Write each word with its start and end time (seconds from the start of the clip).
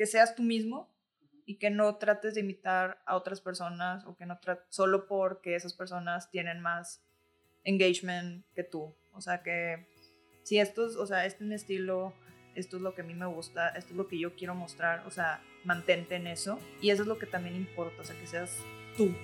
que 0.00 0.06
seas 0.06 0.34
tú 0.34 0.42
mismo 0.42 0.88
y 1.44 1.56
que 1.56 1.68
no 1.68 1.96
trates 1.96 2.32
de 2.32 2.40
imitar 2.40 3.02
a 3.04 3.16
otras 3.16 3.42
personas 3.42 4.02
o 4.06 4.16
que 4.16 4.24
no 4.24 4.38
trates 4.38 4.64
solo 4.70 5.06
porque 5.06 5.54
esas 5.54 5.74
personas 5.74 6.30
tienen 6.30 6.62
más 6.62 7.04
engagement 7.64 8.46
que 8.54 8.64
tú. 8.64 8.96
O 9.12 9.20
sea, 9.20 9.42
que 9.42 9.86
si 10.42 10.58
esto 10.58 10.86
es, 10.86 10.96
o 10.96 11.06
sea, 11.06 11.26
este 11.26 11.44
es 11.44 11.48
mi 11.50 11.54
estilo, 11.54 12.14
esto 12.54 12.78
es 12.78 12.82
lo 12.82 12.94
que 12.94 13.02
a 13.02 13.04
mí 13.04 13.12
me 13.12 13.26
gusta, 13.26 13.68
esto 13.76 13.90
es 13.90 13.96
lo 13.98 14.08
que 14.08 14.18
yo 14.18 14.36
quiero 14.36 14.54
mostrar, 14.54 15.06
o 15.06 15.10
sea, 15.10 15.42
mantente 15.64 16.14
en 16.14 16.28
eso. 16.28 16.58
Y 16.80 16.88
eso 16.88 17.02
es 17.02 17.06
lo 17.06 17.18
que 17.18 17.26
también 17.26 17.54
importa, 17.54 18.00
o 18.00 18.04
sea, 18.04 18.18
que 18.18 18.26
seas 18.26 18.56
tú. 18.96 19.14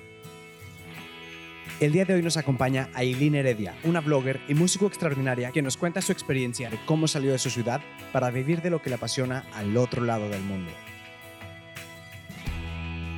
El 1.79 1.93
día 1.93 2.07
de 2.07 2.15
hoy 2.15 2.23
nos 2.23 2.39
acompaña 2.39 2.89
Aileen 2.95 3.35
Heredia, 3.35 3.75
una 3.85 4.01
blogger 4.01 4.41
y 4.49 4.55
músico 4.55 4.87
extraordinaria 4.87 5.53
que 5.53 5.61
nos 5.61 5.77
cuenta 5.77 6.01
su 6.01 6.11
experiencia 6.11 6.71
de 6.71 6.79
cómo 6.87 7.07
salió 7.07 7.33
de 7.33 7.39
su 7.39 7.51
ciudad 7.51 7.83
para 8.13 8.31
vivir 8.31 8.63
de 8.63 8.71
lo 8.71 8.81
que 8.81 8.89
le 8.89 8.97
apasiona 8.97 9.45
al 9.53 9.77
otro 9.77 10.03
lado 10.03 10.31
del 10.31 10.41
mundo. 10.41 10.73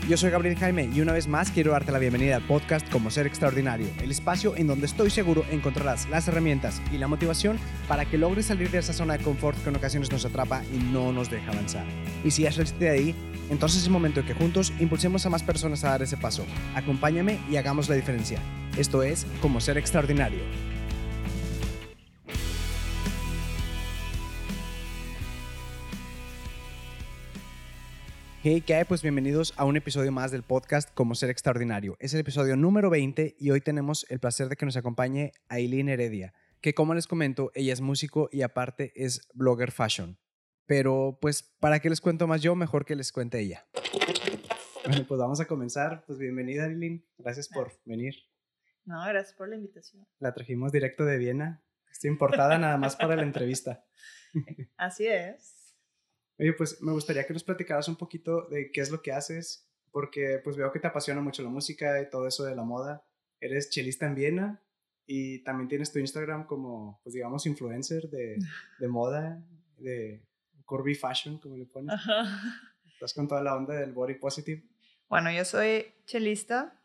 Yo 0.09 0.17
soy 0.17 0.31
Gabriel 0.31 0.57
Jaime 0.57 0.89
y 0.91 1.03
una 1.03 1.13
vez 1.13 1.29
más 1.29 1.51
quiero 1.51 1.73
darte 1.73 1.93
la 1.93 1.99
bienvenida 1.99 2.37
al 2.37 2.47
podcast 2.47 2.89
Como 2.89 3.11
Ser 3.11 3.27
Extraordinario, 3.27 3.87
el 4.03 4.11
espacio 4.11 4.57
en 4.57 4.67
donde 4.67 4.87
estoy 4.87 5.11
seguro 5.11 5.45
encontrarás 5.51 6.09
las 6.09 6.27
herramientas 6.29 6.81
y 6.91 6.97
la 6.97 7.09
motivación 7.09 7.59
para 7.87 8.07
que 8.07 8.17
logres 8.17 8.47
salir 8.47 8.71
de 8.71 8.79
esa 8.79 8.95
zona 8.95 9.19
de 9.19 9.23
confort 9.23 9.63
que 9.63 9.69
en 9.69 9.77
ocasiones 9.77 10.11
nos 10.11 10.25
atrapa 10.25 10.63
y 10.75 10.79
no 10.79 11.13
nos 11.13 11.29
deja 11.29 11.53
avanzar. 11.53 11.85
Y 12.25 12.31
si 12.31 12.45
ya 12.45 12.53
saliste 12.53 12.87
de 12.87 12.91
ahí, 12.91 13.15
entonces 13.51 13.83
es 13.83 13.91
momento 13.91 14.23
de 14.23 14.27
que 14.27 14.33
juntos 14.33 14.73
impulsemos 14.81 15.27
a 15.27 15.31
más 15.31 15.43
personas 15.43 15.85
a 15.85 15.91
dar 15.91 16.03
ese 16.03 16.17
paso. 16.17 16.47
Acompáñame 16.75 17.39
y 17.51 17.57
hagamos 17.57 17.91
la 17.91 17.95
diferencia. 17.95 18.41
Esto 18.79 19.03
es 19.03 19.27
Como 19.43 19.61
Ser 19.61 19.77
Extraordinario. 19.77 20.41
Hey, 28.41 28.63
¿qué 28.65 28.77
hay? 28.77 28.85
Pues 28.85 29.03
bienvenidos 29.03 29.53
a 29.57 29.65
un 29.65 29.77
episodio 29.77 30.13
más 30.13 30.31
del 30.31 30.45
podcast 30.45 30.95
Como 30.95 31.17
Ser 31.17 31.29
Extraordinario. 31.29 31.97
Es 31.99 32.15
el 32.15 32.21
episodio 32.21 32.55
número 32.55 32.89
20 32.89 33.35
y 33.37 33.51
hoy 33.51 33.61
tenemos 33.61 34.07
el 34.11 34.21
placer 34.21 34.49
de 34.49 34.55
que 34.55 34.65
nos 34.65 34.77
acompañe 34.77 35.33
Aileen 35.49 35.89
Heredia, 35.89 36.33
que 36.61 36.73
como 36.73 36.95
les 36.95 37.09
comento, 37.09 37.51
ella 37.57 37.73
es 37.73 37.81
músico 37.81 38.29
y 38.31 38.43
aparte 38.43 38.93
es 38.95 39.27
blogger 39.35 39.73
fashion. 39.73 40.21
Pero 40.67 41.19
pues, 41.21 41.43
¿para 41.59 41.81
qué 41.81 41.91
les 41.91 42.01
cuento 42.01 42.29
más 42.29 42.41
yo? 42.41 42.55
Mejor 42.55 42.85
que 42.85 42.95
les 42.95 43.11
cuente 43.11 43.41
ella. 43.41 43.67
Bueno, 44.87 45.05
pues 45.09 45.19
vamos 45.19 45.41
a 45.41 45.47
comenzar. 45.47 46.05
Pues 46.07 46.21
bienvenida, 46.21 46.67
Aileen. 46.67 47.05
Gracias 47.19 47.49
por 47.49 47.73
venir. 47.87 48.15
No, 48.85 49.05
gracias 49.05 49.35
por 49.35 49.49
la 49.49 49.57
invitación. 49.57 50.07
La 50.21 50.33
trajimos 50.33 50.71
directo 50.71 51.05
de 51.05 51.19
Viena. 51.19 51.65
Estoy 51.91 52.11
importada 52.11 52.57
nada 52.57 52.77
más 52.77 52.95
para 52.95 53.17
la 53.17 53.23
entrevista. 53.23 53.85
Así 54.77 55.09
es. 55.09 55.58
Oye, 56.39 56.53
pues 56.53 56.81
me 56.81 56.93
gustaría 56.93 57.27
que 57.27 57.33
nos 57.33 57.43
platicaras 57.43 57.89
un 57.89 57.97
poquito 57.97 58.47
de 58.49 58.71
qué 58.71 58.81
es 58.81 58.91
lo 58.91 59.03
que 59.03 59.13
haces, 59.13 59.69
porque 59.91 60.41
pues 60.45 60.57
veo 60.57 60.71
que 60.71 60.79
te 60.79 60.87
apasiona 60.87 61.21
mucho 61.21 61.43
la 61.43 61.49
música 61.49 62.01
y 62.01 62.09
todo 62.09 62.29
eso 62.29 62.45
de 62.45 62.55
la 62.55 62.63
moda. 62.63 63.05
Eres 63.41 63.71
chelista 63.71 64.07
en 64.07 64.15
Viena 64.15 64.63
y 65.05 65.43
también 65.43 65.69
tienes 65.69 65.93
tu 65.93 65.99
Instagram 65.99 66.47
como, 66.47 67.01
pues 67.03 67.15
digamos, 67.15 67.45
influencer 67.47 68.09
de, 68.09 68.39
de 68.79 68.89
moda, 68.89 69.45
de 69.79 70.25
curvy 70.65 70.95
fashion, 70.95 71.39
como 71.39 71.57
le 71.57 71.67
pones. 71.67 71.95
Ajá. 71.95 72.25
Estás 72.93 73.15
con 73.15 73.27
toda 73.27 73.43
la 73.43 73.57
onda 73.57 73.75
del 73.75 73.93
body 73.93 74.15
positive. 74.15 74.63
Bueno, 75.09 75.33
yo 75.33 75.45
soy 75.45 75.87
chelista. 76.05 76.81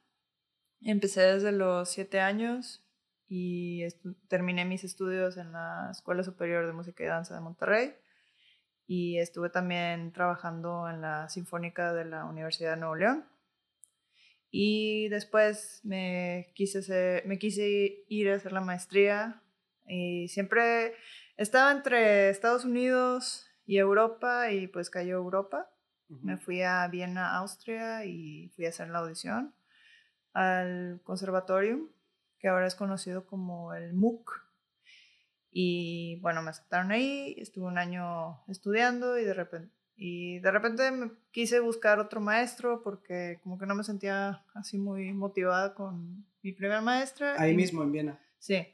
Empecé 0.82 1.22
desde 1.22 1.52
los 1.52 1.90
siete 1.90 2.20
años 2.20 2.84
y 3.28 3.84
terminé 4.28 4.66
mis 4.66 4.84
estudios 4.84 5.38
en 5.38 5.52
la 5.52 5.90
Escuela 5.92 6.24
Superior 6.24 6.66
de 6.66 6.74
Música 6.74 7.04
y 7.04 7.08
Danza 7.08 7.36
de 7.36 7.42
Monterrey 7.42 7.94
y 8.88 9.18
estuve 9.20 9.50
también 9.50 10.12
trabajando 10.12 10.90
en 10.90 11.02
la 11.02 11.30
Sinfónica 11.30 11.94
de 11.94 12.06
la 12.06 12.26
Universidad 12.26 12.72
de 12.72 12.78
Nuevo 12.78 12.96
León. 12.96 13.26
Y 14.52 15.10
después 15.10 15.82
me 15.84 16.52
quise, 16.54 17.24
me 17.26 17.40
quise 17.40 18.04
ir 18.08 18.30
a 18.30 18.36
hacer 18.36 18.52
la 18.52 18.62
maestría 18.62 19.42
y 19.88 20.28
siempre 20.28 20.94
estaba 21.38 21.72
entre 21.72 22.30
Estados 22.30 22.64
Unidos 22.64 23.48
y 23.66 23.78
Europa 23.78 24.52
y 24.52 24.68
pues 24.68 24.90
cayó 24.90 25.16
Europa. 25.16 25.70
Me 26.08 26.38
fui 26.38 26.62
a 26.62 26.88
Viena, 26.88 27.36
Austria 27.38 28.06
y 28.06 28.50
fui 28.56 28.66
a 28.66 28.70
hacer 28.70 28.90
la 28.90 29.00
audición 29.00 29.56
al 30.34 31.02
conservatorio, 31.04 31.90
que 32.40 32.48
ahora 32.48 32.68
es 32.68 32.76
conocido 32.76 33.26
como 33.26 33.74
el 33.74 33.94
MOOC, 33.94 34.44
y 35.54 36.20
bueno, 36.22 36.42
me 36.42 36.50
aceptaron 36.50 36.92
ahí, 36.92 37.36
estuve 37.38 37.66
un 37.66 37.78
año 37.78 38.44
estudiando 38.48 39.20
y 39.20 39.24
de 39.24 39.36
repente, 39.36 39.72
y 39.96 40.40
de 40.40 40.52
repente 40.52 40.92
me 40.92 41.12
quise 41.32 41.60
buscar 41.60 42.00
otro 42.00 42.20
maestro 42.20 42.82
porque 42.82 43.40
como 43.44 43.60
que 43.60 43.68
no 43.68 43.76
me 43.76 43.84
sentía 43.84 44.44
así 44.56 44.80
muy 44.80 45.14
motivada 45.14 45.76
con 45.76 46.26
mi 46.42 46.54
primera 46.54 46.82
maestra. 46.82 47.36
Ahí 47.38 47.56
mismo 47.56 47.84
en 47.84 47.92
Viena. 47.92 48.20
Sí. 48.40 48.68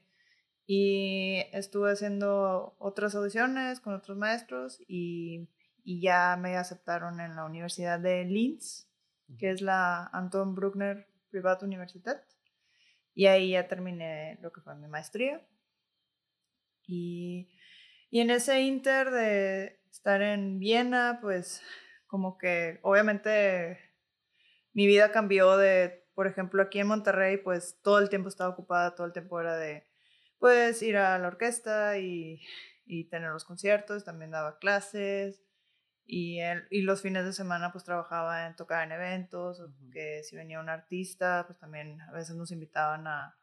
Y 0.66 1.44
estuve 1.52 1.92
haciendo 1.92 2.76
otras 2.80 3.14
audiciones 3.14 3.82
con 3.82 3.94
otros 3.94 4.18
maestros 4.18 4.82
y, 4.88 5.50
y 5.84 6.00
ya 6.00 6.38
me 6.40 6.56
aceptaron 6.56 7.20
en 7.20 7.36
la 7.36 7.44
Universidad 7.44 8.00
de 8.00 8.24
Linz, 8.24 8.88
que 9.38 9.52
es 9.52 9.62
la 9.62 10.06
Anton 10.14 10.56
Bruckner 10.56 11.08
Privatuniversität. 11.30 12.22
Y 13.14 13.26
ahí 13.26 13.52
ya 13.52 13.68
terminé 13.68 14.38
lo 14.42 14.54
que 14.54 14.62
fue 14.62 14.76
mi 14.76 14.88
maestría. 14.88 15.46
Y, 16.92 17.48
y 18.10 18.22
en 18.22 18.32
ese 18.32 18.62
inter 18.62 19.12
de 19.12 19.80
estar 19.92 20.24
en 20.24 20.58
Viena, 20.58 21.20
pues 21.22 21.62
como 22.08 22.40
que 22.40 22.80
obviamente 22.82 23.78
mi 24.74 24.88
vida 24.88 25.12
cambió 25.12 25.56
de, 25.56 26.08
por 26.16 26.26
ejemplo, 26.26 26.64
aquí 26.64 26.80
en 26.80 26.88
Monterrey, 26.88 27.38
pues 27.38 27.80
todo 27.84 28.00
el 28.00 28.10
tiempo 28.10 28.28
estaba 28.28 28.50
ocupada, 28.50 28.96
todo 28.96 29.06
el 29.06 29.14
tiempo 29.14 29.40
era 29.40 29.56
de, 29.56 29.88
pues 30.40 30.82
ir 30.82 30.98
a 30.98 31.20
la 31.20 31.28
orquesta 31.28 32.00
y, 32.00 32.42
y 32.86 33.08
tener 33.10 33.30
los 33.30 33.46
conciertos, 33.46 34.04
también 34.04 34.32
daba 34.32 34.58
clases 34.58 35.44
y, 36.06 36.40
el, 36.40 36.66
y 36.72 36.82
los 36.82 37.04
fines 37.04 37.24
de 37.24 37.34
semana 37.34 37.72
pues 37.72 37.84
trabajaba 37.84 38.48
en 38.48 38.56
tocar 38.56 38.84
en 38.84 38.94
eventos, 38.94 39.62
que 39.94 40.24
si 40.24 40.36
venía 40.36 40.60
un 40.60 40.70
artista, 40.70 41.44
pues 41.46 41.60
también 41.60 42.02
a 42.02 42.12
veces 42.14 42.36
nos 42.36 42.52
invitaban 42.52 43.06
a, 43.06 43.39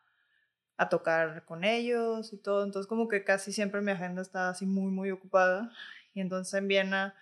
a 0.76 0.88
tocar 0.88 1.44
con 1.44 1.64
ellos 1.64 2.32
y 2.32 2.38
todo. 2.38 2.64
Entonces 2.64 2.88
como 2.88 3.08
que 3.08 3.24
casi 3.24 3.52
siempre 3.52 3.80
mi 3.80 3.92
agenda 3.92 4.22
estaba 4.22 4.50
así 4.50 4.66
muy, 4.66 4.90
muy 4.90 5.10
ocupada. 5.10 5.70
Y 6.14 6.20
entonces 6.20 6.52
en 6.54 6.68
Viena 6.68 7.14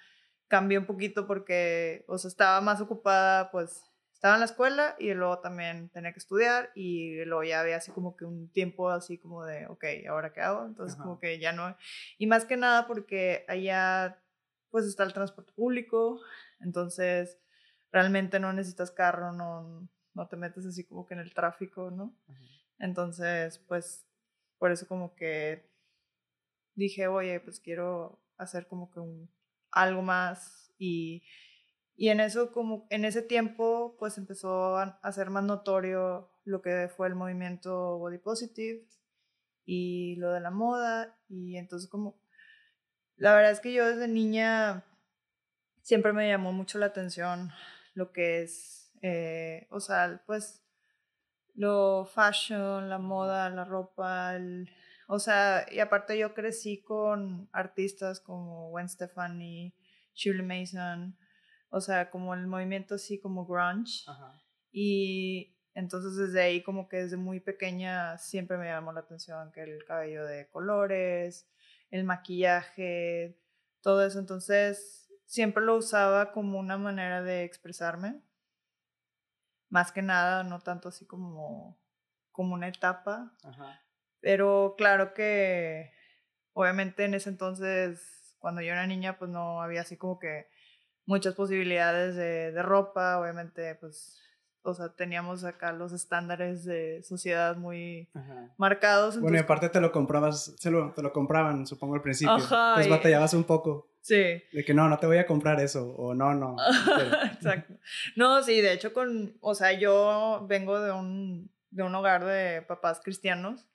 cambió 0.49 0.81
un 0.81 0.87
poquito 0.87 1.27
porque, 1.27 2.05
o 2.09 2.19
sea, 2.19 2.29
estaba 2.29 2.61
más 2.61 2.81
ocupada, 2.81 3.51
pues 3.51 3.91
estaba 4.13 4.35
en 4.35 4.41
la 4.41 4.47
escuela 4.47 4.97
y 4.99 5.13
luego 5.13 5.41
también 5.41 5.91
tenía 5.91 6.13
que 6.13 6.19
estudiar 6.19 6.71
y 6.75 7.25
luego 7.27 7.45
ya 7.45 7.61
había 7.61 7.77
así 7.77 7.93
como 7.93 8.17
que 8.17 8.25
un 8.25 8.49
tiempo 8.51 8.89
así 8.89 9.19
como 9.19 9.45
de, 9.45 9.67
ok, 9.67 9.85
¿ahora 10.09 10.33
qué 10.33 10.41
hago? 10.41 10.65
Entonces 10.65 10.97
como 10.97 11.19
que 11.19 11.39
ya 11.39 11.53
no. 11.53 11.77
Y 12.17 12.27
más 12.27 12.45
que 12.47 12.57
nada 12.57 12.87
porque 12.87 13.45
allá 13.49 14.19
pues 14.71 14.87
está 14.87 15.05
el 15.05 15.13
transporte 15.13 15.53
público, 15.53 16.21
entonces 16.61 17.39
realmente 17.93 18.41
no 18.41 18.53
necesitas 18.53 18.91
carro, 18.91 19.33
no, 19.33 19.89
no 20.15 20.29
te 20.29 20.37
metes 20.37 20.65
así 20.67 20.85
como 20.85 21.07
que 21.07 21.15
en 21.15 21.21
el 21.21 21.35
tráfico, 21.35 21.91
¿no? 21.91 22.17
Entonces, 22.79 23.59
pues, 23.69 24.07
por 24.59 24.73
eso 24.73 24.87
como 24.87 25.15
que 25.15 25.71
dije, 26.75 27.07
oye, 27.09 27.41
pues 27.41 27.61
quiero 27.61 28.21
hacer 28.37 28.67
como 28.67 28.91
que 28.91 29.01
algo 29.71 30.03
más 30.03 30.73
y, 30.79 31.23
y 31.97 32.09
en 32.09 32.21
eso 32.21 32.53
como 32.53 32.87
en 32.91 33.05
ese 33.05 33.23
tiempo 33.23 33.97
pues 33.99 34.19
empezó 34.19 34.77
a, 34.77 35.13
ser 35.13 35.31
más 35.31 35.45
notorio 35.45 36.31
lo 36.45 36.63
que 36.63 36.89
fue 36.95 37.09
el 37.09 37.15
movimiento 37.15 37.99
body 37.99 38.19
positive 38.19 38.85
y 39.65 40.17
lo 40.17 40.33
de 40.33 40.41
la 40.41 40.51
moda 40.51 41.17
y 41.29 41.57
entonces 41.57 41.89
como 41.89 42.21
la 43.17 43.35
verdad 43.35 43.53
es 43.53 43.61
que 43.61 43.73
yo 43.73 43.87
desde 43.87 44.09
niña 44.09 44.85
siempre 45.83 46.13
me 46.13 46.29
llamó 46.29 46.53
mucho 46.53 46.79
la 46.79 46.87
atención 46.87 47.51
lo 47.95 48.13
que 48.13 48.43
es 48.43 48.93
eh, 49.03 49.67
o 49.71 49.81
sea 49.81 50.23
pues 50.27 50.64
lo 51.55 52.05
fashion, 52.05 52.89
la 52.89 52.99
moda, 52.99 53.49
la 53.51 53.65
ropa, 53.65 54.35
o 55.07 55.19
sea, 55.19 55.67
y 55.71 55.79
aparte 55.81 56.19
yo 56.19 56.35
crecí 56.35 56.83
con 56.83 57.49
artistas 57.53 58.21
como 58.21 58.71
Gwen 58.71 58.89
Stefani, 58.89 59.75
Shirley 60.15 60.45
Mason, 60.45 61.17
o 61.69 61.81
sea, 61.81 62.11
como 62.11 62.35
el 62.35 62.47
movimiento 62.47 62.95
así 62.97 63.21
como 63.21 63.47
grunge. 63.47 64.05
Y 64.73 65.57
entonces 65.75 66.17
desde 66.17 66.43
ahí 66.43 66.63
como 66.63 66.89
que 66.89 66.99
desde 66.99 67.17
muy 67.17 67.41
pequeña 67.41 68.17
siempre 68.19 68.57
me 68.57 68.67
llamó 68.67 68.93
la 68.93 69.01
atención 69.01 69.53
que 69.53 69.63
el 69.63 69.85
cabello 69.85 70.25
de 70.25 70.49
colores, 70.49 71.49
el 71.91 72.05
maquillaje, 72.05 73.39
todo 73.81 74.05
eso. 74.05 74.19
Entonces 74.19 75.09
siempre 75.27 75.63
lo 75.63 75.77
usaba 75.77 76.33
como 76.33 76.59
una 76.59 76.79
manera 76.79 77.23
de 77.23 77.45
expresarme 77.45 78.21
más 79.75 79.91
que 79.91 80.03
nada, 80.03 80.45
no 80.45 80.61
tanto 80.61 80.89
así 80.89 81.05
como, 81.05 81.77
como 82.31 82.55
una 82.55 82.69
etapa. 82.69 83.33
Pero 84.21 84.77
claro 84.79 85.15
que 85.15 85.91
obviamente 86.53 87.05
en 87.05 87.15
ese 87.15 87.29
entonces, 87.29 88.37
cuando 88.39 88.61
yo 88.61 88.71
era 88.71 88.87
niña, 88.87 89.19
pues 89.19 89.33
no 89.33 89.61
había 89.61 89.81
así 89.81 89.97
como 89.97 90.21
que 90.21 90.47
muchas 91.07 91.35
posibilidades 91.35 92.15
de, 92.15 92.53
de 92.53 92.63
ropa, 92.63 93.19
obviamente, 93.19 93.75
pues 93.75 94.21
o 94.63 94.75
sea, 94.75 94.91
teníamos 94.91 95.43
acá 95.43 95.73
los 95.73 95.93
estándares 95.93 96.65
de 96.65 97.03
sociedad 97.03 97.57
muy 97.57 98.09
marcados. 98.57 99.21
bueno, 99.21 99.37
y 99.37 99.41
aparte 99.41 99.71
te 99.71 99.81
lo 99.81 99.91
comprabas, 99.91 100.55
se 100.57 100.71
lo, 100.71 100.93
te 100.93 101.03
lo 101.03 101.13
compraban, 101.13 101.67
supongo, 101.67 101.97
al 101.97 102.01
principio. 102.01 102.33
Ajá, 102.33 102.75
pues 102.77 102.89
batallabas 102.89 103.35
un 103.35 103.43
poco. 103.43 103.89
Sí. 104.05 104.43
De 104.53 104.65
que 104.67 104.75
no, 104.75 104.87
no 104.91 104.99
te 104.99 105.07
voy 105.07 105.17
a 105.17 105.27
comprar 105.27 105.59
eso, 105.61 105.95
o 105.97 106.15
no, 106.15 106.35
no. 106.35 106.57
Exacto. 107.33 107.73
No, 108.17 108.43
sí, 108.43 108.61
de 108.61 108.75
hecho, 108.75 108.93
con, 108.93 109.39
o 109.41 109.55
sea, 109.55 109.73
yo 109.73 110.45
vengo 110.47 110.79
de 110.79 110.93
un, 110.93 111.51
de 111.71 111.83
un 111.85 111.95
hogar 111.95 112.23
de 112.27 112.61
papás 112.61 113.01
cristianos. 113.03 113.67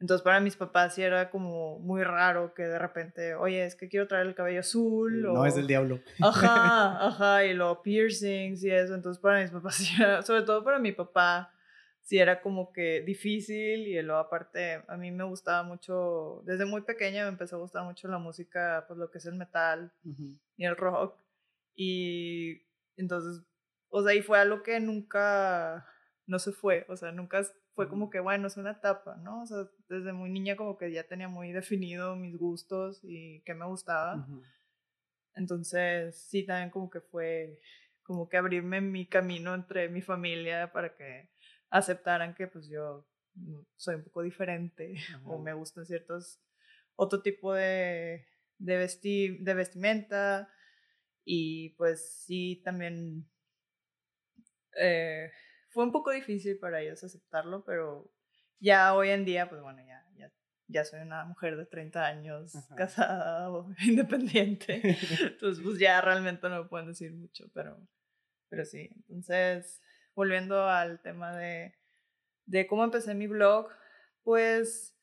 Entonces 0.00 0.22
para 0.22 0.40
mis 0.40 0.54
papás 0.56 0.94
sí 0.94 1.02
era 1.02 1.30
como 1.30 1.78
muy 1.78 2.04
raro 2.04 2.52
que 2.52 2.64
de 2.64 2.78
repente, 2.78 3.34
oye, 3.36 3.64
es 3.64 3.74
que 3.74 3.88
quiero 3.88 4.06
traer 4.06 4.26
el 4.26 4.34
cabello 4.34 4.60
azul. 4.60 5.22
No, 5.22 5.46
es 5.46 5.54
del 5.54 5.66
diablo. 5.66 5.98
Ajá, 6.20 7.06
ajá, 7.06 7.46
y 7.46 7.54
lo 7.54 7.80
piercings 7.80 8.62
y 8.64 8.70
eso. 8.70 8.94
Entonces 8.94 9.18
para 9.22 9.40
mis 9.40 9.50
papás, 9.50 9.74
sí 9.76 9.94
era, 9.98 10.20
sobre 10.20 10.42
todo 10.42 10.62
para 10.62 10.78
mi 10.78 10.92
papá, 10.92 11.53
sí 12.04 12.18
era 12.18 12.42
como 12.42 12.72
que 12.72 13.00
difícil 13.00 13.88
y 13.88 14.00
luego 14.02 14.20
aparte 14.20 14.82
a 14.86 14.96
mí 14.96 15.10
me 15.10 15.24
gustaba 15.24 15.62
mucho, 15.62 16.42
desde 16.44 16.66
muy 16.66 16.82
pequeña 16.82 17.24
me 17.24 17.30
empezó 17.30 17.56
a 17.56 17.60
gustar 17.60 17.82
mucho 17.84 18.08
la 18.08 18.18
música, 18.18 18.84
pues 18.86 18.98
lo 18.98 19.10
que 19.10 19.18
es 19.18 19.26
el 19.26 19.34
metal 19.34 19.92
y 20.56 20.64
el 20.64 20.76
rock. 20.76 21.18
Y 21.74 22.62
entonces, 22.96 23.42
o 23.88 24.02
sea, 24.04 24.14
y 24.14 24.20
fue 24.22 24.38
algo 24.38 24.62
que 24.62 24.78
nunca, 24.80 25.86
no 26.26 26.38
se 26.38 26.52
fue, 26.52 26.84
o 26.88 26.96
sea, 26.96 27.10
nunca 27.10 27.42
fue 27.74 27.88
como 27.88 28.10
que, 28.10 28.20
bueno, 28.20 28.46
es 28.48 28.56
una 28.58 28.72
etapa, 28.72 29.16
¿no? 29.16 29.42
O 29.42 29.46
sea, 29.46 29.66
desde 29.88 30.12
muy 30.12 30.30
niña 30.30 30.56
como 30.56 30.76
que 30.76 30.92
ya 30.92 31.04
tenía 31.04 31.28
muy 31.28 31.52
definido 31.52 32.16
mis 32.16 32.36
gustos 32.36 33.00
y 33.02 33.40
qué 33.44 33.54
me 33.54 33.66
gustaba. 33.66 34.26
Entonces, 35.34 36.16
sí, 36.28 36.44
también 36.44 36.70
como 36.70 36.90
que 36.90 37.00
fue 37.00 37.58
como 38.02 38.28
que 38.28 38.36
abrirme 38.36 38.82
mi 38.82 39.06
camino 39.06 39.54
entre 39.54 39.88
mi 39.88 40.02
familia 40.02 40.70
para 40.70 40.94
que 40.94 41.30
aceptaran 41.74 42.34
que 42.34 42.46
pues 42.46 42.68
yo 42.68 43.04
mm, 43.34 43.62
soy 43.76 43.96
un 43.96 44.04
poco 44.04 44.22
diferente 44.22 44.94
o 45.26 45.38
me 45.38 45.52
gustan 45.52 45.84
ciertos, 45.84 46.40
otro 46.94 47.20
tipo 47.20 47.52
de, 47.52 48.26
de, 48.58 49.38
de 49.40 49.54
vestimenta 49.54 50.48
y 51.24 51.70
pues 51.70 52.24
sí, 52.24 52.62
también... 52.64 53.28
Eh, 54.76 55.30
fue 55.70 55.84
un 55.84 55.92
poco 55.92 56.12
difícil 56.12 56.58
para 56.58 56.80
ellos 56.80 57.02
aceptarlo, 57.02 57.64
pero 57.64 58.12
ya 58.60 58.94
hoy 58.94 59.10
en 59.10 59.24
día, 59.24 59.48
pues 59.48 59.60
bueno, 59.60 59.82
ya, 59.84 60.04
ya, 60.16 60.32
ya 60.68 60.84
soy 60.84 61.00
una 61.00 61.24
mujer 61.24 61.56
de 61.56 61.66
30 61.66 62.06
años, 62.06 62.52
casada 62.76 63.50
o 63.50 63.72
independiente. 63.84 64.80
Entonces, 65.20 65.64
pues 65.64 65.78
ya 65.78 66.00
realmente 66.00 66.48
no 66.48 66.62
me 66.62 66.68
pueden 66.68 66.86
decir 66.86 67.12
mucho, 67.12 67.50
pero, 67.52 67.76
pero 68.48 68.64
sí. 68.64 68.88
Entonces, 69.08 69.80
volviendo 70.14 70.68
al 70.68 71.00
tema 71.00 71.36
de, 71.36 71.74
de 72.46 72.66
cómo 72.66 72.84
empecé 72.84 73.14
mi 73.14 73.26
blog, 73.26 73.68
pues 74.22 74.96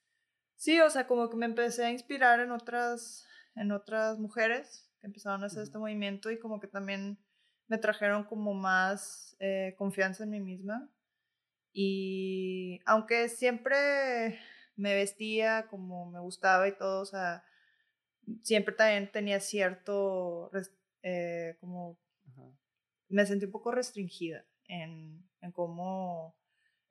sí, 0.56 0.80
o 0.82 0.90
sea, 0.90 1.08
como 1.08 1.30
que 1.30 1.38
me 1.38 1.46
empecé 1.46 1.86
a 1.86 1.92
inspirar 1.92 2.40
en 2.40 2.52
otras, 2.52 3.26
en 3.56 3.72
otras 3.72 4.20
mujeres 4.20 4.90
que 5.00 5.08
empezaron 5.08 5.44
a 5.44 5.48
hacer 5.48 5.64
este 5.64 5.78
movimiento 5.78 6.32
y 6.32 6.40
como 6.40 6.60
que 6.60 6.68
también 6.68 7.18
me 7.68 7.78
trajeron 7.78 8.24
como 8.24 8.54
más 8.54 9.36
eh, 9.40 9.76
confianza 9.78 10.24
en 10.24 10.32
mí 10.32 10.42
misma. 10.42 10.90
Y 11.74 12.82
aunque 12.86 13.30
siempre 13.30 14.40
me 14.76 14.94
vestía 14.94 15.68
como 15.68 16.10
me 16.12 16.20
gustaba 16.20 16.68
y 16.68 16.78
todo, 16.78 17.02
o 17.02 17.06
sea, 17.06 17.44
siempre 18.44 18.76
también 18.76 19.12
tenía 19.12 19.40
cierto, 19.40 20.52
eh, 21.02 21.56
como, 21.60 21.98
me 23.10 23.26
sentí 23.26 23.46
un 23.46 23.52
poco 23.52 23.72
restringida 23.72 24.46
en, 24.72 25.30
en 25.42 25.52
cómo 25.52 26.36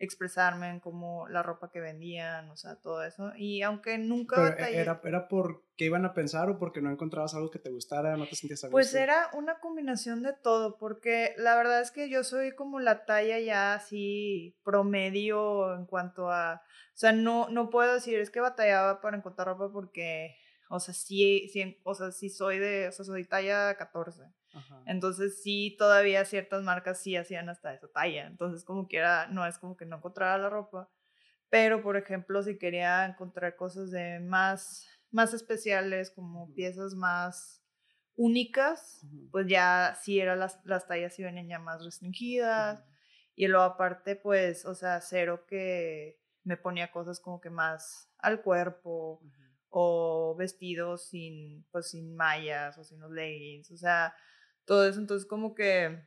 expresarme 0.01 0.71
en 0.71 0.81
cómo 0.81 1.29
la 1.29 1.43
ropa 1.43 1.71
que 1.71 1.79
vendían, 1.79 2.49
o 2.51 2.57
sea, 2.57 2.77
todo 2.77 3.05
eso. 3.05 3.33
Y 3.37 3.61
aunque 3.61 3.99
nunca 3.99 4.55
Pero 4.57 4.67
¿era, 4.67 5.01
¿Era 5.05 5.29
por 5.29 5.63
qué 5.77 5.85
iban 5.85 6.07
a 6.07 6.15
pensar 6.15 6.49
o 6.49 6.59
porque 6.59 6.81
no 6.81 6.91
encontrabas 6.91 7.35
algo 7.35 7.51
que 7.51 7.59
te 7.59 7.71
gustara, 7.71 8.17
no 8.17 8.27
te 8.27 8.35
sentías 8.35 8.65
a 8.65 8.71
Pues 8.71 8.95
era 8.95 9.29
una 9.35 9.61
combinación 9.61 10.23
de 10.23 10.33
todo, 10.33 10.79
porque 10.79 11.35
la 11.37 11.55
verdad 11.55 11.83
es 11.83 11.91
que 11.91 12.09
yo 12.09 12.25
soy 12.25 12.55
como 12.55 12.81
la 12.81 13.05
talla 13.05 13.39
ya 13.41 13.75
así 13.75 14.59
promedio 14.65 15.75
en 15.77 15.85
cuanto 15.85 16.31
a... 16.31 16.63
O 16.95 16.97
sea, 17.01 17.13
no, 17.13 17.51
no 17.51 17.69
puedo 17.69 17.93
decir, 17.93 18.19
es 18.19 18.31
que 18.31 18.41
batallaba 18.41 19.03
para 19.03 19.19
encontrar 19.19 19.49
ropa 19.49 19.71
porque... 19.71 20.35
O 20.71 20.81
sea, 20.81 20.95
sí, 20.95 21.51
sí, 21.53 21.79
o 21.83 21.95
sea, 21.95 22.11
sí 22.11 22.31
soy 22.31 22.59
de, 22.59 22.89
o 22.89 22.93
sea, 22.93 23.05
soy 23.05 23.27
talla 23.27 23.75
14. 23.77 24.23
Entonces 24.87 25.43
sí, 25.43 25.77
todavía 25.79 26.25
ciertas 26.25 26.63
marcas 26.63 27.01
sí 27.01 27.17
hacían 27.17 27.49
hasta 27.49 27.75
esa 27.75 27.89
talla. 27.89 28.27
Entonces 28.27 28.65
como 28.65 28.89
quiera, 28.89 29.29
no 29.29 29.47
es 29.47 29.59
como 29.59 29.77
que 29.77 29.87
no 29.87 29.97
encontrara 29.97 30.39
la 30.39 30.51
ropa. 30.51 30.91
Pero, 31.51 31.83
por 31.83 31.97
ejemplo, 31.97 32.43
si 32.43 32.59
quería 32.59 33.05
encontrar 33.05 33.57
cosas 33.57 33.91
de 33.91 34.21
más, 34.21 34.87
más 35.11 35.35
especiales, 35.35 36.11
como 36.11 36.55
piezas 36.55 36.95
más 36.95 37.65
únicas, 38.15 39.05
pues 39.33 39.47
ya 39.49 39.97
sí 40.01 40.21
eran 40.21 40.39
las, 40.39 40.61
las 40.65 40.87
tallas 40.87 41.15
sí 41.15 41.25
venían 41.25 41.49
ya 41.49 41.59
más 41.59 41.85
restringidas. 41.85 42.85
Y 43.35 43.49
luego 43.49 43.65
aparte, 43.65 44.15
pues, 44.17 44.65
o 44.65 44.75
sea, 44.75 45.01
cero 45.01 45.45
que 45.49 46.21
me 46.45 46.57
ponía 46.57 46.93
cosas 46.93 47.19
como 47.21 47.41
que 47.41 47.51
más 47.51 48.11
al 48.19 48.43
cuerpo 48.43 49.21
o 49.71 50.37
vestidos 50.39 51.09
sin, 51.09 51.65
pues, 51.73 51.91
sin 51.91 52.15
mallas 52.15 52.79
o 52.79 52.85
sin 52.85 53.01
los 53.01 53.11
leggings. 53.11 53.71
O 53.73 53.77
sea, 53.77 54.15
todo 54.71 54.87
eso. 54.87 55.01
Entonces, 55.01 55.27
como 55.27 55.57
que 55.57 56.01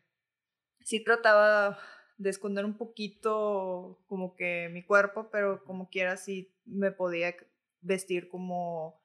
sí 0.86 1.04
trataba 1.04 1.78
de 2.18 2.30
esconder 2.30 2.64
un 2.64 2.78
poquito 2.78 4.02
como 4.08 4.38
que 4.38 4.70
mi 4.72 4.86
cuerpo, 4.86 5.30
pero 5.30 5.66
como 5.66 5.90
quiera 5.90 6.16
sí 6.16 6.56
me 6.64 6.94
podía 6.94 7.36
vestir 7.82 8.30
como 8.30 9.02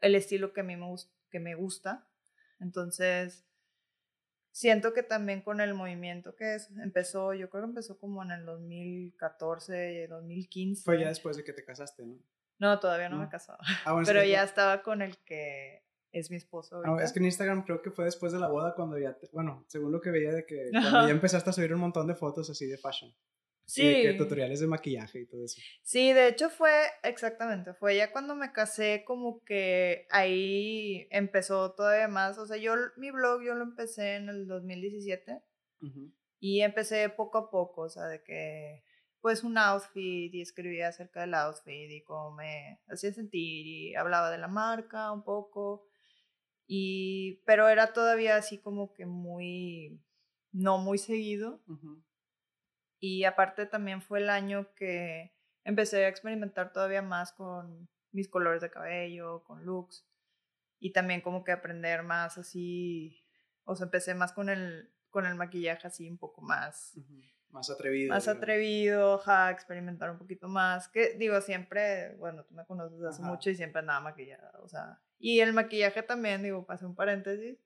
el 0.00 0.14
estilo 0.14 0.54
que 0.54 0.62
a 0.62 0.64
mí 0.64 0.76
me, 0.76 0.94
que 1.28 1.40
me 1.40 1.54
gusta. 1.56 2.08
Entonces, 2.58 3.44
siento 4.50 4.94
que 4.94 5.02
también 5.02 5.42
con 5.42 5.60
el 5.60 5.74
movimiento 5.74 6.34
que 6.34 6.54
es, 6.54 6.70
empezó, 6.82 7.34
yo 7.34 7.50
creo 7.50 7.64
que 7.64 7.68
empezó 7.68 7.98
como 7.98 8.22
en 8.22 8.30
el 8.30 8.46
2014, 8.46 10.06
2015. 10.08 10.84
Fue 10.84 10.98
ya 10.98 11.08
después 11.08 11.36
de 11.36 11.44
que 11.44 11.52
te 11.52 11.66
casaste, 11.66 12.06
¿no? 12.06 12.18
No, 12.58 12.80
todavía 12.80 13.10
no, 13.10 13.18
me 13.18 13.26
he 13.26 13.28
casado. 13.28 13.58
Ah, 13.84 14.00
pero 14.06 14.24
ya 14.24 14.42
estaba 14.42 14.82
con 14.82 15.02
el 15.02 15.18
que 15.18 15.84
es 16.12 16.30
mi 16.30 16.36
esposo. 16.36 16.82
Ah, 16.84 16.98
es 17.02 17.12
que 17.12 17.18
en 17.18 17.26
Instagram 17.26 17.64
creo 17.64 17.82
que 17.82 17.90
fue 17.90 18.04
después 18.04 18.32
de 18.32 18.38
la 18.38 18.48
boda 18.48 18.74
cuando 18.74 18.98
ya, 18.98 19.16
bueno, 19.32 19.64
según 19.68 19.92
lo 19.92 20.00
que 20.00 20.10
veía 20.10 20.32
de 20.32 20.44
que 20.44 20.70
cuando 20.70 21.06
ya 21.06 21.10
empezaste 21.10 21.50
a 21.50 21.52
subir 21.52 21.72
un 21.74 21.80
montón 21.80 22.06
de 22.06 22.14
fotos 22.14 22.50
así 22.50 22.66
de 22.66 22.78
fashion. 22.78 23.14
Sí. 23.66 23.82
Y 23.82 23.88
de 23.88 24.02
que 24.02 24.18
tutoriales 24.18 24.58
de 24.58 24.66
maquillaje 24.66 25.20
y 25.20 25.26
todo 25.26 25.44
eso. 25.44 25.60
Sí, 25.82 26.12
de 26.12 26.26
hecho 26.26 26.50
fue, 26.50 26.72
exactamente, 27.04 27.72
fue 27.74 27.96
ya 27.96 28.10
cuando 28.10 28.34
me 28.34 28.52
casé 28.52 29.04
como 29.06 29.44
que 29.44 30.06
ahí 30.10 31.06
empezó 31.10 31.72
todavía 31.74 32.08
más, 32.08 32.36
o 32.38 32.46
sea, 32.46 32.56
yo 32.56 32.74
mi 32.96 33.12
blog 33.12 33.42
yo 33.42 33.54
lo 33.54 33.62
empecé 33.62 34.16
en 34.16 34.28
el 34.28 34.48
2017 34.48 35.40
y 36.40 36.62
empecé 36.62 37.08
poco 37.10 37.38
a 37.38 37.50
poco, 37.50 37.82
o 37.82 37.88
sea, 37.88 38.06
de 38.06 38.22
que 38.24 38.82
pues 39.20 39.44
un 39.44 39.56
outfit 39.58 40.34
y 40.34 40.40
escribía 40.40 40.88
acerca 40.88 41.20
del 41.20 41.34
outfit 41.34 41.90
y 41.90 42.02
cómo 42.02 42.32
me 42.32 42.80
hacía 42.88 43.12
sentir 43.12 43.66
y 43.66 43.94
hablaba 43.94 44.30
de 44.30 44.38
la 44.38 44.48
marca 44.48 45.12
un 45.12 45.22
poco 45.22 45.89
y, 46.72 47.42
pero 47.46 47.68
era 47.68 47.92
todavía 47.92 48.36
así 48.36 48.56
como 48.56 48.92
que 48.92 49.04
muy, 49.04 50.00
no 50.52 50.78
muy 50.78 50.98
seguido. 50.98 51.60
Y 53.00 53.24
aparte 53.24 53.66
también 53.66 54.00
fue 54.00 54.20
el 54.20 54.30
año 54.30 54.72
que 54.76 55.34
empecé 55.64 56.04
a 56.04 56.08
experimentar 56.08 56.72
todavía 56.72 57.02
más 57.02 57.32
con 57.32 57.88
mis 58.12 58.28
colores 58.28 58.62
de 58.62 58.70
cabello, 58.70 59.42
con 59.42 59.64
looks. 59.64 60.06
Y 60.78 60.92
también 60.92 61.22
como 61.22 61.42
que 61.42 61.50
aprender 61.50 62.04
más 62.04 62.38
así, 62.38 63.20
o 63.64 63.74
sea, 63.74 63.86
empecé 63.86 64.14
más 64.14 64.32
con 64.32 64.48
el, 64.48 64.94
con 65.08 65.26
el 65.26 65.34
maquillaje 65.34 65.88
así 65.88 66.08
un 66.08 66.18
poco 66.18 66.40
más. 66.40 66.96
Más 67.48 67.68
atrevido. 67.68 68.14
Más 68.14 68.28
atrevido, 68.28 69.18
ja, 69.18 69.50
experimentar 69.50 70.08
un 70.08 70.18
poquito 70.18 70.46
más. 70.46 70.86
Que 70.88 71.14
digo, 71.14 71.40
siempre, 71.40 72.14
bueno, 72.18 72.44
tú 72.44 72.54
me 72.54 72.64
conoces 72.64 73.02
hace 73.02 73.22
mucho 73.22 73.50
y 73.50 73.56
siempre 73.56 73.80
andaba 73.80 73.98
maquillada, 74.02 74.52
o 74.62 74.68
sea, 74.68 75.02
y 75.20 75.40
el 75.40 75.52
maquillaje 75.52 76.02
también, 76.02 76.42
digo, 76.42 76.66
pasé 76.66 76.86
un 76.86 76.96
paréntesis. 76.96 77.58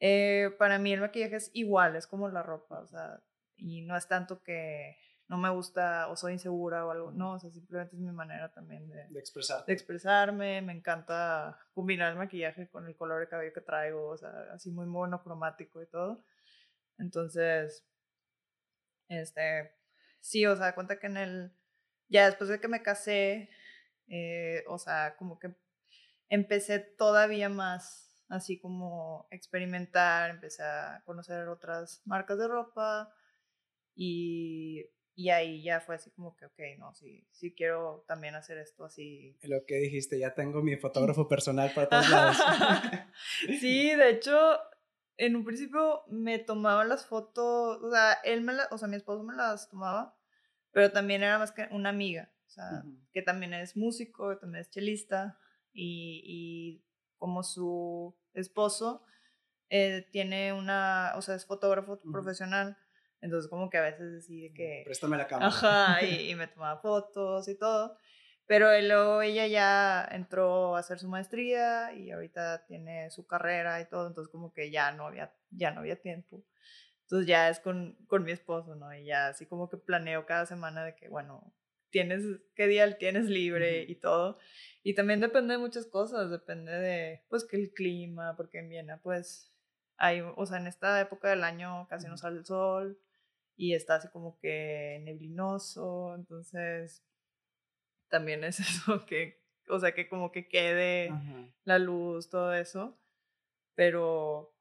Eh, 0.00 0.50
para 0.58 0.78
mí 0.80 0.92
el 0.92 1.00
maquillaje 1.00 1.36
es 1.36 1.50
igual, 1.54 1.94
es 1.94 2.08
como 2.08 2.28
la 2.28 2.42
ropa, 2.42 2.80
o 2.80 2.86
sea, 2.88 3.22
y 3.56 3.82
no 3.82 3.96
es 3.96 4.08
tanto 4.08 4.42
que 4.42 4.98
no 5.28 5.38
me 5.38 5.48
gusta 5.50 6.08
o 6.08 6.16
soy 6.16 6.32
insegura 6.32 6.84
o 6.84 6.90
algo, 6.90 7.12
no, 7.12 7.34
o 7.34 7.38
sea, 7.38 7.50
simplemente 7.52 7.94
es 7.94 8.02
mi 8.02 8.10
manera 8.10 8.52
también 8.52 8.88
de, 8.88 9.06
de, 9.08 9.20
expresar. 9.20 9.64
de 9.64 9.72
expresarme, 9.72 10.60
me 10.60 10.72
encanta 10.72 11.56
combinar 11.72 12.10
el 12.10 12.18
maquillaje 12.18 12.68
con 12.68 12.86
el 12.88 12.96
color 12.96 13.20
de 13.20 13.28
cabello 13.28 13.54
que 13.54 13.60
traigo, 13.60 14.08
o 14.08 14.16
sea, 14.16 14.30
así 14.52 14.72
muy 14.72 14.86
monocromático 14.86 15.80
y 15.80 15.86
todo. 15.86 16.24
Entonces, 16.98 17.86
este, 19.08 19.72
sí, 20.18 20.44
o 20.46 20.56
sea, 20.56 20.74
cuenta 20.74 20.98
que 20.98 21.06
en 21.06 21.16
el, 21.16 21.52
ya 22.08 22.26
después 22.26 22.50
de 22.50 22.60
que 22.60 22.68
me 22.68 22.82
casé, 22.82 23.50
eh, 24.08 24.64
o 24.66 24.78
sea, 24.78 25.14
como 25.16 25.38
que 25.38 25.54
empecé 26.32 26.78
todavía 26.78 27.50
más 27.50 28.18
así 28.30 28.58
como 28.58 29.28
experimentar, 29.30 30.30
empecé 30.30 30.62
a 30.62 31.02
conocer 31.04 31.46
otras 31.48 32.00
marcas 32.06 32.38
de 32.38 32.48
ropa 32.48 33.14
y, 33.94 34.86
y 35.14 35.28
ahí 35.28 35.62
ya 35.62 35.80
fue 35.80 35.96
así 35.96 36.10
como 36.12 36.34
que, 36.34 36.46
ok, 36.46 36.58
no, 36.78 36.94
sí, 36.94 37.28
sí 37.32 37.54
quiero 37.54 38.06
también 38.08 38.34
hacer 38.34 38.56
esto 38.56 38.86
así. 38.86 39.36
Lo 39.42 39.66
que 39.66 39.74
dijiste, 39.76 40.18
ya 40.18 40.32
tengo 40.32 40.62
mi 40.62 40.76
fotógrafo 40.78 41.28
personal 41.28 41.70
para 41.74 41.90
todos 41.90 42.08
lados. 42.08 42.38
sí, 43.60 43.94
de 43.94 44.08
hecho, 44.08 44.58
en 45.18 45.36
un 45.36 45.44
principio 45.44 46.04
me 46.08 46.38
tomaba 46.38 46.86
las 46.86 47.04
fotos, 47.04 47.82
o 47.82 47.90
sea, 47.90 48.14
él 48.24 48.40
me 48.40 48.54
o 48.70 48.78
sea, 48.78 48.88
mi 48.88 48.96
esposo 48.96 49.22
me 49.22 49.36
las 49.36 49.68
tomaba, 49.68 50.16
pero 50.70 50.90
también 50.92 51.22
era 51.22 51.38
más 51.38 51.52
que 51.52 51.68
una 51.72 51.90
amiga, 51.90 52.32
o 52.46 52.50
sea, 52.50 52.84
que 53.12 53.20
también 53.20 53.52
es 53.52 53.76
músico, 53.76 54.38
también 54.38 54.62
es 54.62 54.70
chelista 54.70 55.38
y, 55.72 56.22
y 56.24 56.84
como 57.18 57.42
su 57.42 58.16
esposo 58.34 59.04
eh, 59.74 60.06
tiene 60.10 60.52
una, 60.52 61.12
o 61.16 61.22
sea, 61.22 61.34
es 61.34 61.46
fotógrafo 61.46 61.98
profesional, 62.12 62.76
entonces 63.22 63.48
como 63.48 63.70
que 63.70 63.78
a 63.78 63.82
veces 63.82 64.12
decide 64.12 64.52
que... 64.52 64.82
Préstame 64.84 65.16
la 65.16 65.26
cámara. 65.26 65.48
Ajá, 65.48 66.04
y, 66.04 66.34
me 66.34 66.46
tomaba 66.46 66.80
fotos 66.80 67.48
y 67.48 67.56
todo. 67.56 67.96
Pero 68.44 68.68
luego 68.82 69.22
ella 69.22 69.46
ya 69.46 70.06
entró 70.10 70.76
a 70.76 70.80
hacer 70.80 70.98
su 70.98 71.08
maestría 71.08 71.94
y 71.94 72.10
ahorita 72.10 72.66
tiene 72.66 73.10
su 73.10 73.26
carrera 73.26 73.80
y 73.80 73.88
todo, 73.88 74.08
entonces 74.08 74.30
como 74.30 74.52
que 74.52 74.70
ya 74.70 74.92
no 74.92 75.06
había, 75.06 75.32
ya 75.50 75.70
no 75.70 75.80
había 75.80 75.98
tiempo. 75.98 76.44
Entonces 77.02 77.26
ya 77.26 77.48
es 77.48 77.60
con, 77.60 77.96
con 78.08 78.24
mi 78.24 78.32
esposo, 78.32 78.74
¿no? 78.74 78.92
Y 78.92 79.06
ya 79.06 79.28
así 79.28 79.46
como 79.46 79.70
que 79.70 79.78
planeo 79.78 80.26
cada 80.26 80.44
semana 80.44 80.84
de 80.84 80.94
que, 80.96 81.08
bueno, 81.08 81.54
tienes, 81.92 82.24
qué 82.56 82.66
día 82.66 82.98
tienes 82.98 83.26
libre 83.26 83.82
y 83.82 83.94
todo. 83.94 84.38
Y 84.82 84.94
también 84.94 85.20
depende 85.20 85.54
de 85.54 85.58
muchas 85.58 85.86
cosas, 85.86 86.30
depende 86.30 86.72
de, 86.72 87.24
pues, 87.28 87.44
que 87.44 87.56
el 87.56 87.72
clima, 87.72 88.34
porque 88.36 88.58
en 88.58 88.68
Viena, 88.68 89.00
pues, 89.00 89.52
hay, 89.96 90.20
o 90.20 90.46
sea, 90.46 90.58
en 90.58 90.66
esta 90.66 91.00
época 91.00 91.28
del 91.28 91.44
año 91.44 91.86
casi 91.88 92.08
no 92.08 92.16
sale 92.16 92.38
el 92.38 92.44
sol 92.44 92.98
y 93.56 93.74
está 93.74 93.96
así 93.96 94.08
como 94.08 94.36
que 94.40 95.00
neblinoso, 95.04 96.16
entonces 96.16 97.04
también 98.08 98.42
es 98.42 98.58
eso 98.60 99.06
que, 99.06 99.40
o 99.68 99.78
sea, 99.78 99.92
que 99.92 100.08
como 100.08 100.32
que 100.32 100.48
quede 100.48 101.12
la 101.62 101.78
luz, 101.78 102.28
todo 102.30 102.52
eso, 102.54 102.98
pero, 103.76 104.52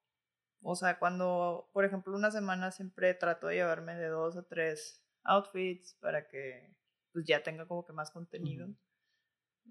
o 0.62 0.76
sea, 0.76 1.00
cuando, 1.00 1.70
por 1.74 1.86
ejemplo, 1.86 2.16
una 2.16 2.30
semana 2.30 2.72
siempre 2.72 3.16
trato 3.16 3.48
de 3.48 3.56
llevarme 3.56 3.96
de 3.96 4.10
dos 4.10 4.38
a 4.38 4.44
tres 4.44 5.04
outfits 5.24 5.96
para 5.96 6.28
que 6.28 6.76
pues 7.12 7.26
ya 7.26 7.44
tenga 7.44 7.68
como 7.68 7.86
que 7.86 7.94
más 7.94 8.12
contenido 8.12 8.68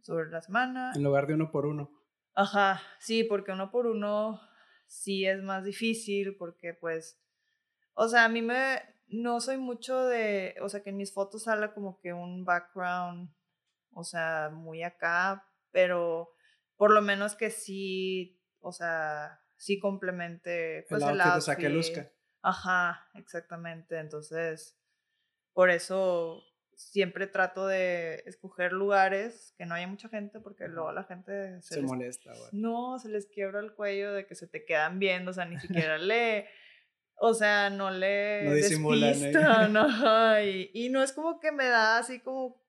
sobre 0.03 0.31
la 0.31 0.41
semana. 0.43 0.93
En 0.95 1.03
lugar 1.03 1.27
de 1.27 1.35
uno 1.35 1.51
por 1.51 1.67
uno. 1.67 1.91
Ajá, 2.35 2.81
sí, 2.99 3.25
porque 3.25 3.53
uno 3.53 3.71
por 3.71 3.87
uno 3.87 4.41
sí 4.87 5.27
es 5.27 5.43
más 5.43 5.65
difícil 5.65 6.37
porque 6.37 6.75
pues, 6.75 7.21
o 7.95 8.09
sea, 8.09 8.25
a 8.25 8.29
mí 8.29 8.43
me, 8.43 8.81
no 9.09 9.41
soy 9.41 9.57
mucho 9.57 10.05
de, 10.05 10.57
o 10.63 10.69
sea, 10.69 10.83
que 10.83 10.91
en 10.91 10.97
mis 10.97 11.13
fotos 11.13 11.45
salga 11.45 11.75
como 11.75 12.01
que 12.01 12.13
un 12.13 12.45
background, 12.45 13.31
o 13.93 14.05
sea, 14.05 14.51
muy 14.53 14.83
acá, 14.83 15.47
pero 15.71 16.33
por 16.77 16.93
lo 16.93 17.03
menos 17.03 17.35
que 17.35 17.51
sí, 17.51 18.41
o 18.61 18.73
sea, 18.73 19.43
sí 19.57 19.79
complemente 19.79 20.87
pues 20.89 21.03
el, 21.03 21.21
outfit. 21.21 21.39
O 21.39 21.41
sea, 21.41 21.57
que 21.57 21.69
luzca. 21.69 22.11
Ajá, 22.43 23.09
exactamente, 23.15 23.99
entonces, 23.99 24.79
por 25.53 25.71
eso 25.71 26.43
siempre 26.81 27.27
trato 27.27 27.67
de 27.67 28.23
escoger 28.27 28.73
lugares 28.73 29.55
que 29.59 29.67
no 29.67 29.75
haya 29.75 29.87
mucha 29.87 30.09
gente 30.09 30.41
porque 30.41 30.67
luego 30.67 30.91
la 30.93 31.05
gente 31.05 31.61
se, 31.61 31.83
molesta. 31.83 32.33
No, 32.53 32.99
se 32.99 33.11
les 33.11 33.27
quiebra 33.27 33.61
el 33.61 33.75
cuello 33.75 34.13
de 34.13 34.27
que 34.27 34.35
se 34.35 34.47
te 34.47 34.65
quedan 34.65 34.99
viendo, 34.99 35.31
o 35.31 35.35
sea, 35.35 35.45
ni 35.45 35.59
siquiera 35.59 35.99
le, 35.99 36.49
o 37.17 37.35
sea, 37.35 37.69
no 37.69 37.91
le 37.91 38.45
no 38.45 38.51
despistan, 38.53 39.73
no, 39.73 40.41
y, 40.41 40.71
y 40.73 40.89
no 40.89 41.03
es 41.03 41.13
como 41.13 41.39
que 41.39 41.53
me 41.53 41.67
da 41.67 41.99
así 41.99 42.21
como, 42.21 42.61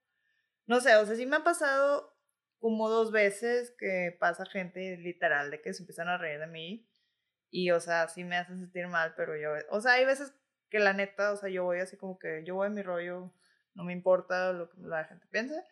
no 0.67 0.81
sé, 0.81 0.95
o 0.97 1.05
sea, 1.05 1.15
sí 1.15 1.25
me 1.25 1.37
ha 1.37 1.43
pasado 1.43 2.13
como 2.59 2.89
dos 2.89 3.11
veces 3.11 3.73
que 3.79 4.15
pasa 4.19 4.45
gente 4.45 4.97
literal 4.97 5.51
de 5.51 5.61
que 5.61 5.73
se 5.73 5.83
empiezan 5.83 6.09
a 6.09 6.17
reír 6.17 6.39
de 6.39 6.47
mí 6.47 6.87
y, 7.49 7.71
o 7.71 7.79
sea, 7.79 8.07
sí 8.09 8.23
me 8.25 8.37
hacen 8.37 8.59
sentir 8.59 8.87
mal, 8.87 9.13
pero 9.15 9.37
yo, 9.37 9.51
o 9.69 9.79
sea, 9.79 9.93
hay 9.93 10.05
veces 10.05 10.33
que 10.69 10.79
la 10.79 10.93
neta, 10.93 11.31
o 11.31 11.37
sea, 11.37 11.49
yo 11.49 11.63
voy 11.63 11.79
así 11.79 11.95
como 11.95 12.19
que 12.19 12.43
yo 12.45 12.55
voy 12.55 12.67
en 12.67 12.73
mi 12.73 12.81
rollo 12.81 13.33
no 13.73 13.83
me 13.83 13.93
importa 13.93 14.53
lo 14.53 14.69
que 14.69 14.81
la 14.81 15.05
gente 15.05 15.25
piense, 15.31 15.63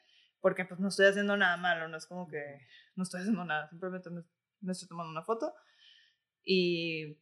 porque 0.42 0.66
pues 0.66 0.80
no 0.80 0.90
estoy 0.90 1.08
haciendo 1.08 1.36
nada 1.38 1.58
malo, 1.58 1.88
no 1.88 1.98
es 1.98 2.06
como 2.06 2.28
que 2.28 2.44
no 2.96 3.04
estoy 3.04 3.22
haciendo 3.22 3.46
nada, 3.46 3.70
simplemente 3.70 4.10
me, 4.10 4.72
estoy 4.72 4.88
tomando 4.88 5.12
una 5.12 5.24
foto. 5.24 5.54
Y, 6.44 7.18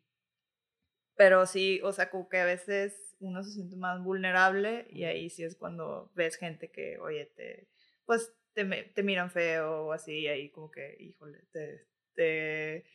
pero 1.15 1.45
sí, 1.45 1.81
o 1.83 1.91
sea, 1.91 2.09
como 2.09 2.29
que 2.29 2.39
a 2.39 2.45
veces 2.45 3.15
uno 3.19 3.43
se 3.43 3.51
siente 3.51 3.75
más 3.75 4.03
vulnerable 4.03 4.87
y 4.91 5.05
ahí 5.05 5.29
sí 5.29 5.43
es 5.43 5.55
cuando 5.55 6.11
ves 6.15 6.37
gente 6.37 6.71
que, 6.71 6.97
oye, 6.99 7.25
te, 7.35 7.67
pues 8.05 8.33
te, 8.53 8.65
te 8.65 9.03
miran 9.03 9.31
feo 9.31 9.87
o 9.87 9.93
así, 9.93 10.19
y 10.19 10.27
ahí 10.27 10.49
como 10.51 10.71
que, 10.71 10.95
híjole, 10.99 11.39
te, 11.51 11.87
te, 12.13 12.85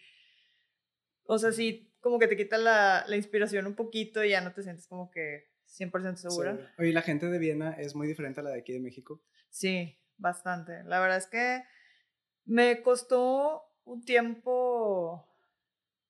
o 1.24 1.38
sea, 1.38 1.52
sí, 1.52 1.92
como 2.00 2.18
que 2.18 2.28
te 2.28 2.36
quita 2.36 2.58
la, 2.58 3.04
la 3.06 3.16
inspiración 3.16 3.66
un 3.66 3.74
poquito 3.74 4.24
y 4.24 4.30
ya 4.30 4.40
no 4.40 4.52
te 4.52 4.62
sientes 4.62 4.86
como 4.86 5.10
que 5.10 5.51
100% 5.72 6.16
segura. 6.16 6.72
Oye, 6.78 6.92
¿la 6.92 7.02
gente 7.02 7.26
de 7.26 7.38
Viena 7.38 7.72
es 7.72 7.94
muy 7.94 8.06
diferente 8.06 8.40
a 8.40 8.42
la 8.42 8.50
de 8.50 8.60
aquí 8.60 8.72
de 8.72 8.80
México? 8.80 9.22
Sí, 9.50 9.98
bastante. 10.18 10.84
La 10.84 11.00
verdad 11.00 11.18
es 11.18 11.26
que 11.26 11.62
me 12.44 12.82
costó 12.82 13.64
un 13.84 14.04
tiempo 14.04 15.26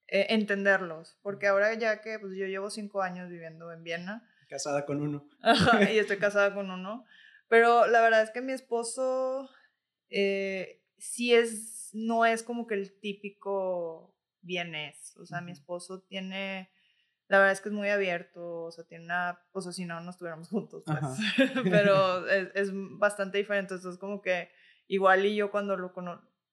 eh, 0.09 0.27
entenderlos, 0.31 1.19
porque 1.23 1.47
ahora 1.47 1.75
ya 1.75 2.01
que 2.01 2.19
pues, 2.19 2.35
yo 2.37 2.47
llevo 2.47 2.71
cinco 2.71 3.03
años 3.03 3.31
viviendo 3.31 3.73
en 3.73 3.83
Viena. 3.85 4.29
Casada 4.49 4.85
con 4.85 5.01
uno. 5.01 5.29
y 5.93 5.99
estoy 5.99 6.17
casada 6.19 6.55
con 6.55 6.71
uno. 6.71 7.05
Pero 7.49 7.87
la 7.87 8.01
verdad 8.01 8.23
es 8.23 8.31
que 8.31 8.41
mi 8.41 8.53
esposo 8.53 9.49
eh, 10.11 10.83
sí 10.99 11.35
es, 11.35 11.91
no 11.93 12.25
es 12.25 12.43
como 12.43 12.67
que 12.67 12.75
el 12.75 12.99
típico 12.99 14.17
vienés. 14.41 15.17
O 15.19 15.27
sea, 15.27 15.41
mi 15.41 15.53
esposo 15.53 16.03
tiene 16.03 16.71
la 17.33 17.39
verdad 17.39 17.53
es 17.53 17.63
que 17.63 17.71
es 17.71 17.75
muy 17.75 17.89
abierto, 17.89 18.65
o 18.65 18.71
sea, 18.71 18.85
tiene 18.85 19.07
una, 19.07 19.41
o 19.53 19.63
sea, 19.63 19.73
si 19.73 19.87
no, 19.87 20.03
no 20.03 20.11
estuviéramos 20.11 20.51
juntos, 20.51 20.83
pues. 20.85 20.99
pero 21.65 22.27
es, 22.29 22.51
es, 22.55 22.71
bastante 22.99 23.39
diferente, 23.39 23.73
entonces 23.73 23.99
como 23.99 24.21
que 24.21 24.51
igual 24.87 25.25
y 25.25 25.35
yo 25.35 25.51
cuando 25.51 25.79
lo, 25.79 25.95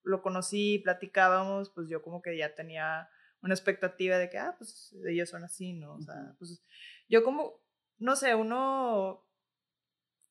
lo 0.04 0.22
conocí 0.22 0.80
platicábamos, 0.80 1.70
pues 1.72 1.90
yo 1.90 2.02
como 2.02 2.22
que 2.22 2.38
ya 2.38 2.56
tenía 2.56 3.10
una 3.42 3.54
expectativa 3.54 4.18
de 4.18 4.30
que, 4.30 4.38
ah, 4.38 4.56
pues 4.58 4.96
ellos 5.06 5.30
son 5.30 5.44
así, 5.44 5.74
¿no? 5.74 5.96
O 5.96 6.02
sea, 6.02 6.34
pues 6.38 6.64
yo 7.10 7.26
como, 7.26 7.60
no 7.98 8.16
sé, 8.16 8.34
uno 8.34 9.28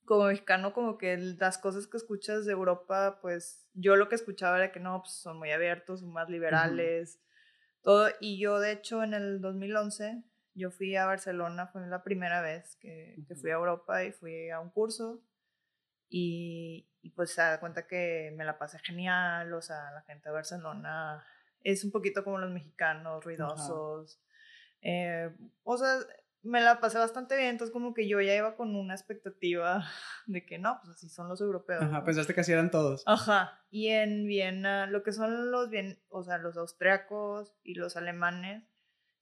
como 0.06 0.28
mexicano, 0.28 0.72
como 0.72 0.96
que 0.96 1.18
las 1.18 1.58
cosas 1.58 1.86
que 1.86 1.98
escuchas 1.98 2.46
de 2.46 2.52
Europa, 2.52 3.18
pues 3.20 3.68
yo 3.74 3.96
lo 3.96 4.08
que 4.08 4.14
escuchaba 4.14 4.56
era 4.56 4.72
que 4.72 4.80
no, 4.80 5.02
pues 5.02 5.12
son 5.12 5.38
muy 5.38 5.50
abiertos, 5.50 6.00
son 6.00 6.10
más 6.10 6.30
liberales, 6.30 7.20
todo. 7.82 8.08
Y 8.18 8.40
yo, 8.40 8.60
de 8.60 8.72
hecho, 8.72 9.02
en 9.02 9.12
el 9.12 9.42
2011 9.42 10.24
yo 10.58 10.70
fui 10.70 10.96
a 10.96 11.06
Barcelona, 11.06 11.68
fue 11.68 11.86
la 11.86 12.02
primera 12.02 12.42
vez 12.42 12.76
que, 12.76 13.16
que 13.26 13.34
fui 13.34 13.50
a 13.50 13.54
Europa 13.54 14.04
y 14.04 14.12
fui 14.12 14.50
a 14.50 14.60
un 14.60 14.70
curso 14.70 15.22
y, 16.08 16.88
y, 17.02 17.10
pues 17.10 17.30
se 17.30 17.42
da 17.42 17.60
cuenta 17.60 17.86
que 17.86 18.32
me 18.36 18.44
la 18.44 18.58
pasé 18.58 18.78
genial, 18.78 19.52
o 19.52 19.62
sea, 19.62 19.90
la 19.92 20.02
gente 20.02 20.28
de 20.28 20.34
Barcelona 20.34 21.24
es 21.62 21.84
un 21.84 21.90
poquito 21.90 22.24
como 22.24 22.38
los 22.38 22.50
mexicanos, 22.50 23.24
ruidosos, 23.24 24.20
eh, 24.80 25.30
o 25.64 25.76
sea, 25.76 25.98
me 26.42 26.60
la 26.60 26.80
pasé 26.80 26.98
bastante 26.98 27.36
bien, 27.36 27.50
entonces 27.50 27.72
como 27.72 27.94
que 27.94 28.08
yo 28.08 28.20
ya 28.20 28.34
iba 28.34 28.56
con 28.56 28.74
una 28.74 28.94
expectativa 28.94 29.84
de 30.26 30.44
que 30.44 30.58
no, 30.58 30.78
pues 30.82 30.96
así 30.96 31.08
son 31.08 31.28
los 31.28 31.40
europeos. 31.40 31.82
Ajá, 31.82 32.04
pensaste 32.04 32.34
que 32.34 32.40
así 32.40 32.52
eran 32.52 32.70
todos. 32.70 33.02
Ajá, 33.06 33.64
y 33.70 33.88
en 33.88 34.26
Viena, 34.26 34.86
lo 34.86 35.02
que 35.02 35.12
son 35.12 35.50
los 35.50 35.68
bien, 35.70 36.00
o 36.08 36.22
sea, 36.22 36.38
los 36.38 36.56
austriacos 36.56 37.54
y 37.62 37.74
los 37.74 37.96
alemanes, 37.96 38.64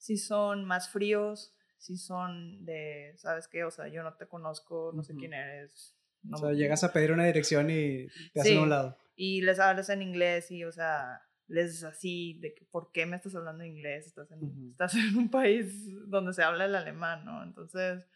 si 0.06 0.16
son 0.16 0.64
más 0.64 0.88
fríos, 0.88 1.52
si 1.78 1.96
son 1.96 2.64
de, 2.64 3.12
¿sabes 3.16 3.48
qué? 3.48 3.64
O 3.64 3.72
sea, 3.72 3.88
yo 3.88 4.04
no 4.04 4.14
te 4.14 4.28
conozco, 4.28 4.92
no 4.94 5.02
sé 5.02 5.16
quién 5.16 5.34
eres. 5.34 5.96
o 6.32 6.36
sea, 6.36 6.52
llegas 6.52 6.84
a 6.84 6.92
pedir 6.92 7.10
una 7.10 7.24
dirección 7.24 7.68
y 7.70 8.06
te 8.32 8.40
hacen 8.40 8.58
a 8.58 8.62
un 8.62 8.70
lado. 8.70 8.98
Y 9.16 9.40
les 9.42 9.58
hablas 9.58 9.88
en 9.88 10.02
inglés 10.02 10.48
y, 10.52 10.62
o 10.62 10.70
sea, 10.70 11.22
les 11.48 11.82
así, 11.82 12.38
de 12.40 12.54
que, 12.54 12.64
¿por 12.66 12.92
qué 12.92 13.04
me 13.04 13.16
estás 13.16 13.34
hablando 13.34 13.64
inglés? 13.64 14.06
Estás 14.06 14.30
en, 14.30 14.68
estás 14.70 14.94
en 14.94 15.18
un 15.18 15.28
país 15.28 15.88
donde 16.08 16.32
se 16.32 16.44
habla 16.44 16.66
el 16.66 16.76
alemán, 16.76 17.24
¿no? 17.24 17.42
Entonces, 17.42 18.06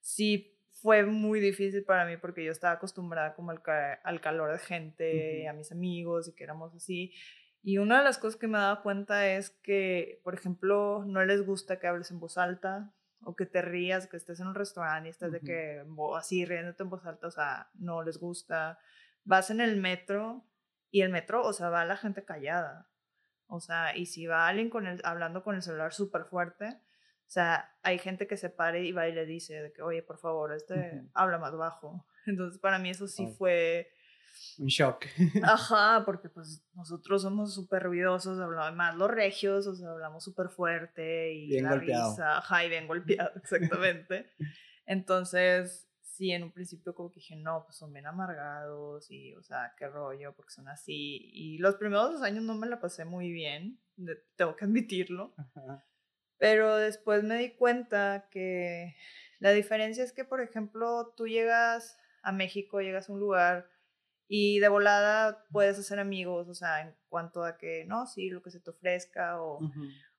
sí 0.00 0.58
fue 0.72 1.04
muy 1.04 1.38
difícil 1.38 1.84
para 1.84 2.04
mí 2.04 2.16
porque 2.16 2.44
yo 2.44 2.50
estaba 2.50 2.74
acostumbrada 2.74 3.34
como 3.36 3.52
al, 3.52 3.62
al 4.02 4.20
calor 4.20 4.50
de 4.50 4.58
gente, 4.58 5.46
a 5.46 5.52
mis 5.52 5.70
amigos 5.70 6.26
y 6.26 6.34
que 6.34 6.42
éramos 6.42 6.74
así. 6.74 7.12
Y 7.62 7.78
una 7.78 7.98
de 7.98 8.04
las 8.04 8.18
cosas 8.18 8.38
que 8.38 8.46
me 8.46 8.58
dado 8.58 8.82
cuenta 8.82 9.26
es 9.28 9.50
que, 9.50 10.20
por 10.24 10.34
ejemplo, 10.34 11.04
no 11.06 11.24
les 11.24 11.44
gusta 11.44 11.78
que 11.78 11.86
hables 11.86 12.10
en 12.10 12.20
voz 12.20 12.38
alta 12.38 12.94
o 13.22 13.34
que 13.34 13.46
te 13.46 13.62
rías, 13.62 14.06
que 14.06 14.16
estés 14.16 14.40
en 14.40 14.46
un 14.46 14.54
restaurante 14.54 15.08
y 15.08 15.10
estás 15.10 15.32
de 15.32 15.40
que 15.40 15.84
así 16.16 16.44
riéndote 16.44 16.84
en 16.84 16.90
voz 16.90 17.04
alta, 17.04 17.26
o 17.26 17.30
sea, 17.30 17.68
no 17.74 18.02
les 18.02 18.18
gusta. 18.18 18.78
Vas 19.24 19.50
en 19.50 19.60
el 19.60 19.76
metro 19.76 20.44
y 20.90 21.02
el 21.02 21.10
metro, 21.10 21.44
o 21.44 21.52
sea, 21.52 21.68
va 21.68 21.84
la 21.84 21.96
gente 21.96 22.24
callada. 22.24 22.88
O 23.46 23.60
sea, 23.60 23.96
y 23.96 24.06
si 24.06 24.26
va 24.26 24.46
alguien 24.46 24.70
con 24.70 24.86
el, 24.86 25.00
hablando 25.04 25.42
con 25.42 25.56
el 25.56 25.62
celular 25.62 25.92
súper 25.92 26.24
fuerte, 26.24 26.66
o 26.68 27.30
sea, 27.30 27.76
hay 27.82 27.98
gente 27.98 28.26
que 28.26 28.36
se 28.36 28.50
pare 28.50 28.84
y 28.84 28.92
va 28.92 29.08
y 29.08 29.14
le 29.14 29.26
dice 29.26 29.60
de 29.60 29.72
que, 29.72 29.82
oye, 29.82 30.02
por 30.02 30.18
favor, 30.18 30.52
este 30.52 31.02
habla 31.12 31.38
más 31.38 31.56
bajo. 31.56 32.06
Entonces, 32.26 32.58
para 32.60 32.78
mí 32.78 32.90
eso 32.90 33.08
sí 33.08 33.26
fue... 33.26 33.90
Un 34.58 34.66
shock. 34.66 35.06
Ajá, 35.42 36.02
porque 36.04 36.28
pues 36.28 36.64
nosotros 36.74 37.22
somos 37.22 37.54
súper 37.54 37.84
ruidosos, 37.84 38.40
hablamos 38.40 38.74
más 38.76 38.96
los 38.96 39.10
regios, 39.10 39.66
o 39.66 39.74
sea, 39.74 39.90
hablamos 39.90 40.24
súper 40.24 40.48
fuerte 40.48 41.32
y 41.32 41.48
bien 41.48 41.64
la 41.64 41.70
golpeado. 41.70 42.10
risa, 42.10 42.38
ajá, 42.38 42.64
y 42.64 42.68
bien 42.68 42.86
golpeado, 42.86 43.30
exactamente. 43.36 44.30
Entonces, 44.86 45.88
sí, 46.00 46.32
en 46.32 46.42
un 46.42 46.52
principio 46.52 46.94
como 46.94 47.10
que 47.12 47.20
dije, 47.20 47.36
no, 47.36 47.62
pues 47.64 47.76
son 47.76 47.92
bien 47.92 48.06
amargados 48.06 49.08
y, 49.10 49.34
o 49.36 49.42
sea, 49.42 49.72
qué 49.78 49.86
rollo, 49.86 50.34
porque 50.34 50.50
son 50.50 50.68
así. 50.68 51.30
Y 51.32 51.58
los 51.58 51.76
primeros 51.76 52.12
dos 52.12 52.22
años 52.22 52.42
no 52.42 52.56
me 52.56 52.66
la 52.68 52.80
pasé 52.80 53.04
muy 53.04 53.30
bien, 53.30 53.80
tengo 54.36 54.56
que 54.56 54.64
admitirlo. 54.64 55.34
Pero 56.38 56.76
después 56.76 57.22
me 57.22 57.36
di 57.36 57.54
cuenta 57.54 58.28
que 58.30 58.96
la 59.38 59.52
diferencia 59.52 60.02
es 60.02 60.12
que, 60.12 60.24
por 60.24 60.40
ejemplo, 60.40 61.14
tú 61.16 61.28
llegas 61.28 61.96
a 62.22 62.32
México, 62.32 62.80
llegas 62.80 63.08
a 63.08 63.12
un 63.12 63.20
lugar 63.20 63.68
y 64.28 64.60
de 64.60 64.68
volada 64.68 65.46
puedes 65.50 65.78
hacer 65.78 65.98
amigos, 65.98 66.48
o 66.48 66.54
sea, 66.54 66.82
en 66.82 66.94
cuanto 67.08 67.42
a 67.42 67.56
que, 67.56 67.86
no, 67.86 68.06
sí, 68.06 68.28
lo 68.28 68.42
que 68.42 68.50
se 68.50 68.60
te 68.60 68.70
ofrezca 68.70 69.42
o, 69.42 69.58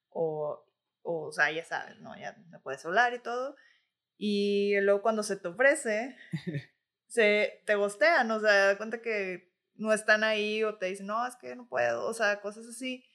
o, 0.10 0.66
o, 1.04 1.28
o 1.28 1.32
sea, 1.32 1.52
ya 1.52 1.64
sabes, 1.64 2.00
¿no? 2.00 2.18
Ya 2.18 2.36
me 2.50 2.60
puedes 2.60 2.84
hablar 2.86 3.14
y 3.14 3.20
todo. 3.20 3.56
Y 4.18 4.80
luego 4.82 5.04
cuando 5.04 5.22
se 5.22 5.38
te 5.38 5.48
ofrece, 5.48 6.18
se 7.08 7.62
te 7.66 7.76
gostean, 7.76 8.30
o 8.32 8.40
sea, 8.40 8.66
da 8.66 8.78
cuenta 8.78 9.02
que 9.02 9.54
no 9.76 9.94
están 9.94 10.24
ahí 10.24 10.64
o 10.64 10.76
te 10.76 10.88
dicen, 10.88 11.06
no, 11.06 11.26
es 11.26 11.36
que 11.36 11.56
no 11.56 11.70
puedo, 11.70 12.08
o 12.08 12.14
sea, 12.14 12.42
cosas 12.42 12.66
así. 12.68 13.06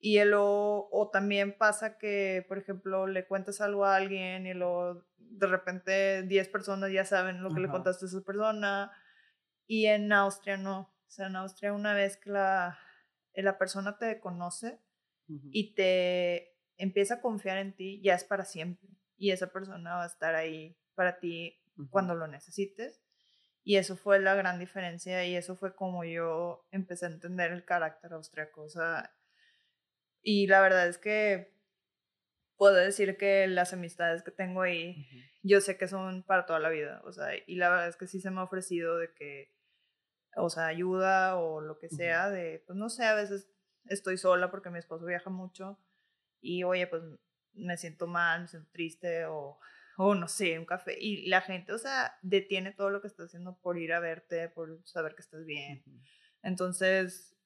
Y 0.00 0.22
luego, 0.24 0.88
o 0.90 1.10
también 1.10 1.56
pasa 1.56 1.98
que, 1.98 2.44
por 2.48 2.58
ejemplo, 2.58 3.06
le 3.06 3.26
cuentas 3.26 3.60
algo 3.60 3.84
a 3.84 3.96
alguien 3.96 4.46
y 4.46 4.54
luego 4.54 5.04
de 5.16 5.46
repente 5.46 6.22
10 6.22 6.48
personas 6.48 6.92
ya 6.92 7.04
saben 7.04 7.42
lo 7.42 7.54
que 7.54 7.60
le 7.60 7.68
contaste 7.68 8.06
a 8.06 8.08
esa 8.08 8.20
persona. 8.22 8.92
Y 9.66 9.86
en 9.86 10.12
Austria 10.12 10.56
no. 10.56 10.80
O 10.80 11.10
sea, 11.10 11.26
en 11.26 11.36
Austria 11.36 11.72
una 11.72 11.94
vez 11.94 12.16
que 12.16 12.30
la, 12.30 12.78
la 13.34 13.58
persona 13.58 13.98
te 13.98 14.20
conoce 14.20 14.80
y 15.26 15.74
te 15.74 16.54
empieza 16.76 17.14
a 17.14 17.20
confiar 17.22 17.56
en 17.58 17.74
ti, 17.74 18.00
ya 18.02 18.14
es 18.14 18.24
para 18.24 18.44
siempre 18.44 18.90
y 19.16 19.30
esa 19.30 19.52
persona 19.52 19.96
va 19.96 20.04
a 20.04 20.08
estar 20.08 20.34
ahí 20.34 20.76
para 20.94 21.18
ti 21.18 21.58
cuando 21.90 22.14
lo 22.14 22.26
necesites. 22.26 23.00
Y 23.62 23.76
eso 23.76 23.96
fue 23.96 24.20
la 24.20 24.34
gran 24.34 24.58
diferencia 24.58 25.24
y 25.24 25.36
eso 25.36 25.56
fue 25.56 25.74
como 25.74 26.04
yo 26.04 26.66
empecé 26.70 27.06
a 27.06 27.10
entender 27.10 27.50
el 27.52 27.64
carácter 27.64 28.12
austriaco. 28.12 28.62
O 28.62 28.68
sea, 28.68 29.14
y 30.22 30.46
la 30.46 30.60
verdad 30.60 30.86
es 30.88 30.98
que 30.98 31.53
puedo 32.56 32.74
decir 32.74 33.16
que 33.16 33.46
las 33.46 33.72
amistades 33.72 34.22
que 34.22 34.30
tengo 34.30 34.62
ahí, 34.62 35.06
yo 35.42 35.60
sé 35.60 35.76
que 35.76 35.88
son 35.88 36.22
para 36.22 36.46
toda 36.46 36.60
la 36.60 36.68
vida. 36.68 37.02
O 37.04 37.12
sea, 37.12 37.28
y 37.46 37.56
la 37.56 37.70
verdad 37.70 37.88
es 37.88 37.96
que 37.96 38.06
sí 38.06 38.20
se 38.20 38.30
me 38.30 38.40
ha 38.40 38.44
ofrecido 38.44 38.96
de 38.98 39.12
que, 39.14 39.52
o 40.36 40.50
sea, 40.50 40.66
ayuda 40.66 41.36
o 41.36 41.60
lo 41.60 41.78
que 41.78 41.88
sea, 41.88 42.30
de, 42.30 42.62
pues 42.66 42.76
no 42.78 42.88
sé, 42.88 43.04
a 43.04 43.14
veces 43.14 43.48
estoy 43.86 44.16
sola 44.16 44.50
porque 44.50 44.70
mi 44.70 44.78
esposo 44.78 45.04
viaja 45.06 45.30
mucho 45.30 45.78
y 46.40 46.64
oye, 46.64 46.86
pues 46.86 47.02
me 47.52 47.76
siento 47.76 48.06
mal, 48.06 48.42
me 48.42 48.48
siento 48.48 48.68
triste 48.72 49.26
o, 49.26 49.58
o 49.96 50.14
no 50.14 50.28
sé, 50.28 50.58
un 50.58 50.66
café. 50.66 50.96
Y 50.98 51.28
la 51.28 51.40
gente, 51.40 51.72
o 51.72 51.78
sea, 51.78 52.18
detiene 52.22 52.72
todo 52.72 52.90
lo 52.90 53.00
que 53.00 53.08
está 53.08 53.24
haciendo 53.24 53.58
por 53.60 53.78
ir 53.78 53.92
a 53.92 54.00
verte, 54.00 54.48
por 54.48 54.80
saber 54.84 55.14
que 55.14 55.22
estás 55.22 55.44
bien. 55.44 55.84
Entonces, 56.42 57.36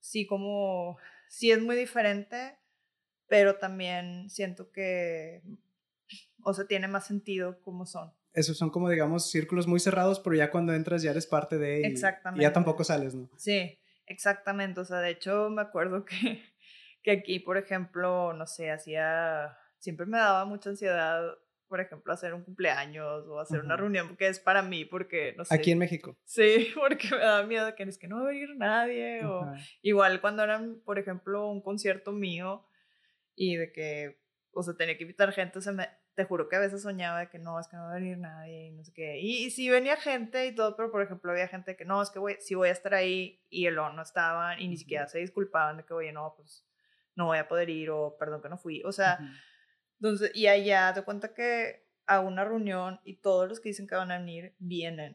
sí, 0.00 0.26
como, 0.26 0.98
sí 1.28 1.50
es 1.50 1.62
muy 1.62 1.76
diferente, 1.76 2.58
pero 3.32 3.56
también 3.56 4.28
siento 4.28 4.70
que, 4.70 5.40
o 6.44 6.52
sea, 6.52 6.66
tiene 6.66 6.86
más 6.86 7.06
sentido 7.06 7.62
como 7.62 7.86
son. 7.86 8.12
Esos 8.34 8.58
son 8.58 8.68
como, 8.68 8.90
digamos, 8.90 9.30
círculos 9.30 9.66
muy 9.66 9.80
cerrados, 9.80 10.20
pero 10.20 10.36
ya 10.36 10.50
cuando 10.50 10.74
entras 10.74 11.00
ya 11.02 11.12
eres 11.12 11.26
parte 11.26 11.56
de... 11.56 11.80
Y, 11.80 11.84
exactamente. 11.86 12.42
Y 12.42 12.46
ya 12.46 12.52
tampoco 12.52 12.84
sales, 12.84 13.14
¿no? 13.14 13.30
Sí, 13.38 13.80
exactamente. 14.04 14.80
O 14.80 14.84
sea, 14.84 14.98
de 14.98 15.12
hecho, 15.12 15.48
me 15.48 15.62
acuerdo 15.62 16.04
que 16.04 16.42
que 17.02 17.10
aquí, 17.10 17.38
por 17.38 17.56
ejemplo, 17.56 18.34
no 18.34 18.46
sé, 18.46 18.70
hacía, 18.70 19.56
siempre 19.78 20.04
me 20.04 20.18
daba 20.18 20.44
mucha 20.44 20.68
ansiedad, 20.68 21.22
por 21.68 21.80
ejemplo, 21.80 22.12
hacer 22.12 22.34
un 22.34 22.44
cumpleaños 22.44 23.26
o 23.28 23.40
hacer 23.40 23.60
una 23.60 23.78
reunión, 23.78 24.08
porque 24.08 24.28
es 24.28 24.40
para 24.40 24.60
mí, 24.60 24.84
porque, 24.84 25.34
no 25.38 25.46
sé. 25.46 25.54
Aquí 25.54 25.70
en 25.70 25.78
México. 25.78 26.18
Sí, 26.24 26.68
porque 26.78 27.08
me 27.12 27.16
daba 27.16 27.46
miedo 27.46 27.74
que 27.74 27.84
es 27.84 27.96
que 27.96 28.08
no 28.08 28.16
va 28.16 28.24
a 28.24 28.32
venir 28.32 28.54
nadie, 28.56 29.24
o 29.24 29.50
igual 29.80 30.20
cuando 30.20 30.44
eran, 30.44 30.82
por 30.84 30.98
ejemplo, 30.98 31.48
un 31.48 31.62
concierto 31.62 32.12
mío 32.12 32.66
y 33.34 33.56
de 33.56 33.72
que, 33.72 34.20
o 34.52 34.62
sea, 34.62 34.74
tenía 34.74 34.96
que 34.96 35.04
invitar 35.04 35.32
gente, 35.32 35.58
o 35.58 35.62
sea, 35.62 35.72
me, 35.72 35.88
te 36.14 36.24
juro 36.24 36.48
que 36.48 36.56
a 36.56 36.60
veces 36.60 36.82
soñaba 36.82 37.20
de 37.20 37.28
que 37.30 37.38
no, 37.38 37.58
es 37.58 37.68
que 37.68 37.76
no 37.76 37.84
va 37.84 37.92
a 37.92 37.94
venir 37.94 38.18
nadie 38.18 38.66
y 38.68 38.72
no 38.72 38.84
sé 38.84 38.92
qué. 38.92 39.18
Y, 39.18 39.50
sí 39.50 39.70
venía 39.70 39.96
gente 39.96 40.46
y 40.46 40.54
todo, 40.54 40.76
pero 40.76 40.90
por 40.90 41.02
ejemplo 41.02 41.30
había 41.30 41.48
gente 41.48 41.76
que 41.76 41.84
no, 41.84 42.02
es 42.02 42.10
que 42.10 42.18
voy, 42.18 42.36
sí 42.40 42.54
voy 42.54 42.68
a 42.68 42.72
estar 42.72 42.94
ahí 42.94 43.42
y 43.48 43.66
el 43.66 43.76
no 43.76 44.02
estaban 44.02 44.60
y 44.60 44.68
ni 44.68 44.76
siquiera 44.76 45.08
se 45.08 45.18
disculpaban 45.18 45.78
de 45.78 45.84
que, 45.84 45.94
oye, 45.94 46.12
no, 46.12 46.34
pues 46.36 46.66
no 47.14 47.26
voy 47.26 47.38
a 47.38 47.48
poder 47.48 47.70
ir 47.70 47.90
o 47.90 48.16
perdón 48.18 48.42
que 48.42 48.48
no 48.48 48.58
fui. 48.58 48.82
O 48.84 48.92
sea, 48.92 49.18
entonces, 50.00 50.32
y 50.34 50.46
allá 50.46 50.92
te 50.94 51.02
cuenta 51.02 51.32
que 51.32 51.86
a 52.06 52.20
una 52.20 52.44
reunión 52.44 53.00
y 53.04 53.16
todos 53.16 53.48
los 53.48 53.60
que 53.60 53.70
dicen 53.70 53.86
que 53.86 53.94
van 53.94 54.10
a 54.10 54.18
venir 54.18 54.54
vienen. 54.58 55.14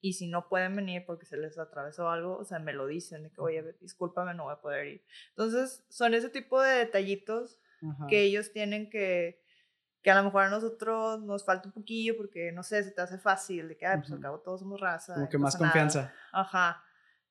Y 0.00 0.12
si 0.12 0.28
no 0.28 0.48
pueden 0.48 0.76
venir 0.76 1.04
porque 1.06 1.26
se 1.26 1.36
les 1.36 1.58
atravesó 1.58 2.08
algo, 2.08 2.36
o 2.38 2.44
sea, 2.44 2.58
me 2.58 2.72
lo 2.72 2.86
dicen, 2.86 3.24
de 3.24 3.30
que, 3.30 3.40
oye, 3.40 3.76
discúlpame, 3.80 4.34
no 4.34 4.44
voy 4.44 4.52
a 4.52 4.60
poder 4.60 4.86
ir. 4.86 5.04
Entonces, 5.30 5.84
son 5.88 6.14
ese 6.14 6.28
tipo 6.28 6.60
de 6.62 6.76
detallitos 6.76 7.60
que 8.08 8.22
ellos 8.22 8.52
tienen 8.52 8.90
que, 8.90 9.42
que 10.02 10.10
a 10.10 10.16
lo 10.16 10.24
mejor 10.24 10.44
a 10.44 10.50
nosotros 10.50 11.22
nos 11.22 11.44
falta 11.44 11.68
un 11.68 11.72
poquillo 11.72 12.16
porque, 12.16 12.52
no 12.52 12.62
sé, 12.62 12.82
se 12.82 12.92
te 12.92 13.00
hace 13.00 13.18
fácil, 13.18 13.68
de 13.68 13.76
que, 13.76 13.86
ay, 13.86 13.98
pues 13.98 14.12
al 14.12 14.20
cabo 14.20 14.40
todos 14.40 14.60
somos 14.60 14.80
raza. 14.80 15.14
Como 15.14 15.28
que 15.28 15.38
más 15.38 15.56
confianza. 15.56 16.12
Ajá. 16.32 16.84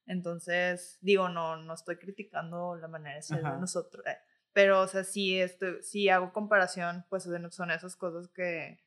Entonces, 0.06 0.98
digo, 1.02 1.30
no, 1.30 1.58
no 1.58 1.74
estoy 1.74 1.98
criticando 1.98 2.76
la 2.76 2.88
manera 2.88 3.16
de 3.16 3.22
ser 3.22 3.44
de 3.44 3.58
nosotros, 3.58 4.06
eh, 4.06 4.18
pero, 4.54 4.82
o 4.82 4.88
sea, 4.88 5.04
sí, 5.04 5.40
estoy, 5.40 5.84
sí 5.84 6.10
hago 6.10 6.34
comparación, 6.34 7.06
pues 7.10 7.28
son 7.52 7.72
esas 7.72 7.96
cosas 7.96 8.30
que, 8.30 8.80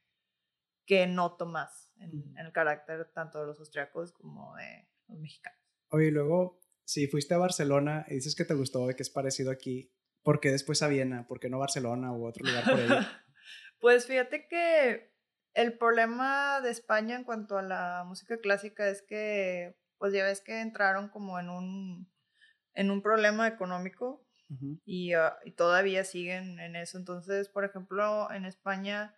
que 0.90 1.06
noto 1.06 1.46
más 1.46 1.88
en, 2.00 2.36
el 2.36 2.50
carácter 2.50 3.12
tanto 3.14 3.40
de 3.40 3.46
los 3.46 3.60
austriacos 3.60 4.12
como 4.12 4.56
de 4.56 4.88
los 5.06 5.20
mexicanos. 5.20 5.60
Oye, 5.90 6.10
luego, 6.10 6.60
si 6.84 7.06
fuiste 7.06 7.32
a 7.32 7.38
Barcelona 7.38 8.04
y 8.08 8.14
dices 8.14 8.34
que 8.34 8.44
te 8.44 8.54
gustó 8.54 8.90
y 8.90 8.94
que 8.94 9.04
es 9.04 9.10
parecido 9.10 9.52
aquí, 9.52 9.94
¿por 10.24 10.40
qué 10.40 10.50
después 10.50 10.82
a 10.82 10.88
Viena? 10.88 11.28
¿Por 11.28 11.38
qué 11.38 11.48
no 11.48 11.60
Barcelona 11.60 12.12
u 12.12 12.26
otro 12.26 12.44
lugar 12.44 12.64
por 12.64 12.80
ahí? 12.80 12.88
pues 13.78 14.06
fíjate 14.06 14.48
que 14.48 15.14
el 15.54 15.78
problema 15.78 16.60
de 16.60 16.70
España 16.70 17.14
en 17.14 17.22
cuanto 17.22 17.56
a 17.56 17.62
la 17.62 18.02
música 18.04 18.38
clásica 18.38 18.88
es 18.88 19.02
que 19.02 19.78
pues 19.98 20.12
ya 20.12 20.24
ves 20.24 20.40
que 20.40 20.60
entraron 20.60 21.08
como 21.08 21.38
en 21.38 21.50
un, 21.50 22.12
en 22.74 22.90
un 22.90 23.00
problema 23.00 23.46
económico 23.46 24.26
y, 24.84 25.12
ah, 25.12 25.38
y, 25.44 25.52
todavía 25.52 26.02
siguen 26.02 26.58
en 26.58 26.74
eso. 26.74 26.98
Entonces, 26.98 27.48
por 27.48 27.64
ejemplo, 27.64 28.28
en 28.32 28.44
España 28.44 29.14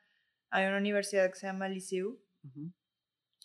hay 0.53 0.67
una 0.67 0.77
universidad 0.77 1.29
que 1.29 1.37
se 1.37 1.47
llama 1.47 1.69
Liceu. 1.69 2.23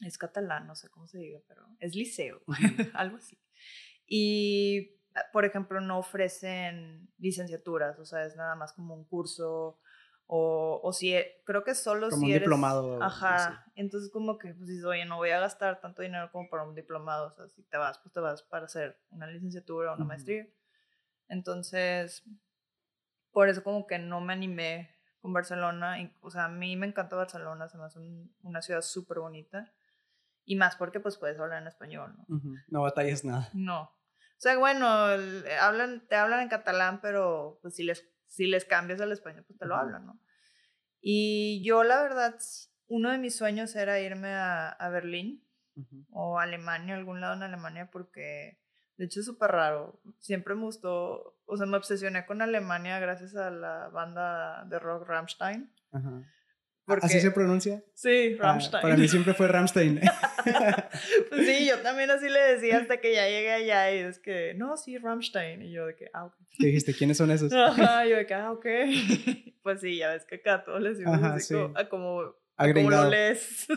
Es 0.02 0.18
catalán, 0.18 0.68
no 0.68 0.76
sé 0.76 0.90
cómo 0.90 1.08
se 1.08 1.18
diga, 1.18 1.40
pero 1.48 1.66
es 1.80 1.96
liceo, 1.96 2.44
algo 2.94 3.18
así. 3.18 3.40
Y, 4.06 5.00
ah, 5.16 5.24
por 5.34 5.46
ejemplo, 5.46 5.82
no 5.82 5.98
ofrecen 5.98 7.10
licenciaturas, 7.18 7.98
o 7.98 8.06
sea, 8.06 8.26
es 8.26 8.36
nada 8.36 8.56
más 8.56 8.74
como 8.74 8.94
un 8.94 9.06
curso 9.06 9.80
o, 10.28 10.82
o 10.84 10.94
si, 10.94 11.16
e, 11.16 11.42
creo 11.46 11.64
que 11.64 11.74
solo 11.74 12.10
como 12.10 12.26
si 12.26 12.34
un 12.34 12.40
diplomado. 12.40 13.02
Ajá. 13.02 13.66
Entonces, 13.76 14.12
como 14.12 14.38
que, 14.38 14.54
pues 14.54 14.68
dices, 14.68 14.84
oye, 14.84 15.06
no 15.06 15.16
voy 15.16 15.30
a 15.30 15.40
gastar 15.40 15.80
tanto 15.80 16.02
dinero 16.02 16.30
como 16.32 16.50
para 16.50 16.64
un 16.64 16.76
diplomado. 16.76 17.28
O 17.28 17.32
sea, 17.32 17.48
si 17.48 17.64
te 17.64 17.78
vas, 17.78 17.98
pues 18.00 18.14
te 18.14 18.20
vas 18.20 18.44
para 18.44 18.66
hacer 18.66 19.00
una 19.10 19.26
licenciatura 19.28 19.94
o 19.94 19.96
una 19.96 20.04
maestría. 20.04 20.46
Entonces, 21.30 22.24
por 23.32 23.48
eso 23.48 23.64
como 23.64 23.88
que 23.88 23.98
no 23.98 24.20
me 24.20 24.34
animé 24.34 24.97
con 25.28 25.34
Barcelona. 25.34 26.00
Y, 26.00 26.14
o 26.22 26.30
sea, 26.30 26.46
a 26.46 26.50
mí 26.50 26.78
me 26.78 26.88
encanta 26.88 27.18
Barcelona, 27.18 27.68
se 27.68 27.78
me 27.78 27.84
hace 27.84 28.00
una 28.44 28.62
ciudad 28.62 28.82
súper 28.82 29.20
bonita. 29.20 29.74
Y 30.46 30.56
más 30.56 30.78
porque 30.78 31.02
pues 31.02 31.18
puedes 31.18 31.38
hablar 31.38 31.62
en 31.62 31.68
español, 31.68 32.16
¿no? 32.18 32.42
No 32.70 32.82
batallas 32.82 33.26
nada. 33.26 33.50
No. 33.54 33.82
O 33.82 34.40
sea, 34.40 34.58
bueno, 34.58 34.88
hablan, 35.60 36.08
te 36.08 36.16
hablan 36.16 36.40
en 36.40 36.48
catalán, 36.48 37.02
pero 37.02 37.60
pues 37.62 37.76
si 37.76 37.84
les 37.84 38.10
si 38.28 38.46
les 38.48 38.64
cambias 38.64 39.02
al 39.02 39.12
español, 39.12 39.44
pues 39.46 39.60
te 39.60 39.66
lo 39.66 39.76
hablan, 39.76 40.06
¿no? 40.06 40.22
Y 41.02 41.62
yo, 41.66 41.84
la 41.84 42.02
verdad, 42.02 42.36
uno 42.88 43.12
de 43.12 43.18
mis 43.18 43.36
sueños 43.36 43.76
era 43.76 44.00
irme 44.00 44.34
a, 44.34 44.70
a 44.70 44.90
Berlín 44.90 45.44
o 46.10 46.40
Alemania, 46.40 46.96
algún 46.96 47.20
lado 47.20 47.34
en 47.36 47.44
Alemania, 47.44 47.90
porque 47.92 48.62
de 48.98 49.06
hecho 49.06 49.20
es 49.22 49.26
súper 49.26 49.52
raro. 49.52 50.00
Siempre 50.20 50.56
me 50.56 50.62
gustó, 50.64 51.38
o 51.46 51.58
sea, 51.58 51.66
me 51.66 51.78
obsesioné 51.78 52.26
con 52.26 52.42
Alemania 52.42 53.00
gracias 53.00 53.36
a 53.36 53.50
la 53.52 53.90
banda 53.90 54.66
de 54.66 54.80
rock 54.80 55.08
Rammstein. 55.08 55.72
¿Así 57.02 57.20
se 57.20 57.32
pronuncia? 57.32 57.84
Sí, 57.94 58.38
Ah, 58.40 58.44
Rammstein. 58.44 58.82
para 58.82 58.96
mí 58.96 59.08
siempre 59.10 59.34
fue 59.34 59.50
Ramstein. 59.50 60.00
pues 61.30 61.46
sí, 61.46 61.68
yo 61.68 61.80
también 61.82 62.10
así 62.12 62.30
le 62.30 62.40
decía 62.40 62.78
hasta 62.82 62.98
que 63.02 63.14
ya 63.14 63.28
llegué 63.28 63.52
allá 63.52 63.92
y 63.94 63.98
es 64.00 64.20
que, 64.20 64.54
no, 64.56 64.78
sí, 64.78 64.98
Rammstein. 64.98 65.64
Y 65.64 65.72
yo 65.74 65.86
de 65.86 65.96
que, 65.98 66.10
ah, 66.14 66.26
ok. 66.26 66.36
¿Qué 66.58 66.68
dijiste? 66.68 66.94
¿Quiénes 66.94 67.18
son 67.18 67.30
esos? 67.32 67.52
Ajá, 67.52 68.06
yo 68.06 68.16
de 68.16 68.26
que, 68.26 68.34
ah, 68.34 68.52
ok. 68.52 68.66
Pues 69.68 69.82
sí, 69.82 69.98
ya 69.98 70.12
ves 70.14 70.24
que 70.24 70.36
acá 70.36 70.64
todos 70.64 70.80
les 70.82 71.06
Ajá, 71.06 71.34
así 71.34 71.48
sí. 71.48 71.54
como, 71.54 71.78
a 71.78 71.90
como, 71.90 72.22
a 72.22 72.24
como 72.24 72.36
Agringado. 72.56 73.04
lo 73.04 73.10
lees. 73.10 73.68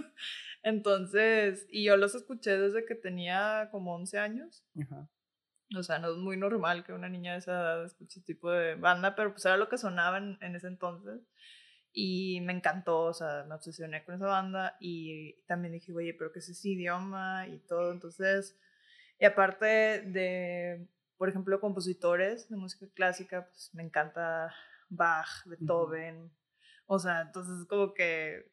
Entonces, 0.62 1.66
y 1.70 1.84
yo 1.84 1.96
los 1.96 2.14
escuché 2.14 2.58
desde 2.58 2.84
que 2.84 2.94
tenía 2.94 3.68
como 3.70 3.94
11 3.94 4.18
años. 4.18 4.64
Ajá. 4.80 5.08
O 5.76 5.82
sea, 5.82 5.98
no 6.00 6.10
es 6.10 6.16
muy 6.16 6.36
normal 6.36 6.84
que 6.84 6.92
una 6.92 7.08
niña 7.08 7.32
de 7.32 7.38
esa 7.38 7.52
edad 7.52 7.84
escuche 7.84 8.18
ese 8.18 8.26
tipo 8.26 8.50
de 8.50 8.74
banda, 8.74 9.14
pero 9.14 9.32
pues 9.32 9.44
era 9.44 9.56
lo 9.56 9.68
que 9.68 9.78
sonaba 9.78 10.18
en, 10.18 10.36
en 10.40 10.56
ese 10.56 10.66
entonces. 10.66 11.20
Y 11.92 12.40
me 12.42 12.52
encantó, 12.52 13.02
o 13.02 13.14
sea, 13.14 13.44
me 13.48 13.54
obsesioné 13.54 14.04
con 14.04 14.16
esa 14.16 14.26
banda 14.26 14.76
y 14.80 15.40
también 15.46 15.72
dije, 15.72 15.92
oye, 15.92 16.14
pero 16.14 16.32
¿qué 16.32 16.40
es 16.40 16.48
ese 16.48 16.70
idioma? 16.70 17.46
Y 17.48 17.58
todo, 17.60 17.92
entonces, 17.92 18.58
y 19.18 19.24
aparte 19.24 19.66
de, 19.66 20.88
por 21.16 21.28
ejemplo, 21.28 21.60
compositores 21.60 22.48
de 22.48 22.56
música 22.56 22.86
clásica, 22.94 23.46
pues 23.48 23.70
me 23.74 23.82
encanta 23.82 24.54
Bach, 24.88 25.44
Beethoven, 25.46 26.32
o 26.86 26.98
sea, 26.98 27.20
entonces 27.20 27.66
como 27.68 27.94
que, 27.94 28.49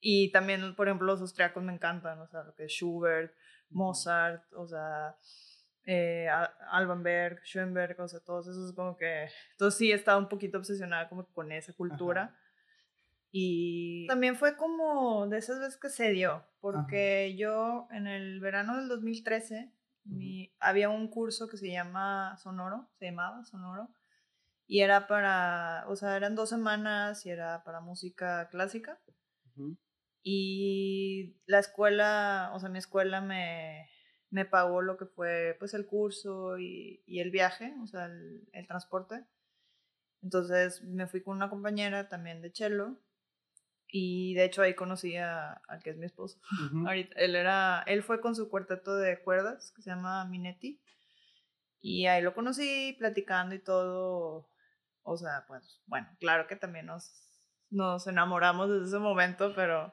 y 0.00 0.30
también, 0.32 0.74
por 0.76 0.88
ejemplo, 0.88 1.06
los 1.06 1.20
austriacos 1.20 1.62
me 1.62 1.72
encantan, 1.72 2.18
o 2.20 2.26
sea, 2.28 2.42
lo 2.44 2.54
que 2.54 2.64
es 2.64 2.72
Schubert, 2.72 3.34
Mozart, 3.70 4.44
o 4.54 4.66
sea, 4.66 5.16
eh, 5.84 6.28
Alban 6.70 7.02
Berg, 7.02 7.40
Schoenberg, 7.44 7.98
o 8.00 8.08
sea, 8.08 8.20
todos 8.20 8.46
esos 8.48 8.72
como 8.74 8.96
que... 8.96 9.28
Entonces 9.52 9.78
sí, 9.78 9.90
estaba 9.92 10.18
un 10.18 10.28
poquito 10.28 10.58
obsesionada 10.58 11.08
como 11.08 11.26
con 11.32 11.50
esa 11.52 11.72
cultura. 11.72 12.36
Y 13.30 14.06
también 14.06 14.36
fue 14.36 14.56
como 14.56 15.26
de 15.28 15.38
esas 15.38 15.60
veces 15.60 15.76
que 15.78 15.90
se 15.90 16.10
dio, 16.10 16.46
porque 16.60 17.34
yo 17.36 17.86
en 17.90 18.06
el 18.06 18.40
verano 18.40 18.76
del 18.78 18.88
2013 18.88 19.72
mi- 20.04 20.54
había 20.60 20.88
un 20.88 21.08
curso 21.08 21.48
que 21.48 21.58
se 21.58 21.70
llama 21.70 22.36
Sonoro, 22.38 22.88
se 22.98 23.06
llamaba 23.06 23.44
Sonoro, 23.44 23.90
y 24.66 24.80
era 24.80 25.06
para, 25.06 25.84
o 25.88 25.96
sea, 25.96 26.16
eran 26.16 26.34
dos 26.34 26.48
semanas 26.48 27.26
y 27.26 27.30
era 27.30 27.62
para 27.64 27.80
música 27.80 28.48
clásica. 28.50 28.98
Y 30.30 31.36
la 31.46 31.58
escuela, 31.60 32.50
o 32.54 32.60
sea, 32.60 32.68
mi 32.68 32.78
escuela 32.78 33.20
me, 33.22 33.88
me 34.30 34.44
pagó 34.44 34.82
lo 34.82 34.98
que 34.98 35.06
fue 35.06 35.56
pues 35.58 35.72
el 35.74 35.86
curso 35.86 36.58
y, 36.58 37.02
y 37.06 37.20
el 37.20 37.30
viaje, 37.30 37.74
o 37.82 37.86
sea, 37.86 38.06
el, 38.06 38.46
el 38.52 38.66
transporte. 38.66 39.24
Entonces 40.22 40.82
me 40.82 41.06
fui 41.06 41.22
con 41.22 41.36
una 41.36 41.50
compañera 41.50 42.08
también 42.08 42.42
de 42.42 42.50
cello 42.52 42.98
y 43.88 44.34
de 44.34 44.44
hecho 44.44 44.62
ahí 44.62 44.74
conocí 44.74 45.16
a- 45.16 45.62
al 45.68 45.82
que 45.82 45.90
es 45.90 45.96
mi 45.98 46.06
esposo. 46.06 46.40
Ahorita, 46.88 47.14
él, 47.20 47.36
era, 47.36 47.82
él 47.86 48.02
fue 48.02 48.20
con 48.20 48.34
su 48.36 48.48
cuarteto 48.50 48.96
de 48.96 49.22
cuerdas 49.22 49.72
que 49.76 49.82
se 49.82 49.90
llama 49.90 50.24
Minetti 50.26 50.80
y 51.80 52.06
ahí 52.06 52.22
lo 52.22 52.34
conocí 52.34 52.96
platicando 52.98 53.54
y 53.54 53.60
todo. 53.60 54.48
O 55.02 55.16
sea, 55.16 55.44
pues 55.48 55.80
bueno, 55.86 56.08
claro 56.20 56.46
que 56.46 56.56
también 56.56 56.86
nos, 56.86 57.12
nos 57.70 58.06
enamoramos 58.06 58.70
desde 58.70 58.86
ese 58.86 58.98
momento, 58.98 59.52
pero 59.54 59.92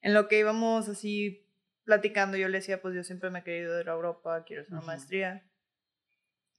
en 0.00 0.14
lo 0.14 0.28
que 0.28 0.38
íbamos 0.38 0.88
así 0.88 1.46
platicando, 1.84 2.36
yo 2.36 2.48
le 2.48 2.58
decía, 2.58 2.82
pues 2.82 2.94
yo 2.94 3.02
siempre 3.02 3.30
me 3.30 3.40
he 3.40 3.44
querido 3.44 3.80
ir 3.80 3.88
a 3.88 3.94
Europa, 3.94 4.44
quiero 4.44 4.62
hacer 4.62 4.74
una 4.74 4.82
maestría. 4.82 5.50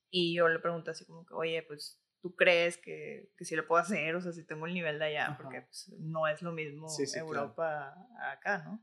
Y 0.09 0.35
yo 0.35 0.47
le 0.47 0.59
pregunté 0.59 0.91
así 0.91 1.05
como 1.05 1.25
que, 1.25 1.33
oye, 1.35 1.61
pues 1.63 2.01
¿tú 2.21 2.35
crees 2.35 2.77
que, 2.77 3.31
que 3.37 3.45
sí 3.45 3.55
lo 3.55 3.67
puedo 3.67 3.81
hacer? 3.81 4.15
O 4.15 4.21
sea, 4.21 4.31
si 4.31 4.43
tengo 4.45 4.65
el 4.65 4.73
nivel 4.73 4.99
de 4.99 5.05
allá, 5.05 5.27
Ajá. 5.27 5.37
porque 5.37 5.61
pues, 5.61 5.93
no 5.99 6.27
es 6.27 6.41
lo 6.41 6.51
mismo 6.51 6.89
Sí, 6.89 7.05
sí, 7.05 7.13
claro. 7.13 7.27
Europa 7.27 7.95
acá, 8.31 8.63
¿no? 8.65 8.81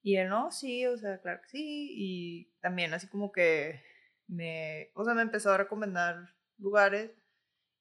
Y 0.00 0.16
él, 0.16 0.28
no, 0.28 0.50
sí, 0.50 0.86
o 0.86 0.96
sea, 0.96 1.20
claro 1.20 1.40
que 1.42 1.48
sí. 1.48 1.88
Y 1.90 2.52
también 2.60 2.94
así 2.94 3.08
como 3.08 3.32
que 3.32 3.82
me, 4.26 4.90
o 4.94 5.04
sea, 5.04 5.14
me 5.14 5.22
empezó 5.22 5.52
a 5.52 5.58
recomendar 5.58 6.34
lugares. 6.56 7.10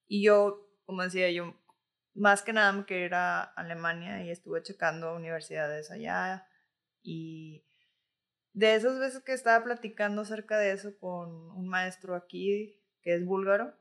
Y 0.07 0.23
yo, 0.23 0.67
como 0.85 1.03
decía, 1.03 1.29
yo 1.31 1.55
más 2.17 2.41
que 2.41 2.53
nada 2.53 2.71
me 2.71 2.85
quería 2.85 3.05
ir 3.05 3.13
a 3.13 3.41
Alemania 3.43 4.23
y 4.23 4.31
estuve 4.31 4.63
checando 4.63 5.15
universidades 5.15 5.91
allá. 5.91 6.47
Y 7.03 7.63
de 8.53 8.75
esas 8.75 8.99
veces 8.99 9.23
que 9.23 9.33
estaba 9.33 9.63
platicando 9.63 10.21
acerca 10.23 10.57
de 10.57 10.71
eso 10.71 10.97
con 10.97 11.51
un 11.51 11.67
maestro 11.67 12.15
aquí, 12.15 12.81
que 13.01 13.13
es 13.15 13.23
búlgaro, 13.23 13.73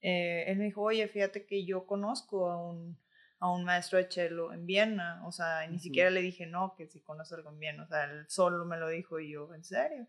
eh, 0.00 0.44
él 0.48 0.58
me 0.58 0.64
dijo, 0.64 0.82
oye, 0.82 1.06
fíjate 1.08 1.46
que 1.46 1.64
yo 1.64 1.86
conozco 1.86 2.50
a 2.50 2.60
un, 2.60 2.98
a 3.38 3.50
un 3.50 3.64
maestro 3.64 3.98
de 3.98 4.10
cello 4.10 4.52
en 4.52 4.66
Viena, 4.66 5.22
o 5.26 5.32
sea, 5.32 5.66
ni 5.68 5.78
siquiera 5.78 6.10
le 6.10 6.22
dije, 6.22 6.46
no, 6.46 6.74
que 6.76 6.88
si 6.88 7.00
conoce 7.00 7.34
algo 7.34 7.50
en 7.50 7.58
Viena, 7.58 7.84
o 7.84 7.86
sea, 7.86 8.04
él 8.04 8.26
solo 8.28 8.64
me 8.64 8.76
lo 8.76 8.88
dijo 8.88 9.20
y 9.20 9.32
yo, 9.32 9.54
¿en 9.54 9.64
serio? 9.64 10.06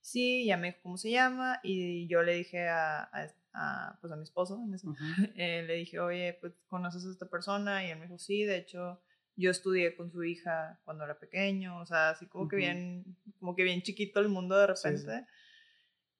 Sí, 0.00 0.46
ya 0.46 0.56
me 0.56 0.68
dijo 0.68 0.80
cómo 0.82 0.98
se 0.98 1.10
llama 1.10 1.58
y 1.62 2.06
yo 2.08 2.22
le 2.22 2.34
dije 2.34 2.68
a, 2.68 3.02
a, 3.02 3.28
a, 3.56 3.98
pues 4.00 4.12
a 4.12 4.16
mi 4.16 4.22
esposo, 4.22 4.62
en 4.62 4.74
ese 4.74 4.86
Ujú. 4.86 4.96
eh, 5.36 5.64
le 5.66 5.74
dije, 5.74 5.98
oye, 5.98 6.36
pues 6.40 6.52
conoces 6.68 7.04
a 7.06 7.10
esta 7.10 7.26
persona 7.26 7.84
y 7.84 7.90
él 7.90 7.98
me 7.98 8.04
dijo, 8.06 8.18
sí, 8.18 8.44
de 8.44 8.58
hecho, 8.58 9.00
yo 9.34 9.50
estudié 9.50 9.96
con 9.96 10.10
su 10.10 10.22
hija 10.24 10.80
cuando 10.84 11.04
era 11.04 11.18
pequeño, 11.18 11.78
o 11.80 11.86
sea, 11.86 12.10
así 12.10 12.26
como 12.26 12.48
que 12.48 12.56
Ujú. 12.56 12.64
bien, 12.64 13.16
como 13.40 13.56
que 13.56 13.64
bien 13.64 13.82
chiquito 13.82 14.20
el 14.20 14.28
mundo 14.28 14.56
de 14.58 14.66
Sí, 14.74 14.82
sí. 14.82 15.04
repente. 15.06 15.26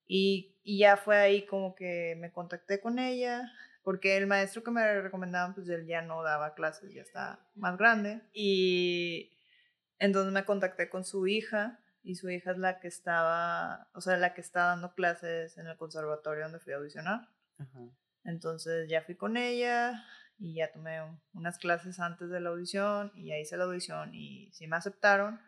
Y, 0.09 0.55
y 0.62 0.79
ya 0.79 0.96
fue 0.96 1.16
ahí 1.16 1.46
como 1.46 1.75
que 1.75 2.16
me 2.18 2.31
contacté 2.33 2.81
con 2.81 2.99
ella, 2.99 3.53
porque 3.83 4.16
el 4.16 4.27
maestro 4.27 4.62
que 4.62 4.70
me 4.70 5.01
recomendaban, 5.01 5.55
pues 5.55 5.68
él 5.68 5.87
ya 5.87 6.03
no 6.03 6.22
daba 6.22 6.55
clases, 6.55 6.92
ya 6.92 7.03
está 7.03 7.40
más 7.55 7.77
grande. 7.77 8.20
Y 8.33 9.33
entonces 9.99 10.33
me 10.33 10.44
contacté 10.44 10.88
con 10.88 11.05
su 11.05 11.27
hija, 11.27 11.81
y 12.06 12.14
su 12.14 12.30
hija 12.30 12.52
es 12.52 12.58
la 12.58 12.78
que 12.78 12.88
estaba, 12.88 13.88
o 13.92 14.00
sea, 14.00 14.16
la 14.16 14.32
que 14.32 14.40
está 14.40 14.66
dando 14.66 14.94
clases 14.94 15.58
en 15.58 15.66
el 15.66 15.76
conservatorio 15.76 16.44
donde 16.44 16.60
fui 16.60 16.72
a 16.72 16.76
audicionar. 16.76 17.28
Ajá. 17.58 17.80
Entonces 18.24 18.88
ya 18.88 19.02
fui 19.02 19.16
con 19.16 19.36
ella 19.36 20.04
y 20.38 20.54
ya 20.54 20.70
tomé 20.72 21.02
un- 21.02 21.20
unas 21.32 21.58
clases 21.58 21.98
antes 22.00 22.28
de 22.30 22.40
la 22.40 22.50
audición 22.50 23.10
y 23.14 23.26
ya 23.28 23.38
hice 23.38 23.56
la 23.56 23.64
audición 23.64 24.14
y 24.14 24.50
sí 24.52 24.66
me 24.66 24.76
aceptaron, 24.76 25.40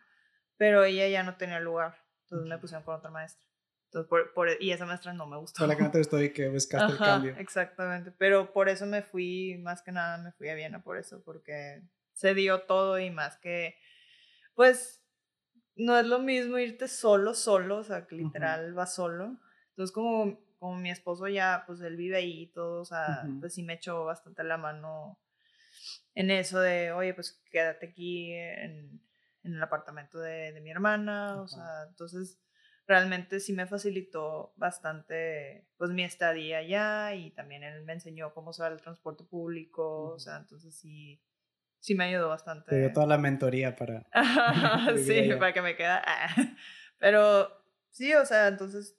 pero 0.57 0.85
ella 0.85 1.07
ya 1.09 1.23
no 1.23 1.37
tenía 1.37 1.61
lugar, 1.61 1.97
entonces 2.23 2.49
me 2.49 2.59
pusieron 2.59 2.85
con 2.85 2.97
otra 2.97 3.11
maestra. 3.11 3.47
Entonces, 3.87 4.09
por, 4.09 4.35
por- 4.35 4.61
y 4.63 4.73
esa 4.73 4.85
maestra 4.85 5.13
no 5.13 5.27
me 5.27 5.37
gustó. 5.39 5.59
Fue 5.59 5.69
la 5.69 5.77
que 5.77 5.83
no 5.85 5.91
te 5.91 5.99
gustó 5.99 6.21
y 6.23 6.33
que 6.33 6.49
buscaste 6.49 6.93
el 6.93 6.99
Ajá, 6.99 7.05
cambio. 7.05 7.35
Exactamente, 7.39 8.11
pero 8.13 8.53
por 8.53 8.69
eso 8.69 8.85
me 8.87 9.03
fui, 9.03 9.57
más 9.63 9.81
que 9.83 9.93
nada 9.93 10.19
me 10.19 10.33
fui 10.33 10.49
a 10.49 10.55
Viena 10.55 10.83
por 10.83 10.99
eso, 10.99 11.23
porque 11.25 11.83
se 12.13 12.35
dio 12.35 12.63
todo 12.63 12.99
y 12.99 13.11
más 13.11 13.39
que, 13.39 13.77
pues, 14.55 15.03
no 15.79 15.99
es 15.99 16.07
lo 16.07 16.19
mismo 16.19 16.59
irte 16.59 16.89
solo, 16.89 17.35
solo, 17.35 17.79
o 17.79 17.85
sea, 17.85 18.07
que 18.07 18.17
literal 18.17 18.75
vas 18.75 18.95
solo. 18.95 19.39
Entonces, 19.71 19.93
como, 19.95 20.39
como 20.59 20.77
mi 20.77 20.91
esposo 20.91 21.29
ya, 21.29 21.65
pues 21.67 21.81
él 21.81 21.97
vive 21.97 22.17
ahí 22.17 22.43
y 22.43 22.47
todo, 22.53 22.83
o 22.83 22.85
sea, 22.85 23.25
pues 23.41 23.55
sí 23.55 23.63
me 23.63 23.75
echó 23.75 24.05
bastante 24.05 24.45
la 24.45 24.59
mano 24.59 25.19
en 26.15 26.31
eso 26.31 26.61
de, 26.61 26.93
oye, 26.93 27.15
pues 27.15 27.43
quédate 27.51 27.87
aquí 27.87 28.33
en, 28.33 29.01
en 29.45 29.55
el 29.55 29.63
apartamento 29.63 30.19
de, 30.19 30.53
de 30.53 30.61
mi 30.61 30.71
hermana, 30.71 31.41
o 31.41 31.45
Ajá. 31.45 31.47
sea, 31.47 31.89
entonces 31.89 32.41
realmente 32.87 33.39
sí 33.39 33.53
me 33.53 33.67
facilitó 33.67 34.55
bastante 34.57 35.69
pues 35.77 35.91
mi 35.91 36.03
estadía 36.03 36.59
allá 36.59 37.15
y 37.15 37.31
también 37.33 37.63
él 37.63 37.85
me 37.85 37.93
enseñó 37.93 38.33
cómo 38.35 38.51
usar 38.51 38.73
el 38.73 38.81
transporte 38.81 39.25
público, 39.25 40.11
o 40.15 40.19
sea, 40.19 40.39
entonces 40.39 40.75
sí, 40.75 41.23
sí 41.81 41.95
me 41.95 42.05
ayudó 42.05 42.29
bastante. 42.29 42.71
Te 42.71 42.79
dio 42.79 42.93
toda 42.93 43.07
la 43.07 43.19
mentoría 43.19 43.77
para... 43.77 44.07
sí, 44.97 45.31
para 45.39 45.53
que 45.53 45.63
me 45.63 45.77
queda. 45.77 46.05
Pero 46.99 47.49
sí, 47.91 48.15
o 48.15 48.25
sea, 48.25 48.49
entonces 48.49 48.99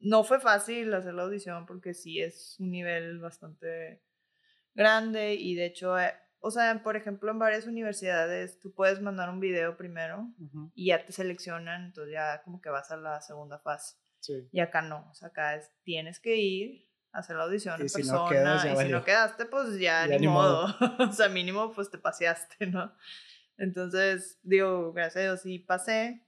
no 0.00 0.24
fue 0.24 0.40
fácil 0.40 0.92
hacer 0.94 1.14
la 1.14 1.22
audición 1.22 1.66
porque 1.66 1.94
sí 1.94 2.20
es 2.20 2.56
un 2.58 2.70
nivel 2.70 3.20
bastante 3.20 4.02
grande 4.74 5.34
y 5.34 5.54
de 5.54 5.66
hecho, 5.66 5.98
eh, 5.98 6.12
o 6.40 6.50
sea, 6.50 6.82
por 6.82 6.96
ejemplo, 6.96 7.30
en 7.30 7.38
varias 7.38 7.66
universidades 7.66 8.58
tú 8.58 8.74
puedes 8.74 9.00
mandar 9.00 9.30
un 9.30 9.38
video 9.38 9.76
primero 9.76 10.28
y 10.74 10.86
ya 10.88 11.04
te 11.04 11.12
seleccionan, 11.12 11.84
entonces 11.86 12.12
ya 12.12 12.42
como 12.42 12.60
que 12.60 12.68
vas 12.68 12.90
a 12.90 12.96
la 12.96 13.20
segunda 13.20 13.60
fase. 13.60 13.96
Sí. 14.18 14.48
Y 14.50 14.60
acá 14.60 14.82
no, 14.82 15.08
o 15.10 15.14
sea, 15.14 15.28
acá 15.28 15.54
es, 15.56 15.72
tienes 15.84 16.20
que 16.20 16.36
ir 16.36 16.91
hacer 17.12 17.36
la 17.36 17.44
audición 17.44 17.78
Y 17.78 17.82
en 17.82 17.88
si 17.88 18.02
no 18.02 18.24
persona 18.24 18.30
quedas, 18.30 18.64
ya 18.64 18.72
y 18.72 18.86
si 18.86 18.92
no 18.92 19.04
quedaste, 19.04 19.46
pues 19.46 19.78
ya, 19.78 20.06
Ya 20.06 20.18
ni, 20.18 20.26
modo. 20.26 20.68
modo. 20.68 20.96
o 21.10 21.12
sea, 21.12 21.28
mínimo 21.28 21.72
pues 21.72 21.90
te 21.90 21.98
paseaste, 21.98 22.66
¿no? 22.66 22.94
Entonces, 23.56 24.38
digo, 24.42 24.92
gracias 24.92 25.16
a 25.16 25.20
Dios 25.20 25.42
sí 25.42 25.58
pasé 25.58 26.26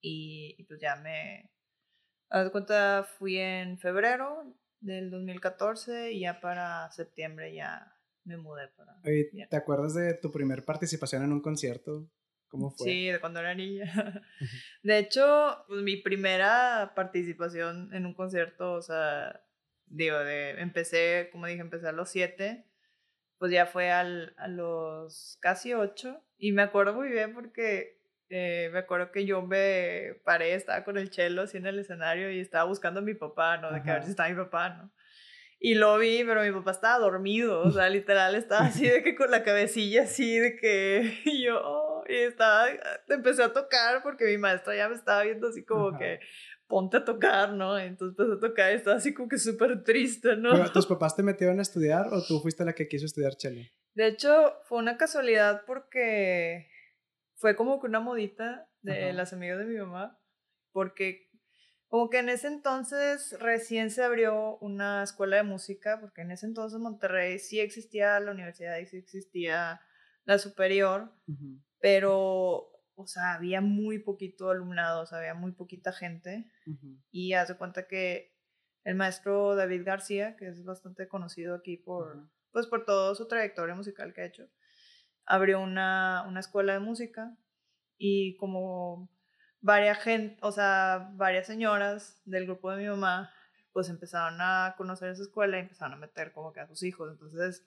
y, 0.00 0.54
y 0.58 0.64
pues 0.64 0.80
ya 0.80 0.96
me... 0.96 1.50
De 2.30 2.50
cuenta, 2.50 3.06
fui 3.18 3.38
en 3.38 3.78
febrero 3.78 4.56
del 4.80 5.10
2014 5.10 6.12
y 6.12 6.20
ya 6.20 6.40
para 6.40 6.90
septiembre 6.90 7.54
ya 7.54 7.94
me 8.24 8.36
mudé 8.36 8.68
para... 8.68 8.96
Oye. 9.04 9.30
¿te 9.50 9.56
acuerdas 9.56 9.94
de 9.94 10.14
tu 10.14 10.30
primer 10.30 10.64
participación 10.64 11.24
en 11.24 11.32
un 11.32 11.40
concierto? 11.40 12.08
¿Cómo 12.48 12.70
fue? 12.70 12.86
Sí, 12.86 13.06
de 13.06 13.20
cuando 13.20 13.40
era 13.40 13.54
niña. 13.54 13.84
De 14.82 14.98
hecho, 14.98 15.64
pues 15.68 15.82
mi 15.82 15.96
primera 15.96 16.92
participación 16.94 17.94
en 17.94 18.04
un 18.04 18.14
concierto, 18.14 18.74
o 18.74 18.82
sea, 18.82 19.42
digo, 19.92 20.18
de, 20.18 20.60
empecé, 20.60 21.28
como 21.30 21.46
dije, 21.46 21.60
empecé 21.60 21.88
a 21.88 21.92
los 21.92 22.08
siete, 22.08 22.64
pues 23.38 23.52
ya 23.52 23.66
fue 23.66 23.90
al, 23.90 24.34
a 24.38 24.48
los 24.48 25.38
casi 25.40 25.74
ocho. 25.74 26.24
Y 26.38 26.52
me 26.52 26.62
acuerdo 26.62 26.94
muy 26.94 27.08
bien 27.08 27.34
porque 27.34 28.00
eh, 28.30 28.70
me 28.72 28.80
acuerdo 28.80 29.12
que 29.12 29.26
yo 29.26 29.42
me 29.42 30.20
paré, 30.24 30.54
estaba 30.54 30.84
con 30.84 30.96
el 30.96 31.10
chelo 31.10 31.42
así 31.42 31.58
en 31.58 31.66
el 31.66 31.78
escenario 31.78 32.30
y 32.30 32.40
estaba 32.40 32.64
buscando 32.64 33.00
a 33.00 33.02
mi 33.02 33.14
papá, 33.14 33.58
¿no? 33.58 33.70
De 33.70 33.82
que 33.82 33.90
a 33.90 33.94
ver 33.94 34.04
si 34.04 34.10
está 34.10 34.28
mi 34.28 34.34
papá, 34.34 34.70
¿no? 34.70 34.92
Y 35.64 35.74
lo 35.74 35.96
vi, 35.98 36.24
pero 36.24 36.42
mi 36.42 36.50
papá 36.50 36.72
estaba 36.72 36.98
dormido, 36.98 37.60
o 37.62 37.70
sea, 37.70 37.88
literal 37.88 38.34
estaba 38.34 38.66
así 38.66 38.88
de 38.88 39.04
que 39.04 39.14
con 39.14 39.30
la 39.30 39.44
cabecilla 39.44 40.04
así 40.04 40.38
de 40.38 40.56
que 40.56 41.20
y 41.24 41.44
yo, 41.44 41.60
oh, 41.62 42.04
y 42.08 42.14
estaba, 42.14 42.68
empecé 43.08 43.44
a 43.44 43.52
tocar 43.52 44.02
porque 44.02 44.24
mi 44.24 44.38
maestra 44.38 44.74
ya 44.74 44.88
me 44.88 44.96
estaba 44.96 45.22
viendo 45.22 45.48
así 45.48 45.64
como 45.64 45.96
que 45.96 46.18
ponte 46.72 46.96
a 46.96 47.04
tocar, 47.04 47.52
¿no? 47.52 47.78
Entonces 47.78 48.16
empecé 48.18 48.38
a 48.38 48.48
tocar 48.48 48.72
y 48.72 48.76
estaba 48.76 48.96
así 48.96 49.12
como 49.12 49.28
que 49.28 49.36
súper 49.36 49.84
triste, 49.84 50.36
¿no? 50.36 50.72
¿Tus 50.72 50.86
papás 50.86 51.14
te 51.14 51.22
metieron 51.22 51.58
a 51.58 51.62
estudiar 51.62 52.06
o 52.10 52.24
tú 52.26 52.40
fuiste 52.40 52.64
la 52.64 52.72
que 52.72 52.88
quiso 52.88 53.04
estudiar 53.04 53.34
cello? 53.34 53.60
De 53.92 54.06
hecho, 54.06 54.54
fue 54.64 54.78
una 54.78 54.96
casualidad 54.96 55.64
porque 55.66 56.70
fue 57.34 57.56
como 57.56 57.78
que 57.78 57.88
una 57.88 58.00
modita 58.00 58.70
de 58.80 59.12
las 59.12 59.34
amigas 59.34 59.58
de 59.58 59.66
mi 59.66 59.76
mamá, 59.76 60.18
porque 60.72 61.28
como 61.88 62.08
que 62.08 62.20
en 62.20 62.30
ese 62.30 62.46
entonces 62.46 63.38
recién 63.38 63.90
se 63.90 64.02
abrió 64.02 64.56
una 64.62 65.02
escuela 65.02 65.36
de 65.36 65.42
música, 65.42 66.00
porque 66.00 66.22
en 66.22 66.30
ese 66.30 66.46
entonces 66.46 66.80
Monterrey 66.80 67.38
sí 67.38 67.60
existía 67.60 68.18
la 68.18 68.30
universidad 68.30 68.78
y 68.78 68.86
sí 68.86 68.96
existía 68.96 69.82
la 70.24 70.38
superior, 70.38 71.12
pero, 71.80 72.71
o 72.94 73.06
sea, 73.06 73.34
había 73.34 73.60
muy 73.60 73.98
poquito 73.98 74.50
alumnado, 74.50 75.02
o 75.02 75.06
sea, 75.06 75.18
había 75.18 75.34
muy 75.34 75.52
poquita 75.52 75.92
gente. 75.92 76.50
Y 77.10 77.32
hace 77.34 77.56
cuenta 77.56 77.86
que 77.86 78.34
el 78.84 78.94
maestro 78.94 79.54
David 79.56 79.82
García, 79.84 80.36
que 80.36 80.48
es 80.48 80.64
bastante 80.64 81.08
conocido 81.08 81.54
aquí 81.54 81.76
por, 81.76 82.30
pues, 82.50 82.66
por 82.66 82.84
toda 82.84 83.14
su 83.14 83.26
trayectoria 83.28 83.74
musical 83.74 84.12
que 84.12 84.22
ha 84.22 84.26
hecho, 84.26 84.48
abrió 85.24 85.60
una, 85.60 86.24
una 86.28 86.40
escuela 86.40 86.72
de 86.72 86.80
música 86.80 87.36
y 87.96 88.36
como 88.36 89.08
varias 89.60 89.98
gente, 90.02 90.36
o 90.42 90.52
sea, 90.52 91.10
varias 91.14 91.46
señoras 91.46 92.20
del 92.24 92.46
grupo 92.46 92.70
de 92.70 92.82
mi 92.82 92.88
mamá, 92.88 93.32
pues 93.72 93.88
empezaron 93.88 94.38
a 94.40 94.74
conocer 94.76 95.10
esa 95.10 95.22
escuela 95.22 95.56
y 95.56 95.60
empezaron 95.60 95.94
a 95.94 96.00
meter 96.00 96.32
como 96.32 96.52
que 96.52 96.60
a 96.60 96.66
sus 96.66 96.82
hijos. 96.82 97.10
Entonces, 97.10 97.64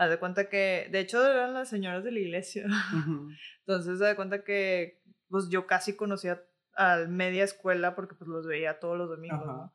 haz 0.00 0.08
de 0.08 0.18
cuenta 0.18 0.48
que, 0.48 0.88
de 0.90 1.00
hecho, 1.00 1.22
eran 1.30 1.52
las 1.52 1.68
señoras 1.68 2.02
de 2.02 2.10
la 2.10 2.20
iglesia. 2.20 2.64
Entonces, 3.66 4.00
haz 4.00 4.08
de 4.08 4.16
cuenta 4.16 4.44
que, 4.44 5.02
pues 5.28 5.50
yo 5.50 5.66
casi 5.66 5.94
conocía 5.94 6.42
al 6.72 7.10
media 7.10 7.44
escuela 7.44 7.94
porque 7.94 8.14
pues 8.14 8.26
los 8.26 8.46
veía 8.46 8.80
todos 8.80 8.96
los 8.96 9.10
domingos, 9.10 9.46
¿no? 9.46 9.74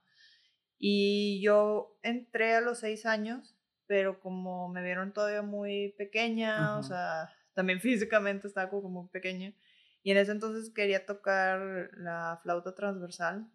Y 0.79 1.43
yo 1.43 1.99
entré 2.01 2.55
a 2.55 2.61
los 2.61 2.79
seis 2.79 3.05
años, 3.05 3.55
pero 3.85 4.19
como 4.19 4.67
me 4.67 4.81
vieron 4.81 5.13
todavía 5.13 5.43
muy 5.43 5.93
pequeña, 5.95 6.75
o 6.79 6.81
sea, 6.81 7.29
también 7.53 7.79
físicamente 7.81 8.47
estaba 8.47 8.71
como 8.71 8.89
muy 8.89 9.09
pequeña. 9.09 9.53
Y 10.01 10.09
en 10.09 10.17
ese 10.17 10.31
entonces 10.31 10.73
quería 10.73 11.05
tocar 11.05 11.91
la 11.93 12.39
flauta 12.41 12.73
transversal, 12.73 13.47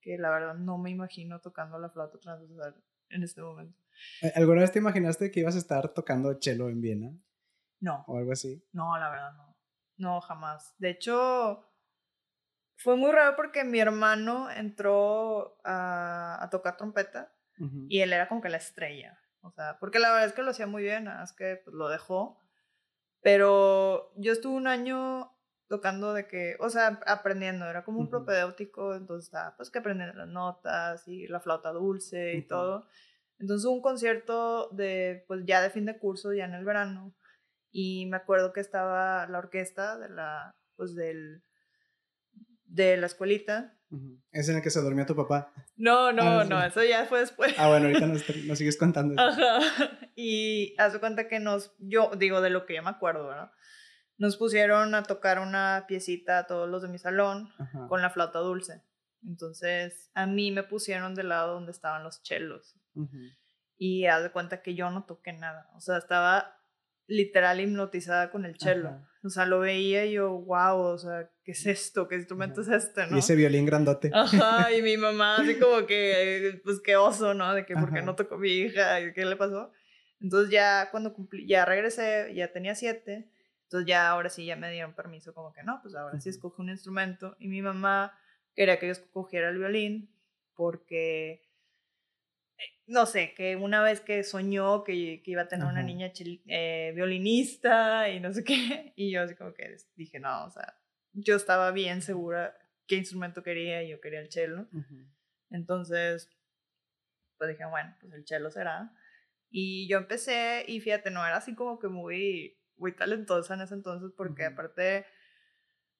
que 0.00 0.18
la 0.18 0.30
verdad 0.30 0.54
no 0.56 0.78
me 0.78 0.90
imagino 0.90 1.40
tocando 1.40 1.78
la 1.78 1.90
flauta 1.90 2.18
transversal 2.18 2.74
en 3.10 3.22
este 3.22 3.40
momento. 3.40 3.78
Eh, 4.22 4.32
¿Alguna 4.36 4.60
vez 4.60 4.72
te 4.72 4.78
imaginaste 4.78 5.30
que 5.30 5.40
ibas 5.40 5.54
a 5.54 5.58
estar 5.58 5.88
tocando 5.94 6.36
cello 6.40 6.68
en 6.68 6.80
Viena? 6.80 7.10
No. 7.80 8.04
¿O 8.08 8.18
algo 8.18 8.32
así? 8.32 8.64
No, 8.72 8.98
la 8.98 9.10
verdad 9.10 9.32
no. 9.34 9.56
No, 9.96 10.20
jamás. 10.20 10.74
De 10.78 10.90
hecho, 10.90 11.68
fue 12.76 12.96
muy 12.96 13.10
raro 13.10 13.34
porque 13.36 13.64
mi 13.64 13.80
hermano 13.80 14.50
entró 14.50 15.60
a, 15.64 16.42
a 16.42 16.50
tocar 16.50 16.76
trompeta 16.76 17.34
y 17.88 18.00
él 18.00 18.12
era 18.12 18.28
como 18.28 18.40
que 18.40 18.48
la 18.48 18.56
estrella. 18.58 19.18
O 19.40 19.50
sea, 19.50 19.78
porque 19.80 19.98
la 19.98 20.10
verdad 20.10 20.28
es 20.28 20.32
que 20.32 20.42
lo 20.42 20.50
hacía 20.50 20.68
muy 20.68 20.82
bien, 20.84 21.08
es 21.08 21.32
que 21.32 21.60
pues, 21.64 21.74
lo 21.74 21.88
dejó. 21.88 22.38
Pero 23.20 24.12
yo 24.16 24.32
estuve 24.32 24.56
un 24.56 24.68
año 24.68 25.32
tocando 25.66 26.14
de 26.14 26.26
que, 26.26 26.56
o 26.60 26.70
sea, 26.70 27.00
aprendiendo, 27.06 27.66
era 27.66 27.84
como 27.84 27.98
un 27.98 28.08
propedéutico, 28.08 28.94
entonces 28.94 29.26
estaba 29.26 29.56
pues 29.56 29.70
que 29.70 29.80
aprendiendo 29.80 30.16
las 30.16 30.28
notas 30.28 31.06
y 31.08 31.26
la 31.26 31.40
flauta 31.40 31.70
dulce 31.72 32.34
y 32.34 32.42
todo. 32.42 32.86
Entonces 33.38 33.66
un 33.66 33.80
concierto 33.80 34.68
de, 34.70 35.24
pues 35.28 35.42
ya 35.46 35.62
de 35.62 35.70
fin 35.70 35.86
de 35.86 35.98
curso, 35.98 36.32
ya 36.32 36.44
en 36.44 36.54
el 36.54 36.64
verano, 36.64 37.14
y 37.70 38.06
me 38.06 38.16
acuerdo 38.16 38.52
que 38.52 38.60
estaba 38.60 39.26
la 39.26 39.38
orquesta 39.38 39.98
de 39.98 40.08
la, 40.08 40.50
pues 40.76 40.94
del, 40.94 41.42
de 42.64 42.96
la 42.96 43.06
escuelita. 43.06 43.74
¿Es 44.32 44.48
en 44.48 44.56
el 44.56 44.62
que 44.62 44.70
se 44.70 44.82
dormía 44.82 45.06
tu 45.06 45.16
papá? 45.16 45.52
No, 45.76 46.12
no, 46.12 46.40
ah, 46.40 46.44
no, 46.44 46.62
eso 46.62 46.82
ya 46.82 47.06
fue 47.06 47.20
después. 47.20 47.54
Ah, 47.56 47.68
bueno, 47.68 47.86
ahorita 47.86 48.06
nos, 48.06 48.24
nos 48.46 48.58
sigues 48.58 48.76
contando. 48.76 49.20
Ajá. 49.20 49.60
Y 50.14 50.74
hace 50.78 50.98
cuenta 50.98 51.28
que 51.28 51.38
nos, 51.38 51.74
yo 51.78 52.10
digo 52.16 52.40
de 52.40 52.50
lo 52.50 52.66
que 52.66 52.74
yo 52.74 52.82
me 52.82 52.90
acuerdo, 52.90 53.28
¿verdad? 53.28 53.50
Nos 54.18 54.36
pusieron 54.36 54.94
a 54.94 55.04
tocar 55.04 55.38
una 55.38 55.84
piecita 55.86 56.40
a 56.40 56.46
todos 56.46 56.68
los 56.68 56.82
de 56.82 56.88
mi 56.88 56.98
salón 56.98 57.50
con 57.88 58.02
la 58.02 58.10
flauta 58.10 58.40
dulce. 58.40 58.82
Entonces, 59.22 60.10
a 60.14 60.26
mí 60.26 60.50
me 60.50 60.64
pusieron 60.64 61.14
del 61.14 61.28
lado 61.28 61.54
donde 61.54 61.70
estaban 61.70 62.02
los 62.02 62.22
chelos. 62.22 62.77
Y 63.76 64.06
haz 64.06 64.22
de 64.22 64.30
cuenta 64.30 64.62
que 64.62 64.74
yo 64.74 64.90
no 64.90 65.04
toqué 65.04 65.32
nada. 65.32 65.70
O 65.76 65.80
sea, 65.80 65.98
estaba 65.98 66.58
literal 67.06 67.60
hipnotizada 67.60 68.30
con 68.30 68.44
el 68.44 68.56
chelo. 68.56 69.00
O 69.24 69.30
sea, 69.30 69.46
lo 69.46 69.60
veía 69.60 70.06
y 70.06 70.12
yo, 70.12 70.30
wow, 70.30 70.78
o 70.78 70.98
sea, 70.98 71.30
¿qué 71.42 71.52
es 71.52 71.66
esto? 71.66 72.06
¿Qué 72.06 72.16
instrumento 72.16 72.60
es 72.60 72.68
este, 72.68 73.06
no? 73.06 73.16
Y 73.16 73.18
ese 73.18 73.34
violín 73.34 73.66
grandote. 73.66 74.10
Ajá, 74.12 74.72
y 74.72 74.82
mi 74.82 74.96
mamá 74.98 75.36
así 75.36 75.58
como 75.58 75.86
que, 75.86 76.60
pues 76.62 76.80
qué 76.80 76.96
oso, 76.96 77.34
¿no? 77.34 77.54
De 77.54 77.66
que, 77.66 77.74
¿por 77.74 77.92
qué 77.92 78.02
no 78.02 78.14
tocó 78.14 78.38
mi 78.38 78.50
hija? 78.50 79.00
¿Y 79.00 79.12
qué 79.12 79.24
le 79.24 79.36
pasó? 79.36 79.72
Entonces 80.20 80.50
ya 80.50 80.88
cuando 80.90 81.14
cumplí, 81.14 81.46
ya 81.46 81.64
regresé, 81.64 82.32
ya 82.34 82.52
tenía 82.52 82.74
siete, 82.74 83.30
entonces 83.64 83.86
ya 83.86 84.08
ahora 84.08 84.30
sí 84.30 84.44
ya 84.44 84.56
me 84.56 84.70
dieron 84.70 84.94
permiso 84.94 85.34
como 85.34 85.52
que 85.52 85.62
no, 85.62 85.80
pues 85.82 85.94
ahora 85.94 86.20
sí 86.20 86.28
escoge 86.28 86.62
un 86.62 86.70
instrumento. 86.70 87.36
Y 87.38 87.48
mi 87.48 87.62
mamá 87.62 88.18
quería 88.54 88.78
que 88.78 88.86
yo 88.86 88.92
escogiera 88.92 89.50
el 89.50 89.58
violín 89.58 90.14
porque, 90.54 91.32
eh, 91.32 91.47
no 92.86 93.06
sé, 93.06 93.34
que 93.34 93.56
una 93.56 93.82
vez 93.82 94.00
que 94.00 94.22
soñó 94.24 94.84
que, 94.84 95.22
que 95.22 95.30
iba 95.30 95.42
a 95.42 95.48
tener 95.48 95.66
una 95.66 95.82
niña 95.82 96.12
eh, 96.46 96.92
violinista 96.94 98.08
y 98.08 98.20
no 98.20 98.32
sé 98.32 98.44
qué, 98.44 98.92
y 98.96 99.10
yo 99.10 99.22
así 99.22 99.34
como 99.34 99.52
que 99.54 99.76
dije, 99.94 100.18
no, 100.18 100.44
o 100.44 100.50
sea, 100.50 100.76
yo 101.12 101.36
estaba 101.36 101.70
bien 101.70 102.02
segura 102.02 102.56
qué 102.86 102.96
instrumento 102.96 103.42
quería 103.42 103.82
y 103.82 103.90
yo 103.90 104.00
quería 104.00 104.20
el 104.20 104.30
cello. 104.30 104.66
Entonces, 105.50 106.30
pues 107.36 107.50
dije, 107.50 107.66
bueno, 107.66 107.94
pues 108.00 108.12
el 108.14 108.26
cello 108.26 108.50
será. 108.50 108.92
Y 109.50 109.88
yo 109.88 109.98
empecé 109.98 110.64
y 110.66 110.80
fíjate, 110.80 111.10
no 111.10 111.24
era 111.24 111.36
así 111.36 111.54
como 111.54 111.78
que 111.78 111.88
muy 111.88 112.58
muy 112.78 112.94
talentosa 112.94 113.54
en 113.54 113.62
ese 113.62 113.74
entonces 113.74 114.12
porque 114.16 114.46
aparte, 114.46 115.04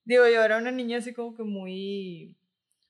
digo, 0.05 0.27
yo 0.29 0.43
era 0.43 0.59
una 0.59 0.71
niña 0.71 0.99
así 0.99 1.13
como 1.13 1.35
que 1.35 1.43
muy, 1.43 2.39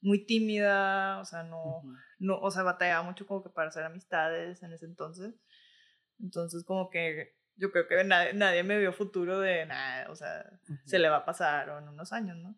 muy 0.00 0.24
tímida, 0.24 1.18
o 1.20 1.24
sea, 1.24 1.42
no, 1.42 1.83
no, 2.18 2.38
o 2.40 2.50
sea, 2.50 2.62
batallaba 2.62 3.02
mucho 3.02 3.26
como 3.26 3.42
que 3.42 3.50
para 3.50 3.68
hacer 3.68 3.85
amistades 3.85 4.62
en 4.62 4.72
ese 4.72 4.87
entonces. 4.87 5.35
Entonces 6.20 6.64
como 6.64 6.90
que 6.90 7.37
yo 7.57 7.70
creo 7.72 7.87
que 7.88 8.04
nadie, 8.04 8.33
nadie 8.35 8.62
me 8.62 8.78
vio 8.78 8.92
futuro 8.92 9.40
de 9.40 9.66
nada, 9.66 10.11
o 10.11 10.14
sea, 10.14 10.48
se 10.85 10.98
le 10.98 11.09
va 11.09 11.18
a 11.18 11.24
pasar 11.24 11.70
o 11.70 11.78
en 11.78 11.88
unos 11.88 12.12
años, 12.12 12.37
¿no? 12.37 12.57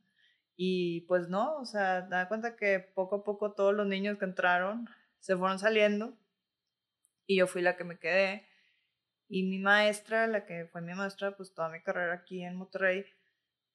Y 0.56 1.02
pues 1.02 1.28
no, 1.28 1.56
o 1.56 1.64
sea, 1.64 2.02
da 2.02 2.28
cuenta 2.28 2.56
que 2.56 2.80
poco 2.80 3.16
a 3.16 3.24
poco 3.24 3.54
todos 3.54 3.74
los 3.74 3.86
niños 3.86 4.18
que 4.18 4.26
entraron 4.26 4.86
se 5.18 5.36
fueron 5.36 5.58
saliendo 5.58 6.18
y 7.26 7.38
yo 7.38 7.46
fui 7.46 7.62
la 7.62 7.76
que 7.76 7.84
me 7.84 7.98
quedé. 7.98 8.46
Y 9.28 9.44
mi 9.44 9.58
maestra, 9.58 10.26
la 10.26 10.44
que 10.44 10.66
fue 10.66 10.82
mi 10.82 10.92
maestra, 10.92 11.36
pues 11.36 11.54
toda 11.54 11.68
mi 11.68 11.80
carrera 11.82 12.12
aquí 12.14 12.42
en 12.42 12.56
Monterrey, 12.56 13.06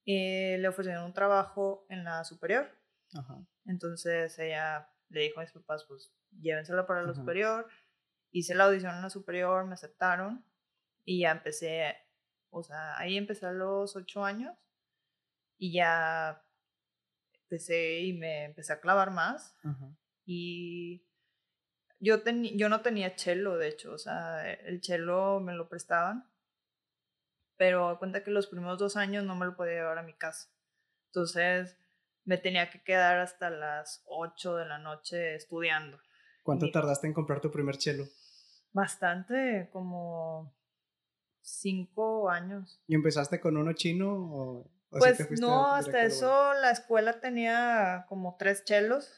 eh, 0.06 0.58
le 0.60 0.68
ofrecieron 0.68 1.06
un 1.06 1.14
trabajo 1.14 1.86
en 1.90 2.04
la 2.04 2.24
superior. 2.24 2.70
Entonces 3.66 4.38
ella 4.38 4.90
le 5.10 5.22
dijo 5.22 5.40
a 5.40 5.44
mis 5.44 5.52
papás, 5.52 5.86
pues 5.88 6.14
llévensela 6.40 6.86
para 6.86 7.04
la 7.04 7.14
superior. 7.14 7.68
Hice 8.32 8.56
la 8.56 8.66
audición 8.66 8.96
en 8.96 9.02
la 9.02 9.10
superior, 9.10 9.66
me 9.66 9.74
aceptaron 9.74 10.46
y 11.06 11.22
ya 11.22 11.32
empecé, 11.32 11.96
o 12.50 12.64
sea, 12.64 12.98
ahí 12.98 13.18
empecé 13.18 13.46
a 13.46 13.52
los 13.52 13.96
ocho 13.96 14.26
años 14.26 14.54
y 15.58 15.74
ya 15.74 16.44
empecé 17.34 18.02
y 18.02 18.14
me 18.14 18.46
empecé 18.46 18.74
a 18.74 18.82
clavar 18.82 19.12
más. 19.12 19.56
Y 20.26 21.06
yo, 22.00 22.22
yo 22.56 22.70
no 22.70 22.82
tenía 22.82 23.16
chelo, 23.16 23.58
de 23.58 23.70
hecho, 23.70 23.94
o 23.94 23.98
sea, 23.98 24.52
el 24.52 24.82
chelo 24.82 25.40
me 25.40 25.54
lo 25.54 25.70
prestaban, 25.70 26.30
pero 27.56 27.98
cuenta 28.00 28.24
que 28.24 28.32
los 28.32 28.48
primeros 28.48 28.80
dos 28.80 28.98
años 28.98 29.24
no 29.24 29.36
me 29.36 29.46
lo 29.46 29.56
podía 29.56 29.76
llevar 29.76 30.00
a 30.00 30.04
mi 30.04 30.14
casa. 30.14 30.50
Entonces 31.08 31.78
me 32.26 32.38
tenía 32.38 32.70
que 32.70 32.84
quedar 32.84 33.20
hasta 33.20 33.50
las 33.50 34.04
8 34.06 34.56
de 34.58 34.66
la 34.66 34.78
noche 34.78 35.36
estudiando. 35.36 36.00
¿Cuánto 36.44 36.70
tardaste 36.72 37.08
en 37.08 37.14
comprar 37.14 37.42
tu 37.42 37.52
primer 37.52 37.78
chelo? 37.78 38.06
Bastante, 38.74 39.70
como 39.72 40.54
cinco 41.42 42.30
años. 42.30 42.82
¿Y 42.88 42.96
empezaste 42.96 43.40
con 43.40 43.58
uno 43.58 43.74
chino 43.74 44.14
o, 44.14 44.72
pues 44.90 45.40
no, 45.40 45.74
hasta 45.74 46.04
eso 46.04 46.54
la 46.56 46.72
escuela 46.72 47.20
tenía 47.20 48.06
como 48.10 48.36
tres 48.38 48.64
chelos 48.64 49.12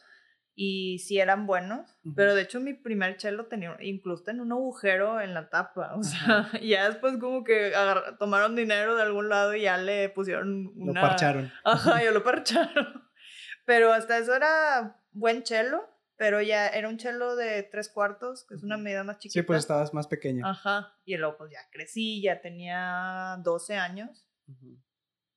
y 0.60 0.98
sí 0.98 1.20
eran 1.20 1.46
buenos, 1.46 1.96
pero 2.16 2.34
de 2.34 2.42
hecho 2.42 2.60
mi 2.60 2.74
primer 2.74 3.16
chelo 3.18 3.46
tenía 3.46 3.78
incluso 3.80 4.32
en 4.32 4.42
un 4.42 4.52
agujero 4.52 5.22
en 5.22 5.36
la 5.36 5.50
tapa, 5.52 5.94
o 5.96 6.02
sea, 6.02 6.50
ya 6.64 6.90
después 6.90 7.20
como 7.20 7.44
que 7.44 7.72
tomaron 8.18 8.56
dinero 8.56 8.96
de 8.96 9.04
algún 9.04 9.30
lado 9.30 9.54
y 9.54 9.62
ya 9.62 9.78
le 9.78 10.10
pusieron 10.10 10.74
una... 10.76 11.00
Lo 11.00 11.08
parcharon. 11.08 11.52
Ajá, 11.64 12.04
ya 12.04 12.10
lo 12.10 12.24
parcharon. 12.24 13.08
Pero 13.66 13.94
hasta 13.94 14.18
eso 14.18 14.34
era 14.34 15.00
buen 15.12 15.44
chelo, 15.44 15.88
pero 16.16 16.42
ya 16.42 16.68
era 16.70 16.90
un 16.90 16.98
chelo 16.98 17.36
de 17.36 17.62
tres 17.62 17.90
cuartos, 17.90 18.46
que 18.48 18.56
es 18.56 18.64
una 18.64 18.78
medida 18.78 19.04
más 19.04 19.20
chiquita. 19.20 19.40
Sí, 19.40 19.44
pues 19.46 19.60
estabas 19.60 19.94
más 19.94 20.08
pequeña. 20.08 20.50
Ajá, 20.50 20.96
y 21.06 21.18
luego 21.18 21.38
pues 21.38 21.52
ya 21.52 21.60
crecí, 21.70 22.22
ya 22.22 22.42
tenía 22.42 23.38
12 23.44 23.76
años. 23.76 24.26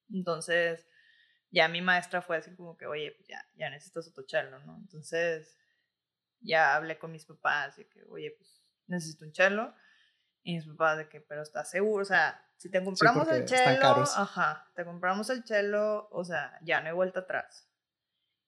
Entonces, 0.08 0.86
ya 1.50 1.68
mi 1.68 1.82
maestra 1.82 2.22
fue 2.22 2.36
así 2.36 2.54
como 2.54 2.76
que, 2.76 2.86
oye, 2.86 3.12
pues 3.12 3.28
ya, 3.28 3.44
ya 3.56 3.70
necesitas 3.70 4.08
otro 4.08 4.24
chelo, 4.24 4.58
¿no? 4.60 4.76
Entonces, 4.76 5.56
ya 6.40 6.76
hablé 6.76 6.98
con 6.98 7.12
mis 7.12 7.24
papás 7.24 7.78
y 7.78 7.84
que, 7.84 8.04
oye, 8.04 8.34
pues 8.36 8.62
necesito 8.86 9.24
un 9.24 9.32
chelo. 9.32 9.74
Y 10.42 10.54
mis 10.54 10.66
papás 10.66 10.98
de 10.98 11.08
que, 11.08 11.20
pero 11.20 11.42
estás 11.42 11.68
seguro, 11.68 12.02
o 12.02 12.06
sea, 12.06 12.42
si 12.56 12.70
te 12.70 12.82
compramos 12.82 13.28
el 13.28 13.44
chelo, 13.44 14.04
ajá, 14.16 14.70
te 14.74 14.84
compramos 14.84 15.28
el 15.28 15.44
chelo, 15.44 16.08
o 16.10 16.24
sea, 16.24 16.58
ya 16.62 16.80
no 16.80 16.88
hay 16.88 16.94
vuelta 16.94 17.20
atrás. 17.20 17.68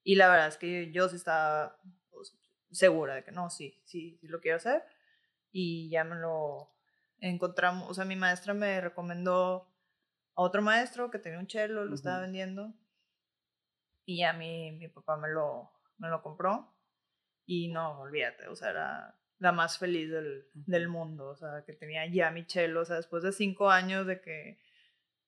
Y 0.03 0.15
la 0.15 0.29
verdad 0.29 0.49
es 0.49 0.57
que 0.57 0.91
yo, 0.91 1.09
sí 1.09 1.17
estaba 1.17 1.79
pues, 2.11 2.35
segura 2.71 3.15
de 3.15 3.25
que 3.25 3.33
no, 3.33 3.51
sí, 3.51 3.83
sí, 3.85 4.17
sí 4.21 4.29
lo 4.29 4.41
quiero 4.41 4.57
hacer. 4.57 4.83
Y 5.51 5.91
ya 5.91 6.03
me 6.05 6.17
lo 6.17 6.75
encontramos, 7.19 7.91
o 7.91 7.95
sea, 7.95 8.05
mi 8.05 8.17
maestra 8.17 8.55
me 8.55 8.81
recomendó 8.81 9.69
a 10.35 10.43
otro 10.43 10.63
maestro 10.63 11.11
que 11.11 11.19
tenía 11.19 11.39
un 11.39 11.47
chelo, 11.47 11.85
lo 11.85 11.95
estaba 11.95 12.21
vendiendo. 12.21 12.75
Y 14.13 14.19
ya 14.19 14.35
mi, 14.35 14.73
mi 14.73 14.89
papá 14.89 15.17
me 15.17 15.29
lo, 15.29 15.73
me 15.97 16.11
lo 16.11 16.21
compró. 16.21 16.71
Y 17.47 17.69
no, 17.69 17.99
olvídate, 17.99 18.47
o 18.47 18.55
sea, 18.55 18.71
era 18.71 19.19
la 19.39 19.53
más 19.53 19.79
feliz 19.79 20.11
del, 20.11 20.47
del 20.53 20.89
mundo, 20.89 21.29
o 21.29 21.35
sea, 21.35 21.65
que 21.65 21.73
tenía 21.73 22.07
ya 22.07 22.31
mi 22.31 22.47
chelo, 22.47 22.83
o 22.83 22.85
sea, 22.85 22.97
después 22.97 23.23
de 23.23 23.33
cinco 23.33 23.71
años 23.71 24.07
de 24.07 24.21
que, 24.21 24.61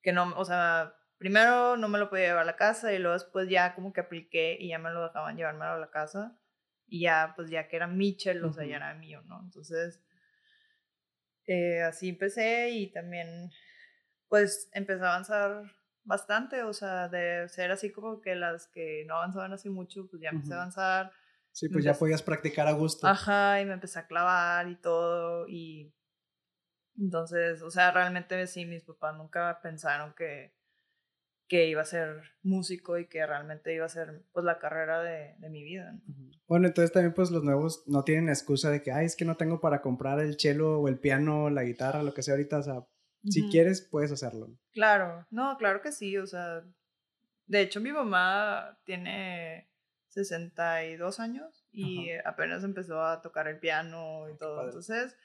que 0.03 0.13
no, 0.13 0.35
o 0.37 0.45
sea, 0.45 0.95
primero 1.17 1.79
no 1.79 1.89
me 1.89 1.99
lo 1.99 2.11
podía 2.11 2.27
llevar 2.27 2.43
a 2.43 2.45
la 2.45 2.57
casa 2.57 2.93
y 2.93 2.99
luego 2.99 3.15
después 3.15 3.49
ya 3.49 3.75
como 3.75 3.95
que 3.95 4.03
apliqué 4.03 4.57
y 4.61 4.69
ya 4.69 4.79
me 4.79 4.91
lo 4.91 5.03
dejaban 5.03 5.37
llevármelo 5.37 5.73
a 5.73 5.79
la 5.79 5.91
casa 5.91 6.39
y 6.87 7.01
ya 7.01 7.33
pues 7.35 7.49
ya 7.49 7.67
que 7.69 7.77
era 7.77 7.87
mi 7.87 8.17
chelo, 8.17 8.51
o 8.51 8.53
sea, 8.53 8.67
ya 8.67 8.77
era 8.77 8.95
mío, 8.95 9.23
¿no? 9.23 9.41
Entonces, 9.43 10.01
eh, 11.47 11.83
así 11.83 12.11
empecé 12.11 12.69
y 12.69 12.93
también 12.93 13.51
pues 14.29 14.69
empecé 14.75 15.03
a 15.05 15.09
avanzar 15.09 15.65
bastante, 16.05 16.63
o 16.63 16.73
sea, 16.73 17.09
de 17.09 17.49
ser 17.49 17.71
así 17.71 17.91
como 17.91 18.21
que 18.21 18.35
las 18.35 18.69
que 18.69 19.05
no 19.07 19.17
avanzaban 19.17 19.53
así 19.53 19.69
mucho, 19.69 20.07
pues 20.09 20.23
ya 20.23 20.31
empecé 20.31 20.55
a 20.55 20.57
avanzar. 20.57 21.13
Sí, 21.53 21.69
pues 21.69 21.85
ya 21.85 21.95
podías 21.95 22.23
practicar 22.23 22.67
a 22.67 22.73
gusto. 22.73 23.07
Ajá, 23.07 23.61
y 23.61 23.65
me 23.67 23.75
empecé 23.75 23.99
a 23.99 24.07
clavar 24.07 24.69
y 24.69 24.77
todo, 24.77 25.49
y 25.49 25.95
entonces, 26.99 27.63
o 27.63 27.71
sea, 27.71 27.91
realmente 27.91 28.47
sí, 28.47 28.67
mis 28.67 28.85
papás 28.85 29.17
nunca 29.17 29.61
pensaron 29.63 30.15
que, 30.15 30.55
que 31.49 31.69
iba 31.69 31.83
a 31.83 31.87
ser 31.87 32.23
músico 32.43 32.99
y 32.99 33.09
que 33.09 33.27
realmente 33.27 33.75
iba 33.75 33.85
a 33.85 33.89
ser 33.89 34.25
pues 34.33 34.45
la 34.45 34.59
carrera 34.59 35.03
de, 35.03 35.35
de 35.39 35.51
mi 35.51 35.63
vida. 35.63 35.99
Bueno, 36.47 36.69
entonces 36.69 36.93
también 36.93 37.15
pues 37.15 37.31
los 37.31 37.43
nuevos 37.43 37.85
no 37.87 38.05
tienen 38.05 38.29
excusa 38.29 38.71
de 38.71 38.83
que, 38.83 38.93
ay, 38.93 39.07
es 39.07 39.17
que 39.17 39.25
no 39.25 39.37
tengo 39.37 39.61
para 39.61 39.83
comprar 39.83 40.21
el 40.21 40.39
cello 40.39 40.81
o 40.81 40.89
el 40.89 40.99
piano, 40.99 41.51
la 41.51 41.65
guitarra, 41.65 42.03
lo 42.03 42.15
que 42.15 42.23
sea 42.23 42.35
ahorita, 42.35 42.59
o 42.59 42.63
sea, 42.63 42.87
si 43.29 43.49
quieres, 43.51 43.81
puedes 43.81 44.13
hacerlo. 44.13 44.57
Claro, 44.73 45.27
no, 45.31 45.57
claro 45.57 45.81
que 45.81 45.93
sí, 45.93 46.17
o 46.19 46.27
sea, 46.27 46.63
de 47.47 47.61
hecho 47.61 47.81
mi 47.81 47.93
mamá 47.93 48.79
tiene 48.85 49.69
62 50.09 51.21
años 51.21 51.67
y 51.73 52.11
apenas 52.25 52.65
empezó 52.65 53.03
a 53.03 53.21
tocar 53.23 53.49
el 53.49 53.59
piano 53.59 54.29
y 54.31 54.37
todo, 54.37 54.65
entonces, 54.65 55.17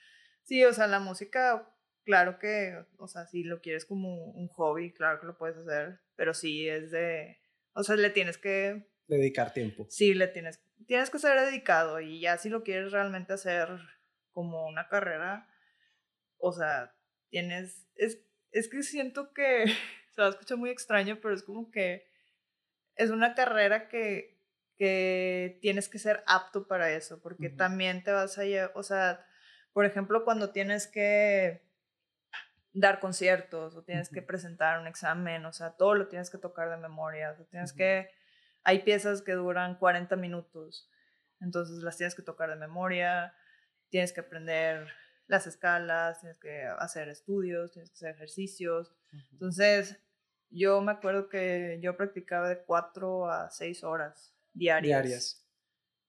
sí, 0.44 0.64
o 0.66 0.74
sea, 0.74 0.88
la 0.88 1.00
música, 1.00 1.70
claro 2.04 2.40
que, 2.40 2.86
o 2.98 3.08
sea, 3.08 3.28
si 3.28 3.44
lo 3.44 3.62
quieres 3.62 3.86
como 3.86 4.32
un 4.32 4.48
hobby, 4.50 4.94
claro 4.94 5.20
que 5.20 5.28
lo 5.28 5.38
puedes 5.38 5.58
hacer, 5.58 6.00
pero 6.16 6.34
sí 6.34 6.68
es 6.68 6.92
de, 6.92 7.38
o 7.74 7.84
sea, 7.84 7.96
le 7.96 8.10
tienes 8.10 8.38
que... 8.38 8.88
Dedicar 9.08 9.54
tiempo. 9.54 9.88
Sí, 9.90 10.14
le 10.14 10.28
tienes, 10.28 10.62
tienes 10.88 11.10
que 11.10 11.20
ser 11.20 11.40
dedicado 11.40 12.00
y 12.00 12.20
ya 12.20 12.38
si 12.38 12.50
lo 12.50 12.64
quieres 12.64 12.92
realmente 12.92 13.34
hacer 13.34 13.70
como 14.32 14.68
una 14.68 14.88
carrera, 14.88 15.48
o 16.38 16.54
sea, 16.54 16.96
tienes, 17.30 17.88
es, 17.96 18.20
es 18.52 18.68
que 18.68 18.84
siento 18.84 19.34
que, 19.34 19.66
se 20.12 20.22
va 20.22 20.28
a 20.28 20.32
escuchar 20.32 20.58
muy 20.58 20.70
extraño, 20.70 21.20
pero 21.22 21.34
es 21.34 21.44
como 21.44 21.72
que 21.72 22.08
es 22.96 23.12
una 23.12 23.34
carrera 23.34 23.88
que, 23.88 24.38
que 24.76 25.60
tienes 25.62 25.90
que 25.90 26.00
ser 26.00 26.24
apto 26.28 26.68
para 26.68 26.92
eso, 26.92 27.22
porque 27.22 27.50
también 27.50 28.04
te 28.04 28.12
vas 28.12 28.38
a 28.38 28.46
llevar, 28.46 28.72
o 28.76 28.84
sea, 28.84 29.26
por 29.74 29.86
ejemplo, 29.86 30.24
cuando 30.26 30.52
tienes 30.52 30.88
que 30.88 31.62
dar 32.74 33.00
conciertos 33.00 33.76
o 33.76 33.84
tienes 33.84 34.10
que 34.10 34.22
presentar 34.22 34.80
un 34.80 34.88
examen, 34.88 35.46
o 35.46 35.52
sea, 35.52 35.72
todo 35.72 35.96
lo 35.96 36.08
tienes 36.08 36.30
que 36.30 36.38
tocar 36.38 36.70
de 36.70 36.78
memoria, 36.78 37.32
o 37.32 37.36
sea, 37.36 37.46
tienes 37.46 37.74
que, 37.74 38.10
hay 38.64 38.80
piezas 38.80 39.22
que 39.22 39.34
duran 39.34 39.78
40 39.78 40.16
minutos, 40.16 40.90
entonces 41.40 41.84
las 41.84 41.98
tienes 41.98 42.16
que 42.16 42.22
tocar 42.22 42.50
de 42.50 42.56
memoria, 42.56 43.34
tienes 43.90 44.14
que 44.14 44.22
aprender 44.22 44.88
las 45.30 45.46
escalas, 45.46 46.20
tienes 46.20 46.40
que 46.40 46.64
hacer 46.64 47.08
estudios, 47.08 47.72
tienes 47.72 47.92
que 47.92 47.96
hacer 47.96 48.16
ejercicios. 48.16 48.92
Entonces, 49.32 50.02
yo 50.50 50.82
me 50.82 50.92
acuerdo 50.92 51.30
que 51.30 51.80
yo 51.82 51.96
practicaba 51.96 52.50
de 52.50 52.64
cuatro 52.64 53.30
a 53.30 53.50
seis 53.52 53.84
horas 53.84 54.36
diarias. 54.54 55.04
Diarias. 55.04 55.48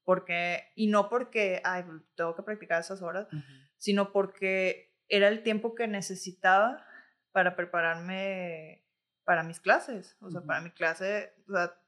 Porque, 0.04 0.72
y 0.74 0.86
no 0.86 1.10
porque, 1.10 1.60
ay, 1.64 1.84
tengo 2.16 2.34
que 2.34 2.42
practicar 2.42 2.80
esas 2.80 3.02
horas, 3.02 3.28
sino 3.76 4.10
porque 4.10 4.96
era 5.08 5.28
el 5.28 5.42
tiempo 5.42 5.74
que 5.74 5.86
necesitaba 5.86 6.84
para 7.30 7.54
prepararme 7.56 8.86
para 9.24 9.42
mis 9.42 9.60
clases. 9.60 10.16
O 10.22 10.30
sea, 10.30 10.40
para 10.40 10.62
mi 10.62 10.70
clase, 10.70 11.34
o 11.46 11.52
sea, 11.52 11.78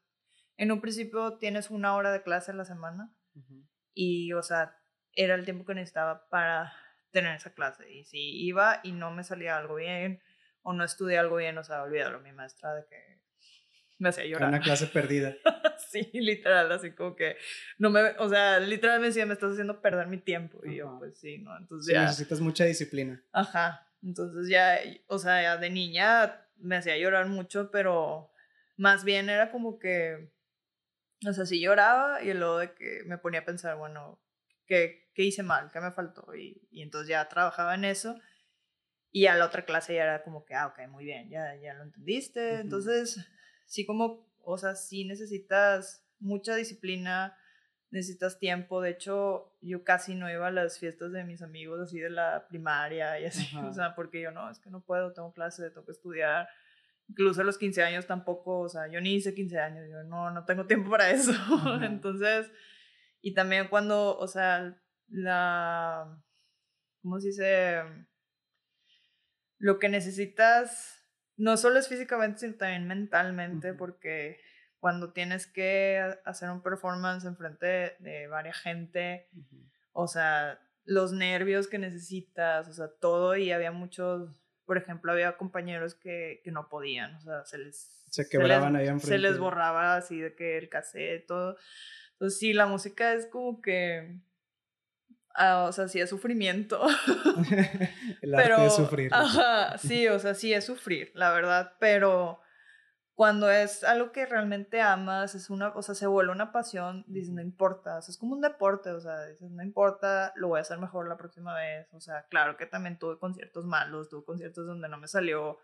en 0.58 0.70
un 0.70 0.82
principio 0.82 1.38
tienes 1.38 1.70
una 1.70 1.96
hora 1.96 2.12
de 2.12 2.22
clase 2.22 2.50
a 2.50 2.54
la 2.54 2.66
semana 2.66 3.10
y, 3.94 4.34
o 4.34 4.42
sea, 4.42 4.78
era 5.14 5.34
el 5.34 5.46
tiempo 5.46 5.64
que 5.64 5.74
necesitaba 5.74 6.28
para 6.28 6.74
tener 7.12 7.36
esa 7.36 7.54
clase. 7.54 7.90
Y 7.92 8.04
si 8.04 8.18
iba 8.18 8.80
y 8.82 8.92
no 8.92 9.10
me 9.10 9.24
salía 9.24 9.56
algo 9.56 9.76
bien 9.76 10.20
o 10.62 10.72
no 10.72 10.84
estudié 10.84 11.18
algo 11.18 11.36
bien, 11.36 11.58
o 11.58 11.64
sea, 11.64 11.82
olvídalo, 11.82 12.20
mi 12.20 12.32
maestra 12.32 12.74
de 12.74 12.84
que 12.86 13.20
me 13.98 14.08
hacía 14.08 14.26
llorar. 14.26 14.48
Una 14.48 14.60
clase 14.60 14.86
perdida. 14.86 15.34
sí, 15.90 16.10
literal, 16.12 16.70
así 16.72 16.92
como 16.92 17.14
que 17.14 17.36
no 17.78 17.90
me, 17.90 18.02
o 18.18 18.28
sea, 18.28 18.58
literal 18.58 19.00
me 19.00 19.06
decía, 19.06 19.26
me 19.26 19.34
estás 19.34 19.52
haciendo 19.52 19.80
perder 19.80 20.08
mi 20.08 20.18
tiempo. 20.18 20.60
Y 20.64 20.76
yo, 20.76 20.96
pues 20.98 21.18
sí, 21.18 21.38
¿no? 21.38 21.56
Entonces 21.56 21.94
ya. 21.94 22.02
Necesitas 22.02 22.40
mucha 22.40 22.64
disciplina. 22.64 23.22
Ajá. 23.32 23.88
Entonces 24.02 24.48
ya, 24.48 24.78
o 25.06 25.18
sea, 25.18 25.42
ya 25.42 25.56
de 25.56 25.70
niña 25.70 26.44
me 26.56 26.76
hacía 26.76 26.96
llorar 26.98 27.28
mucho, 27.28 27.70
pero 27.70 28.32
más 28.76 29.04
bien 29.04 29.30
era 29.30 29.50
como 29.52 29.78
que, 29.78 30.32
o 31.26 31.32
sea, 31.32 31.46
sí 31.46 31.60
lloraba 31.60 32.22
y 32.22 32.34
luego 32.34 32.58
de 32.58 32.74
que 32.74 33.02
me 33.06 33.18
ponía 33.18 33.40
a 33.40 33.44
pensar, 33.44 33.76
bueno, 33.76 34.20
¿qué, 34.66 35.10
qué 35.14 35.22
hice 35.22 35.42
mal? 35.42 35.70
¿Qué 35.72 35.80
me 35.80 35.92
faltó? 35.92 36.34
Y, 36.34 36.66
y, 36.70 36.82
entonces 36.82 37.08
ya 37.08 37.28
trabajaba 37.28 37.74
en 37.74 37.84
eso. 37.84 38.18
Y 39.10 39.26
a 39.26 39.34
la 39.34 39.46
otra 39.46 39.64
clase 39.64 39.94
ya 39.94 40.04
era 40.04 40.22
como 40.22 40.44
que, 40.44 40.54
ah, 40.54 40.68
ok, 40.68 40.88
muy 40.88 41.04
bien, 41.04 41.28
ya, 41.28 41.54
ya 41.56 41.74
lo 41.74 41.82
entendiste. 41.82 42.60
Entonces, 42.60 43.18
sí 43.66 43.84
como, 43.84 44.26
o 44.40 44.56
sea, 44.56 44.74
sí 44.74 45.04
necesitas 45.04 46.06
mucha 46.18 46.56
disciplina, 46.56 47.36
necesitas 47.90 48.38
tiempo. 48.38 48.80
De 48.80 48.90
hecho, 48.90 49.54
yo 49.60 49.84
casi 49.84 50.14
no 50.14 50.30
iba 50.30 50.46
a 50.46 50.50
las 50.50 50.78
fiestas 50.78 51.12
de 51.12 51.24
mis 51.24 51.42
amigos 51.42 51.80
así 51.80 51.98
de 51.98 52.10
la 52.10 52.46
primaria 52.48 53.20
y 53.20 53.26
así, 53.26 53.46
o 53.58 53.72
sea, 53.72 53.94
porque 53.94 54.20
yo 54.20 54.30
no, 54.30 54.50
es 54.50 54.58
que 54.58 54.70
no 54.70 54.80
puedo, 54.80 55.12
tengo 55.12 55.32
clase, 55.32 55.70
tengo 55.70 55.84
que 55.84 55.92
estudiar. 55.92 56.48
Incluso 57.08 57.42
a 57.42 57.44
los 57.44 57.58
15 57.58 57.82
años 57.82 58.06
tampoco, 58.06 58.60
o 58.60 58.68
sea, 58.68 58.88
yo 58.88 59.00
ni 59.00 59.14
hice 59.14 59.34
15 59.34 59.58
años, 59.58 59.86
yo 59.90 60.02
no, 60.04 60.30
no 60.30 60.44
tengo 60.44 60.66
tiempo 60.66 60.90
para 60.90 61.10
eso. 61.10 61.32
Entonces, 61.82 62.50
y 63.22 63.34
también 63.34 63.68
cuando, 63.68 64.18
o 64.18 64.26
sea, 64.26 64.76
la, 65.08 66.22
¿cómo 67.00 67.20
se 67.20 67.28
dice? 67.28 67.82
Lo 69.58 69.78
que 69.78 69.88
necesitas 69.88 71.06
no 71.36 71.56
solo 71.56 71.78
es 71.78 71.88
físicamente, 71.88 72.40
sino 72.40 72.56
también 72.56 72.86
mentalmente, 72.86 73.74
porque 73.74 74.40
cuando 74.80 75.12
tienes 75.12 75.46
que 75.46 76.02
hacer 76.24 76.50
un 76.50 76.62
performance 76.62 77.24
enfrente 77.24 77.66
de, 77.66 77.96
de 78.00 78.26
varias 78.26 78.58
gente, 78.58 79.28
o 79.92 80.08
sea, 80.08 80.60
los 80.84 81.12
nervios 81.12 81.68
que 81.68 81.78
necesitas, 81.78 82.66
o 82.68 82.72
sea, 82.72 82.88
todo, 83.00 83.36
y 83.36 83.52
había 83.52 83.70
muchos, 83.70 84.36
por 84.64 84.78
ejemplo, 84.78 85.12
había 85.12 85.36
compañeros 85.36 85.94
que, 85.94 86.40
que 86.42 86.50
no 86.50 86.68
podían, 86.68 87.14
o 87.14 87.20
sea, 87.20 87.44
se 87.44 87.58
les... 87.58 88.04
Se 88.10 88.28
quebraban 88.28 88.74
ahí 88.74 88.88
enfrente. 88.88 89.06
Se 89.06 89.18
les 89.18 89.38
borraba 89.38 89.94
así 89.94 90.20
de 90.20 90.34
que 90.34 90.58
el 90.58 90.68
cassette, 90.68 91.26
todo. 91.26 91.56
Entonces 92.22 92.38
sí, 92.38 92.52
la 92.52 92.66
música 92.66 93.14
es 93.14 93.26
como 93.26 93.60
que... 93.60 94.20
Ah, 95.34 95.64
o 95.68 95.72
sea, 95.72 95.88
sí 95.88 96.00
es 96.00 96.08
sufrimiento. 96.08 96.80
el 98.22 98.32
arte 98.32 98.48
pero, 98.48 98.62
de 98.62 98.70
sufrir. 98.70 99.10
Ajá, 99.12 99.76
sí, 99.78 100.06
o 100.06 100.20
sea, 100.20 100.34
sí 100.34 100.54
es 100.54 100.64
sufrir, 100.64 101.10
la 101.16 101.32
verdad, 101.32 101.72
pero 101.80 102.38
cuando 103.14 103.50
es 103.50 103.82
algo 103.82 104.12
que 104.12 104.24
realmente 104.24 104.80
amas, 104.80 105.34
es 105.34 105.50
una, 105.50 105.70
o 105.70 105.82
sea, 105.82 105.96
se 105.96 106.06
vuelve 106.06 106.30
una 106.30 106.52
pasión, 106.52 107.04
dices, 107.08 107.34
no 107.34 107.42
importa, 107.42 107.98
o 107.98 108.02
sea, 108.02 108.12
es 108.12 108.18
como 108.18 108.36
un 108.36 108.40
deporte, 108.40 108.90
o 108.90 109.00
sea, 109.00 109.26
dices, 109.26 109.50
no 109.50 109.64
importa, 109.64 110.32
lo 110.36 110.46
voy 110.46 110.58
a 110.58 110.60
hacer 110.60 110.78
mejor 110.78 111.08
la 111.08 111.16
próxima 111.16 111.56
vez, 111.56 111.92
o 111.92 111.98
sea, 111.98 112.24
claro 112.28 112.56
que 112.56 112.66
también 112.66 113.00
tuve 113.00 113.18
conciertos 113.18 113.64
malos, 113.64 114.08
tuve 114.08 114.24
conciertos 114.24 114.64
donde 114.64 114.88
no 114.88 114.96
me 114.96 115.08
salió 115.08 115.58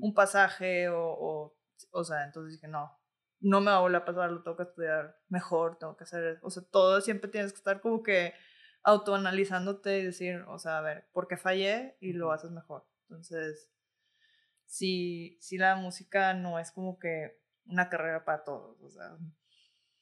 un 0.00 0.14
pasaje 0.14 0.88
o, 0.88 1.08
o, 1.08 1.56
o 1.90 2.04
sea, 2.04 2.22
entonces 2.22 2.52
dije, 2.52 2.68
no, 2.68 2.96
no 3.44 3.60
me 3.60 3.70
va 3.70 3.76
a 3.76 3.80
volver 3.80 4.02
a 4.02 4.04
pasar, 4.04 4.30
lo 4.30 4.42
tengo 4.42 4.56
que 4.56 4.62
estudiar 4.62 5.16
mejor, 5.28 5.78
tengo 5.78 5.96
que 5.96 6.04
hacer, 6.04 6.38
o 6.42 6.50
sea, 6.50 6.62
todo 6.70 7.00
siempre 7.00 7.30
tienes 7.30 7.52
que 7.52 7.58
estar 7.58 7.80
como 7.80 8.02
que 8.02 8.32
autoanalizándote 8.82 9.98
y 9.98 10.04
decir, 10.04 10.44
o 10.48 10.58
sea, 10.58 10.78
a 10.78 10.80
ver, 10.80 11.08
¿por 11.12 11.28
qué 11.28 11.36
fallé? 11.36 11.96
Y 12.00 12.14
lo 12.14 12.32
haces 12.32 12.50
mejor. 12.50 12.86
Entonces, 13.02 13.70
si, 14.64 15.38
si 15.40 15.58
la 15.58 15.76
música 15.76 16.34
no 16.34 16.58
es 16.58 16.70
como 16.72 16.98
que 16.98 17.38
una 17.66 17.88
carrera 17.88 18.24
para 18.24 18.44
todos, 18.44 18.80
o 18.82 18.90
sea. 18.90 19.16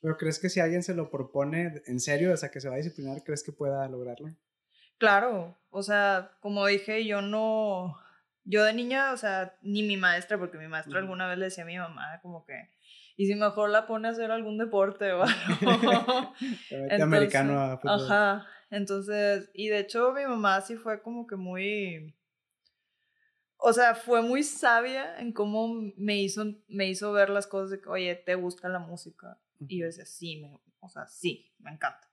¿Pero 0.01 0.16
crees 0.16 0.38
que 0.38 0.49
si 0.49 0.61
alguien 0.61 0.82
se 0.82 0.95
lo 0.95 1.11
propone 1.11 1.82
en 1.86 2.01
serio, 2.01 2.32
o 2.32 2.36
sea, 2.36 2.51
que 2.51 2.61
se 2.61 2.68
va 2.68 2.74
a 2.74 2.78
disciplinar, 2.78 3.22
crees 3.24 3.43
que 3.43 3.53
pueda 3.53 3.88
lograrlo? 3.88 4.34
Claro, 4.99 5.59
o 5.70 5.82
sea, 5.82 6.36
como 6.40 6.66
dije, 6.66 7.05
yo 7.05 7.22
no, 7.22 7.97
yo 8.45 8.64
de 8.64 8.72
niña, 8.72 9.12
o 9.12 9.16
sea, 9.16 9.57
ni 9.62 9.82
mi 9.82 9.97
maestra, 9.97 10.38
porque 10.38 10.59
mi 10.59 10.68
maestra 10.68 10.99
alguna 10.99 11.28
vez 11.28 11.38
le 11.38 11.45
decía 11.47 11.64
a 11.64 11.66
mi 11.66 11.78
mamá 11.78 12.20
como 12.22 12.45
que, 12.45 12.70
y 13.16 13.26
si 13.26 13.34
mejor 13.34 13.70
la 13.70 13.86
pone 13.86 14.08
a 14.08 14.12
hacer 14.12 14.30
algún 14.30 14.58
deporte 14.58 15.12
o 15.12 15.22
algo. 15.22 16.34
americano 17.02 17.60
a 17.60 17.78
fútbol. 17.78 18.04
Ajá, 18.04 18.46
entonces, 18.70 19.50
y 19.54 19.68
de 19.68 19.80
hecho 19.80 20.12
mi 20.12 20.24
mamá 20.24 20.60
sí 20.60 20.76
fue 20.76 21.02
como 21.02 21.26
que 21.26 21.36
muy, 21.36 22.14
o 23.56 23.72
sea, 23.72 23.94
fue 23.94 24.22
muy 24.22 24.42
sabia 24.42 25.18
en 25.18 25.32
cómo 25.32 25.92
me 25.96 26.20
hizo, 26.20 26.44
me 26.68 26.88
hizo 26.88 27.12
ver 27.12 27.30
las 27.30 27.46
cosas 27.46 27.70
de 27.70 27.80
que, 27.80 27.88
oye, 27.88 28.14
¿te 28.14 28.34
gusta 28.34 28.68
la 28.68 28.78
música? 28.78 29.38
Y 29.60 29.80
yo 29.80 29.86
decía, 29.86 30.06
sí, 30.06 30.40
me, 30.40 30.58
o 30.80 30.88
sea, 30.88 31.06
sí, 31.06 31.52
me 31.58 31.70
encanta. 31.70 32.10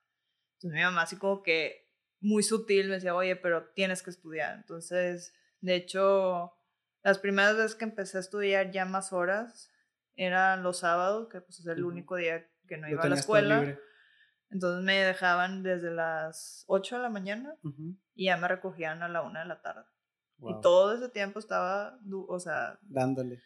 Entonces 0.55 0.77
mi 0.77 0.83
mamá 0.83 1.03
así 1.03 1.15
como 1.15 1.41
que 1.41 1.89
muy 2.19 2.43
sutil 2.43 2.89
me 2.89 2.95
decía, 2.95 3.15
oye, 3.15 3.35
pero 3.35 3.69
tienes 3.73 4.03
que 4.03 4.09
estudiar. 4.09 4.57
Entonces, 4.57 5.33
de 5.61 5.75
hecho, 5.75 6.53
las 7.01 7.17
primeras 7.17 7.55
veces 7.55 7.75
que 7.75 7.85
empecé 7.85 8.17
a 8.17 8.21
estudiar 8.21 8.71
ya 8.71 8.85
más 8.85 9.13
horas 9.13 9.71
eran 10.19 10.63
los 10.63 10.79
sábados, 10.79 11.29
que 11.29 11.39
pues 11.39 11.59
es 11.61 11.65
el 11.67 11.85
único 11.85 12.17
día 12.17 12.45
que 12.67 12.75
no 12.75 12.89
iba 12.89 13.03
a 13.03 13.09
la 13.09 13.15
escuela. 13.15 13.79
Entonces 14.49 14.83
me 14.83 15.01
dejaban 15.01 15.63
desde 15.63 15.91
las 15.91 16.65
8 16.67 16.97
de 16.97 17.01
la 17.03 17.09
mañana 17.09 17.55
y 18.15 18.25
ya 18.25 18.35
me 18.35 18.49
recogían 18.49 19.01
a 19.01 19.07
la 19.07 19.21
1 19.21 19.39
de 19.39 19.45
la 19.45 19.61
tarde. 19.61 19.85
Y 20.41 20.59
todo 20.61 20.93
ese 20.93 21.09
tiempo 21.09 21.39
estaba, 21.39 21.99
o 22.27 22.39
sea... 22.39 22.79
Dándole. 22.81 23.41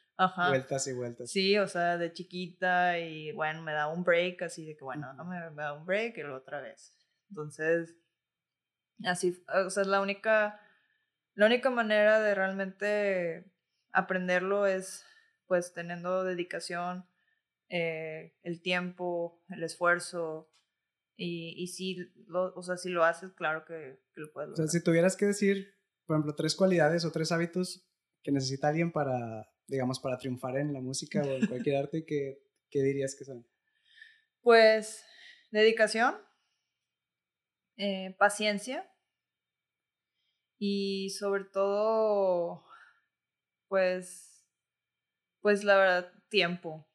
Vueltas 0.49 0.87
y 0.87 0.93
vueltas. 0.93 1.29
Sí, 1.29 1.57
o 1.59 1.67
sea, 1.67 1.97
de 1.97 2.11
chiquita 2.11 2.97
y 2.97 3.31
bueno, 3.33 3.61
me 3.61 3.73
da 3.73 3.87
un 3.87 4.03
break 4.03 4.41
así 4.43 4.65
de 4.65 4.75
que 4.75 4.83
bueno, 4.83 5.13
no 5.13 5.25
me, 5.25 5.49
me 5.51 5.61
da 5.61 5.73
un 5.73 5.85
break 5.85 6.17
y 6.17 6.21
luego 6.21 6.37
otra 6.37 6.61
vez. 6.61 6.97
Entonces, 7.29 7.95
así, 9.05 9.43
o 9.65 9.69
sea, 9.69 9.81
es 9.81 9.87
la 9.87 10.01
única, 10.01 10.59
la 11.35 11.45
única 11.45 11.69
manera 11.69 12.19
de 12.19 12.33
realmente 12.33 13.51
aprenderlo 13.91 14.65
es 14.65 15.05
pues 15.53 15.71
teniendo 15.71 16.23
dedicación, 16.23 17.07
eh, 17.69 18.35
el 18.41 18.63
tiempo, 18.63 19.43
el 19.49 19.61
esfuerzo, 19.61 20.51
y, 21.15 21.53
y 21.61 21.67
si, 21.67 22.11
lo, 22.25 22.55
o 22.55 22.63
sea, 22.63 22.75
si 22.75 22.89
lo 22.89 23.03
haces, 23.03 23.33
claro 23.33 23.65
que, 23.65 24.01
que 24.15 24.21
lo 24.21 24.33
puedes 24.33 24.49
lograr. 24.49 24.65
O 24.65 24.67
sea, 24.67 24.79
si 24.79 24.83
tuvieras 24.83 25.15
que 25.15 25.27
decir 25.27 25.75
por 26.07 26.15
ejemplo, 26.15 26.33
tres 26.33 26.55
cualidades 26.55 27.05
o 27.05 27.11
tres 27.11 27.31
hábitos 27.31 27.87
que 28.23 28.31
necesita 28.31 28.69
alguien 28.69 28.91
para, 28.91 29.47
digamos, 29.67 29.99
para 29.99 30.17
triunfar 30.17 30.57
en 30.57 30.73
la 30.73 30.81
música 30.81 31.21
o 31.21 31.25
en 31.25 31.45
cualquier 31.45 31.75
arte, 31.83 32.03
¿qué, 32.03 32.41
qué 32.71 32.81
dirías 32.81 33.15
que 33.15 33.25
son? 33.25 33.47
Pues 34.41 35.05
dedicación, 35.51 36.15
eh, 37.77 38.15
paciencia 38.17 38.89
y 40.57 41.11
sobre 41.11 41.45
todo, 41.45 42.65
pues, 43.67 44.32
pues 45.43 45.63
la 45.65 45.75
verdad, 45.75 46.11
tiempo. 46.29 46.87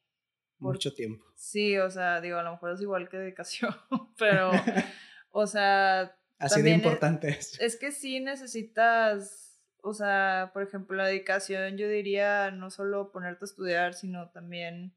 Mucho 0.57 0.93
tiempo. 0.93 1.23
Sí, 1.35 1.77
o 1.77 1.89
sea, 1.89 2.19
digo, 2.19 2.37
a 2.37 2.43
lo 2.43 2.51
mejor 2.51 2.71
es 2.71 2.81
igual 2.81 3.07
que 3.07 3.17
dedicación, 3.17 3.73
pero, 4.17 4.51
o 5.31 5.47
sea, 5.47 6.17
Así 6.39 6.61
de 6.61 6.71
importante 6.71 7.29
es, 7.29 7.59
es. 7.59 7.77
que 7.77 7.91
sí 7.91 8.19
necesitas, 8.19 9.61
o 9.81 9.93
sea, 9.93 10.51
por 10.53 10.63
ejemplo, 10.63 10.97
la 10.97 11.07
dedicación, 11.07 11.77
yo 11.77 11.87
diría 11.87 12.49
no 12.51 12.71
solo 12.71 13.11
ponerte 13.11 13.43
a 13.43 13.45
estudiar, 13.45 13.93
sino 13.93 14.29
también 14.31 14.95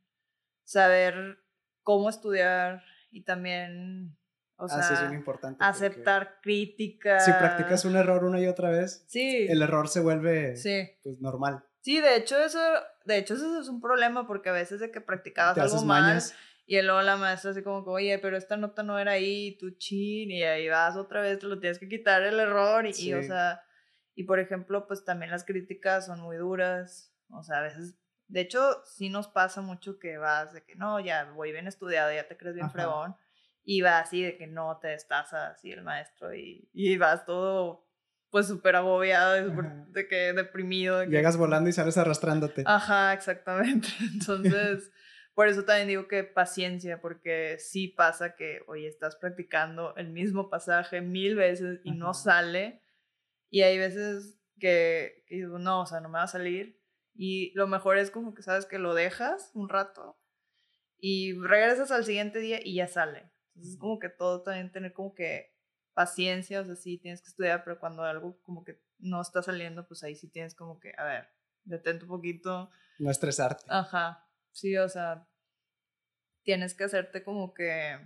saber 0.65 1.39
cómo 1.83 2.09
estudiar 2.09 2.83
y 3.11 3.25
también, 3.25 4.17
o 4.57 4.69
sea, 4.69 4.79
ah, 4.79 5.09
sí, 5.09 5.15
importante 5.15 5.63
aceptar 5.63 6.39
críticas. 6.43 7.25
Si 7.25 7.33
practicas 7.33 7.85
un 7.85 7.97
error 7.97 8.25
una 8.25 8.41
y 8.41 8.47
otra 8.47 8.71
vez, 8.71 9.05
sí. 9.09 9.47
el 9.49 9.61
error 9.61 9.89
se 9.89 10.01
vuelve 10.01 10.55
pues, 11.03 11.21
normal. 11.21 11.65
Sí, 11.83 12.01
de 12.01 12.17
hecho 12.17 12.43
eso, 12.43 12.61
de 13.05 13.19
hecho 13.19 13.35
eso 13.35 13.61
es 13.61 13.69
un 13.69 13.81
problema 13.81 14.27
porque 14.27 14.49
a 14.49 14.53
veces 14.53 14.81
de 14.81 14.91
que 14.91 15.01
practicabas 15.01 15.59
algo 15.59 15.85
mal, 15.85 16.21
y 16.67 16.81
luego 16.81 17.03
la 17.03 17.17
maestra 17.17 17.51
así 17.51 17.63
como, 17.63 17.83
oye, 17.91 18.19
pero 18.19 18.37
esta 18.37 18.57
nota 18.57 18.83
no 18.83 18.99
era 18.99 19.13
ahí, 19.13 19.57
tú 19.59 19.73
chin, 19.73 20.31
y 20.31 20.43
ahí 20.43 20.69
vas 20.69 20.97
otra 20.97 21.21
vez, 21.21 21.39
te 21.39 21.47
lo 21.47 21.59
tienes 21.59 21.79
que 21.79 21.89
quitar 21.89 22.23
el 22.23 22.39
error. 22.39 22.87
Y, 22.87 23.15
o 23.15 23.23
sea, 23.23 23.63
y 24.15 24.25
por 24.25 24.39
ejemplo, 24.39 24.87
pues 24.87 25.05
también 25.05 25.31
las 25.31 25.45
críticas 25.45 26.07
son 26.07 26.21
muy 26.21 26.37
duras. 26.37 27.13
O 27.31 27.43
sea, 27.43 27.59
a 27.59 27.63
veces, 27.63 27.99
de 28.29 28.41
hecho, 28.41 28.83
sí 28.85 29.09
nos 29.09 29.29
pasa 29.29 29.61
mucho 29.61 29.99
que 29.99 30.19
vas 30.19 30.53
de 30.53 30.63
que 30.63 30.77
no, 30.77 31.01
ya 31.01 31.31
voy 31.33 31.53
bien 31.53 31.67
estudiado, 31.67 32.13
ya 32.13 32.29
te 32.29 32.37
crees 32.37 32.55
bien 32.55 32.71
fregón. 32.71 33.17
Y 33.65 33.83
vas 33.83 34.07
así 34.07 34.23
de 34.23 34.37
que 34.37 34.47
no 34.47 34.79
te 34.81 34.89
destazas 34.89 35.55
así 35.55 35.71
el 35.71 35.83
maestro 35.83 36.35
y, 36.35 36.69
y 36.73 36.97
vas 36.97 37.25
todo 37.25 37.87
pues 38.33 38.47
súper 38.47 38.77
agobiado, 38.77 39.35
de 39.89 40.09
que 40.09 40.33
deprimido. 40.33 41.05
Llegas 41.05 41.37
volando 41.37 41.69
y 41.69 41.75
sales 41.75 41.99
arrastrándote. 41.99 42.65
Ajá, 42.65 43.13
exactamente. 43.13 43.89
Entonces, 44.15 44.91
por 45.35 45.49
eso 45.49 45.67
también 45.67 45.87
digo 45.87 46.09
que 46.09 46.25
paciencia, 46.25 46.99
porque 47.03 47.59
sí 47.59 47.89
pasa 47.89 48.35
que, 48.35 48.61
oye, 48.69 48.89
estás 48.89 49.17
practicando 49.17 49.95
el 49.97 50.09
mismo 50.09 50.49
pasaje 50.49 51.03
mil 51.03 51.37
veces 51.37 51.81
y 51.85 51.91
no 51.91 52.15
sale. 52.15 52.83
Y 53.51 53.61
hay 53.61 53.77
veces 53.77 54.41
que, 54.59 55.25
que, 55.27 55.35
digo, 55.35 55.59
no, 55.59 55.83
o 55.83 55.87
sea, 55.87 56.01
no 56.01 56.09
me 56.09 56.17
va 56.17 56.23
a 56.23 56.29
salir. 56.29 56.81
Y 57.15 57.53
lo 57.55 57.67
mejor 57.67 57.99
es 57.99 58.11
como 58.11 58.33
que 58.33 58.43
sabes 58.43 58.65
que 58.65 58.79
lo 58.79 58.95
dejas 58.95 59.51
un 59.53 59.69
rato 59.69 60.19
y 60.97 61.39
regresas 61.39 61.91
al 61.91 62.07
siguiente 62.07 62.39
día 62.39 62.61
y 62.65 62.77
ya 62.77 62.89
sale. 62.89 63.31
Entonces, 63.49 63.75
es 63.75 63.79
como 63.79 63.99
que 63.99 64.09
todo 64.09 64.43
también 64.43 64.73
tener 64.73 64.95
como 64.95 65.13
que 65.13 65.52
paciencia, 65.95 66.61
o 66.61 66.65
sea, 66.65 66.77
sí 66.77 66.99
tienes 66.99 67.21
que 67.23 67.29
estudiar, 67.29 67.65
pero 67.65 67.79
cuando 67.79 68.03
algo 68.03 68.41
como 68.43 68.65
que 68.65 68.83
no 68.99 69.21
está 69.21 69.43
saliendo, 69.43 69.87
pues 69.87 70.03
ahí 70.03 70.15
sí 70.15 70.29
tienes 70.29 70.55
como 70.55 70.81
que, 70.81 70.93
a 70.97 71.05
ver, 71.05 71.29
detente 71.65 72.05
un 72.05 72.11
poquito. 72.11 72.71
No 72.99 73.11
estresarte. 73.11 73.65
Ajá, 73.69 74.27
Sí, 74.53 74.77
o 74.77 74.89
sea, 74.89 75.27
tienes 76.45 76.75
que 76.75 76.85
hacerte 76.85 77.25
como 77.25 77.55
que 77.55 77.99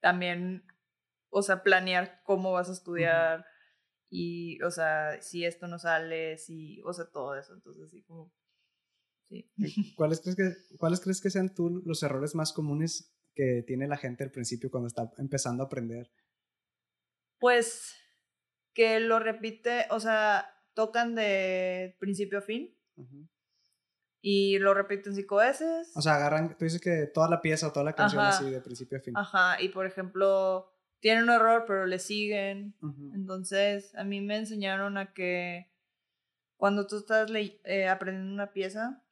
también, 0.00 0.64
o 1.30 1.42
sea, 1.42 1.62
planear 1.62 2.22
cómo 2.24 2.52
vas 2.52 2.68
a 2.68 2.72
estudiar 2.72 3.44
y, 4.08 4.62
o 4.62 4.70
sea, 4.70 5.20
si 5.20 5.44
esto 5.44 5.66
no 5.66 5.78
sale, 5.78 6.38
si, 6.38 6.80
o 6.82 6.92
sea, 6.92 7.06
todo 7.10 7.34
eso. 7.36 7.54
Entonces, 7.54 7.90
sí, 7.90 8.02
como, 8.04 8.32
sí. 9.28 9.50
¿Cuáles 9.96 10.20
crees 10.20 10.36
que, 10.36 10.76
¿Cuáles 10.78 11.00
crees 11.00 11.20
que 11.20 11.30
sean 11.30 11.54
tú 11.54 11.82
los 11.84 12.02
errores 12.02 12.34
más 12.34 12.52
comunes 12.52 13.12
que 13.34 13.64
tiene 13.66 13.88
la 13.88 13.96
gente 13.96 14.24
al 14.24 14.30
principio 14.30 14.70
cuando 14.70 14.86
está 14.86 15.10
empezando 15.18 15.64
a 15.64 15.66
aprender? 15.66 16.10
Pues 17.40 17.96
que 18.74 19.00
lo 19.00 19.18
repite, 19.18 19.86
o 19.90 19.98
sea, 19.98 20.54
tocan 20.74 21.14
de 21.14 21.96
principio 21.98 22.38
a 22.38 22.42
fin 22.42 22.76
y 24.22 24.58
lo 24.58 24.74
repiten 24.74 25.14
cinco 25.14 25.36
veces. 25.36 25.90
O 25.94 26.02
sea, 26.02 26.16
agarran, 26.16 26.56
tú 26.56 26.64
dices 26.64 26.80
que 26.80 27.06
toda 27.06 27.28
la 27.28 27.40
pieza 27.40 27.68
o 27.68 27.72
toda 27.72 27.84
la 27.84 27.94
canción 27.94 28.22
así 28.22 28.50
de 28.50 28.60
principio 28.60 28.98
a 28.98 29.00
fin. 29.00 29.16
Ajá, 29.16 29.60
y 29.60 29.70
por 29.70 29.86
ejemplo, 29.86 30.70
tienen 31.00 31.24
un 31.24 31.30
error, 31.30 31.64
pero 31.66 31.86
le 31.86 31.98
siguen. 31.98 32.76
Entonces, 33.14 33.94
a 33.94 34.04
mí 34.04 34.20
me 34.20 34.36
enseñaron 34.36 34.98
a 34.98 35.12
que 35.12 35.72
cuando 36.56 36.86
tú 36.86 36.98
estás 36.98 37.30
eh, 37.64 37.88
aprendiendo 37.88 38.32
una 38.32 38.52
pieza, 38.52 39.02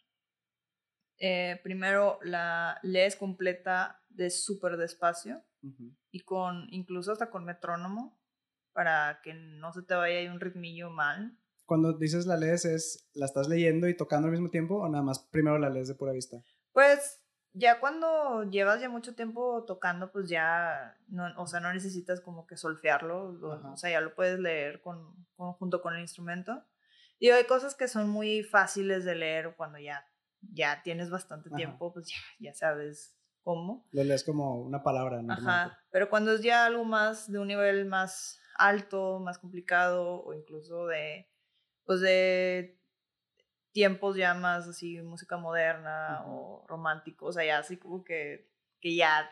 eh, 1.18 1.58
primero 1.62 2.18
la 2.22 2.78
lees 2.82 3.16
completa 3.16 4.02
de 4.10 4.30
súper 4.30 4.76
despacio 4.76 5.42
y 6.10 6.20
con, 6.20 6.66
incluso 6.70 7.12
hasta 7.12 7.30
con 7.30 7.44
metrónomo, 7.44 8.17
para 8.78 9.18
que 9.24 9.34
no 9.34 9.72
se 9.72 9.82
te 9.82 9.96
vaya 9.96 10.18
ahí 10.18 10.28
un 10.28 10.38
ritmillo 10.38 10.88
mal 10.88 11.36
cuando 11.66 11.92
dices 11.92 12.26
la 12.26 12.36
lees, 12.36 12.64
¿es 12.64 13.10
la 13.12 13.26
estás 13.26 13.48
leyendo 13.48 13.88
y 13.88 13.96
tocando 13.96 14.26
al 14.26 14.32
mismo 14.32 14.48
tiempo 14.48 14.76
o 14.76 14.88
nada 14.88 15.02
más 15.02 15.18
primero 15.18 15.58
la 15.58 15.68
lees 15.68 15.88
de 15.88 15.96
pura 15.96 16.12
vista? 16.12 16.38
Pues 16.72 17.20
ya 17.52 17.78
cuando 17.78 18.44
llevas 18.44 18.80
ya 18.80 18.88
mucho 18.88 19.14
tiempo 19.14 19.64
tocando, 19.66 20.10
pues 20.10 20.30
ya, 20.30 20.96
no, 21.08 21.26
o 21.36 21.46
sea, 21.46 21.60
no 21.60 21.70
necesitas 21.74 22.22
como 22.22 22.46
que 22.46 22.56
solfearlo, 22.56 23.38
o, 23.42 23.76
sea, 23.76 23.90
ya 23.90 24.00
lo 24.00 24.14
puedes 24.14 24.38
leer 24.38 24.80
con, 24.80 25.26
junto 25.36 25.82
con 25.82 25.94
el 25.94 26.00
instrumento. 26.00 26.64
Y 27.18 27.28
hay 27.28 27.44
cosas 27.44 27.74
que 27.74 27.86
son 27.86 28.08
muy 28.08 28.44
fáciles 28.44 29.04
de 29.04 29.16
leer 29.16 29.54
cuando 29.54 29.78
ya 29.78 30.06
ya 30.40 30.82
tienes 30.82 31.10
bastante 31.10 31.50
tiempo, 31.50 31.92
pues 31.92 32.08
ya, 32.08 32.16
ya 32.38 32.54
sabes 32.54 33.18
cómo. 33.42 33.86
Lo 33.90 34.04
lees 34.04 34.24
como 34.24 34.62
una 34.62 34.82
palabra 34.82 35.20
normal. 35.20 35.38
Ajá, 35.38 35.78
pero 35.90 36.08
cuando 36.08 36.32
es 36.32 36.42
ya 36.42 36.64
algo 36.64 36.84
más 36.84 37.30
de 37.30 37.38
un 37.38 37.48
nivel 37.48 37.84
más 37.84 38.40
alto, 38.58 39.20
más 39.20 39.38
complicado 39.38 40.22
o 40.22 40.34
incluso 40.34 40.86
de, 40.86 41.30
pues 41.84 42.00
de 42.00 42.78
tiempos 43.72 44.16
ya 44.16 44.34
más 44.34 44.66
así, 44.68 45.00
música 45.00 45.36
moderna 45.36 46.24
o 46.26 46.66
romántico, 46.66 47.26
o 47.26 47.32
sea, 47.32 47.44
ya 47.44 47.58
así 47.58 47.76
como 47.76 48.04
que, 48.04 48.50
que 48.80 48.94
ya 48.96 49.30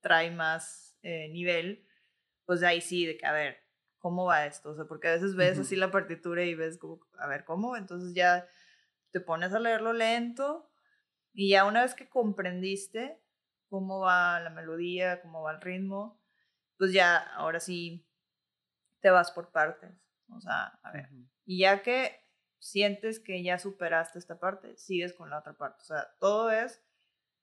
trae 0.00 0.30
más 0.30 0.96
eh, 1.02 1.28
nivel, 1.28 1.86
pues 2.46 2.62
ahí 2.62 2.80
sí, 2.80 3.06
de 3.06 3.16
que, 3.16 3.26
a 3.26 3.32
ver, 3.32 3.58
¿cómo 3.98 4.24
va 4.26 4.46
esto? 4.46 4.70
O 4.70 4.74
sea, 4.74 4.86
porque 4.86 5.08
a 5.08 5.12
veces 5.12 5.36
ves 5.36 5.58
así 5.58 5.76
la 5.76 5.90
partitura 5.90 6.44
y 6.44 6.54
ves 6.54 6.78
como, 6.78 7.00
a 7.18 7.26
ver, 7.26 7.44
¿cómo? 7.44 7.76
Entonces 7.76 8.14
ya 8.14 8.46
te 9.10 9.20
pones 9.20 9.52
a 9.52 9.60
leerlo 9.60 9.92
lento 9.92 10.70
y 11.32 11.50
ya 11.50 11.64
una 11.64 11.82
vez 11.82 11.94
que 11.94 12.08
comprendiste 12.08 13.20
cómo 13.68 14.00
va 14.00 14.40
la 14.40 14.50
melodía, 14.50 15.20
cómo 15.22 15.42
va 15.42 15.52
el 15.52 15.60
ritmo, 15.60 16.20
pues 16.76 16.92
ya 16.92 17.16
ahora 17.16 17.60
sí 17.60 18.06
te 19.04 19.10
vas 19.10 19.30
por 19.32 19.52
partes. 19.52 19.92
O 20.34 20.40
sea, 20.40 20.80
a 20.82 20.90
ver. 20.90 21.10
Y 21.44 21.58
ya 21.58 21.82
que 21.82 22.18
sientes 22.58 23.20
que 23.20 23.42
ya 23.42 23.58
superaste 23.58 24.18
esta 24.18 24.38
parte, 24.38 24.78
sigues 24.78 25.12
con 25.12 25.28
la 25.28 25.40
otra 25.40 25.52
parte. 25.52 25.82
O 25.82 25.84
sea, 25.84 26.08
todo 26.18 26.50
es 26.50 26.82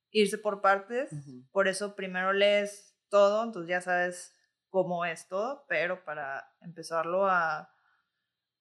irse 0.09 0.39
por 0.39 0.59
partes. 0.59 1.12
Por 1.51 1.68
eso 1.68 1.95
primero 1.95 2.34
lees 2.34 2.97
todo, 3.09 3.43
entonces 3.43 3.70
ya 3.70 3.80
sabes 3.80 4.36
cómo 4.70 5.05
es 5.05 5.28
todo, 5.28 5.64
pero 5.70 6.03
para 6.03 6.51
empezarlo 6.62 7.28
a, 7.28 7.72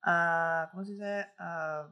a 0.03 0.69
¿cómo 0.69 0.85
se 0.85 0.91
dice? 0.91 1.27
A, 1.39 1.89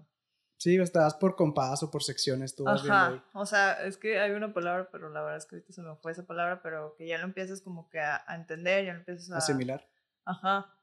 sí, 0.57 0.77
estás 0.77 1.15
por 1.15 1.35
compás 1.35 1.81
o 1.81 1.89
por 1.89 2.03
secciones, 2.03 2.55
tú 2.55 2.65
vas 2.65 2.83
Ajá, 2.87 3.23
o 3.33 3.47
sea, 3.47 3.83
es 3.83 3.97
que 3.97 4.19
hay 4.19 4.29
una 4.29 4.53
palabra, 4.53 4.89
pero 4.91 5.09
la 5.09 5.21
verdad 5.21 5.37
es 5.37 5.47
que 5.47 5.55
ahorita 5.55 5.73
se 5.73 5.81
me 5.81 5.95
fue 5.95 6.11
esa 6.11 6.27
palabra, 6.27 6.61
pero 6.61 6.93
que 6.95 7.07
ya 7.07 7.17
lo 7.17 7.23
empiezas 7.23 7.61
como 7.61 7.89
que 7.89 7.99
a, 7.99 8.23
a 8.27 8.35
entender, 8.35 8.85
ya 8.85 8.93
lo 8.93 8.99
empiezas 8.99 9.31
a... 9.31 9.37
Asimilar. 9.37 9.89
Ajá. 10.25 10.75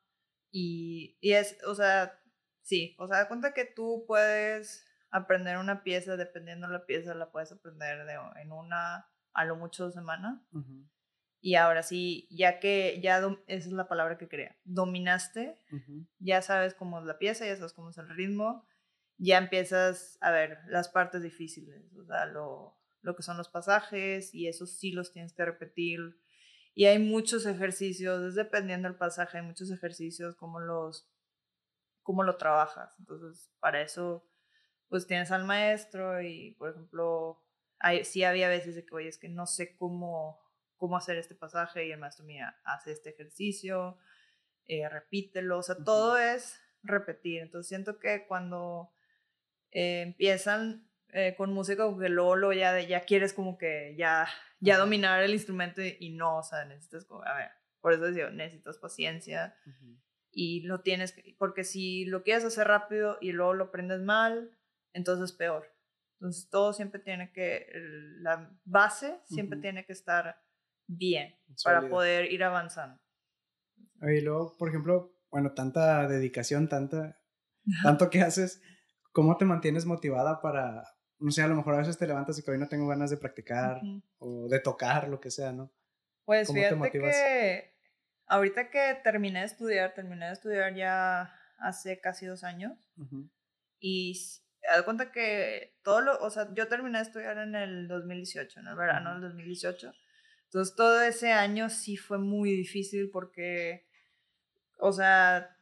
Y, 0.51 1.19
y 1.21 1.33
es, 1.33 1.59
o 1.65 1.75
sea, 1.75 2.21
sí, 2.63 2.97
o 2.99 3.07
sea, 3.07 3.19
da 3.19 3.29
cuenta 3.29 3.55
que 3.55 3.65
tú 3.65 4.05
puedes 4.07 4.87
aprender 5.11 5.59
una 5.59 5.83
pieza, 5.83 6.17
dependiendo 6.17 6.67
de 6.67 6.73
la 6.73 6.87
pieza, 6.87 7.15
la 7.15 7.31
puedes 7.31 7.53
aprender 7.53 8.05
de, 8.07 8.19
en 8.41 8.53
una, 8.53 9.09
a 9.33 9.45
lo 9.45 9.57
mucho 9.57 9.85
dos 9.85 9.95
semanas. 9.95 10.41
Y 11.41 11.55
ahora 11.55 11.83
sí, 11.83 12.27
ya 12.31 12.59
que, 12.59 13.01
ya, 13.03 13.19
esa 13.19 13.69
es 13.69 13.73
la 13.73 13.89
palabra 13.89 14.19
que 14.19 14.29
quería, 14.29 14.57
dominaste, 14.65 15.61
ya 16.19 16.43
sabes 16.43 16.75
cómo 16.75 16.99
es 16.99 17.07
la 17.07 17.19
pieza, 17.19 17.47
ya 17.47 17.57
sabes 17.57 17.73
cómo 17.73 17.91
es 17.91 17.99
el 17.99 18.09
ritmo, 18.09 18.67
ya 19.19 19.39
empiezas 19.39 20.19
a 20.21 20.31
ver 20.31 20.59
las 20.67 20.89
partes 20.89 21.23
difíciles, 21.23 21.95
o 21.95 22.05
sea, 22.05 22.27
lo, 22.27 22.77
lo 23.01 23.15
que 23.15 23.23
son 23.23 23.37
los 23.37 23.49
pasajes, 23.49 24.35
y 24.35 24.49
esos 24.49 24.77
sí 24.77 24.93
los 24.93 25.13
tienes 25.13 25.33
que 25.33 25.45
repetir 25.45 26.19
y 26.77 26.85
hay 26.85 26.99
muchos 26.99 27.47
ejercicios, 27.47 28.35
dependiendo 28.35 28.87
del 28.87 28.99
pasaje, 28.99 29.39
hay 29.39 29.45
muchos 29.45 29.71
ejercicios, 29.71 30.37
como 30.37 30.61
los, 30.61 31.09
cómo 32.03 32.23
lo 32.23 32.37
trabajas. 32.37 32.95
Entonces, 32.99 33.51
para 33.61 33.81
eso, 33.81 34.29
pues 34.89 35.07
tienes 35.07 35.31
al 35.31 35.45
maestro 35.45 36.21
y, 36.21 36.55
por 36.59 36.73
ejemplo, 36.73 37.43
hay, 37.79 38.05
sí 38.05 38.25
había 38.25 38.51
veces 38.51 38.75
de 38.75 38.85
que, 38.85 38.95
oye, 38.95 39.09
es 39.09 39.17
que 39.17 39.31
no 39.31 39.47
sé 39.47 39.75
cómo, 39.75 40.39
cómo 40.77 40.99
hacer 40.99 41.17
este 41.17 41.35
pasaje 41.35 41.87
y 41.87 41.93
el 41.93 41.99
maestro, 41.99 42.27
mira, 42.27 42.61
hace 42.63 42.93
este 42.93 43.09
ejercicio, 43.09 43.97
eh, 44.67 44.87
repítelo, 44.87 45.57
o 45.57 45.63
sea, 45.63 45.77
todo 45.83 46.19
es 46.19 46.61
repetir. 46.83 47.41
Entonces, 47.41 47.71
siento 47.71 47.99
que 47.99 48.27
cuando 48.27 48.93
eh, 49.71 50.03
empiezan 50.03 50.86
eh, 51.13 51.35
con 51.37 51.53
música, 51.53 51.85
como 51.85 51.99
que 51.99 52.09
luego, 52.09 52.53
ya, 52.53 52.81
ya 52.81 53.01
quieres 53.01 53.33
como 53.33 53.57
que 53.59 53.95
ya 53.97 54.29
ya 54.61 54.79
dominar 54.79 55.23
el 55.23 55.33
instrumento 55.33 55.83
y, 55.83 56.11
no, 56.11 56.39
o 56.39 56.43
sea, 56.43 56.65
necesitas, 56.65 57.07
a 57.11 57.35
ver, 57.35 57.51
por 57.81 57.93
eso 57.93 58.11
digo, 58.11 58.31
necesitas 58.31 58.79
paciencia 58.79 59.55
y 60.31 60.63
lo 60.63 60.81
tienes, 60.81 61.15
porque 61.39 61.65
si 61.65 62.05
lo 62.07 62.23
quieres 62.23 62.45
hacer 62.45 62.67
rápido 62.67 63.19
y 63.21 63.33
luego 63.33 63.55
lo 63.55 63.65
aprendes 63.65 64.01
mal, 64.03 64.51
entonces 64.93 65.31
es 65.31 65.37
peor. 65.37 65.73
Entonces 66.15 66.49
todo 66.49 66.73
siempre 66.73 67.01
tiene 67.01 67.33
que, 67.33 67.71
la 68.21 68.51
base 68.65 69.21
siempre 69.27 69.59
tiene 69.59 69.85
que 69.85 69.93
estar 69.93 70.41
bien 70.87 71.37
para 71.63 71.89
poder 71.89 72.33
ir 72.33 72.43
avanzando. 72.43 73.01
Y 74.03 74.21
luego, 74.21 74.57
por 74.57 74.69
ejemplo, 74.69 75.15
bueno, 75.31 75.53
tanta 75.53 76.09
dedicación, 76.09 76.69
tanta, 76.69 77.19
tanto 77.83 78.09
que 78.09 78.23
haces, 78.23 78.63
¿cómo 79.13 79.37
te 79.37 79.45
mantienes 79.45 79.85
motivada 79.85 80.41
para, 80.41 80.96
no 81.19 81.31
sé, 81.31 81.43
a 81.43 81.49
lo 81.49 81.57
mejor 81.57 81.75
a 81.75 81.79
veces 81.79 81.99
te 81.99 82.07
levantas 82.07 82.39
y 82.39 82.43
que 82.43 82.51
hoy 82.51 82.59
no 82.59 82.69
tengo 82.69 82.87
ganas 82.87 83.11
de 83.11 83.17
practicar 83.17 83.81
o 84.19 84.49
de 84.49 84.61
tocar, 84.61 85.09
lo 85.09 85.21
que 85.21 85.31
sea, 85.31 85.53
¿no? 85.53 85.71
Pues 86.25 86.53
fíjate 86.53 86.91
que 86.91 87.75
ahorita 88.27 88.71
que 88.71 88.99
terminé 89.03 89.41
de 89.41 89.47
estudiar, 89.47 89.95
terminé 89.95 90.27
de 90.27 90.33
estudiar 90.33 90.75
ya 90.75 91.33
hace 91.59 92.01
casi 92.01 92.27
dos 92.27 92.45
años 92.45 92.91
y 93.79 94.19
me 94.77 94.83
cuenta 94.85 95.13
que 95.13 95.79
todo 95.83 96.01
lo, 96.01 96.19
o 96.19 96.31
sea, 96.31 96.53
yo 96.55 96.69
terminé 96.69 96.99
de 96.99 97.05
estudiar 97.05 97.39
en 97.39 97.55
el 97.55 97.89
2018, 97.89 98.61
en 98.61 98.67
el 98.67 98.77
verano 98.77 99.13
del 99.13 99.23
2018. 99.23 99.93
Entonces 100.45 100.75
todo 100.75 101.03
ese 101.03 101.33
año 101.33 101.71
sí 101.71 101.97
fue 101.97 102.19
muy 102.19 102.51
difícil 102.53 103.11
porque, 103.11 103.87
o 104.79 104.93
sea, 104.93 105.57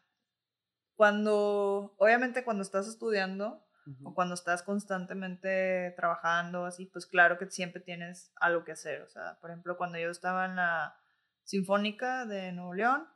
cuando, 0.97 1.95
obviamente 1.99 2.45
cuando 2.45 2.63
estás 2.63 2.87
estudiando, 2.87 3.64
o 4.03 4.15
cuando 4.15 4.35
estás 4.35 4.63
constantemente 4.63 5.93
trabajando 5.97 6.65
así, 6.65 6.87
pues 6.87 7.07
claro 7.07 7.39
que 7.39 7.51
siempre 7.51 7.83
tienes 7.83 8.33
algo 8.37 8.65
que 8.65 8.73
hacer. 8.73 9.03
O 9.03 9.09
sea, 9.09 9.39
por 9.41 9.51
ejemplo, 9.51 9.77
cuando 9.77 9.99
yo 9.99 10.11
estaba 10.11 10.47
en 10.47 10.57
la 10.57 10.97
Sinfónica 11.43 12.25
de 12.27 12.53
Nuevo 12.53 12.75
León, 12.75 13.07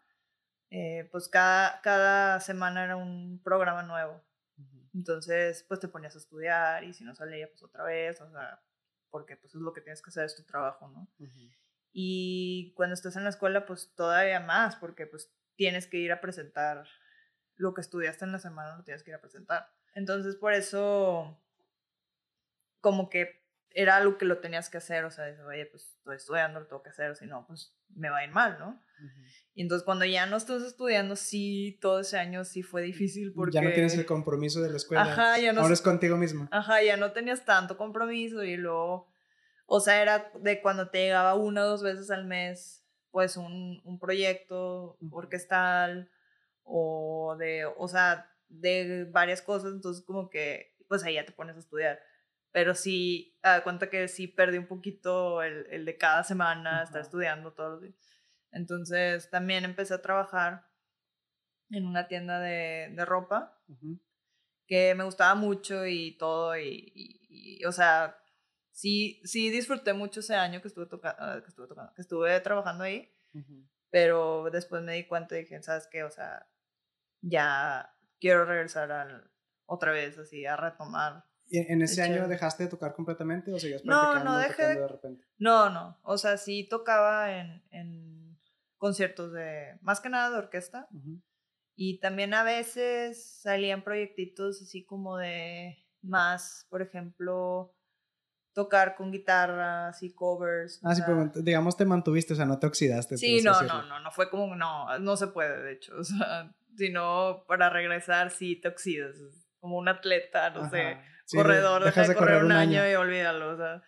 eh, 0.71 1.09
pues 1.11 1.29
cada, 1.29 1.81
cada 1.81 2.41
semana 2.41 2.85
era 2.85 2.97
un 2.97 3.41
programa 3.43 3.83
nuevo. 3.83 4.23
Entonces, 4.95 5.65
pues 5.69 5.81
te 5.81 5.89
ponías 5.89 6.15
a 6.15 6.19
estudiar 6.19 6.85
y 6.85 6.93
si 6.93 7.05
no 7.05 7.15
salía, 7.15 7.49
pues 7.49 7.63
otra 7.63 7.85
vez, 7.85 8.21
o 8.21 8.31
sea, 8.31 8.61
porque 9.11 9.37
pues 9.37 9.55
es 9.55 9.61
lo 9.61 9.73
que 9.73 9.81
tienes 9.81 10.03
que 10.03 10.11
hacer, 10.11 10.25
es 10.25 10.37
tu 10.37 10.45
trabajo, 10.45 10.89
¿no? 10.89 11.09
Y 11.93 12.73
cuando 12.75 12.95
estás 12.95 13.17
en 13.17 13.25
la 13.25 13.31
escuela, 13.31 13.67
pues 13.67 13.93
todavía 13.95 14.41
más, 14.41 14.77
porque 14.77 15.07
pues 15.07 15.33
tienes 15.57 15.87
que 15.87 15.99
ir 15.99 16.13
a 16.13 16.21
presentar 16.21 16.87
lo 17.57 17.75
que 17.75 17.81
estudiaste 17.81 18.25
en 18.25 18.33
la 18.33 18.39
semana, 18.39 18.77
lo 18.77 18.85
tienes 18.85 19.03
que 19.03 19.11
ir 19.11 19.17
a 19.17 19.21
presentar. 19.21 19.73
Entonces, 19.99 20.37
por 20.37 20.53
eso, 20.53 21.37
como 22.81 23.11
que 23.11 23.43
era 23.71 23.97
algo 23.97 24.17
que 24.17 24.27
lo 24.27 24.39
tenías 24.39 24.71
que 24.71 24.79
hacer, 24.79 25.05
o 25.05 25.11
sea, 25.11 25.25
oye, 25.45 25.67
pues 25.67 25.97
estoy 25.99 26.17
estudiando, 26.17 26.61
lo 26.61 26.67
tengo 26.69 26.85
que 26.85 26.91
hacer, 26.91 27.11
o 27.11 27.17
si 27.17 27.27
no, 27.27 27.45
pues 27.49 27.77
me 27.97 28.09
va 28.09 28.19
a 28.19 28.25
ir 28.25 28.31
mal, 28.31 28.59
¿no? 28.61 28.81
Y 29.55 29.63
entonces 29.63 29.85
cuando 29.85 30.05
ya 30.05 30.27
no 30.27 30.37
estás 30.37 30.63
estudiando, 30.63 31.17
sí, 31.17 31.79
todo 31.81 31.99
ese 31.99 32.17
año 32.17 32.45
sí 32.45 32.63
fue 32.63 32.83
difícil 32.83 33.33
porque... 33.33 33.57
Ya 33.57 33.63
no 33.63 33.73
tienes 33.73 33.95
el 33.97 34.07
compromiso 34.07 34.63
de 34.63 34.71
la 34.71 34.77
escuela. 34.77 35.03
Ajá, 35.03 35.39
ya 35.39 35.53
no... 35.53 35.63
Ahora 35.63 35.75
es 35.75 35.83
contigo 35.83 36.17
mismo. 36.17 36.49
Ajá, 36.53 36.81
ya 36.81 36.97
no 36.97 37.11
tenías 37.11 37.45
tanto 37.45 37.77
compromiso 37.77 38.45
y 38.45 38.57
luego, 38.57 39.09
o 39.67 39.81
sea, 39.81 40.01
era 40.01 40.31
de 40.41 40.63
cuando 40.63 40.91
te 40.91 40.99
llegaba 40.99 41.35
una 41.35 41.65
o 41.65 41.69
dos 41.71 41.83
veces 41.83 42.09
al 42.13 42.25
mes, 42.25 42.85
pues 43.11 43.37
un, 43.37 43.81
un 43.85 43.99
proyecto 43.99 44.97
orquestal 45.11 46.09
o 46.63 47.35
de, 47.37 47.67
o 47.67 47.89
sea, 47.89 48.31
de 48.49 49.05
varias 49.11 49.43
cosas, 49.43 49.73
entonces 49.73 50.05
como 50.05 50.31
que, 50.31 50.77
pues 50.89 51.05
ahí 51.05 51.15
ya 51.15 51.25
te 51.25 51.33
pones 51.33 51.57
a 51.57 51.61
estudiar. 51.61 52.01
Pero 52.51 52.75
sí, 52.75 53.39
a 53.43 53.63
cuenta 53.63 53.91
que 53.91 54.09
sí 54.09 54.27
perdí 54.27 54.59
un 54.59 54.67
poquito 54.67 55.43
el, 55.43 55.67
el 55.71 55.85
de 55.85 55.99
cada 55.99 56.25
semana, 56.25 56.83
estar 56.83 57.03
estudiando 57.03 57.53
todos 57.53 57.73
los 57.73 57.83
días. 57.83 57.95
Entonces 58.53 59.31
también 59.31 59.65
empecé 59.65 59.95
a 59.95 60.03
trabajar 60.03 60.67
en 61.71 61.87
una 61.87 62.09
tienda 62.09 62.41
de, 62.41 62.93
de 62.95 63.05
ropa, 63.05 63.61
que 64.67 64.95
me 64.95 65.05
gustaba 65.05 65.35
mucho 65.35 65.87
y 65.87 66.17
todo, 66.17 66.57
y, 66.59 66.93
y, 66.95 67.65
o 67.65 67.73
sea, 67.73 68.19
sí, 68.71 69.21
sí 69.25 69.51
disfruté 69.51 69.93
mucho 69.93 70.21
ese 70.21 70.35
año 70.35 70.63
que 70.63 70.69
estuve, 70.69 70.89
ah, 71.03 71.41
que 71.43 71.49
estuve, 71.49 71.67
tocando, 71.67 71.93
que 71.95 72.03
estuve 72.03 72.41
trabajando 72.41 72.85
ahí, 72.85 73.13
pero 73.91 74.49
después 74.51 74.83
me 74.83 74.95
di 74.95 75.07
cuenta 75.07 75.37
y 75.37 75.41
dije, 75.41 75.63
¿sabes 75.63 75.87
qué? 75.91 76.05
O 76.05 76.11
sea, 76.11 76.49
ya 77.21 77.95
quiero 78.21 78.45
regresar 78.45 78.91
al, 78.93 79.31
otra 79.67 79.93
vez 79.93 80.19
así 80.19 80.47
a 80.47 80.57
retomar. 80.57 81.25
¿Y 81.51 81.59
en 81.59 81.81
ese 81.83 82.03
año 82.03 82.29
dejaste 82.29 82.65
de 82.65 82.69
tocar 82.69 82.95
completamente 82.95 83.53
o 83.53 83.59
seguías 83.59 83.83
practicando 83.83 84.25
no, 84.25 84.33
no 84.33 84.39
dejé 84.39 84.67
de, 84.67 84.89
repente? 84.89 85.25
No, 85.39 85.71
no, 85.71 85.99
o 86.03 86.19
sea, 86.19 86.37
sí 86.37 86.69
tocaba 86.69 87.39
en, 87.39 87.63
en 87.71 88.39
conciertos 88.77 89.33
de, 89.33 89.79
más 89.83 90.01
que 90.01 90.09
nada 90.09 90.31
de 90.31 90.39
orquesta. 90.39 90.89
Y 91.75 92.01
también 92.01 92.35
a 92.35 92.43
veces 92.43 93.41
salían 93.41 93.83
proyectitos 93.83 94.61
así 94.63 94.85
como 94.85 95.17
de 95.17 95.79
más, 96.03 96.67
por 96.71 96.83
ejemplo, 96.83 97.75
tocar 98.53 98.97
con 98.97 99.13
guitarras 99.13 100.03
y 100.03 100.13
covers. 100.13 100.81
Ah, 100.83 100.95
sí, 100.95 101.03
pero 101.07 101.31
digamos 101.37 101.77
te 101.77 101.85
mantuviste, 101.85 102.33
o 102.33 102.37
sea, 102.37 102.47
no 102.47 102.59
te 102.59 102.67
oxidaste. 102.67 103.17
Sí, 103.17 103.41
no, 103.43 103.63
no, 103.63 103.83
no, 103.85 104.01
no 104.01 104.11
fue 104.11 104.29
como, 104.31 104.57
no, 104.57 104.99
no 104.99 105.17
se 105.17 105.29
puede, 105.29 105.63
de 105.63 105.73
hecho, 105.73 105.97
o 105.99 106.05
sea, 106.05 106.53
sino 106.79 107.45
para 107.47 107.69
regresar 107.69 108.31
sí 108.31 108.57
te 108.57 108.69
oxidas. 108.69 109.17
como 109.61 109.77
un 109.77 109.89
atleta, 109.89 110.51
no 110.51 110.71
sé, 110.71 110.97
corredor, 111.33 111.85
dejas 111.85 112.09
de 112.09 112.15
correr, 112.15 112.45
un 112.45 112.53
año, 112.53 112.89
y 112.89 112.95
olvídalo, 112.95 113.51
o 113.51 113.57
sea. 113.57 113.83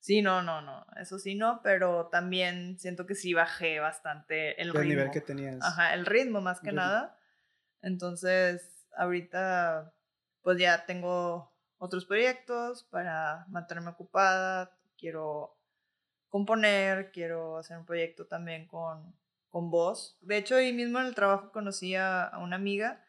Sí, 0.00 0.22
no, 0.22 0.42
no, 0.42 0.60
no, 0.60 0.86
eso 1.00 1.18
sí 1.18 1.34
no, 1.34 1.60
pero 1.62 2.06
también 2.06 2.78
siento 2.78 3.04
que 3.04 3.16
sí 3.16 3.34
bajé 3.34 3.80
bastante 3.80 4.60
el 4.62 4.68
ritmo. 4.68 4.82
El 4.82 4.88
nivel 4.88 5.10
que 5.10 5.20
tenías. 5.20 5.58
Ajá, 5.60 5.94
el 5.94 6.06
ritmo 6.06 6.40
más 6.40 6.60
que 6.60 6.70
nada. 6.70 7.18
Entonces, 7.82 8.86
ahorita 8.96 9.92
pues 10.42 10.58
ya 10.58 10.86
tengo 10.86 11.52
otros 11.78 12.06
proyectos 12.06 12.84
para 12.84 13.44
mantenerme 13.48 13.90
ocupada, 13.90 14.76
quiero 14.96 15.58
componer, 16.28 17.10
quiero 17.10 17.58
hacer 17.58 17.78
un 17.78 17.84
proyecto 17.84 18.26
también 18.26 18.66
con, 18.66 19.14
con 19.50 19.70
voz. 19.70 20.18
De 20.20 20.36
hecho, 20.36 20.56
ahí 20.56 20.72
mismo 20.72 20.98
en 21.00 21.06
el 21.06 21.14
trabajo 21.14 21.52
conocí 21.52 21.94
a, 21.94 22.32
una 22.40 22.56
amiga 22.56 23.04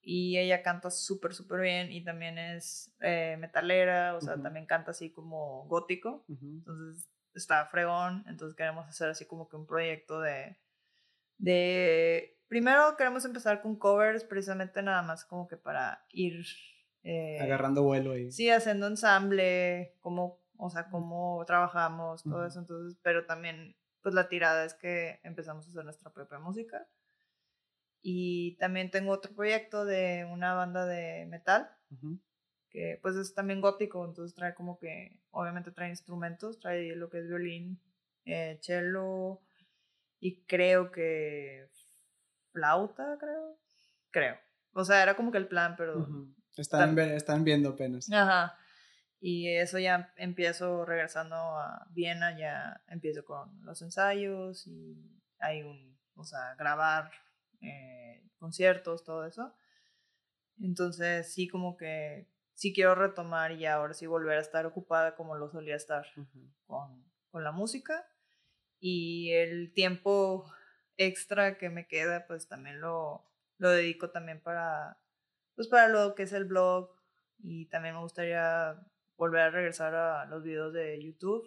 y 0.00 0.38
ella 0.38 0.62
canta 0.62 0.90
súper, 0.90 1.34
súper 1.34 1.60
bien 1.60 1.92
y 1.92 2.02
también 2.02 2.38
es 2.38 2.94
eh, 3.00 3.36
metalera, 3.38 4.16
o 4.16 4.20
sea, 4.20 4.40
también 4.40 4.66
canta 4.66 4.90
así 4.90 5.10
como 5.10 5.66
gótico. 5.66 6.24
Entonces 6.28 7.08
está 7.34 7.66
fregón, 7.66 8.24
entonces 8.26 8.56
queremos 8.56 8.86
hacer 8.86 9.08
así 9.10 9.26
como 9.26 9.48
que 9.48 9.56
un 9.56 9.66
proyecto 9.66 10.20
de... 10.20 10.58
de 11.38 12.38
Primero 12.48 12.96
queremos 12.98 13.24
empezar 13.24 13.62
con 13.62 13.76
covers, 13.76 14.24
precisamente 14.24 14.82
nada 14.82 15.02
más 15.02 15.24
como 15.24 15.48
que 15.48 15.56
para 15.56 16.04
ir... 16.10 16.44
Eh, 17.02 17.38
Agarrando 17.40 17.82
vuelo 17.82 18.12
ahí. 18.12 18.30
Sí, 18.30 18.50
haciendo 18.50 18.86
ensamble, 18.86 19.96
como, 20.00 20.38
o 20.58 20.68
sea, 20.68 20.90
cómo 20.90 21.42
trabajamos, 21.46 22.22
todo 22.22 22.46
eso. 22.46 22.60
Entonces, 22.60 22.98
pero 23.02 23.24
también, 23.24 23.74
pues 24.02 24.14
la 24.14 24.28
tirada 24.28 24.64
es 24.64 24.74
que 24.74 25.20
empezamos 25.22 25.66
a 25.66 25.70
hacer 25.70 25.84
nuestra 25.84 26.12
propia 26.12 26.38
música. 26.38 26.86
Y 28.02 28.56
también 28.56 28.90
tengo 28.90 29.12
otro 29.12 29.32
proyecto 29.34 29.84
de 29.84 30.28
una 30.30 30.54
banda 30.54 30.86
de 30.86 31.24
metal, 31.26 31.70
que 32.68 32.98
pues 33.00 33.14
es 33.14 33.32
también 33.32 33.60
gótico, 33.60 34.04
entonces 34.04 34.34
trae 34.34 34.54
como 34.54 34.78
que, 34.78 35.20
obviamente 35.30 35.70
trae 35.70 35.88
instrumentos, 35.88 36.58
trae 36.58 36.96
lo 36.96 37.08
que 37.08 37.18
es 37.20 37.28
violín, 37.28 37.80
eh, 38.24 38.58
cello 38.60 39.40
y 40.18 40.42
creo 40.42 40.90
que 40.90 41.68
flauta, 42.52 43.16
creo. 43.20 43.56
Creo. 44.10 44.36
O 44.72 44.84
sea, 44.84 45.02
era 45.02 45.14
como 45.14 45.30
que 45.30 45.38
el 45.38 45.46
plan, 45.46 45.74
pero... 45.76 46.06
están, 46.56 46.98
están 46.98 47.44
viendo 47.44 47.70
apenas. 47.70 48.10
Ajá. 48.12 48.58
Y 49.24 49.48
eso 49.54 49.78
ya 49.78 50.12
empiezo 50.16 50.84
regresando 50.84 51.36
a 51.36 51.86
Viena, 51.90 52.36
ya 52.36 52.82
empiezo 52.88 53.24
con 53.24 53.64
los 53.64 53.80
ensayos 53.80 54.66
y 54.66 55.00
hay 55.38 55.62
un, 55.62 55.96
o 56.16 56.24
sea, 56.24 56.56
grabar 56.58 57.12
eh, 57.60 58.28
conciertos, 58.38 59.04
todo 59.04 59.24
eso. 59.24 59.54
Entonces 60.60 61.32
sí 61.32 61.46
como 61.46 61.76
que 61.76 62.26
sí 62.54 62.74
quiero 62.74 62.96
retomar 62.96 63.52
y 63.52 63.64
ahora 63.64 63.94
sí 63.94 64.06
volver 64.06 64.38
a 64.38 64.40
estar 64.40 64.66
ocupada 64.66 65.14
como 65.14 65.36
lo 65.36 65.48
solía 65.52 65.76
estar 65.76 66.04
con, 66.66 67.08
con 67.30 67.44
la 67.44 67.52
música. 67.52 68.04
Y 68.80 69.30
el 69.34 69.72
tiempo 69.72 70.52
extra 70.96 71.58
que 71.58 71.70
me 71.70 71.86
queda, 71.86 72.26
pues 72.26 72.48
también 72.48 72.80
lo, 72.80 73.24
lo 73.58 73.70
dedico 73.70 74.10
también 74.10 74.42
para, 74.42 74.98
pues 75.54 75.68
para 75.68 75.86
lo 75.86 76.16
que 76.16 76.24
es 76.24 76.32
el 76.32 76.44
blog 76.44 76.90
y 77.38 77.66
también 77.66 77.94
me 77.94 78.00
gustaría 78.00 78.84
volver 79.22 79.40
a 79.42 79.50
regresar 79.50 79.94
a 79.94 80.26
los 80.26 80.42
videos 80.42 80.72
de 80.72 81.00
YouTube. 81.00 81.44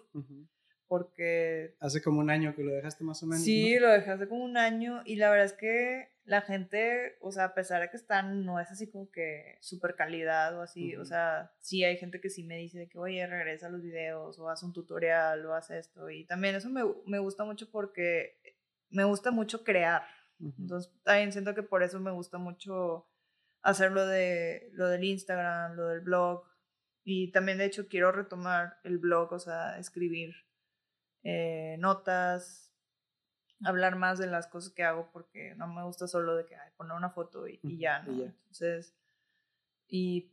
Porque... 0.88 1.76
Hace 1.82 2.01
como 2.01 2.21
un 2.21 2.30
año 2.30 2.55
que 2.55 2.63
lo 2.63 2.71
dejaste 2.71 3.03
más 3.03 3.21
o 3.21 3.26
menos. 3.26 3.43
Sí, 3.43 3.78
lo 3.80 3.89
dejé 3.89 4.11
hace 4.11 4.28
como 4.30 4.45
un 4.45 4.55
año 4.55 5.01
y 5.03 5.17
la 5.17 5.30
verdad 5.30 5.45
es 5.45 5.53
que 5.53 6.09
la 6.23 6.41
gente, 6.41 7.17
o 7.19 7.32
sea, 7.32 7.45
a 7.45 7.53
pesar 7.53 7.82
de 7.82 7.89
que 7.89 7.97
están, 7.97 8.45
no 8.45 8.59
es 8.59 8.71
así 8.71 8.89
como 8.89 9.11
que 9.11 9.57
super 9.59 9.95
calidad 9.95 10.57
o 10.57 10.61
así, 10.61 10.95
o 10.95 11.03
sea, 11.03 11.51
sí 11.59 11.84
hay 11.84 11.97
gente 11.97 12.21
que 12.21 12.30
sí 12.30 12.43
me 12.43 12.57
dice 12.57 12.88
que, 12.88 12.97
oye, 12.97 13.28
regresa 13.28 13.67
a 13.67 13.69
los 13.69 13.82
videos 13.82 14.39
o 14.39 14.49
haz 14.49 14.63
un 14.63 14.73
tutorial 14.73 15.45
o 15.45 15.53
haz 15.53 15.69
esto 15.71 16.09
y 16.09 16.26
también 16.26 16.55
eso 16.55 16.69
me, 16.69 16.84
me 17.05 17.19
gusta 17.19 17.43
mucho 17.43 17.69
porque 17.69 18.39
me 18.89 19.03
gusta 19.03 19.32
mucho 19.32 19.63
crear. 19.63 20.03
Entonces, 20.39 20.91
también 21.03 21.32
siento 21.32 21.53
que 21.55 21.63
por 21.63 21.84
eso 21.84 21.99
me 21.99 22.11
gusta 22.11 22.38
mucho 22.38 23.07
hacer 23.61 23.91
lo, 23.91 24.05
de, 24.05 24.69
lo 24.73 24.88
del 24.88 25.03
Instagram, 25.03 25.76
lo 25.76 25.88
del 25.88 26.01
blog. 26.01 26.43
Y 27.08 27.32
también, 27.32 27.60
de 27.60 27.66
hecho, 27.66 27.88
quiero 27.88 28.12
retomar 28.12 28.80
el 28.84 28.97
blog, 28.97 29.32
o 29.32 29.39
sea, 29.39 29.78
escribir 29.78 30.36
eh, 31.22 31.76
notas, 31.78 32.74
hablar 33.64 33.95
más 33.95 34.18
de 34.18 34.26
las 34.26 34.47
cosas 34.47 34.74
que 34.74 34.84
hago, 34.84 35.12
porque 35.14 35.53
no 35.56 35.68
me 35.68 35.84
gusta 35.84 36.08
solo 36.08 36.36
de 36.36 36.47
que 36.47 36.56
poner 36.76 36.97
una 36.97 37.12
foto 37.12 37.47
y, 37.47 37.60
ya, 37.78 38.01
¿no? 38.01 38.24
Entonces, 38.24 38.95
y, 39.88 40.32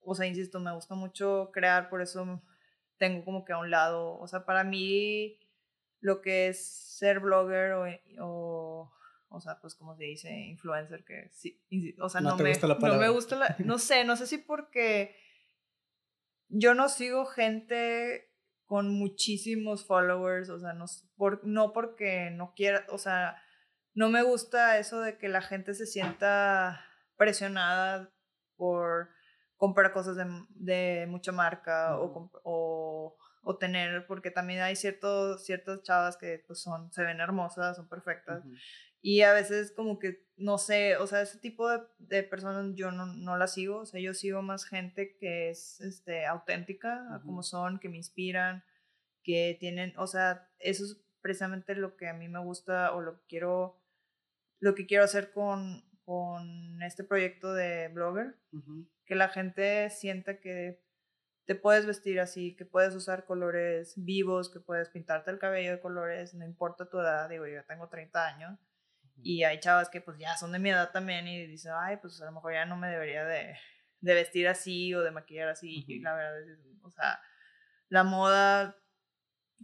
o 0.00 0.14
sea, 0.14 0.26
insisto, 0.26 0.58
me 0.58 0.72
gusta 0.72 0.94
mucho 0.94 1.50
crear, 1.52 1.90
por 1.90 2.00
eso 2.00 2.42
tengo 2.96 3.22
como 3.26 3.44
que 3.44 3.52
a 3.52 3.58
un 3.58 3.70
lado, 3.70 4.18
o 4.18 4.26
sea, 4.26 4.46
para 4.46 4.64
mí 4.64 5.38
lo 6.00 6.22
que 6.22 6.48
es 6.48 6.66
ser 6.66 7.20
blogger 7.20 7.72
o, 7.72 7.84
o, 8.20 8.92
o 9.28 9.40
sea, 9.42 9.60
pues 9.60 9.74
como 9.74 9.94
se 9.96 10.04
dice, 10.04 10.32
influencer, 10.32 11.04
que 11.04 11.28
sí, 11.32 11.60
o 12.00 12.08
sea, 12.08 12.22
no, 12.22 12.38
me, 12.38 12.48
gusta 12.48 12.66
la 12.66 12.74
no 12.74 12.94
me 12.94 13.08
gusta 13.10 13.36
la, 13.36 13.56
no 13.58 13.78
sé, 13.78 14.04
no 14.04 14.16
sé 14.16 14.26
si 14.26 14.38
porque 14.38 15.27
yo 16.48 16.74
no 16.74 16.88
sigo 16.88 17.26
gente 17.26 18.30
con 18.64 18.90
muchísimos 18.90 19.86
followers, 19.86 20.50
o 20.50 20.58
sea, 20.58 20.72
no, 20.74 20.84
por, 21.16 21.44
no 21.46 21.72
porque 21.72 22.30
no 22.30 22.52
quiera, 22.54 22.84
o 22.90 22.98
sea, 22.98 23.42
no 23.94 24.10
me 24.10 24.22
gusta 24.22 24.78
eso 24.78 25.00
de 25.00 25.18
que 25.18 25.28
la 25.28 25.40
gente 25.40 25.74
se 25.74 25.86
sienta 25.86 26.84
presionada 27.16 28.12
por 28.56 29.08
comprar 29.56 29.92
cosas 29.92 30.16
de, 30.16 30.26
de 30.50 31.06
mucha 31.08 31.32
marca 31.32 31.98
o, 31.98 32.30
o 32.44 33.16
o 33.48 33.56
tener, 33.56 34.06
porque 34.06 34.30
también 34.30 34.60
hay 34.60 34.76
ciertos, 34.76 35.42
ciertas 35.46 35.82
chavas 35.82 36.18
que 36.18 36.44
pues 36.46 36.60
son, 36.60 36.92
se 36.92 37.02
ven 37.02 37.18
hermosas, 37.18 37.76
son 37.76 37.88
perfectas. 37.88 38.44
Y 39.00 39.22
a 39.22 39.32
veces 39.32 39.72
como 39.72 39.98
que, 39.98 40.26
no 40.36 40.58
sé, 40.58 40.96
o 40.96 41.06
sea, 41.06 41.22
ese 41.22 41.38
tipo 41.38 41.68
de, 41.68 41.80
de 41.98 42.22
personas 42.22 42.74
yo 42.74 42.90
no, 42.90 43.06
no 43.06 43.36
las 43.36 43.54
sigo, 43.54 43.78
o 43.80 43.86
sea, 43.86 44.00
yo 44.00 44.12
sigo 44.14 44.42
más 44.42 44.64
gente 44.64 45.16
que 45.18 45.50
es 45.50 45.80
este, 45.80 46.26
auténtica, 46.26 47.20
como 47.24 47.42
son, 47.42 47.78
que 47.78 47.88
me 47.88 47.96
inspiran, 47.96 48.64
que 49.22 49.56
tienen, 49.60 49.94
o 49.98 50.06
sea, 50.06 50.50
eso 50.58 50.84
es 50.84 51.00
precisamente 51.20 51.74
lo 51.74 51.96
que 51.96 52.08
a 52.08 52.14
mí 52.14 52.28
me 52.28 52.40
gusta 52.40 52.92
o 52.94 53.00
lo 53.00 53.18
que 53.18 53.26
quiero, 53.28 53.80
lo 54.60 54.74
que 54.74 54.86
quiero 54.86 55.04
hacer 55.04 55.32
con, 55.32 55.84
con 56.04 56.82
este 56.82 57.04
proyecto 57.04 57.54
de 57.54 57.88
blogger, 57.88 58.36
que 59.04 59.14
la 59.14 59.28
gente 59.28 59.90
sienta 59.90 60.40
que 60.40 60.82
te 61.44 61.54
puedes 61.54 61.86
vestir 61.86 62.20
así, 62.20 62.56
que 62.56 62.64
puedes 62.64 62.94
usar 62.94 63.24
colores 63.24 63.94
vivos, 63.96 64.50
que 64.50 64.60
puedes 64.60 64.90
pintarte 64.90 65.30
el 65.30 65.38
cabello 65.38 65.70
de 65.70 65.80
colores, 65.80 66.34
no 66.34 66.44
importa 66.44 66.90
tu 66.90 66.98
edad, 66.98 67.28
digo, 67.28 67.46
yo 67.46 67.64
tengo 67.64 67.88
30 67.88 68.26
años 68.26 68.58
y 69.22 69.44
hay 69.44 69.60
chavas 69.60 69.88
que 69.88 70.00
pues 70.00 70.18
ya 70.18 70.36
son 70.36 70.52
de 70.52 70.58
mi 70.58 70.70
edad 70.70 70.90
también 70.90 71.26
y 71.26 71.46
dicen, 71.46 71.72
ay, 71.74 71.96
pues 71.98 72.20
a 72.20 72.26
lo 72.26 72.32
mejor 72.32 72.52
ya 72.52 72.66
no 72.66 72.76
me 72.76 72.88
debería 72.88 73.24
de, 73.24 73.56
de 74.00 74.14
vestir 74.14 74.48
así 74.48 74.94
o 74.94 75.02
de 75.02 75.10
maquillar 75.10 75.48
así, 75.48 75.84
y 75.86 76.00
la 76.00 76.14
verdad 76.14 76.42
es, 76.42 76.58
o 76.82 76.90
sea, 76.90 77.20
la 77.88 78.04
moda, 78.04 78.76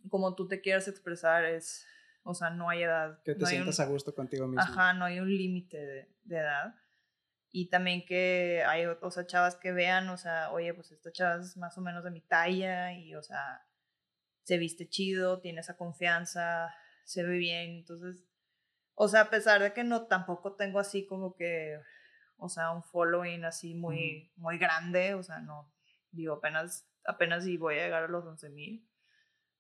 como 0.08 0.34
tú 0.34 0.48
te 0.48 0.60
quieras 0.60 0.88
expresar, 0.88 1.44
es, 1.44 1.86
o 2.22 2.34
sea, 2.34 2.50
no 2.50 2.70
hay 2.70 2.82
edad. 2.82 3.20
Que 3.22 3.34
te 3.34 3.46
sientas 3.46 3.80
a 3.80 3.86
gusto 3.86 4.14
contigo 4.14 4.46
mismo. 4.46 4.62
Ajá, 4.62 4.94
no 4.94 5.04
hay 5.04 5.20
un 5.20 5.28
límite 5.28 5.78
de, 5.78 6.14
de 6.24 6.36
edad 6.36 6.74
y 7.56 7.68
también 7.68 8.04
que 8.04 8.64
hay, 8.66 8.84
o 8.84 9.10
sea, 9.12 9.26
chavas 9.26 9.54
que 9.54 9.70
vean, 9.70 10.08
o 10.08 10.16
sea, 10.16 10.50
oye, 10.50 10.74
pues 10.74 10.90
esta 10.90 11.12
chava 11.12 11.40
es 11.40 11.56
más 11.56 11.78
o 11.78 11.80
menos 11.80 12.02
de 12.02 12.10
mi 12.10 12.20
talla 12.20 12.92
y, 12.92 13.14
o 13.14 13.22
sea, 13.22 13.64
se 14.42 14.58
viste 14.58 14.88
chido, 14.88 15.40
tiene 15.40 15.60
esa 15.60 15.76
confianza, 15.76 16.74
se 17.04 17.22
ve 17.22 17.38
bien, 17.38 17.70
entonces, 17.76 18.26
o 18.94 19.08
sea, 19.08 19.22
a 19.22 19.30
pesar 19.30 19.62
de 19.62 19.72
que 19.72 19.84
no 19.84 20.06
tampoco 20.06 20.54
tengo 20.54 20.78
así 20.78 21.06
como 21.06 21.34
que, 21.34 21.78
o 22.36 22.48
sea, 22.48 22.70
un 22.72 22.82
following 22.82 23.44
así 23.44 23.74
muy, 23.74 24.32
muy 24.36 24.58
grande, 24.58 25.14
o 25.14 25.22
sea, 25.22 25.40
no, 25.40 25.72
digo, 26.10 26.34
apenas, 26.34 26.88
apenas 27.04 27.44
si 27.44 27.56
voy 27.56 27.78
a 27.78 27.84
llegar 27.84 28.04
a 28.04 28.08
los 28.08 28.24
11 28.24 28.50
mil. 28.50 28.88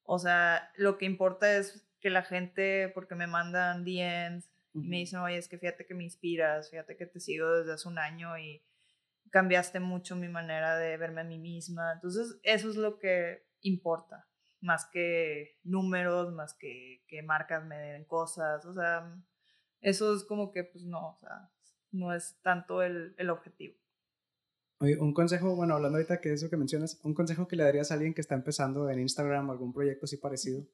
O 0.02 0.18
sea, 0.18 0.70
lo 0.76 0.98
que 0.98 1.06
importa 1.06 1.56
es 1.56 1.88
que 2.00 2.10
la 2.10 2.22
gente, 2.22 2.90
porque 2.94 3.14
me 3.14 3.26
mandan 3.26 3.84
DMs, 3.84 4.50
y 4.74 4.88
me 4.88 4.98
dicen, 4.98 5.20
oye, 5.20 5.38
es 5.38 5.48
que 5.48 5.58
fíjate 5.58 5.86
que 5.86 5.94
me 5.94 6.02
inspiras, 6.02 6.68
fíjate 6.68 6.96
que 6.96 7.06
te 7.06 7.20
sigo 7.20 7.48
desde 7.50 7.72
hace 7.72 7.88
un 7.88 7.98
año 7.98 8.36
y 8.38 8.62
cambiaste 9.30 9.78
mucho 9.78 10.16
mi 10.16 10.28
manera 10.28 10.76
de 10.76 10.96
verme 10.96 11.20
a 11.20 11.24
mí 11.24 11.38
misma. 11.38 11.92
Entonces, 11.92 12.38
eso 12.42 12.70
es 12.70 12.76
lo 12.76 12.98
que 12.98 13.46
importa, 13.60 14.28
más 14.64 14.86
que 14.86 15.60
números, 15.62 16.32
más 16.32 16.54
que, 16.54 17.04
que 17.06 17.22
marcas 17.22 17.64
me 17.64 17.76
den 17.76 18.04
cosas. 18.04 18.64
O 18.64 18.74
sea, 18.74 19.22
eso 19.80 20.16
es 20.16 20.24
como 20.24 20.50
que, 20.50 20.64
pues 20.64 20.84
no, 20.84 21.10
o 21.10 21.18
sea, 21.18 21.50
no 21.92 22.12
es 22.12 22.40
tanto 22.42 22.82
el, 22.82 23.14
el 23.18 23.30
objetivo. 23.30 23.76
Oye, 24.78 24.98
un 24.98 25.14
consejo, 25.14 25.54
bueno, 25.54 25.74
hablando 25.74 25.98
ahorita 25.98 26.20
que 26.20 26.32
eso 26.32 26.50
que 26.50 26.56
mencionas, 26.56 26.98
un 27.04 27.14
consejo 27.14 27.46
que 27.46 27.56
le 27.56 27.62
darías 27.62 27.90
a 27.90 27.94
alguien 27.94 28.14
que 28.14 28.20
está 28.20 28.34
empezando 28.34 28.90
en 28.90 29.00
Instagram, 29.00 29.50
algún 29.50 29.72
proyecto 29.72 30.06
así 30.06 30.16
parecido. 30.16 30.66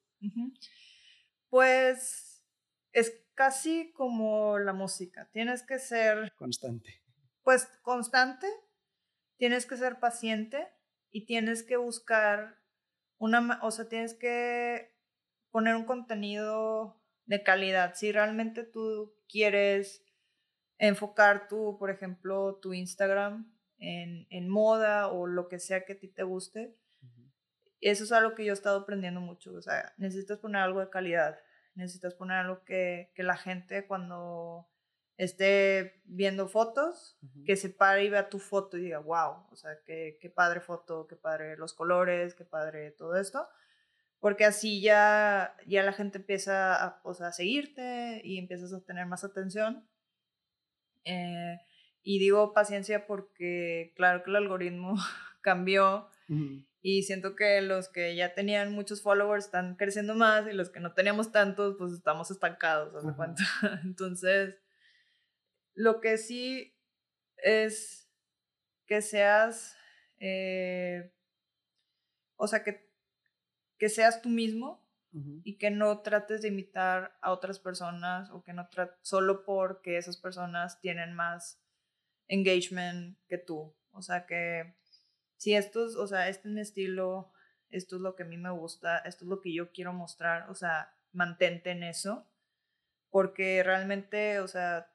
Pues 1.49 2.43
es 2.93 3.13
casi 3.35 3.91
como 3.93 4.57
la 4.57 4.73
música, 4.73 5.29
tienes 5.31 5.63
que 5.63 5.79
ser 5.79 6.33
constante. 6.35 7.03
pues 7.43 7.67
constante, 7.83 8.47
tienes 9.37 9.65
que 9.65 9.77
ser 9.77 9.99
paciente 9.99 10.67
y 11.11 11.25
tienes 11.25 11.63
que 11.63 11.77
buscar 11.77 12.60
una, 13.21 13.59
o 13.61 13.69
sea, 13.69 13.87
tienes 13.87 14.15
que 14.15 14.95
poner 15.51 15.75
un 15.75 15.85
contenido 15.85 16.99
de 17.25 17.43
calidad. 17.43 17.93
Si 17.93 18.11
realmente 18.11 18.63
tú 18.63 19.13
quieres 19.29 20.03
enfocar 20.79 21.47
tu, 21.47 21.77
por 21.77 21.91
ejemplo, 21.91 22.55
tu 22.55 22.73
Instagram 22.73 23.55
en, 23.77 24.25
en 24.31 24.49
moda 24.49 25.07
o 25.07 25.27
lo 25.27 25.47
que 25.49 25.59
sea 25.59 25.85
que 25.85 25.93
a 25.93 25.99
ti 25.99 26.07
te 26.07 26.23
guste, 26.23 26.75
eso 27.79 28.03
es 28.03 28.11
algo 28.11 28.33
que 28.33 28.43
yo 28.43 28.53
he 28.53 28.53
estado 28.53 28.79
aprendiendo 28.79 29.21
mucho. 29.21 29.53
O 29.53 29.61
sea, 29.61 29.93
necesitas 29.97 30.39
poner 30.39 30.63
algo 30.63 30.79
de 30.79 30.89
calidad. 30.89 31.37
Necesitas 31.75 32.15
poner 32.15 32.37
algo 32.37 32.63
que, 32.63 33.11
que 33.13 33.21
la 33.21 33.37
gente 33.37 33.85
cuando 33.85 34.67
esté 35.17 36.01
viendo 36.05 36.47
fotos, 36.47 37.17
que 37.45 37.55
se 37.55 37.69
pare 37.69 38.05
y 38.05 38.09
vea 38.09 38.29
tu 38.29 38.39
foto 38.39 38.77
y 38.77 38.81
diga, 38.81 38.99
wow, 38.99 39.45
o 39.51 39.55
sea, 39.55 39.77
qué, 39.85 40.17
qué 40.19 40.29
padre 40.29 40.61
foto, 40.61 41.07
qué 41.07 41.15
padre 41.15 41.57
los 41.57 41.73
colores, 41.73 42.33
qué 42.33 42.45
padre 42.45 42.91
todo 42.91 43.15
esto. 43.15 43.47
Porque 44.19 44.45
así 44.45 44.81
ya, 44.81 45.55
ya 45.67 45.83
la 45.83 45.93
gente 45.93 46.19
empieza 46.19 46.75
a, 46.75 47.01
o 47.03 47.13
sea, 47.13 47.27
a 47.27 47.31
seguirte 47.33 48.21
y 48.23 48.37
empiezas 48.37 48.73
a 48.73 48.83
tener 48.83 49.05
más 49.07 49.23
atención. 49.23 49.87
Eh, 51.05 51.57
y 52.03 52.19
digo 52.19 52.53
paciencia 52.53 53.07
porque 53.07 53.93
claro 53.95 54.23
que 54.23 54.29
el 54.29 54.35
algoritmo 54.35 54.95
cambió 55.41 56.07
y 56.81 57.03
siento 57.03 57.35
que 57.35 57.61
los 57.61 57.89
que 57.89 58.15
ya 58.15 58.33
tenían 58.33 58.71
muchos 58.71 59.01
followers 59.01 59.45
están 59.45 59.75
creciendo 59.75 60.15
más 60.15 60.47
y 60.47 60.53
los 60.53 60.69
que 60.69 60.79
no 60.79 60.93
teníamos 60.93 61.31
tantos 61.31 61.75
pues 61.77 61.91
estamos 61.91 62.31
estancados. 62.31 63.03
Entonces, 63.83 64.60
lo 65.73 66.01
que 66.01 66.17
sí 66.17 66.75
es 67.37 68.09
que 68.85 69.01
seas, 69.01 69.75
eh, 70.19 71.13
o 72.35 72.47
sea, 72.47 72.63
que, 72.63 72.89
que 73.77 73.89
seas 73.89 74.21
tú 74.21 74.29
mismo 74.29 74.81
y 75.43 75.57
que 75.57 75.71
no 75.71 75.99
trates 75.99 76.41
de 76.41 76.47
imitar 76.47 77.17
a 77.21 77.33
otras 77.33 77.59
personas 77.59 78.29
o 78.29 78.43
que 78.43 78.53
no 78.53 78.69
trates 78.69 78.97
solo 79.01 79.43
porque 79.43 79.97
esas 79.97 80.15
personas 80.15 80.79
tienen 80.79 81.13
más 81.13 81.61
engagement 82.29 83.17
que 83.27 83.37
tú. 83.37 83.75
O 83.91 84.01
sea, 84.01 84.25
que 84.25 84.73
si 85.35 85.53
esto 85.53 85.85
es, 85.85 85.95
o 85.95 86.07
sea, 86.07 86.29
este 86.29 86.47
es 86.47 86.53
mi 86.53 86.61
estilo, 86.61 87.31
esto 87.69 87.97
es 87.97 88.01
lo 88.01 88.15
que 88.15 88.23
a 88.23 88.25
mí 88.25 88.37
me 88.37 88.51
gusta, 88.51 88.99
esto 88.99 89.25
es 89.25 89.29
lo 89.29 89.41
que 89.41 89.53
yo 89.53 89.71
quiero 89.71 89.91
mostrar, 89.91 90.49
o 90.49 90.55
sea, 90.55 90.95
mantente 91.11 91.71
en 91.71 91.83
eso, 91.83 92.25
porque 93.09 93.63
realmente, 93.63 94.39
o 94.39 94.47
sea, 94.47 94.90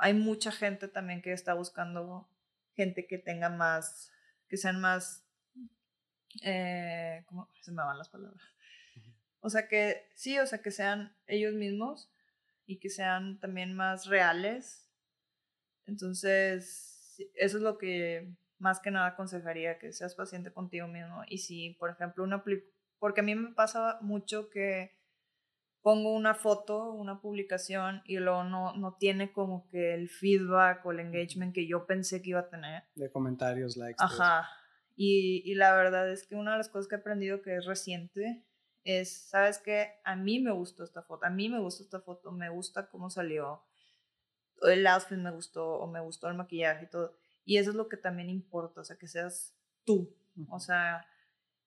hay 0.00 0.14
mucha 0.14 0.50
gente 0.50 0.88
también 0.88 1.22
que 1.22 1.32
está 1.32 1.54
buscando 1.54 2.28
gente 2.74 3.06
que 3.06 3.18
tenga 3.18 3.48
más, 3.48 4.12
que 4.48 4.56
sean 4.56 4.80
más, 4.80 5.24
eh, 6.42 7.22
¿cómo 7.26 7.48
se 7.60 7.72
me 7.72 7.82
van 7.82 7.98
las 7.98 8.08
palabras? 8.08 8.42
O 9.40 9.50
sea, 9.50 9.68
que 9.68 10.08
sí, 10.14 10.38
o 10.38 10.46
sea, 10.46 10.62
que 10.62 10.70
sean 10.70 11.14
ellos 11.26 11.54
mismos 11.54 12.10
y 12.66 12.78
que 12.78 12.90
sean 12.90 13.38
también 13.40 13.74
más 13.74 14.06
reales. 14.06 14.86
Entonces, 15.86 17.16
eso 17.34 17.56
es 17.56 17.62
lo 17.62 17.78
que 17.78 18.34
más 18.58 18.80
que 18.80 18.90
nada 18.90 19.08
aconsejaría 19.08 19.78
que 19.78 19.92
seas 19.92 20.14
paciente 20.14 20.52
contigo 20.52 20.86
mismo. 20.86 21.22
Y 21.26 21.38
si, 21.38 21.70
por 21.70 21.90
ejemplo, 21.90 22.22
una 22.22 22.44
porque 22.98 23.20
a 23.20 23.24
mí 23.24 23.34
me 23.34 23.52
pasa 23.54 23.98
mucho 24.02 24.50
que 24.50 24.99
pongo 25.82 26.14
una 26.14 26.34
foto, 26.34 26.92
una 26.92 27.20
publicación 27.20 28.02
y 28.04 28.18
luego 28.18 28.44
no, 28.44 28.74
no 28.76 28.96
tiene 28.96 29.32
como 29.32 29.66
que 29.68 29.94
el 29.94 30.08
feedback 30.08 30.84
o 30.84 30.92
el 30.92 31.00
engagement 31.00 31.54
que 31.54 31.66
yo 31.66 31.86
pensé 31.86 32.20
que 32.22 32.30
iba 32.30 32.40
a 32.40 32.48
tener. 32.48 32.84
De 32.94 33.10
comentarios, 33.10 33.76
likes. 33.76 33.96
Ajá. 33.98 34.48
Y, 34.96 35.42
y 35.44 35.54
la 35.54 35.74
verdad 35.74 36.10
es 36.10 36.26
que 36.26 36.34
una 36.34 36.52
de 36.52 36.58
las 36.58 36.68
cosas 36.68 36.88
que 36.88 36.96
he 36.96 36.98
aprendido 36.98 37.40
que 37.40 37.56
es 37.56 37.64
reciente 37.64 38.44
es, 38.84 39.28
¿sabes 39.28 39.58
qué? 39.58 39.94
A 40.04 40.16
mí 40.16 40.40
me 40.40 40.52
gustó 40.52 40.84
esta 40.84 41.02
foto, 41.02 41.26
a 41.26 41.30
mí 41.30 41.48
me 41.48 41.60
gustó 41.60 41.82
esta 41.82 42.00
foto, 42.00 42.32
me 42.32 42.50
gusta 42.50 42.88
cómo 42.88 43.10
salió, 43.10 43.62
el 44.62 44.86
outfit 44.86 45.18
me 45.18 45.30
gustó 45.30 45.78
o 45.78 45.86
me 45.86 46.00
gustó 46.00 46.28
el 46.28 46.34
maquillaje 46.34 46.84
y 46.84 46.90
todo. 46.90 47.14
Y 47.44 47.56
eso 47.56 47.70
es 47.70 47.76
lo 47.76 47.88
que 47.88 47.96
también 47.96 48.28
importa, 48.28 48.82
o 48.82 48.84
sea, 48.84 48.96
que 48.96 49.06
seas 49.06 49.56
tú. 49.84 50.14
O 50.48 50.60
sea, 50.60 51.06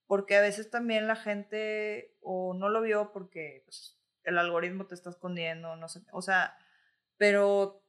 porque 0.07 0.35
a 0.35 0.41
veces 0.41 0.69
también 0.69 1.07
la 1.07 1.15
gente 1.15 2.15
o 2.21 2.53
no 2.53 2.69
lo 2.69 2.81
vio 2.81 3.11
porque 3.11 3.63
pues, 3.65 3.99
el 4.23 4.37
algoritmo 4.37 4.87
te 4.87 4.95
está 4.95 5.09
escondiendo, 5.09 5.75
no 5.75 5.87
sé, 5.87 6.01
o 6.11 6.21
sea, 6.21 6.57
pero 7.17 7.83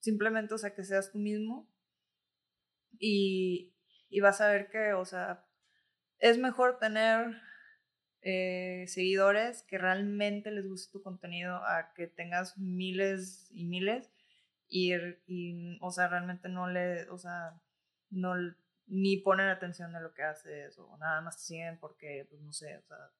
simplemente, 0.00 0.54
o 0.54 0.58
sea, 0.58 0.74
que 0.74 0.84
seas 0.84 1.10
tú 1.12 1.18
mismo 1.18 1.68
y, 2.98 3.74
y 4.08 4.20
vas 4.20 4.40
a 4.40 4.48
ver 4.48 4.68
que, 4.70 4.92
o 4.94 5.04
sea, 5.04 5.46
es 6.18 6.38
mejor 6.38 6.78
tener 6.78 7.40
eh, 8.24 8.84
seguidores 8.86 9.64
que 9.64 9.78
realmente 9.78 10.52
les 10.52 10.68
guste 10.68 10.92
tu 10.92 11.02
contenido 11.02 11.56
a 11.56 11.92
que 11.94 12.06
tengas 12.06 12.56
miles 12.56 13.48
y 13.50 13.64
miles 13.64 14.12
y, 14.68 14.92
o 15.80 15.90
sea, 15.90 16.08
realmente 16.08 16.48
no 16.48 16.68
le, 16.68 17.10
o 17.10 17.18
sea, 17.18 17.60
no, 18.10 18.34
ni 18.86 19.18
ponen 19.18 19.48
atención 19.48 19.92
de 19.92 20.00
lo 20.00 20.14
que 20.14 20.22
haces 20.22 20.78
o 20.78 20.96
nada 20.98 21.20
más 21.20 21.36
te 21.38 21.42
siguen 21.42 21.78
porque, 21.78 22.26
pues 22.30 22.40
no 22.40 22.52
sé, 22.52 22.78
o 22.78 22.82
sea, 22.82 23.10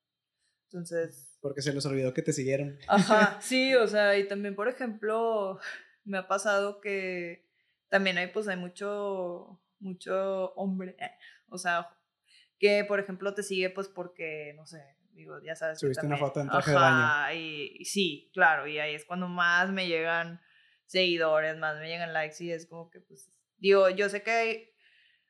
entonces... 0.73 1.37
Porque 1.41 1.61
se 1.61 1.73
les 1.73 1.85
olvidó 1.85 2.15
que 2.15 2.23
te 2.23 2.33
siguieron. 2.33 2.79
Ajá, 2.89 3.39
sí, 3.43 3.75
o 3.75 3.87
sea, 3.87 4.17
y 4.17 4.27
también, 4.27 4.55
por 4.55 4.69
ejemplo, 4.69 5.59
me 6.05 6.19
ha 6.19 6.29
pasado 6.29 6.81
que 6.81 7.47
también 7.89 8.17
hay, 8.19 8.29
pues 8.29 8.49
hay 8.49 8.57
mucho, 8.57 9.61
mucho 9.79 10.53
hombre, 10.55 10.97
eh, 10.99 11.11
o 11.49 11.59
sea, 11.59 11.89
que, 12.59 12.85
por 12.85 13.01
ejemplo, 13.01 13.35
te 13.35 13.43
sigue, 13.43 13.71
pues 13.71 13.89
porque, 13.89 14.55
no 14.57 14.67
sé, 14.67 14.81
digo, 15.13 15.41
ya 15.43 15.55
sabes. 15.55 15.81
Subiste 15.81 16.07
una 16.07 16.17
foto 16.17 16.41
en 16.41 16.49
traje 16.49 16.71
de 16.71 16.77
baño. 16.77 17.39
Y, 17.39 17.77
y, 17.81 17.85
sí, 17.85 18.31
claro, 18.33 18.67
y 18.67 18.79
ahí 18.79 18.95
es 18.95 19.05
cuando 19.05 19.29
más 19.29 19.71
me 19.71 19.89
llegan 19.89 20.41
seguidores, 20.87 21.57
más 21.59 21.79
me 21.79 21.89
llegan 21.89 22.13
likes 22.13 22.43
y 22.43 22.53
es 22.53 22.67
como 22.67 22.89
que, 22.89 23.01
pues, 23.01 23.31
digo, 23.59 23.91
yo 23.91 24.09
sé 24.09 24.23
que 24.23 24.31
hay, 24.31 24.71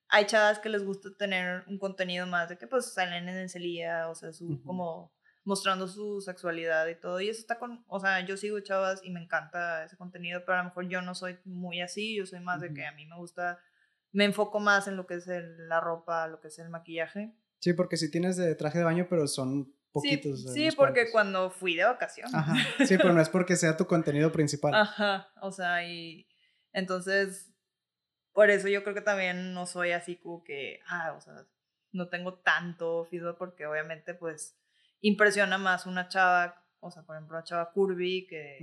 hay 0.08 0.26
chavas 0.26 0.58
que 0.58 0.68
les 0.68 0.84
gusta 0.84 1.08
tener 1.18 1.64
un 1.66 1.78
contenido 1.78 2.26
más 2.26 2.48
de 2.48 2.58
que 2.58 2.66
pues 2.66 2.92
salen 2.92 3.28
en 3.28 3.36
encelía, 3.38 4.08
o 4.08 4.14
sea, 4.14 4.32
su, 4.32 4.62
como 4.62 5.14
mostrando 5.44 5.88
su 5.88 6.20
sexualidad 6.20 6.86
y 6.86 6.94
todo, 6.94 7.20
y 7.20 7.28
eso 7.28 7.40
está 7.40 7.58
con, 7.58 7.84
o 7.88 7.98
sea, 7.98 8.24
yo 8.24 8.36
sigo 8.36 8.60
chavas 8.60 9.00
y 9.02 9.10
me 9.10 9.20
encanta 9.20 9.84
ese 9.84 9.96
contenido, 9.96 10.42
pero 10.44 10.54
a 10.54 10.58
lo 10.58 10.64
mejor 10.68 10.88
yo 10.88 11.02
no 11.02 11.14
soy 11.14 11.38
muy 11.44 11.80
así, 11.80 12.16
yo 12.16 12.26
soy 12.26 12.40
más 12.40 12.60
de 12.60 12.72
que 12.72 12.86
a 12.86 12.92
mí 12.92 13.06
me 13.06 13.16
gusta, 13.16 13.58
me 14.12 14.24
enfoco 14.24 14.60
más 14.60 14.86
en 14.86 14.96
lo 14.96 15.06
que 15.06 15.14
es 15.14 15.26
la 15.26 15.80
ropa, 15.80 16.28
lo 16.28 16.40
que 16.40 16.48
es 16.48 16.58
el 16.58 16.68
maquillaje. 16.68 17.34
Sí, 17.58 17.72
porque 17.72 17.96
si 17.96 18.10
tienes 18.10 18.36
de 18.36 18.54
traje 18.54 18.78
de 18.78 18.84
baño, 18.84 19.06
pero 19.08 19.26
son 19.26 19.74
poquitos. 19.92 20.42
Sí, 20.52 20.70
sí 20.70 20.76
porque 20.76 21.10
cuando 21.10 21.50
fui 21.50 21.76
de 21.76 21.84
vacaciones. 21.84 22.34
Ajá. 22.34 22.54
Sí, 22.86 22.96
pero 22.96 23.12
no 23.12 23.20
es 23.20 23.28
porque 23.28 23.56
sea 23.56 23.76
tu 23.76 23.86
contenido 23.86 24.32
principal. 24.32 24.74
Ajá. 24.74 25.28
O 25.40 25.52
sea, 25.52 25.84
y 25.84 26.28
entonces, 26.72 27.52
por 28.32 28.50
eso 28.50 28.68
yo 28.68 28.82
creo 28.82 28.94
que 28.94 29.00
también 29.00 29.54
no 29.54 29.66
soy 29.66 29.92
así 29.92 30.16
como 30.16 30.42
que, 30.42 30.80
ah, 30.88 31.14
o 31.16 31.20
sea, 31.20 31.46
no 31.92 32.08
tengo 32.08 32.34
tanto 32.34 33.04
feedback 33.04 33.36
porque 33.36 33.66
obviamente 33.66 34.14
pues 34.14 34.58
impresiona 35.02 35.58
más 35.58 35.84
una 35.84 36.08
chava, 36.08 36.64
o 36.80 36.90
sea, 36.90 37.02
por 37.02 37.16
ejemplo, 37.16 37.36
una 37.36 37.44
chava 37.44 37.70
curvy 37.72 38.26
que 38.26 38.58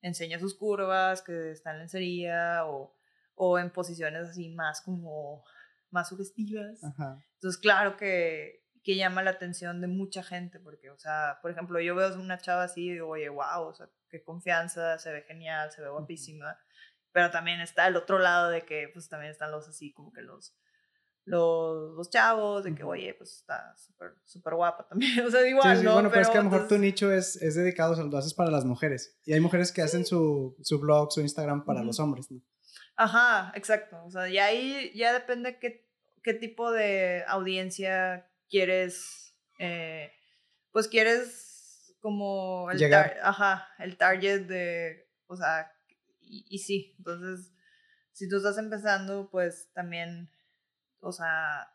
enseña 0.00 0.38
sus 0.38 0.56
curvas, 0.56 1.22
que 1.22 1.50
está 1.50 1.72
en 1.72 1.80
lencería 1.80 2.64
o, 2.66 2.94
o 3.34 3.58
en 3.58 3.70
posiciones 3.70 4.28
así 4.28 4.48
más 4.50 4.80
como 4.80 5.44
más 5.90 6.08
sugestivas. 6.08 6.82
Ajá. 6.84 7.20
Entonces, 7.34 7.60
claro 7.60 7.96
que 7.96 8.68
que 8.88 8.96
llama 8.96 9.22
la 9.22 9.32
atención 9.32 9.82
de 9.82 9.86
mucha 9.86 10.22
gente, 10.22 10.58
porque, 10.60 10.88
o 10.88 10.98
sea, 10.98 11.40
por 11.42 11.50
ejemplo, 11.50 11.78
yo 11.78 11.94
veo 11.94 12.14
una 12.18 12.38
chava 12.38 12.62
así 12.62 12.86
y 12.86 12.92
digo, 12.92 13.08
oye, 13.08 13.28
wow, 13.28 13.66
o 13.66 13.74
sea, 13.74 13.90
qué 14.08 14.22
confianza, 14.22 14.98
se 14.98 15.12
ve 15.12 15.24
genial, 15.24 15.70
se 15.70 15.82
ve 15.82 15.90
guapísima, 15.90 16.58
pero 17.12 17.30
también 17.30 17.60
está 17.60 17.86
el 17.86 17.96
otro 17.96 18.18
lado 18.18 18.48
de 18.48 18.64
que, 18.64 18.88
pues, 18.90 19.10
también 19.10 19.30
están 19.30 19.50
los 19.50 19.68
así, 19.68 19.92
como 19.92 20.10
que 20.10 20.22
los, 20.22 20.56
los, 21.28 21.94
los 21.96 22.10
chavos, 22.10 22.64
de 22.64 22.74
que, 22.74 22.82
oye, 22.82 23.14
pues, 23.14 23.36
está 23.36 23.74
súper, 23.76 24.14
súper 24.24 24.54
guapa 24.54 24.86
también, 24.88 25.18
o 25.26 25.30
sea, 25.30 25.46
igual, 25.46 25.76
sí, 25.76 25.82
sí, 25.82 25.88
Bueno, 25.88 26.10
pero, 26.10 26.22
es 26.22 26.28
que 26.28 26.38
a 26.38 26.42
lo 26.42 26.50
mejor 26.50 26.68
tu 26.68 26.78
nicho 26.78 27.12
es, 27.12 27.36
es 27.36 27.54
dedicado, 27.54 27.92
o 27.92 27.96
sea, 27.96 28.04
lo 28.04 28.16
haces 28.16 28.34
para 28.34 28.50
las 28.50 28.64
mujeres, 28.64 29.18
y 29.24 29.32
hay 29.32 29.40
mujeres 29.40 29.72
que 29.72 29.82
hacen 29.82 30.04
su, 30.04 30.56
su 30.62 30.78
blog, 30.78 31.12
su 31.12 31.20
Instagram 31.20 31.64
para 31.64 31.82
los 31.82 32.00
hombres, 32.00 32.30
¿no? 32.30 32.40
Ajá, 32.96 33.52
exacto, 33.54 34.02
o 34.04 34.10
sea, 34.10 34.28
y 34.28 34.38
ahí 34.38 34.92
ya 34.94 35.12
depende 35.12 35.58
qué, 35.58 35.88
qué 36.22 36.34
tipo 36.34 36.72
de 36.72 37.24
audiencia 37.28 38.28
quieres, 38.48 39.36
eh, 39.58 40.10
pues 40.72 40.88
quieres 40.88 41.94
como 42.00 42.70
el, 42.70 42.94
ajá, 42.94 43.68
el 43.78 43.96
target 43.96 44.46
de, 44.46 45.08
o 45.26 45.36
sea, 45.36 45.70
y, 46.30 46.58
sí, 46.58 46.94
entonces, 46.98 47.52
si 48.12 48.28
tú 48.28 48.36
estás 48.36 48.58
empezando, 48.58 49.30
pues 49.30 49.70
también, 49.72 50.30
o 51.00 51.12
sea, 51.12 51.70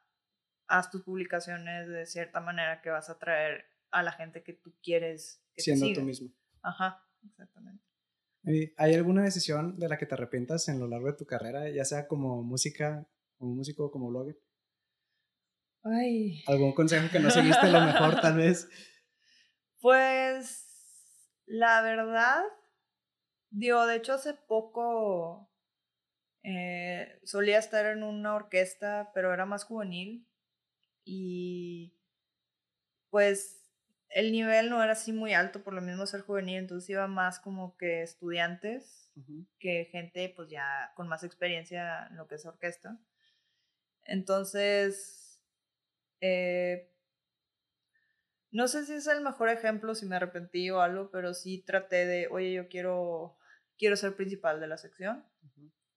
haz 0.67 0.89
tus 0.89 1.03
publicaciones 1.03 1.87
de 1.87 2.05
cierta 2.05 2.39
manera 2.39 2.81
que 2.81 2.89
vas 2.89 3.09
a 3.09 3.13
atraer 3.13 3.65
a 3.91 4.03
la 4.03 4.11
gente 4.11 4.43
que 4.43 4.53
tú 4.53 4.75
quieres. 4.81 5.43
Que 5.53 5.61
Siendo 5.61 5.91
tú 5.93 6.01
mismo. 6.01 6.29
Ajá, 6.61 7.05
exactamente. 7.25 7.83
¿Hay 8.77 8.93
alguna 8.93 9.23
decisión 9.23 9.79
de 9.79 9.87
la 9.87 9.97
que 9.97 10.05
te 10.05 10.15
arrepientas 10.15 10.67
en 10.67 10.79
lo 10.79 10.87
largo 10.87 11.07
de 11.07 11.17
tu 11.17 11.25
carrera, 11.25 11.69
ya 11.69 11.85
sea 11.85 12.07
como 12.07 12.43
música, 12.43 13.07
como 13.37 13.55
músico 13.55 13.85
o 13.85 13.91
como 13.91 14.09
blogger? 14.09 14.37
Ay. 15.83 16.43
¿Algún 16.47 16.73
consejo 16.73 17.09
que 17.11 17.19
no 17.19 17.29
seguiste 17.29 17.69
lo 17.69 17.81
mejor, 17.81 18.19
tal 18.21 18.37
vez? 18.37 18.69
Pues, 19.79 20.65
la 21.45 21.81
verdad, 21.81 22.41
digo, 23.49 23.85
de 23.85 23.97
hecho 23.97 24.13
hace 24.13 24.33
poco 24.33 25.52
eh, 26.43 27.19
solía 27.23 27.57
estar 27.57 27.85
en 27.85 28.03
una 28.03 28.35
orquesta, 28.35 29.11
pero 29.13 29.33
era 29.33 29.45
más 29.45 29.63
juvenil 29.63 30.27
y 31.05 31.97
pues 33.09 33.63
el 34.09 34.31
nivel 34.31 34.69
no 34.69 34.83
era 34.83 34.93
así 34.93 35.13
muy 35.13 35.33
alto 35.33 35.63
por 35.63 35.73
lo 35.73 35.81
mismo 35.81 36.05
ser 36.05 36.21
juvenil, 36.21 36.57
entonces 36.57 36.89
iba 36.89 37.07
más 37.07 37.39
como 37.39 37.77
que 37.77 38.03
estudiantes 38.03 39.11
que 39.59 39.85
gente 39.91 40.33
pues 40.35 40.49
ya 40.49 40.91
con 40.95 41.07
más 41.07 41.23
experiencia 41.23 42.07
en 42.09 42.17
lo 42.17 42.27
que 42.27 42.35
es 42.35 42.45
orquesta. 42.45 42.97
Entonces, 44.05 45.39
eh, 46.19 46.91
no 48.51 48.67
sé 48.67 48.85
si 48.85 48.93
es 48.93 49.07
el 49.07 49.21
mejor 49.21 49.49
ejemplo, 49.49 49.95
si 49.95 50.05
me 50.05 50.15
arrepentí 50.15 50.69
o 50.69 50.81
algo, 50.81 51.09
pero 51.11 51.33
sí 51.33 51.63
traté 51.63 52.05
de, 52.05 52.27
oye, 52.27 52.53
yo 52.53 52.67
quiero, 52.67 53.37
quiero 53.77 53.95
ser 53.95 54.15
principal 54.15 54.59
de 54.59 54.67
la 54.67 54.77
sección. 54.77 55.25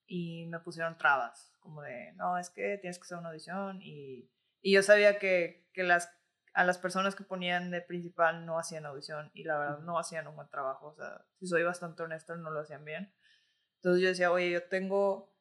Y 0.07 0.45
me 0.47 0.59
pusieron 0.59 0.97
trabas, 0.97 1.53
como 1.59 1.81
de, 1.81 2.13
no, 2.13 2.37
es 2.37 2.49
que 2.49 2.77
tienes 2.77 2.97
que 2.97 3.03
hacer 3.03 3.17
una 3.17 3.29
audición. 3.29 3.81
Y, 3.81 4.31
y 4.61 4.73
yo 4.73 4.81
sabía 4.81 5.19
que, 5.19 5.69
que 5.73 5.83
las 5.83 6.09
a 6.57 6.63
las 6.63 6.79
personas 6.79 7.13
que 7.15 7.23
ponían 7.23 7.69
de 7.69 7.81
principal 7.81 8.43
no 8.43 8.57
hacían 8.57 8.87
audición 8.87 9.29
y 9.35 9.43
la 9.43 9.59
verdad 9.59 9.79
no 9.81 9.99
hacían 9.99 10.25
un 10.25 10.35
buen 10.35 10.49
trabajo. 10.49 10.87
O 10.87 10.95
sea, 10.95 11.23
si 11.37 11.45
soy 11.45 11.61
bastante 11.61 12.01
honesto, 12.01 12.35
no 12.35 12.49
lo 12.49 12.61
hacían 12.61 12.83
bien. 12.83 13.13
Entonces 13.75 14.01
yo 14.01 14.07
decía, 14.09 14.31
oye, 14.31 14.49
yo 14.49 14.63
tengo 14.63 15.37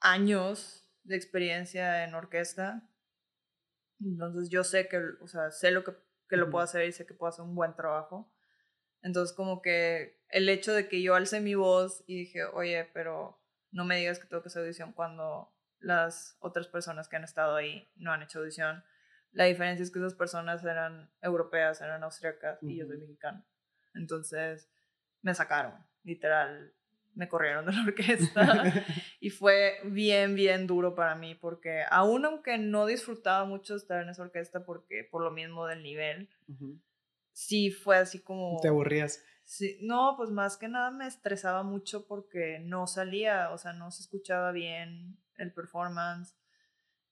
años 0.00 0.90
de 1.04 1.14
experiencia 1.14 2.02
en 2.02 2.12
orquesta. 2.12 2.90
Entonces 4.00 4.48
yo 4.48 4.64
sé 4.64 4.88
que, 4.88 4.98
o 5.20 5.28
sea, 5.28 5.52
sé 5.52 5.70
lo 5.70 5.84
que, 5.84 5.92
que 6.28 6.36
lo 6.36 6.50
puedo 6.50 6.64
hacer 6.64 6.88
y 6.88 6.92
sé 6.92 7.06
que 7.06 7.14
puedo 7.14 7.28
hacer 7.28 7.44
un 7.44 7.54
buen 7.54 7.76
trabajo. 7.76 8.28
Entonces 9.02 9.36
como 9.36 9.62
que 9.62 10.24
el 10.28 10.48
hecho 10.48 10.72
de 10.72 10.88
que 10.88 11.00
yo 11.00 11.14
alcé 11.14 11.38
mi 11.40 11.54
voz 11.54 12.02
y 12.08 12.16
dije, 12.16 12.42
oye, 12.46 12.90
pero 12.92 13.37
no 13.70 13.84
me 13.84 13.96
digas 13.96 14.18
que 14.18 14.26
tengo 14.26 14.42
que 14.42 14.48
hacer 14.48 14.62
audición 14.62 14.92
cuando 14.92 15.52
las 15.78 16.36
otras 16.40 16.66
personas 16.66 17.08
que 17.08 17.16
han 17.16 17.24
estado 17.24 17.56
ahí 17.56 17.90
no 17.96 18.12
han 18.12 18.22
hecho 18.22 18.40
audición 18.40 18.82
la 19.32 19.44
diferencia 19.44 19.82
es 19.82 19.90
que 19.90 19.98
esas 19.98 20.14
personas 20.14 20.64
eran 20.64 21.10
europeas, 21.22 21.80
eran 21.80 22.02
austriacas 22.02 22.58
y 22.62 22.76
yo 22.76 22.86
soy 22.86 22.98
mexicano. 22.98 23.44
Entonces 23.94 24.70
me 25.22 25.34
sacaron, 25.34 25.74
literal, 26.02 26.72
me 27.14 27.28
corrieron 27.28 27.66
de 27.66 27.72
la 27.72 27.82
orquesta 27.86 28.84
y 29.20 29.30
fue 29.30 29.78
bien, 29.84 30.34
bien 30.34 30.66
duro 30.66 30.94
para 30.94 31.14
mí 31.14 31.34
porque 31.34 31.82
aún 31.90 32.24
aunque 32.24 32.58
no 32.58 32.86
disfrutaba 32.86 33.44
mucho 33.44 33.76
estar 33.76 34.02
en 34.02 34.08
esa 34.08 34.22
orquesta 34.22 34.64
porque 34.64 35.04
por 35.10 35.22
lo 35.22 35.30
mismo 35.30 35.66
del 35.66 35.82
nivel, 35.82 36.28
sí 37.32 37.70
fue 37.70 37.96
así 37.96 38.20
como... 38.20 38.58
¿Te 38.60 38.68
aburrías? 38.68 39.22
Sí, 39.48 39.78
no, 39.80 40.12
pues 40.18 40.28
más 40.28 40.58
que 40.58 40.68
nada 40.68 40.90
me 40.90 41.06
estresaba 41.06 41.62
mucho 41.62 42.06
porque 42.06 42.58
no 42.58 42.86
salía, 42.86 43.50
o 43.50 43.56
sea, 43.56 43.72
no 43.72 43.90
se 43.90 44.02
escuchaba 44.02 44.52
bien 44.52 45.16
el 45.38 45.54
performance 45.54 46.36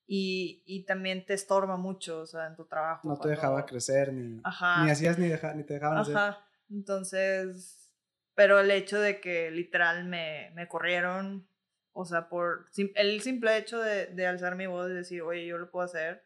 y, 0.07 0.63
y, 0.67 0.85
también 0.85 1.25
te 1.25 1.33
estorba 1.33 1.79
mucho, 1.79 2.21
o 2.21 2.27
sea, 2.27 2.47
en 2.49 2.55
tu 2.55 2.67
trabajo. 2.67 3.09
No 3.09 3.19
te 3.19 3.31
dejaba 3.31 3.65
crecer, 3.65 4.13
ni, 4.13 4.35
ni 4.35 4.91
hacías 4.91 5.19
ni, 5.19 5.29
deja, 5.29 5.55
ni 5.55 5.65
te 5.65 5.75
dejaban 5.75 5.97
Ajá. 5.97 6.47
Entonces, 6.69 7.91
pero 8.35 8.61
el 8.61 8.71
hecho 8.71 9.01
de 9.01 9.19
que 9.19 9.51
literal 9.51 10.05
me, 10.05 10.51
me 10.55 10.69
corrieron, 10.69 11.49
o 11.93 12.05
sea, 12.05 12.29
por 12.29 12.67
el 12.97 13.23
simple 13.23 13.57
hecho 13.57 13.81
de, 13.81 14.09
de, 14.09 14.27
alzar 14.27 14.57
mi 14.57 14.67
voz 14.67 14.91
y 14.91 14.95
decir, 14.95 15.23
oye, 15.23 15.47
yo 15.47 15.57
lo 15.57 15.71
puedo 15.71 15.87
hacer, 15.87 16.23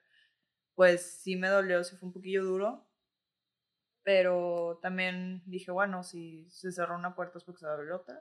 pues 0.74 1.20
sí 1.22 1.36
me 1.36 1.46
dolió, 1.46 1.84
sí 1.84 1.96
fue 1.96 2.08
un 2.08 2.12
poquillo 2.12 2.42
duro, 2.42 2.89
pero 4.02 4.78
también 4.82 5.42
dije, 5.46 5.70
bueno, 5.70 6.02
si 6.02 6.48
se 6.50 6.72
cerró 6.72 6.96
una 6.96 7.14
puerta 7.14 7.38
es 7.38 7.44
porque 7.44 7.60
se 7.60 7.66
abrió 7.66 7.96
otra. 7.96 8.20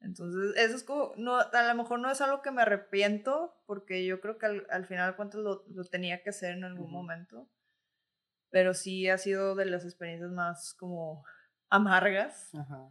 Entonces, 0.00 0.56
eso 0.56 0.76
es 0.76 0.82
como, 0.82 1.12
no, 1.16 1.38
a 1.38 1.62
lo 1.68 1.74
mejor 1.74 2.00
no 2.00 2.10
es 2.10 2.20
algo 2.20 2.42
que 2.42 2.50
me 2.50 2.62
arrepiento, 2.62 3.54
porque 3.66 4.04
yo 4.04 4.20
creo 4.20 4.38
que 4.38 4.46
al, 4.46 4.66
al 4.70 4.86
final 4.86 5.14
cuentas 5.14 5.40
lo, 5.40 5.64
lo, 5.68 5.84
tenía 5.84 6.22
que 6.22 6.30
hacer 6.30 6.52
en 6.54 6.64
algún 6.64 6.90
momento, 6.90 7.48
pero 8.50 8.74
sí 8.74 9.08
ha 9.08 9.18
sido 9.18 9.54
de 9.54 9.66
las 9.66 9.84
experiencias 9.84 10.30
más 10.30 10.74
como 10.74 11.24
amargas. 11.68 12.52
Ajá, 12.54 12.90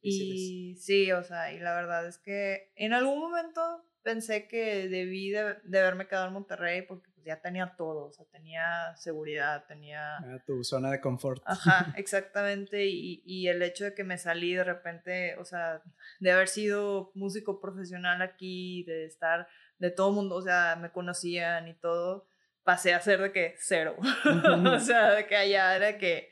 y 0.00 0.76
sí, 0.76 1.12
o 1.12 1.22
sea, 1.22 1.52
y 1.52 1.58
la 1.58 1.74
verdad 1.74 2.06
es 2.06 2.18
que 2.18 2.72
en 2.76 2.92
algún 2.92 3.18
momento 3.18 3.60
pensé 4.02 4.48
que 4.48 4.88
debí 4.88 5.30
de, 5.30 5.56
de 5.64 5.78
haberme 5.80 6.06
quedado 6.06 6.28
en 6.28 6.32
Monterrey 6.32 6.82
porque 6.82 7.10
ya 7.26 7.40
tenía 7.40 7.74
todo, 7.76 8.06
o 8.06 8.12
sea, 8.12 8.24
tenía 8.26 8.94
seguridad, 8.96 9.64
tenía... 9.66 10.18
tu 10.46 10.62
zona 10.62 10.90
de 10.90 11.00
confort. 11.00 11.42
Ajá, 11.44 11.92
exactamente, 11.98 12.86
y, 12.86 13.22
y, 13.26 13.48
el 13.48 13.60
hecho 13.62 13.84
de 13.84 13.94
que 13.94 14.04
me 14.04 14.16
salí 14.16 14.54
de 14.54 14.64
repente, 14.64 15.36
o 15.38 15.44
sea, 15.44 15.82
de 16.20 16.30
haber 16.30 16.48
sido 16.48 17.10
músico 17.14 17.60
profesional 17.60 18.22
aquí, 18.22 18.84
de 18.84 19.04
estar, 19.06 19.48
de 19.78 19.90
todo 19.90 20.12
mundo, 20.12 20.36
o 20.36 20.42
sea, 20.42 20.76
me 20.80 20.92
conocían 20.92 21.66
y 21.68 21.74
todo, 21.74 22.28
pasé 22.62 22.94
a 22.94 23.00
ser 23.00 23.20
de 23.20 23.32
que 23.32 23.54
cero, 23.58 23.96
o 24.72 24.78
sea, 24.78 25.14
de 25.14 25.26
que 25.26 25.36
allá 25.36 25.76
era 25.76 25.98
que 25.98 26.30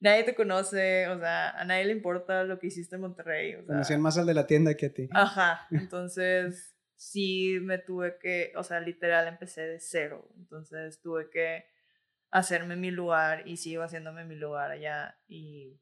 nadie 0.00 0.24
te 0.24 0.34
conoce, 0.34 1.08
o 1.08 1.18
sea, 1.18 1.50
a 1.50 1.64
nadie 1.64 1.86
le 1.86 1.92
importa 1.92 2.44
lo 2.44 2.58
que 2.58 2.66
hiciste 2.66 2.96
en 2.96 3.02
Monterrey. 3.02 3.54
O 3.54 3.58
sea, 3.58 3.66
Conocían 3.66 4.02
más 4.02 4.18
al 4.18 4.26
de 4.26 4.34
la 4.34 4.46
tienda 4.46 4.74
que 4.74 4.86
a 4.86 4.92
ti. 4.92 5.08
Ajá, 5.12 5.66
entonces 5.70 6.73
sí 6.96 7.58
me 7.60 7.78
tuve 7.78 8.18
que, 8.18 8.52
o 8.56 8.64
sea, 8.64 8.80
literal 8.80 9.28
empecé 9.28 9.62
de 9.62 9.80
cero. 9.80 10.28
Entonces 10.36 11.00
tuve 11.00 11.30
que 11.30 11.66
hacerme 12.30 12.76
mi 12.76 12.90
lugar 12.90 13.46
y 13.46 13.56
sigo 13.58 13.82
haciéndome 13.82 14.24
mi 14.24 14.36
lugar 14.36 14.70
allá 14.72 15.18
y, 15.28 15.80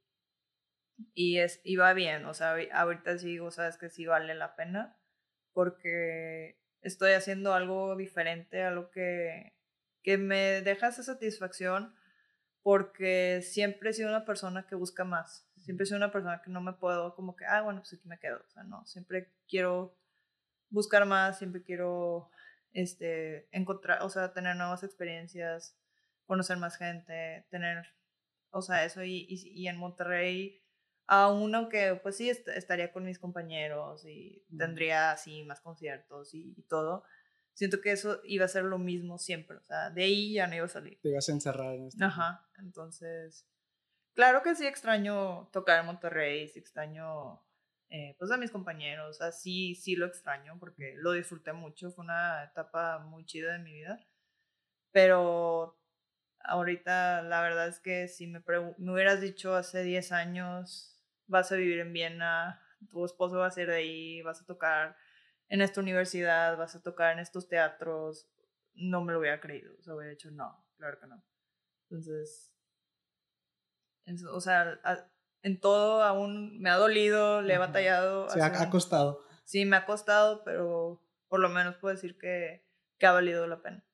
y 1.14 1.38
es, 1.38 1.60
iba 1.64 1.92
bien, 1.94 2.26
o 2.26 2.34
sea, 2.34 2.56
ahorita 2.72 3.18
sí 3.18 3.28
digo, 3.28 3.50
sabes 3.50 3.78
que 3.78 3.88
sí 3.88 4.06
vale 4.06 4.34
la 4.34 4.54
pena 4.54 4.98
porque 5.52 6.60
estoy 6.82 7.12
haciendo 7.12 7.54
algo 7.54 7.96
diferente 7.96 8.62
a 8.62 8.70
lo 8.70 8.90
que, 8.90 9.54
que 10.02 10.18
me 10.18 10.62
deja 10.62 10.88
esa 10.88 11.02
satisfacción 11.02 11.94
porque 12.62 13.40
siempre 13.42 13.90
he 13.90 13.92
sido 13.92 14.08
una 14.08 14.24
persona 14.24 14.66
que 14.66 14.74
busca 14.74 15.04
más. 15.04 15.48
Siempre 15.58 15.84
he 15.84 15.86
sido 15.86 15.96
una 15.96 16.12
persona 16.12 16.42
que 16.42 16.50
no 16.50 16.60
me 16.60 16.72
puedo 16.74 17.14
como 17.14 17.34
que, 17.34 17.44
ah, 17.44 17.62
bueno, 17.62 17.80
pues 17.80 17.94
aquí 17.94 18.08
me 18.08 18.18
quedo. 18.18 18.42
O 18.46 18.50
sea, 18.50 18.62
no, 18.64 18.84
siempre 18.84 19.32
quiero 19.48 19.96
buscar 20.72 21.06
más, 21.06 21.38
siempre 21.38 21.62
quiero 21.62 22.30
este, 22.72 23.48
encontrar, 23.52 24.02
o 24.02 24.08
sea, 24.08 24.32
tener 24.32 24.56
nuevas 24.56 24.82
experiencias, 24.82 25.78
conocer 26.24 26.56
más 26.56 26.76
gente, 26.76 27.46
tener, 27.50 27.86
o 28.50 28.62
sea, 28.62 28.84
eso 28.84 29.04
y, 29.04 29.26
y, 29.28 29.68
en 29.68 29.76
Monterrey, 29.76 30.60
aún 31.06 31.54
aunque 31.54 32.00
pues 32.02 32.16
sí 32.16 32.30
estaría 32.30 32.92
con 32.92 33.04
mis 33.04 33.18
compañeros 33.18 34.04
y 34.06 34.44
tendría 34.56 35.12
así 35.12 35.44
más 35.44 35.60
conciertos 35.60 36.34
y, 36.34 36.54
todo, 36.68 37.04
siento 37.52 37.80
que 37.80 37.92
eso 37.92 38.20
iba 38.24 38.46
a 38.46 38.48
ser 38.48 38.64
lo 38.64 38.78
mismo 38.78 39.18
siempre, 39.18 39.58
o 39.58 39.62
sea, 39.62 39.90
de 39.90 40.04
ahí 40.04 40.34
ya 40.34 40.46
no 40.46 40.56
iba 40.56 40.64
a 40.64 40.70
salir. 40.70 40.98
Te 41.02 41.10
ibas 41.10 41.28
a 41.28 41.32
encerrar 41.32 41.74
en 41.74 41.88
este 41.88 42.02
Ajá, 42.02 42.48
entonces, 42.58 43.46
claro 44.14 44.42
que 44.42 44.54
sí 44.54 44.66
extraño 44.66 45.50
tocar 45.52 45.80
en 45.80 45.86
Monterrey, 45.86 46.48
sí 46.48 46.58
extraño 46.58 47.44
eh, 47.94 48.16
pues 48.18 48.30
a 48.30 48.38
mis 48.38 48.50
compañeros, 48.50 49.20
así 49.20 49.74
sí 49.74 49.96
lo 49.96 50.06
extraño 50.06 50.58
porque 50.58 50.94
lo 50.96 51.12
disfruté 51.12 51.52
mucho, 51.52 51.90
fue 51.90 52.04
una 52.04 52.42
etapa 52.44 53.00
muy 53.00 53.26
chida 53.26 53.52
de 53.52 53.58
mi 53.58 53.70
vida, 53.70 54.00
pero 54.92 55.78
ahorita 56.40 57.20
la 57.20 57.42
verdad 57.42 57.68
es 57.68 57.80
que 57.80 58.08
si 58.08 58.26
me, 58.26 58.42
me 58.78 58.92
hubieras 58.92 59.20
dicho 59.20 59.54
hace 59.54 59.82
10 59.82 60.10
años, 60.12 61.04
vas 61.26 61.52
a 61.52 61.56
vivir 61.56 61.80
en 61.80 61.92
Viena, 61.92 62.62
tu 62.88 63.04
esposo 63.04 63.36
va 63.36 63.48
a 63.48 63.50
ser 63.50 63.68
de 63.68 63.76
ahí, 63.76 64.22
vas 64.22 64.40
a 64.40 64.46
tocar 64.46 64.96
en 65.50 65.60
esta 65.60 65.82
universidad, 65.82 66.56
vas 66.56 66.74
a 66.74 66.82
tocar 66.82 67.12
en 67.12 67.18
estos 67.18 67.46
teatros, 67.46 68.26
no 68.72 69.04
me 69.04 69.12
lo 69.12 69.18
hubiera 69.18 69.38
creído, 69.38 69.74
o 69.78 69.82
sea, 69.82 69.94
hubiera 69.94 70.12
dicho 70.12 70.30
no, 70.30 70.66
claro 70.78 70.98
que 70.98 71.08
no. 71.08 71.22
Entonces, 71.90 72.54
o 74.32 74.40
sea, 74.40 74.80
en 75.42 75.60
todo 75.60 76.02
aún 76.02 76.60
me 76.60 76.70
ha 76.70 76.76
dolido, 76.76 77.42
le 77.42 77.54
he 77.54 77.58
batallado. 77.58 78.28
Se 78.30 78.40
ha, 78.40 78.70
costado. 78.70 79.24
Sí, 79.44 79.64
me 79.64 79.76
ha 79.76 79.84
costado, 79.84 80.42
pero 80.44 81.02
por 81.28 81.40
lo 81.40 81.48
menos 81.48 81.76
puedo 81.76 81.94
decir 81.94 82.16
que, 82.16 82.64
que 82.98 83.06
ha 83.06 83.12
valido 83.12 83.46
la 83.46 83.60
pena. 83.60 83.84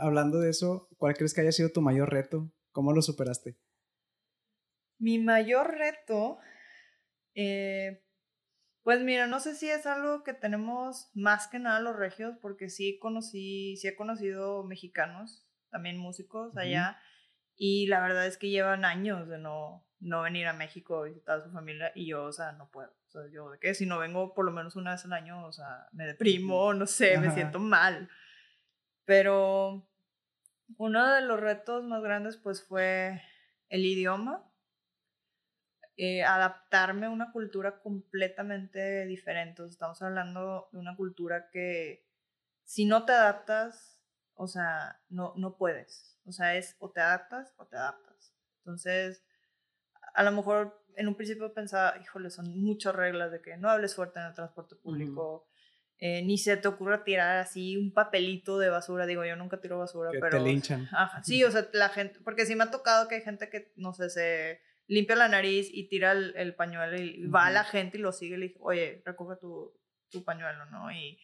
hablando 0.00 0.40
de 0.40 0.50
eso, 0.50 0.88
¿cuál 0.98 1.14
crees 1.14 1.32
que 1.32 1.42
haya 1.42 1.52
sido 1.52 1.70
tu 1.70 1.80
mayor 1.80 2.10
reto? 2.10 2.50
¿Cómo 2.72 2.92
lo 2.92 3.02
superaste? 3.02 3.56
Mi 4.98 5.18
mayor 5.18 5.76
reto, 5.76 6.38
eh, 7.34 8.02
pues 8.82 9.00
mira, 9.02 9.26
no 9.26 9.40
sé 9.40 9.54
si 9.54 9.68
es 9.68 9.86
algo 9.86 10.24
que 10.24 10.34
tenemos 10.34 11.10
más 11.14 11.48
que 11.48 11.58
nada 11.58 11.80
los 11.80 11.96
regios, 11.96 12.36
porque 12.40 12.68
sí 12.68 12.98
conocí, 12.98 13.76
sí 13.76 13.88
he 13.88 13.94
conocido 13.94 14.64
mexicanos, 14.64 15.46
también 15.70 15.98
músicos 15.98 16.56
allá, 16.56 16.98
y 17.54 17.86
la 17.86 18.00
verdad 18.00 18.26
es 18.26 18.38
que 18.38 18.50
llevan 18.50 18.84
años 18.84 19.28
de 19.28 19.38
no, 19.38 19.85
no 20.00 20.22
venir 20.22 20.46
a 20.46 20.52
México 20.52 20.98
a 20.98 21.04
visitar 21.04 21.38
a 21.38 21.44
su 21.44 21.50
familia 21.50 21.92
y 21.94 22.06
yo, 22.06 22.24
o 22.24 22.32
sea, 22.32 22.52
no 22.52 22.70
puedo. 22.70 22.90
O 22.90 23.10
sea, 23.10 23.22
yo 23.32 23.50
de 23.50 23.58
que 23.58 23.74
si 23.74 23.86
no 23.86 23.98
vengo 23.98 24.34
por 24.34 24.44
lo 24.44 24.52
menos 24.52 24.76
una 24.76 24.92
vez 24.92 25.04
al 25.04 25.12
año, 25.12 25.46
o 25.46 25.52
sea, 25.52 25.88
me 25.92 26.06
deprimo, 26.06 26.74
no 26.74 26.86
sé, 26.86 27.18
me 27.18 27.30
siento 27.30 27.58
mal. 27.58 28.08
Pero 29.04 29.88
uno 30.78 31.14
de 31.14 31.22
los 31.22 31.40
retos 31.40 31.84
más 31.84 32.02
grandes 32.02 32.36
pues 32.36 32.62
fue 32.62 33.22
el 33.68 33.84
idioma, 33.84 34.44
eh, 35.96 36.24
adaptarme 36.24 37.06
a 37.06 37.10
una 37.10 37.32
cultura 37.32 37.80
completamente 37.80 39.06
diferente. 39.06 39.64
estamos 39.64 40.02
hablando 40.02 40.68
de 40.72 40.78
una 40.78 40.94
cultura 40.94 41.48
que 41.50 42.06
si 42.64 42.84
no 42.84 43.04
te 43.06 43.12
adaptas, 43.12 43.98
o 44.34 44.46
sea, 44.46 45.00
no, 45.08 45.32
no 45.36 45.56
puedes. 45.56 46.18
O 46.26 46.32
sea, 46.32 46.56
es 46.56 46.76
o 46.80 46.90
te 46.90 47.00
adaptas 47.00 47.54
o 47.56 47.66
te 47.66 47.76
adaptas. 47.76 48.34
Entonces, 48.58 49.24
a 50.16 50.22
lo 50.22 50.32
mejor 50.32 50.82
en 50.96 51.08
un 51.08 51.14
principio 51.14 51.52
pensaba, 51.52 51.94
híjole, 52.02 52.30
son 52.30 52.58
muchas 52.58 52.94
reglas 52.94 53.30
de 53.30 53.42
que 53.42 53.56
no 53.58 53.68
hables 53.68 53.94
fuerte 53.94 54.18
en 54.18 54.26
el 54.26 54.34
transporte 54.34 54.74
público, 54.76 55.46
eh, 55.98 56.22
ni 56.22 56.38
se 56.38 56.56
te 56.56 56.68
ocurra 56.68 57.04
tirar 57.04 57.36
así 57.38 57.76
un 57.76 57.92
papelito 57.92 58.58
de 58.58 58.70
basura. 58.70 59.06
Digo, 59.06 59.24
yo 59.24 59.36
nunca 59.36 59.60
tiro 59.60 59.78
basura, 59.78 60.10
que 60.10 60.18
pero. 60.18 60.38
Te 60.38 60.44
linchan. 60.44 60.88
Ajá, 60.92 61.22
sí, 61.22 61.44
o 61.44 61.50
sea, 61.50 61.68
la 61.72 61.90
gente. 61.90 62.18
Porque 62.24 62.46
sí 62.46 62.56
me 62.56 62.64
ha 62.64 62.70
tocado 62.70 63.08
que 63.08 63.16
hay 63.16 63.22
gente 63.22 63.48
que, 63.50 63.72
no 63.76 63.92
sé, 63.92 64.08
se 64.08 64.60
limpia 64.86 65.16
la 65.16 65.28
nariz 65.28 65.68
y 65.70 65.88
tira 65.88 66.12
el, 66.12 66.54
pañuelo 66.54 66.96
y 66.96 67.26
va 67.26 67.46
a 67.46 67.50
la 67.50 67.64
gente 67.64 67.98
y 67.98 68.00
lo 68.00 68.12
sigue 68.12 68.36
y 68.36 68.38
le 68.38 68.46
dice, 68.48 68.58
oye, 68.62 69.02
recoge 69.04 69.36
tu, 69.36 69.78
tu 70.10 70.24
pañuelo, 70.24 70.66
¿no? 70.66 70.90
Y 70.92 71.18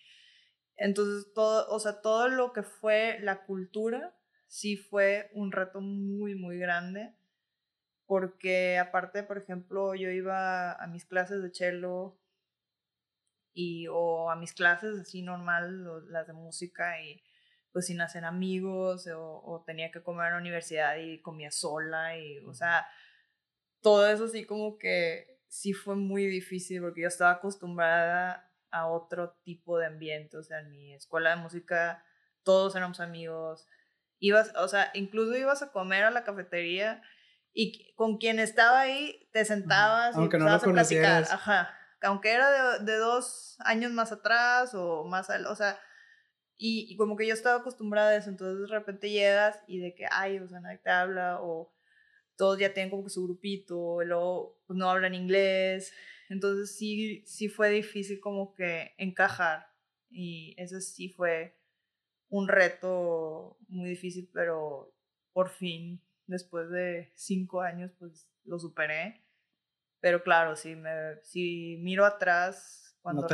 entonces 0.76 1.32
todo, 1.32 1.66
o 1.68 1.78
sea, 1.78 2.00
todo 2.00 2.28
lo 2.28 2.52
que 2.52 2.62
fue 2.62 3.18
la 3.20 3.44
cultura 3.44 4.14
sí 4.46 4.76
fue 4.76 5.30
un 5.32 5.52
reto 5.52 5.80
muy, 5.80 6.34
muy 6.34 6.58
grande. 6.58 7.14
Porque 8.12 8.78
aparte, 8.78 9.22
por 9.22 9.38
ejemplo, 9.38 9.94
yo 9.94 10.10
iba 10.10 10.72
a 10.72 10.86
mis 10.86 11.06
clases 11.06 11.42
de 11.42 11.48
cello 11.48 12.20
y, 13.54 13.86
o 13.88 14.30
a 14.30 14.36
mis 14.36 14.52
clases 14.52 15.00
así 15.00 15.22
normal, 15.22 16.12
las 16.12 16.26
de 16.26 16.34
música 16.34 17.00
y 17.00 17.22
pues 17.72 17.86
sin 17.86 18.02
hacer 18.02 18.26
amigos 18.26 19.08
o, 19.16 19.64
tenía 19.66 19.90
que 19.90 20.02
comer 20.02 20.26
en 20.26 20.32
la 20.34 20.40
universidad 20.40 20.98
y 20.98 21.22
comía 21.22 21.50
sola 21.50 22.18
y 22.18 22.40
o 22.40 22.52
sea, 22.52 22.86
todo 23.80 24.06
eso 24.06 24.28
sí 24.28 24.44
como 24.44 24.76
que 24.76 25.40
sí 25.48 25.72
fue 25.72 25.96
muy 25.96 26.26
difícil 26.26 26.82
porque 26.82 27.00
yo 27.00 27.08
estaba 27.08 27.30
acostumbrada 27.30 28.52
a 28.70 28.88
otro 28.88 29.38
tipo 29.42 29.78
de 29.78 29.86
ambiente, 29.86 30.36
o 30.36 30.42
sea, 30.42 30.60
en 30.60 30.70
mi 30.70 30.92
escuela 30.92 31.30
de 31.30 31.36
música 31.36 32.04
todos 32.42 32.76
éramos 32.76 33.00
amigos, 33.00 33.66
ibas, 34.18 34.52
o 34.56 34.68
sea, 34.68 34.90
incluso 34.92 35.34
ibas 35.34 35.62
a 35.62 35.72
comer 35.72 36.04
a 36.04 36.10
la 36.10 36.24
cafetería 36.24 37.02
y 37.54 37.92
con 37.94 38.18
quien 38.18 38.38
estaba 38.38 38.80
ahí 38.80 39.28
te 39.32 39.44
sentabas 39.44 40.16
y 40.16 40.20
empezabas 40.20 40.64
a 40.64 40.72
platicar, 40.72 41.24
ajá, 41.30 41.74
aunque 42.02 42.32
era 42.32 42.78
de, 42.78 42.96
dos 42.96 43.56
años 43.60 43.92
más 43.92 44.12
atrás 44.12 44.74
o 44.74 45.04
más, 45.04 45.28
o 45.48 45.56
sea, 45.56 45.78
y, 46.56 46.96
como 46.96 47.16
que 47.16 47.26
yo 47.26 47.34
estaba 47.34 47.60
acostumbrada 47.60 48.10
a 48.10 48.16
eso, 48.16 48.30
entonces 48.30 48.68
de 48.68 48.78
repente 48.78 49.10
llegas 49.10 49.58
y 49.66 49.78
de 49.78 49.94
que, 49.94 50.06
ay, 50.10 50.38
o 50.38 50.48
sea, 50.48 50.60
nadie 50.60 50.78
te 50.78 50.90
habla, 50.90 51.40
o 51.42 51.74
todos 52.36 52.58
ya 52.58 52.72
tienen 52.72 52.90
como 52.90 53.04
que 53.04 53.10
su 53.10 53.24
grupito, 53.24 54.02
y 54.02 54.06
luego 54.06 54.60
pues, 54.66 54.76
no 54.76 54.88
hablan 54.88 55.14
inglés, 55.14 55.92
entonces 56.28 56.76
sí, 56.76 57.22
sí 57.26 57.48
fue 57.48 57.70
difícil 57.70 58.20
como 58.20 58.54
que 58.54 58.94
encajar, 58.96 59.66
y 60.10 60.54
eso 60.56 60.80
sí 60.80 61.08
fue 61.08 61.58
un 62.28 62.48
reto 62.48 63.58
muy 63.68 63.90
difícil, 63.90 64.30
pero 64.32 64.94
por 65.32 65.50
fin, 65.50 66.00
después 66.32 66.68
de 66.70 67.12
cinco 67.14 67.60
años, 67.60 67.92
pues 67.98 68.28
lo 68.44 68.58
superé. 68.58 69.24
Pero 70.00 70.24
claro, 70.24 70.56
si, 70.56 70.74
me, 70.74 71.22
si 71.22 71.76
miro 71.80 72.04
atrás, 72.04 72.96
cuando, 73.02 73.26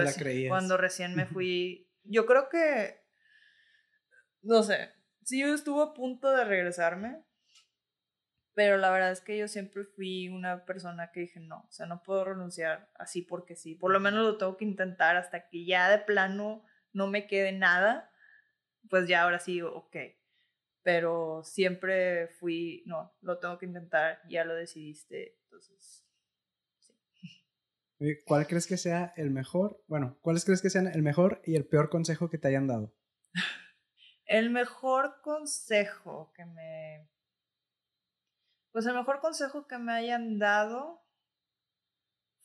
cuando 0.48 0.76
recién 0.76 1.14
me 1.14 1.24
fui, 1.26 1.90
yo 2.04 2.26
creo 2.26 2.48
que, 2.50 3.00
no 4.42 4.62
sé, 4.62 4.92
sí 5.24 5.40
yo 5.40 5.54
estuve 5.54 5.82
a 5.82 5.94
punto 5.94 6.30
de 6.30 6.44
regresarme, 6.44 7.24
pero 8.54 8.76
la 8.76 8.90
verdad 8.90 9.12
es 9.12 9.20
que 9.20 9.38
yo 9.38 9.46
siempre 9.46 9.84
fui 9.84 10.28
una 10.28 10.64
persona 10.64 11.12
que 11.12 11.20
dije, 11.20 11.38
no, 11.38 11.60
o 11.60 11.70
sea, 11.70 11.86
no 11.86 12.02
puedo 12.02 12.24
renunciar 12.24 12.90
así 12.96 13.22
porque 13.22 13.54
sí, 13.54 13.74
por 13.74 13.92
lo 13.92 14.00
menos 14.00 14.24
lo 14.24 14.36
tengo 14.36 14.56
que 14.56 14.64
intentar 14.64 15.16
hasta 15.16 15.48
que 15.48 15.64
ya 15.64 15.88
de 15.88 15.98
plano 15.98 16.64
no 16.92 17.06
me 17.06 17.26
quede 17.26 17.52
nada, 17.52 18.10
pues 18.90 19.06
ya 19.06 19.22
ahora 19.22 19.38
sí, 19.38 19.62
ok. 19.62 19.96
Pero 20.88 21.42
siempre 21.44 22.28
fui, 22.28 22.82
no, 22.86 23.12
lo 23.20 23.38
tengo 23.38 23.58
que 23.58 23.66
intentar, 23.66 24.22
ya 24.26 24.46
lo 24.46 24.54
decidiste, 24.54 25.36
entonces 25.42 26.02
¿Cuál 28.24 28.46
crees 28.46 28.66
que 28.66 28.78
sea 28.78 29.12
el 29.18 29.30
mejor? 29.30 29.84
Bueno, 29.86 30.16
¿cuáles 30.22 30.46
crees 30.46 30.62
que 30.62 30.70
sean 30.70 30.86
el 30.86 31.02
mejor 31.02 31.42
y 31.44 31.56
el 31.56 31.66
peor 31.66 31.90
consejo 31.90 32.30
que 32.30 32.38
te 32.38 32.48
hayan 32.48 32.66
dado? 32.66 32.94
el 34.24 34.48
mejor 34.48 35.20
consejo 35.20 36.32
que 36.34 36.46
me. 36.46 37.06
Pues 38.72 38.86
el 38.86 38.94
mejor 38.94 39.20
consejo 39.20 39.66
que 39.66 39.76
me 39.76 39.92
hayan 39.92 40.38
dado 40.38 41.04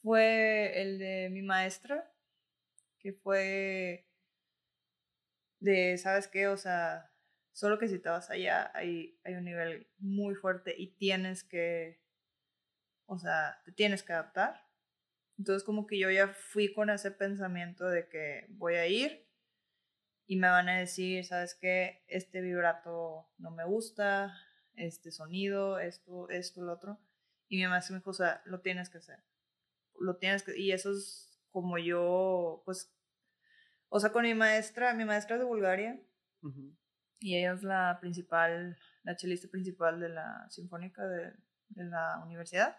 fue 0.02 0.82
el 0.82 1.00
de 1.00 1.30
mi 1.32 1.44
maestra, 1.44 2.14
que 3.00 3.14
fue 3.14 4.06
de, 5.62 5.98
¿sabes 5.98 6.28
qué? 6.28 6.50
O 6.50 6.58
sea, 6.58 7.13
solo 7.54 7.80
que 7.80 7.88
si 7.88 8.00
te 8.00 8.10
vas 8.10 8.30
allá 8.30 8.72
hay, 8.74 9.18
hay 9.24 9.36
un 9.36 9.46
nivel 9.46 9.88
muy 9.98 10.36
fuerte 10.36 10.76
y 10.78 10.96
tienes 10.98 11.44
que, 11.44 12.02
o 13.06 13.18
sea, 13.18 13.62
te 13.64 13.72
tienes 13.72 14.04
que 14.04 14.14
adaptar 14.14 14.64
entonces 15.38 15.64
como 15.64 15.88
que 15.88 15.98
yo 15.98 16.10
ya 16.12 16.28
fui 16.28 16.74
con 16.74 16.90
ese 16.90 17.12
pensamiento 17.12 17.90
de 17.90 18.08
que 18.08 18.46
voy 18.50 18.76
a 18.76 18.88
ir 18.88 19.28
y 20.26 20.38
me 20.38 20.48
van 20.48 20.70
a 20.70 20.78
decir, 20.78 21.26
¿sabes 21.26 21.56
qué? 21.56 22.04
Este 22.08 22.42
vibrato 22.42 23.28
no 23.38 23.52
me 23.52 23.66
gusta, 23.66 24.36
este 24.76 25.12
sonido, 25.12 25.80
esto, 25.80 26.30
esto, 26.30 26.62
lo 26.62 26.74
otro. 26.74 27.00
Y 27.50 27.58
mi 27.58 27.64
mamá 27.64 27.80
me 27.90 27.98
dijo, 27.98 28.12
o 28.12 28.14
sea, 28.14 28.42
lo 28.46 28.62
tienes 28.62 28.90
que 28.90 29.00
hacer. 29.00 29.20
Lo 30.00 30.18
tienes 30.18 30.44
que... 30.44 30.58
Y 30.58 30.72
eso 30.72 30.92
es 30.92 31.40
como 31.50 31.78
yo, 31.78 32.62
pues... 32.66 32.96
O 33.90 34.00
sea, 34.00 34.12
con 34.12 34.24
mi 34.24 34.34
maestra, 34.34 34.94
mi 34.94 35.06
maestra 35.06 35.36
es 35.36 35.42
de 35.42 35.46
Bulgaria. 35.46 36.02
Y 37.24 37.38
ella 37.38 37.54
es 37.54 37.64
la 37.64 38.00
principal, 38.02 38.78
la 39.04 39.16
chelista 39.16 39.48
principal 39.48 39.98
de 39.98 40.10
la 40.10 40.46
sinfónica 40.50 41.08
de, 41.08 41.32
de 41.70 41.86
la 41.86 42.22
universidad. 42.22 42.76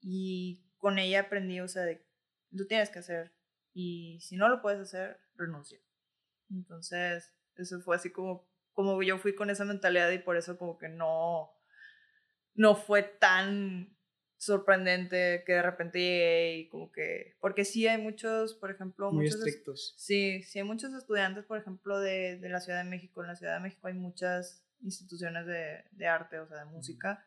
Y 0.00 0.70
con 0.78 1.00
ella 1.00 1.22
aprendí, 1.22 1.58
o 1.58 1.66
sea, 1.66 1.82
de, 1.82 2.06
tú 2.56 2.64
tienes 2.68 2.90
que 2.90 3.00
hacer 3.00 3.34
y 3.72 4.20
si 4.20 4.36
no 4.36 4.48
lo 4.48 4.62
puedes 4.62 4.78
hacer, 4.78 5.18
renuncia. 5.34 5.80
Entonces, 6.48 7.34
eso 7.56 7.80
fue 7.80 7.96
así 7.96 8.12
como, 8.12 8.48
como 8.72 9.02
yo 9.02 9.18
fui 9.18 9.34
con 9.34 9.50
esa 9.50 9.64
mentalidad 9.64 10.12
y 10.12 10.18
por 10.18 10.36
eso 10.36 10.56
como 10.56 10.78
que 10.78 10.88
no, 10.88 11.50
no 12.54 12.76
fue 12.76 13.02
tan 13.02 13.93
sorprendente 14.44 15.42
que 15.46 15.52
de 15.54 15.62
repente 15.62 15.98
llegué 15.98 16.56
y 16.56 16.68
como 16.68 16.90
que, 16.92 17.36
porque 17.40 17.64
sí 17.64 17.86
hay 17.86 18.00
muchos, 18.00 18.54
por 18.54 18.70
ejemplo, 18.70 19.12
muy 19.12 19.24
muchos 19.24 19.36
estrictos. 19.36 19.94
Sí, 19.96 20.42
sí 20.42 20.58
hay 20.58 20.64
muchos 20.64 20.92
estudiantes, 20.94 21.44
por 21.44 21.58
ejemplo, 21.58 22.00
de, 22.00 22.38
de, 22.38 22.48
la 22.48 22.60
Ciudad 22.60 22.82
de 22.82 22.90
México. 22.90 23.22
En 23.22 23.28
la 23.28 23.36
Ciudad 23.36 23.54
de 23.54 23.60
México 23.60 23.86
hay 23.86 23.94
muchas 23.94 24.64
instituciones 24.82 25.46
de, 25.46 25.84
de 25.92 26.06
arte, 26.06 26.38
o 26.38 26.46
sea, 26.46 26.58
de 26.58 26.64
música. 26.66 27.24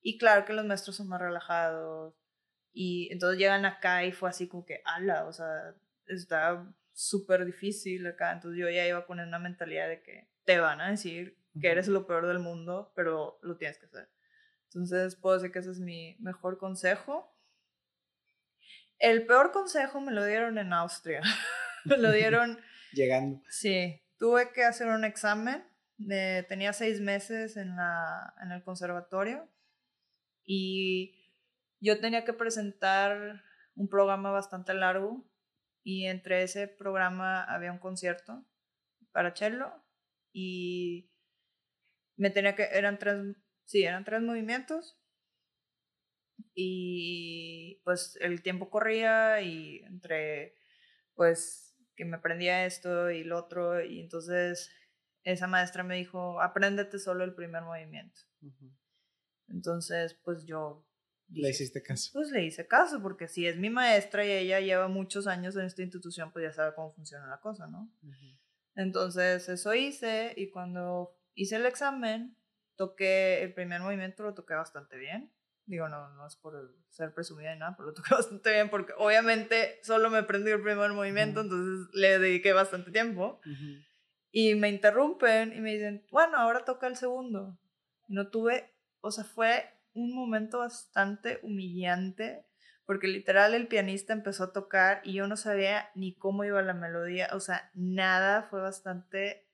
Y 0.00 0.18
claro 0.18 0.44
que 0.44 0.52
los 0.52 0.66
maestros 0.66 0.96
son 0.96 1.08
más 1.08 1.20
relajados, 1.20 2.14
y 2.74 3.08
entonces 3.12 3.38
llegan 3.38 3.64
acá 3.64 4.04
y 4.04 4.10
fue 4.10 4.28
así 4.28 4.48
como 4.48 4.66
que, 4.66 4.82
ala, 4.84 5.26
o 5.26 5.32
sea, 5.32 5.74
está 6.08 6.66
súper 6.92 7.44
difícil 7.44 8.04
acá. 8.06 8.32
Entonces 8.32 8.60
yo 8.60 8.68
ya 8.68 8.86
iba 8.86 9.06
con 9.06 9.20
una 9.20 9.38
mentalidad 9.38 9.88
de 9.88 10.02
que 10.02 10.28
te 10.44 10.58
van 10.58 10.80
a 10.80 10.90
decir 10.90 11.38
que 11.60 11.68
eres 11.68 11.86
lo 11.86 12.04
peor 12.04 12.26
del 12.26 12.40
mundo, 12.40 12.92
pero 12.96 13.38
lo 13.42 13.56
tienes 13.56 13.78
que 13.78 13.86
hacer. 13.86 14.08
Entonces 14.74 15.14
puedo 15.14 15.36
decir 15.36 15.52
que 15.52 15.60
ese 15.60 15.70
es 15.70 15.78
mi 15.78 16.16
mejor 16.18 16.58
consejo. 16.58 17.32
El 18.98 19.24
peor 19.24 19.52
consejo 19.52 20.00
me 20.00 20.10
lo 20.10 20.24
dieron 20.24 20.58
en 20.58 20.72
Austria. 20.72 21.22
me 21.84 21.96
lo 21.96 22.10
dieron... 22.10 22.58
Llegando. 22.92 23.40
Sí, 23.48 24.02
tuve 24.18 24.52
que 24.52 24.64
hacer 24.64 24.88
un 24.88 25.04
examen. 25.04 25.64
De, 25.96 26.44
tenía 26.48 26.72
seis 26.72 27.00
meses 27.00 27.56
en, 27.56 27.76
la, 27.76 28.34
en 28.42 28.50
el 28.50 28.64
conservatorio 28.64 29.48
y 30.44 31.32
yo 31.78 32.00
tenía 32.00 32.24
que 32.24 32.32
presentar 32.32 33.44
un 33.76 33.88
programa 33.88 34.32
bastante 34.32 34.74
largo 34.74 35.24
y 35.84 36.06
entre 36.06 36.42
ese 36.42 36.66
programa 36.66 37.44
había 37.44 37.70
un 37.70 37.78
concierto 37.78 38.44
para 39.12 39.36
cello 39.36 39.72
y 40.32 41.12
me 42.16 42.30
tenía 42.30 42.56
que 42.56 42.64
eran 42.72 42.98
tres 42.98 43.36
sí 43.64 43.82
eran 43.82 44.04
tres 44.04 44.22
movimientos 44.22 44.98
y 46.54 47.80
pues 47.84 48.18
el 48.20 48.42
tiempo 48.42 48.70
corría 48.70 49.40
y 49.40 49.78
entre 49.84 50.56
pues 51.14 51.76
que 51.96 52.04
me 52.04 52.16
aprendía 52.16 52.66
esto 52.66 53.10
y 53.10 53.24
lo 53.24 53.38
otro 53.38 53.84
y 53.84 54.00
entonces 54.00 54.70
esa 55.22 55.46
maestra 55.46 55.82
me 55.84 55.96
dijo 55.96 56.40
apréndete 56.40 56.98
solo 56.98 57.24
el 57.24 57.34
primer 57.34 57.62
movimiento 57.62 58.20
entonces 59.48 60.14
pues 60.24 60.44
yo 60.44 60.86
le 61.28 61.50
hiciste 61.50 61.82
caso. 61.82 62.10
Pues 62.12 62.30
le 62.30 62.44
hice 62.44 62.66
caso, 62.66 63.00
porque 63.02 63.28
si 63.28 63.46
es 63.46 63.56
mi 63.56 63.70
maestra 63.70 64.24
y 64.24 64.30
ella 64.30 64.60
lleva 64.60 64.88
muchos 64.88 65.26
años 65.26 65.56
en 65.56 65.64
esta 65.64 65.82
institución, 65.82 66.32
pues 66.32 66.44
ya 66.44 66.52
sabe 66.52 66.74
cómo 66.74 66.92
funciona 66.92 67.26
la 67.26 67.40
cosa, 67.40 67.66
¿no? 67.66 67.90
Entonces 68.74 69.48
eso 69.48 69.74
hice 69.74 70.34
y 70.36 70.50
cuando 70.50 71.16
hice 71.34 71.56
el 71.56 71.66
examen, 71.66 72.36
toqué 72.76 73.42
el 73.42 73.54
primer 73.54 73.80
movimiento, 73.80 74.22
lo 74.22 74.34
toqué 74.34 74.54
bastante 74.54 74.96
bien. 74.96 75.32
Digo, 75.66 75.88
no, 75.88 76.10
no 76.10 76.26
es 76.26 76.36
por 76.36 76.74
ser 76.90 77.14
presumida 77.14 77.52
ni 77.54 77.60
nada, 77.60 77.74
pero 77.76 77.88
lo 77.88 77.94
toqué 77.94 78.10
bastante 78.14 78.52
bien 78.52 78.68
porque 78.70 78.92
obviamente 78.98 79.78
solo 79.82 80.10
me 80.10 80.18
aprendí 80.18 80.50
el 80.50 80.62
primer 80.62 80.92
movimiento, 80.92 81.40
entonces 81.40 81.88
le 81.94 82.18
dediqué 82.18 82.52
bastante 82.52 82.90
tiempo. 82.90 83.40
Y 84.30 84.56
me 84.56 84.68
interrumpen 84.68 85.52
y 85.56 85.60
me 85.60 85.72
dicen, 85.72 86.06
bueno, 86.10 86.36
ahora 86.36 86.64
toca 86.64 86.86
el 86.86 86.96
segundo. 86.96 87.58
no 88.08 88.28
tuve, 88.28 88.74
o 89.00 89.10
sea, 89.10 89.24
fue 89.24 89.64
un 89.94 90.14
momento 90.14 90.58
bastante 90.58 91.38
humillante 91.42 92.44
porque 92.86 93.06
literal 93.06 93.54
el 93.54 93.66
pianista 93.66 94.12
empezó 94.12 94.44
a 94.44 94.52
tocar 94.52 95.00
y 95.04 95.14
yo 95.14 95.26
no 95.26 95.36
sabía 95.36 95.88
ni 95.94 96.14
cómo 96.14 96.44
iba 96.44 96.60
la 96.62 96.74
melodía, 96.74 97.30
o 97.32 97.40
sea, 97.40 97.70
nada, 97.74 98.42
fue 98.42 98.60
bastante 98.60 99.48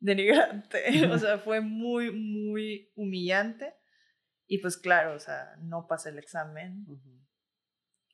denigrante, 0.00 1.06
o 1.10 1.18
sea, 1.18 1.38
fue 1.38 1.60
muy, 1.60 2.12
muy 2.12 2.92
humillante. 2.94 3.74
Y 4.46 4.58
pues 4.58 4.76
claro, 4.76 5.14
o 5.14 5.18
sea, 5.18 5.56
no 5.58 5.86
pasé 5.88 6.10
el 6.10 6.18
examen. 6.18 6.86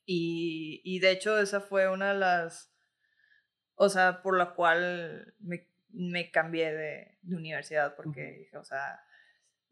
y, 0.05 0.81
y, 0.83 0.99
de 0.99 1.11
hecho 1.11 1.37
esa 1.39 1.61
fue 1.61 1.87
una 1.87 2.13
de 2.13 2.19
las, 2.19 2.73
o 3.75 3.87
sea, 3.89 4.21
por 4.23 4.37
la 4.37 4.55
cual 4.55 5.35
me, 5.39 5.69
me 5.89 6.31
cambié 6.31 6.73
de, 6.73 7.17
de, 7.21 7.35
universidad, 7.35 7.95
porque 7.95 8.31
dije, 8.31 8.57
o 8.57 8.63
sea, 8.63 8.99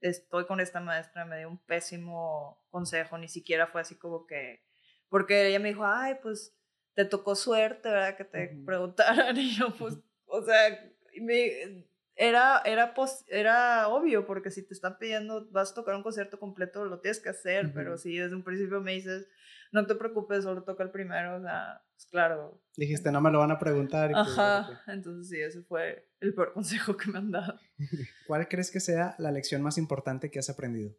estoy 0.02 0.46
con 0.46 0.60
esta 0.60 0.80
maestra, 0.80 1.26
me 1.26 1.40
dio 1.40 1.50
un 1.50 1.64
pésimo 1.66 2.64
consejo, 2.70 3.18
ni 3.18 3.28
siquiera 3.28 3.68
fue 3.68 3.82
así 3.82 3.98
como 3.98 4.28
que, 4.28 4.64
porque 5.10 5.48
ella 5.48 5.60
me 5.60 5.70
dijo, 5.70 5.86
ay, 5.86 6.16
pues 6.22 6.56
te 6.94 7.06
tocó 7.06 7.36
suerte, 7.36 7.90
¿verdad? 7.90 8.18
Que 8.18 8.26
te 8.26 8.48
preguntaran 8.66 9.36
y 9.38 9.56
yo, 9.56 9.74
pues, 9.76 9.98
o 10.26 10.44
sea, 10.44 10.94
me, 11.22 11.88
era, 12.16 12.62
era, 12.66 12.94
era 13.28 13.88
obvio, 13.88 14.26
porque 14.26 14.52
si 14.52 14.66
te 14.66 14.74
están 14.74 14.98
pidiendo, 14.98 15.50
vas 15.52 15.72
a 15.72 15.76
tocar 15.76 15.96
un 15.96 16.04
concierto 16.04 16.40
completo, 16.40 16.86
lo 16.86 17.00
tienes 17.00 17.20
que 17.20 17.30
hacer, 17.30 17.74
pero 17.74 17.98
si 17.98 18.18
desde 18.18 18.36
un 18.36 18.44
principio 18.44 18.82
me 18.82 18.94
dices, 18.94 19.28
no 19.72 19.86
te 19.88 19.96
preocupes, 19.96 20.44
solo 20.44 20.64
toca 20.64 20.84
el 20.84 20.92
primero, 20.92 21.38
o 21.38 21.42
sea, 21.42 21.82
pues 21.94 22.06
claro. 22.08 22.62
Dijiste, 22.76 23.12
no 23.12 23.22
me 23.22 23.32
lo 23.32 23.40
van 23.40 23.52
a 23.52 23.60
preguntar. 23.60 24.12
Pues, 24.12 24.38
Ajá, 24.38 24.84
entonces 24.88 25.30
sí, 25.30 25.42
ese 25.42 25.64
fue 25.64 26.10
el 26.20 26.34
peor 26.34 26.54
consejo 26.54 26.98
que 26.98 27.10
me 27.10 27.20
han 27.20 27.32
dado. 27.32 27.60
¿Cuál 28.28 28.48
crees 28.48 28.72
que 28.72 28.80
sea 28.80 29.16
la 29.18 29.32
lección 29.32 29.62
más 29.62 29.78
importante 29.78 30.30
que 30.30 30.40
has 30.40 30.50
aprendido? 30.50 30.94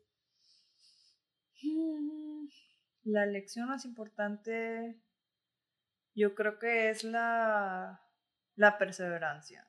Mm, 1.63 2.47
la 3.05 3.27
lección 3.27 3.69
más 3.69 3.85
importante, 3.85 4.99
yo 6.15 6.35
creo 6.35 6.59
que 6.59 6.89
es 6.89 7.05
la, 7.05 8.01
la 8.57 8.79
perseverancia 8.79 9.69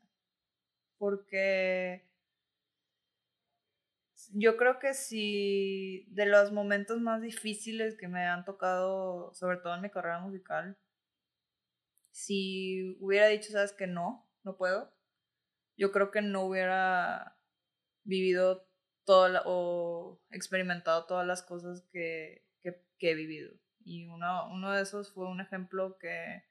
porque 1.03 2.01
yo 4.31 4.55
creo 4.55 4.79
que 4.79 4.93
si 4.93 6.05
de 6.11 6.25
los 6.25 6.53
momentos 6.53 7.01
más 7.01 7.21
difíciles 7.21 7.97
que 7.97 8.07
me 8.07 8.25
han 8.25 8.45
tocado, 8.45 9.33
sobre 9.33 9.57
todo 9.57 9.75
en 9.75 9.81
mi 9.81 9.89
carrera 9.89 10.21
musical, 10.21 10.77
si 12.11 12.95
hubiera 13.01 13.27
dicho, 13.27 13.51
sabes 13.51 13.73
que 13.73 13.85
no, 13.85 14.25
no 14.43 14.55
puedo, 14.55 14.93
yo 15.75 15.91
creo 15.91 16.09
que 16.09 16.21
no 16.21 16.45
hubiera 16.45 17.37
vivido 18.05 18.65
todo 19.03 19.41
o 19.43 20.21
experimentado 20.31 21.05
todas 21.05 21.27
las 21.27 21.43
cosas 21.43 21.81
que, 21.91 22.45
he 22.99 23.15
vivido. 23.15 23.51
Y 23.83 24.07
uno, 24.07 24.49
uno 24.53 24.71
de 24.71 24.83
esos 24.83 25.11
fue 25.11 25.27
un 25.27 25.41
ejemplo 25.41 25.97
que 25.97 26.45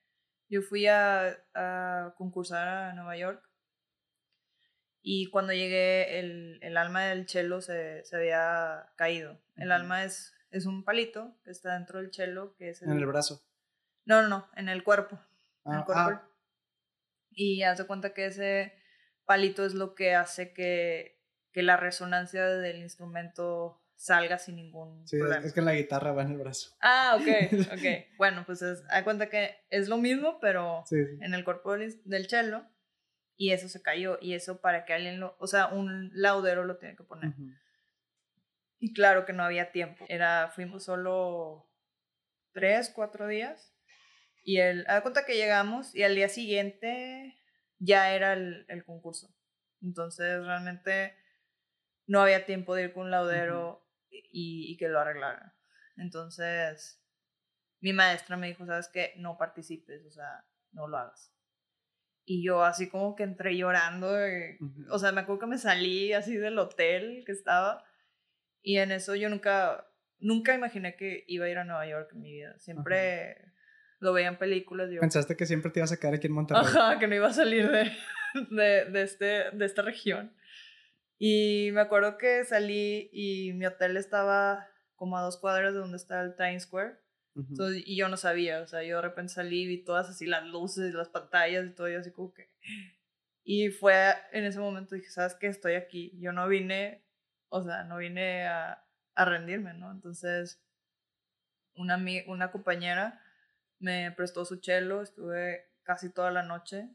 yo 0.51 0.61
fui 0.61 0.87
a, 0.89 1.43
a 1.55 2.15
concursar 2.19 2.69
a 2.69 2.93
Nueva 2.93 3.17
York 3.17 3.52
y 5.03 5.27
cuando 5.31 5.53
llegué, 5.53 6.21
el, 6.21 6.61
el 6.63 6.77
alma 6.77 7.05
del 7.07 7.27
chelo 7.27 7.61
se, 7.61 8.05
se 8.05 8.17
había 8.17 8.93
caído. 8.97 9.37
El 9.57 9.73
alma 9.73 10.05
es, 10.05 10.33
es 10.53 10.65
un 10.65 10.85
palito 10.85 11.37
que 11.45 11.51
está 11.51 11.75
dentro 11.75 11.99
del 11.99 12.11
chelo. 12.11 12.55
Que 12.57 12.71
es 12.71 12.83
¿En 12.83 12.93
el 12.93 13.07
brazo? 13.07 13.45
No, 14.05 14.23
no, 14.23 14.29
no, 14.29 14.49
en 14.55 14.69
el 14.69 14.85
cuerpo. 14.85 15.19
en 15.65 15.73
el 15.73 15.79
ah, 15.81 15.85
cuerpo. 15.85 16.01
Ah. 16.03 16.29
Y 17.33 17.65
hace 17.65 17.85
cuenta 17.85 18.15
que 18.15 18.27
ese 18.27 18.75
palito 19.25 19.67
es 19.67 19.75
lo 19.75 19.97
que 19.97 20.15
hace 20.15 20.53
que, 20.53 21.21
que 21.51 21.63
la 21.63 21.77
resonancia 21.77 22.47
del 22.47 22.79
instrumento 22.79 23.81
salga 23.97 24.39
sin 24.39 24.57
ningún 24.57 25.07
sí, 25.07 25.17
es 25.45 25.53
que 25.53 25.61
en 25.61 25.67
la 25.67 25.75
guitarra 25.75 26.13
va 26.13 26.23
en 26.23 26.33
el 26.33 26.39
brazo. 26.39 26.77
Ah, 26.81 27.17
ok, 27.21 27.53
ok. 27.73 28.17
bueno, 28.19 28.45
pues 28.45 28.63
es, 28.63 28.83
hay 28.89 29.05
cuenta 29.05 29.29
que 29.31 29.57
es 29.71 29.89
lo 29.89 29.97
mismo, 29.97 30.39
pero 30.41 30.85
en 30.91 31.35
el 31.35 31.45
cuerpo 31.45 31.73
del, 31.73 32.01
del 32.05 32.29
cello 32.29 32.67
y 33.43 33.51
eso 33.51 33.69
se 33.69 33.83
cayó 33.83 34.19
y 34.21 34.35
eso 34.35 34.61
para 34.61 34.85
que 34.85 34.93
alguien 34.93 35.19
lo, 35.19 35.35
o 35.41 35.49
sea, 35.49 35.67
un 35.67 36.13
laudero 36.15 36.63
lo 36.63 36.79
tiene 36.79 36.95
que 36.95 37.03
poner. 37.03 37.35
Y 38.79 38.95
claro 38.95 39.27
que 39.27 39.33
no 39.33 39.43
había 39.43 39.73
tiempo. 39.73 40.05
Era, 40.09 40.53
fuimos 40.55 40.85
solo 40.85 41.69
tres, 42.53 42.93
cuatro 42.95 43.27
días 43.27 43.75
y 44.45 44.59
él, 44.59 44.85
a 44.87 45.01
cuenta 45.01 45.27
que 45.27 45.35
llegamos 45.35 45.93
y 45.93 46.05
al 46.05 46.15
día 46.15 46.29
siguiente 46.29 47.37
ya 47.81 48.15
era 48.15 48.35
el, 48.35 48.65
el 48.69 48.85
concurso. 48.85 49.35
Entonces 49.81 50.47
realmente 50.47 51.17
no 52.07 52.21
había 52.21 52.47
tiempo 52.47 52.77
de 52.77 52.85
ir 52.85 52.93
con 52.93 53.07
un 53.07 53.11
laudero 53.11 53.85
y, 54.09 54.71
y, 54.71 54.77
que 54.77 54.89
lo 54.89 55.01
arreglara. 55.01 55.57
Entonces 55.97 57.03
mi 57.81 57.93
maestra 57.93 58.37
me 58.37 58.47
dijo, 58.47 58.67
sabes 58.67 58.87
qué, 58.87 59.15
no 59.17 59.37
participes, 59.37 60.07
o 60.07 60.13
sea, 60.13 60.47
no 60.71 60.87
lo 60.87 60.97
hagas. 60.99 61.35
Y 62.25 62.45
yo 62.45 62.63
así 62.63 62.89
como 62.89 63.17
que 63.17 63.25
entré 63.25 63.57
llorando, 63.57 64.09
o 64.91 64.99
sea, 64.99 65.13
me 65.13 65.23
acuerdo 65.23 65.41
que 65.41 65.47
me 65.47 65.59
salí 65.59 66.13
así 66.13 66.37
del 66.37 66.59
hotel 66.59 67.25
que 67.27 67.33
estaba 67.33 67.85
y 68.63 68.79
en 68.79 68.93
eso 68.93 69.15
yo 69.17 69.29
nunca, 69.29 69.89
nunca 70.21 70.55
imaginé 70.55 70.97
que 70.97 71.25
iba 71.27 71.47
a 71.47 71.49
ir 71.49 71.59
a 71.59 71.65
Nueva 71.65 71.87
York 71.87 72.11
en 72.13 72.23
mi 72.23 72.33
vida. 72.33 72.57
Siempre 72.59 73.53
lo 73.99 74.13
veía 74.13 74.29
en 74.29 74.39
películas. 74.39 74.89
Yo... 74.91 75.01
Pensaste 75.01 75.37
que 75.37 75.47
siempre 75.47 75.71
te 75.71 75.81
ibas 75.81 75.93
a 75.93 75.99
quedar 75.99 76.15
aquí 76.15 76.29
en 76.29 76.33
Monterrey. 76.35 76.63
Ajá, 76.65 76.99
que 76.99 77.09
no 77.09 77.15
iba 77.15 77.27
a 77.27 77.33
salir 77.33 77.69
de, 77.71 77.93
de, 78.51 78.85
de, 78.91 79.03
este, 79.03 79.51
de 79.51 79.65
esta 79.65 79.83
región. 79.83 80.35
Y 81.19 81.71
me 81.73 81.81
acuerdo 81.81 82.19
que 82.19 82.45
salí 82.45 83.11
y 83.13 83.53
mi 83.55 83.67
hotel 83.67 83.97
estaba 83.97 84.69
como 84.95 85.19
a 85.19 85.23
dos 85.23 85.39
cuadras 85.39 85.73
de 85.73 85.81
donde 85.81 85.97
está 85.97 86.23
el 86.23 86.37
Times 86.37 86.65
Square 86.65 86.97
y 87.35 87.97
yo 87.97 88.09
no 88.09 88.17
sabía, 88.17 88.61
o 88.61 88.67
sea, 88.67 88.83
yo 88.83 88.97
de 88.97 89.03
repente 89.03 89.33
salí 89.33 89.63
y 89.63 89.67
vi 89.67 89.85
todas 89.85 90.09
así 90.09 90.27
las 90.27 90.45
luces, 90.45 90.95
las 90.95 91.09
pantallas 91.09 91.67
y 91.67 91.71
todo, 91.71 91.89
y 91.89 91.95
así 91.95 92.13
como 92.13 92.33
que... 92.33 92.51
Y 93.45 93.71
fue 93.71 94.15
en 94.33 94.45
ese 94.45 94.61
momento, 94.61 94.95
dije, 94.95 95.11
¿sabes 95.11 95.35
qué? 95.35 95.49
Estoy 95.49 95.75
aquí. 95.75 96.13
Yo 96.21 96.33
no 96.33 96.47
vine, 96.47 97.05
o 97.49 97.65
sea, 97.65 97.83
no 97.85 97.97
vine 97.97 98.47
a, 98.47 98.85
a 99.15 99.25
rendirme, 99.25 99.75
¿no? 99.75 99.91
Entonces, 99.91 100.63
una, 101.75 102.01
una 102.27 102.53
compañera 102.53 103.21
me 103.79 104.13
prestó 104.13 104.45
su 104.45 104.61
chelo, 104.61 105.03
estuve 105.03 105.73
casi 105.83 106.13
toda 106.13 106.31
la 106.31 106.43
noche. 106.43 106.89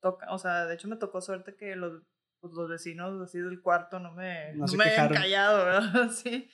Toca, 0.00 0.32
o 0.32 0.38
sea, 0.38 0.66
de 0.66 0.74
hecho 0.74 0.88
me 0.88 0.96
tocó 0.96 1.20
suerte 1.20 1.54
que 1.54 1.76
los, 1.76 2.02
pues, 2.40 2.52
los 2.54 2.68
vecinos 2.68 3.20
así 3.22 3.38
del 3.38 3.60
cuarto 3.60 3.98
no 3.98 4.12
me, 4.12 4.54
no, 4.54 4.66
me 4.76 4.84
habían 4.84 5.12
callado, 5.12 5.64
¿verdad? 5.64 6.10
sí. 6.10 6.50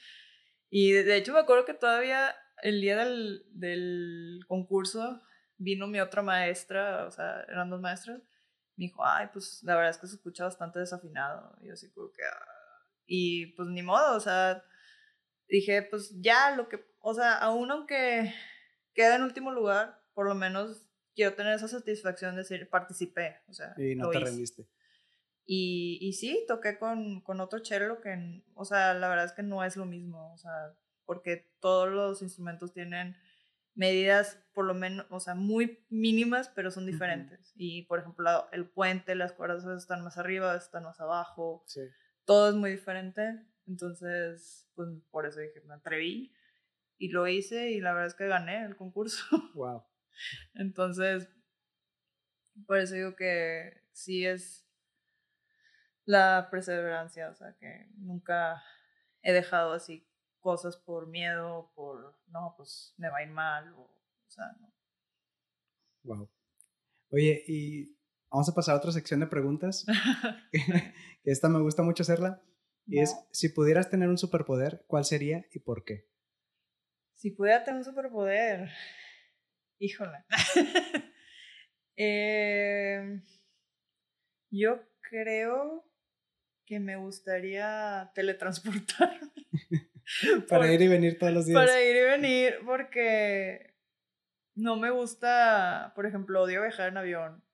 Y 0.70 0.92
de 0.92 1.16
hecho 1.16 1.32
me 1.32 1.40
acuerdo 1.40 1.64
que 1.64 1.74
todavía 1.74 2.34
el 2.62 2.80
día 2.80 3.04
del, 3.04 3.44
del, 3.52 4.40
concurso 4.46 5.20
vino 5.56 5.86
mi 5.86 6.00
otra 6.00 6.22
maestra, 6.22 7.06
o 7.06 7.10
sea, 7.10 7.42
eran 7.48 7.70
dos 7.70 7.80
maestras, 7.80 8.22
me 8.76 8.86
dijo, 8.86 9.04
ay, 9.04 9.28
pues 9.32 9.62
la 9.62 9.74
verdad 9.74 9.90
es 9.90 9.98
que 9.98 10.06
se 10.06 10.16
escucha 10.16 10.44
bastante 10.44 10.78
desafinado. 10.78 11.56
Y 11.60 11.68
yo 11.68 11.74
así 11.74 11.90
como 11.90 12.10
que, 12.12 12.22
ah". 12.22 12.46
y 13.06 13.46
pues 13.54 13.68
ni 13.68 13.82
modo, 13.82 14.16
o 14.16 14.20
sea, 14.20 14.64
dije, 15.48 15.82
pues 15.82 16.14
ya 16.20 16.56
lo 16.56 16.68
que, 16.68 16.84
o 17.00 17.14
sea, 17.14 17.34
aún 17.38 17.70
aunque 17.70 18.32
quede 18.94 19.16
en 19.16 19.22
último 19.22 19.52
lugar, 19.52 20.02
por 20.14 20.26
lo 20.26 20.34
menos 20.34 20.86
quiero 21.14 21.34
tener 21.34 21.54
esa 21.54 21.68
satisfacción 21.68 22.34
de 22.34 22.42
decir, 22.42 22.68
participé, 22.70 23.38
o 23.48 23.52
sea. 23.52 23.74
Y 23.76 23.94
no 23.94 24.10
te 24.10 24.20
rendiste. 24.20 24.66
Y, 25.44 25.98
y 26.00 26.12
sí, 26.12 26.44
toqué 26.46 26.78
con, 26.78 27.22
con 27.22 27.40
otro 27.40 27.58
chelo 27.58 28.00
que, 28.00 28.44
o 28.54 28.64
sea, 28.64 28.94
la 28.94 29.08
verdad 29.08 29.24
es 29.24 29.32
que 29.32 29.42
no 29.42 29.64
es 29.64 29.76
lo 29.76 29.84
mismo, 29.84 30.32
o 30.32 30.38
sea, 30.38 30.76
porque 31.10 31.52
todos 31.58 31.88
los 31.88 32.22
instrumentos 32.22 32.72
tienen 32.72 33.16
medidas 33.74 34.40
por 34.54 34.64
lo 34.64 34.74
menos, 34.74 35.06
o 35.10 35.18
sea, 35.18 35.34
muy 35.34 35.84
mínimas, 35.88 36.48
pero 36.50 36.70
son 36.70 36.86
diferentes. 36.86 37.52
Y 37.56 37.82
por 37.86 37.98
ejemplo, 37.98 38.48
el 38.52 38.70
puente, 38.70 39.16
las 39.16 39.32
cuerdas 39.32 39.66
están 39.76 40.04
más 40.04 40.18
arriba, 40.18 40.54
están 40.54 40.84
más 40.84 41.00
abajo. 41.00 41.64
Sí. 41.66 41.80
Todo 42.24 42.50
es 42.50 42.54
muy 42.54 42.70
diferente. 42.70 43.44
Entonces, 43.66 44.70
pues 44.76 44.88
por 45.10 45.26
eso 45.26 45.40
dije, 45.40 45.60
me 45.62 45.74
atreví 45.74 46.32
y 46.96 47.08
lo 47.08 47.26
hice 47.26 47.72
y 47.72 47.80
la 47.80 47.92
verdad 47.92 48.06
es 48.06 48.14
que 48.14 48.28
gané 48.28 48.64
el 48.64 48.76
concurso. 48.76 49.24
Wow. 49.54 49.82
Entonces, 50.54 51.28
por 52.68 52.78
eso 52.78 52.94
digo 52.94 53.16
que 53.16 53.82
sí 53.90 54.24
es 54.24 54.64
la 56.04 56.46
perseverancia, 56.52 57.30
o 57.30 57.34
sea, 57.34 57.56
que 57.58 57.88
nunca 57.96 58.62
he 59.22 59.32
dejado 59.32 59.72
así 59.72 60.06
cosas 60.40 60.76
por 60.76 61.06
miedo, 61.06 61.70
por, 61.74 62.18
no, 62.28 62.54
pues 62.56 62.94
me 62.96 63.08
va 63.08 63.18
a 63.18 63.22
ir 63.22 63.30
mal, 63.30 63.72
o, 63.74 63.82
o 63.82 64.30
sea, 64.30 64.46
no. 64.60 64.72
Wow. 66.02 66.30
Oye, 67.10 67.44
y 67.46 67.96
vamos 68.30 68.48
a 68.48 68.54
pasar 68.54 68.74
a 68.74 68.78
otra 68.78 68.92
sección 68.92 69.20
de 69.20 69.26
preguntas. 69.26 69.84
que 70.52 71.30
esta 71.30 71.48
me 71.48 71.60
gusta 71.60 71.82
mucho 71.82 72.02
hacerla. 72.02 72.42
Y 72.86 73.00
es, 73.00 73.16
si 73.30 73.50
pudieras 73.50 73.90
tener 73.90 74.08
un 74.08 74.18
superpoder, 74.18 74.84
¿cuál 74.86 75.04
sería 75.04 75.44
y 75.52 75.60
por 75.60 75.84
qué? 75.84 76.08
Si 77.14 77.30
pudiera 77.30 77.62
tener 77.62 77.78
un 77.78 77.84
superpoder, 77.84 78.70
híjole. 79.78 80.24
eh, 81.96 83.22
yo 84.50 84.80
creo 85.00 85.84
que 86.64 86.80
me 86.80 86.96
gustaría 86.96 88.10
teletransportarme. 88.14 89.30
para 90.48 90.72
ir 90.72 90.80
y 90.82 90.88
venir 90.88 91.18
todos 91.18 91.32
los 91.32 91.46
días. 91.46 91.58
Para 91.58 91.82
ir 91.82 91.96
y 91.96 92.02
venir, 92.02 92.54
porque 92.64 93.74
no 94.54 94.76
me 94.76 94.90
gusta, 94.90 95.92
por 95.94 96.06
ejemplo, 96.06 96.42
odio 96.42 96.62
viajar 96.62 96.88
en 96.88 96.96
avión. 96.96 97.44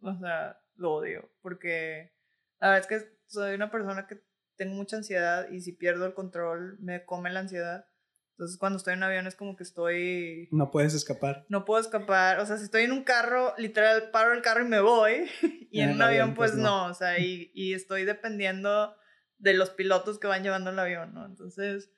O 0.00 0.16
sea, 0.18 0.60
lo 0.76 0.94
odio, 0.94 1.30
porque 1.40 2.12
la 2.60 2.70
verdad 2.70 2.92
es 2.92 3.02
que 3.02 3.16
soy 3.26 3.54
una 3.54 3.70
persona 3.70 4.06
que 4.06 4.22
tengo 4.56 4.74
mucha 4.74 4.96
ansiedad 4.96 5.48
y 5.50 5.60
si 5.60 5.72
pierdo 5.72 6.06
el 6.06 6.14
control 6.14 6.78
me 6.80 7.04
come 7.04 7.30
la 7.30 7.40
ansiedad. 7.40 7.86
Entonces 8.32 8.58
cuando 8.58 8.78
estoy 8.78 8.94
en 8.94 9.02
avión 9.02 9.26
es 9.26 9.36
como 9.36 9.56
que 9.56 9.62
estoy... 9.62 10.48
No 10.50 10.70
puedes 10.70 10.94
escapar. 10.94 11.44
No 11.48 11.64
puedo 11.64 11.80
escapar. 11.80 12.40
O 12.40 12.46
sea, 12.46 12.56
si 12.56 12.64
estoy 12.64 12.82
en 12.82 12.92
un 12.92 13.04
carro, 13.04 13.54
literal 13.58 14.10
paro 14.10 14.32
el 14.32 14.42
carro 14.42 14.64
y 14.64 14.68
me 14.68 14.80
voy. 14.80 15.28
y 15.70 15.80
en, 15.80 15.90
un 15.90 16.02
avión, 16.02 16.34
pues, 16.34 16.52
pues 16.52 16.62
no. 16.62 16.86
O 16.86 16.94
sea, 16.94 17.18
y, 17.18 17.52
y 17.54 17.74
estoy 17.74 18.04
dependiendo 18.04 18.96
de 19.38 19.54
los 19.54 19.70
pilotos 19.70 20.18
que 20.18 20.26
van 20.26 20.42
llevando 20.42 20.70
el 20.70 20.78
avión, 20.78 21.14
¿no? 21.14 21.26
Entonces, 21.26 21.90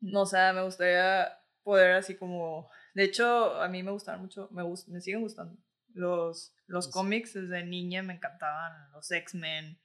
no, 0.00 0.22
o 0.22 0.26
sea, 0.26 0.52
me 0.52 0.62
gustaría 0.62 1.28
poder 1.62 1.92
así 1.92 2.16
como... 2.16 2.70
De 2.94 3.04
hecho, 3.04 3.60
a 3.60 3.68
mí 3.68 3.82
me 3.82 3.90
gustaron 3.90 4.22
mucho, 4.22 4.48
me, 4.50 4.62
me 4.64 5.00
siguen 5.00 5.22
gustando. 5.22 5.56
Los, 5.94 6.54
los 6.66 6.88
cómics 6.88 7.34
desde 7.34 7.64
niña 7.64 8.02
me 8.02 8.14
encantaban, 8.14 8.90
los 8.92 9.10
X-Men, 9.10 9.78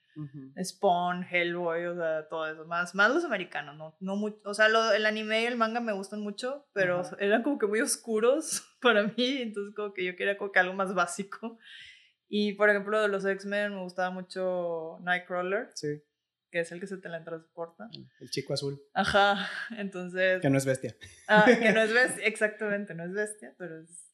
Spawn, 0.64 1.24
Hellboy, 1.24 1.86
o 1.86 1.96
sea, 1.96 2.28
todo 2.28 2.48
eso. 2.48 2.66
Más, 2.66 2.94
más 2.94 3.14
los 3.14 3.26
americanos, 3.26 3.76
¿no? 3.78 3.96
no 4.00 4.16
mucho, 4.16 4.38
o 4.46 4.54
sea, 4.54 4.70
lo, 4.70 4.92
el 4.92 5.06
anime 5.06 5.42
y 5.42 5.46
el 5.46 5.58
manga 5.58 5.80
me 5.80 5.94
gustan 5.94 6.22
mucho, 6.22 6.68
pero 6.74 7.02
eran 7.20 7.44
como 7.44 7.58
que 7.58 7.68
muy 7.68 7.82
oscuros 7.82 8.64
para 8.82 9.04
mí, 9.04 9.42
entonces 9.42 9.74
como 9.76 9.94
que 9.94 10.06
yo 10.06 10.16
quería 10.16 10.38
como 10.38 10.52
que 10.52 10.60
algo 10.60 10.74
más 10.74 10.94
básico. 10.94 11.58
Y 12.28 12.54
por 12.54 12.70
ejemplo, 12.70 13.02
de 13.02 13.08
los 13.08 13.26
X-Men 13.26 13.76
me 13.76 13.82
gustaba 13.82 14.10
mucho 14.10 14.98
Nightcrawler. 15.02 15.70
Sí. 15.76 16.02
Que 16.54 16.60
es 16.60 16.72
el 16.72 16.80
que 16.80 16.86
se 16.86 16.98
teletransporta. 16.98 17.90
El 18.20 18.30
chico 18.30 18.54
azul. 18.54 18.80
Ajá, 18.94 19.50
entonces... 19.76 20.40
Que 20.40 20.52
no 20.52 20.60
es 20.60 20.68
bestia. 20.68 20.96
Ah, 21.28 21.46
que 21.48 21.72
no 21.72 21.82
es 21.82 21.92
bestia, 22.02 22.24
exactamente, 22.28 22.94
no 22.94 23.04
es 23.06 23.12
bestia, 23.12 23.56
pero 23.58 23.80
es... 23.82 24.14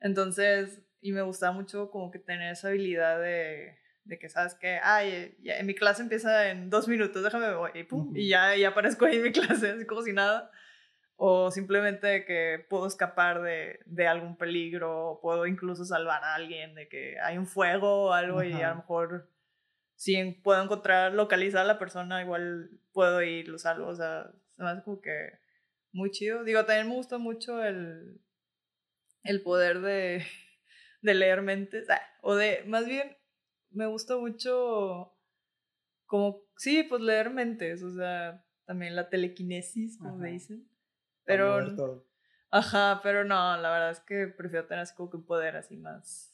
Entonces, 0.00 0.80
y 1.02 1.12
me 1.12 1.20
gustaba 1.20 1.52
mucho 1.52 1.90
como 1.90 2.10
que 2.10 2.18
tener 2.18 2.50
esa 2.50 2.68
habilidad 2.68 3.20
de 3.20 3.76
de 4.04 4.18
que 4.18 4.28
sabes 4.28 4.54
que, 4.54 4.78
ay, 4.82 5.36
ya, 5.42 5.58
en 5.58 5.66
mi 5.66 5.74
clase 5.74 6.00
empieza 6.00 6.48
en 6.48 6.70
dos 6.70 6.88
minutos, 6.88 7.22
déjame 7.22 7.52
voy, 7.54 7.72
y 7.74 7.82
pum, 7.82 8.12
y 8.16 8.28
ya, 8.28 8.54
ya 8.56 8.68
aparezco 8.68 9.04
ahí 9.04 9.16
en 9.16 9.24
mi 9.24 9.32
clase, 9.32 9.72
así 9.72 9.84
como 9.84 10.00
si 10.02 10.12
nada. 10.12 10.50
O 11.16 11.50
simplemente 11.50 12.24
que 12.24 12.64
puedo 12.70 12.86
escapar 12.86 13.42
de, 13.42 13.80
de 13.84 14.06
algún 14.06 14.38
peligro, 14.38 15.10
o 15.10 15.20
puedo 15.20 15.46
incluso 15.46 15.84
salvar 15.84 16.22
a 16.24 16.36
alguien, 16.36 16.74
de 16.74 16.88
que 16.88 17.18
hay 17.20 17.36
un 17.36 17.46
fuego 17.46 18.04
o 18.04 18.12
algo, 18.12 18.42
y 18.42 18.52
a 18.52 18.70
lo 18.70 18.76
mejor 18.76 19.28
si 19.96 20.32
puedo 20.42 20.62
encontrar, 20.62 21.14
localizar 21.14 21.62
a 21.62 21.64
la 21.64 21.78
persona, 21.78 22.22
igual 22.22 22.70
puedo 22.92 23.22
ir, 23.22 23.48
lo 23.48 23.58
salvo, 23.58 23.88
o 23.88 23.94
sea, 23.94 24.30
se 24.54 24.62
me 24.62 24.68
hace 24.68 24.82
como 24.84 25.00
que 25.00 25.38
muy 25.92 26.10
chido. 26.10 26.44
Digo, 26.44 26.64
también 26.64 26.88
me 26.88 26.94
gusta 26.94 27.18
mucho 27.18 27.64
el, 27.64 28.20
el 29.24 29.42
poder 29.42 29.80
de, 29.80 30.24
de 31.02 31.14
leer 31.14 31.42
mentes, 31.42 31.88
ah, 31.90 32.00
o 32.22 32.34
de, 32.34 32.62
más 32.66 32.86
bien, 32.86 33.16
me 33.70 33.86
gusta 33.86 34.16
mucho 34.16 35.14
como, 36.04 36.44
sí, 36.56 36.82
pues 36.84 37.02
leer 37.02 37.30
mentes, 37.30 37.82
o 37.82 37.92
sea, 37.92 38.44
también 38.64 38.94
la 38.94 39.08
telequinesis, 39.08 39.98
como 39.98 40.16
me 40.16 40.30
dicen. 40.30 40.68
Pero... 41.24 42.04
Ajá, 42.50 43.00
pero 43.02 43.24
no, 43.24 43.56
la 43.56 43.70
verdad 43.70 43.90
es 43.90 44.00
que 44.00 44.28
prefiero 44.28 44.66
tener 44.66 44.82
así 44.82 44.94
como 44.94 45.10
que 45.10 45.16
un 45.16 45.26
poder 45.26 45.56
así 45.56 45.76
más, 45.76 46.32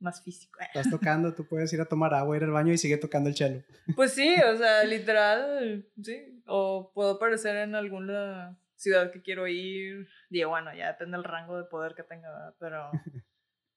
más 0.00 0.22
físico. 0.22 0.58
Estás 0.74 0.90
tocando, 0.90 1.34
tú 1.34 1.46
puedes 1.46 1.72
ir 1.72 1.80
a 1.80 1.86
tomar 1.86 2.14
agua, 2.14 2.36
ir 2.36 2.44
al 2.44 2.50
baño 2.50 2.72
y 2.72 2.78
sigue 2.78 2.96
tocando 2.96 3.28
el 3.28 3.36
cello. 3.36 3.62
Pues 3.94 4.12
sí, 4.12 4.34
o 4.40 4.56
sea, 4.56 4.84
literal, 4.84 5.86
sí. 6.02 6.42
O 6.46 6.90
puedo 6.92 7.12
aparecer 7.12 7.56
en 7.56 7.74
alguna 7.74 8.58
ciudad 8.76 9.12
que 9.12 9.22
quiero 9.22 9.46
ir. 9.46 10.08
Digo, 10.28 10.50
bueno, 10.50 10.74
ya 10.74 10.88
depende 10.88 11.16
del 11.16 11.24
rango 11.24 11.56
de 11.56 11.64
poder 11.64 11.94
que 11.94 12.02
tenga, 12.02 12.54
pero, 12.58 12.90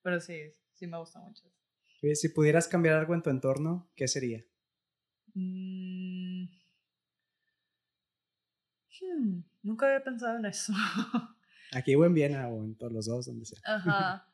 pero 0.01 0.19
sí, 0.19 0.51
sí 0.73 0.87
me 0.87 0.97
gusta 0.97 1.19
mucho. 1.19 1.43
Si 2.13 2.29
pudieras 2.29 2.67
cambiar 2.67 2.95
algo 2.95 3.13
en 3.13 3.21
tu 3.21 3.29
entorno, 3.29 3.89
¿qué 3.95 4.09
sería? 4.09 4.43
Mm. 5.33 6.45
Hmm, 8.99 9.43
nunca 9.61 9.85
había 9.87 10.03
pensado 10.03 10.37
en 10.37 10.45
eso. 10.45 10.73
Aquí 11.71 11.95
o 11.95 12.05
en 12.05 12.13
Viena 12.13 12.47
o 12.49 12.63
en 12.63 12.75
todos 12.75 12.91
los 12.91 13.05
dos, 13.05 13.25
donde 13.25 13.45
sea. 13.45 13.59
Ajá. 13.63 14.32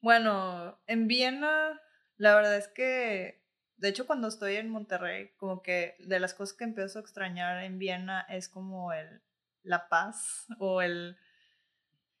Bueno, 0.00 0.80
en 0.86 1.08
Viena, 1.08 1.80
la 2.16 2.34
verdad 2.36 2.56
es 2.56 2.68
que, 2.68 3.42
de 3.76 3.88
hecho, 3.88 4.06
cuando 4.06 4.28
estoy 4.28 4.56
en 4.56 4.70
Monterrey, 4.70 5.30
como 5.36 5.62
que 5.62 5.96
de 6.00 6.20
las 6.20 6.34
cosas 6.34 6.56
que 6.56 6.64
empiezo 6.64 6.98
a 6.98 7.02
extrañar 7.02 7.64
en 7.64 7.78
Viena 7.78 8.20
es 8.28 8.48
como 8.48 8.92
el, 8.92 9.22
la 9.62 9.88
paz 9.88 10.46
o 10.58 10.82
el, 10.82 11.16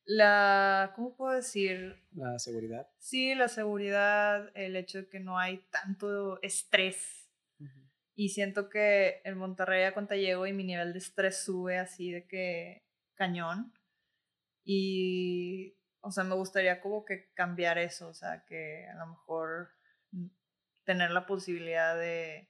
la, 0.06 0.92
¿cómo 0.94 1.16
puedo 1.16 1.32
decir? 1.32 1.96
La 2.12 2.38
seguridad. 2.38 2.88
Sí, 2.98 3.34
la 3.34 3.48
seguridad, 3.48 4.50
el 4.54 4.76
hecho 4.76 4.98
de 4.98 5.08
que 5.08 5.18
no 5.18 5.38
hay 5.38 5.66
tanto 5.70 6.40
estrés. 6.42 7.24
Y 8.18 8.30
siento 8.30 8.70
que 8.70 9.20
en 9.24 9.36
Monterrey 9.36 9.82
a 9.82 9.92
cuenta 9.92 10.16
llego 10.16 10.46
y 10.46 10.52
mi 10.54 10.64
nivel 10.64 10.94
de 10.94 11.00
estrés 11.00 11.44
sube 11.44 11.76
así 11.76 12.12
de 12.12 12.26
que 12.26 12.86
cañón. 13.14 13.74
Y, 14.64 15.75
o 16.06 16.10
sea, 16.12 16.24
me 16.24 16.36
gustaría 16.36 16.80
como 16.80 17.04
que 17.04 17.32
cambiar 17.34 17.78
eso, 17.78 18.08
o 18.08 18.14
sea, 18.14 18.44
que 18.46 18.86
a 18.86 18.94
lo 18.94 19.06
mejor 19.08 19.70
tener 20.84 21.10
la 21.10 21.26
posibilidad 21.26 21.96
de 21.96 22.48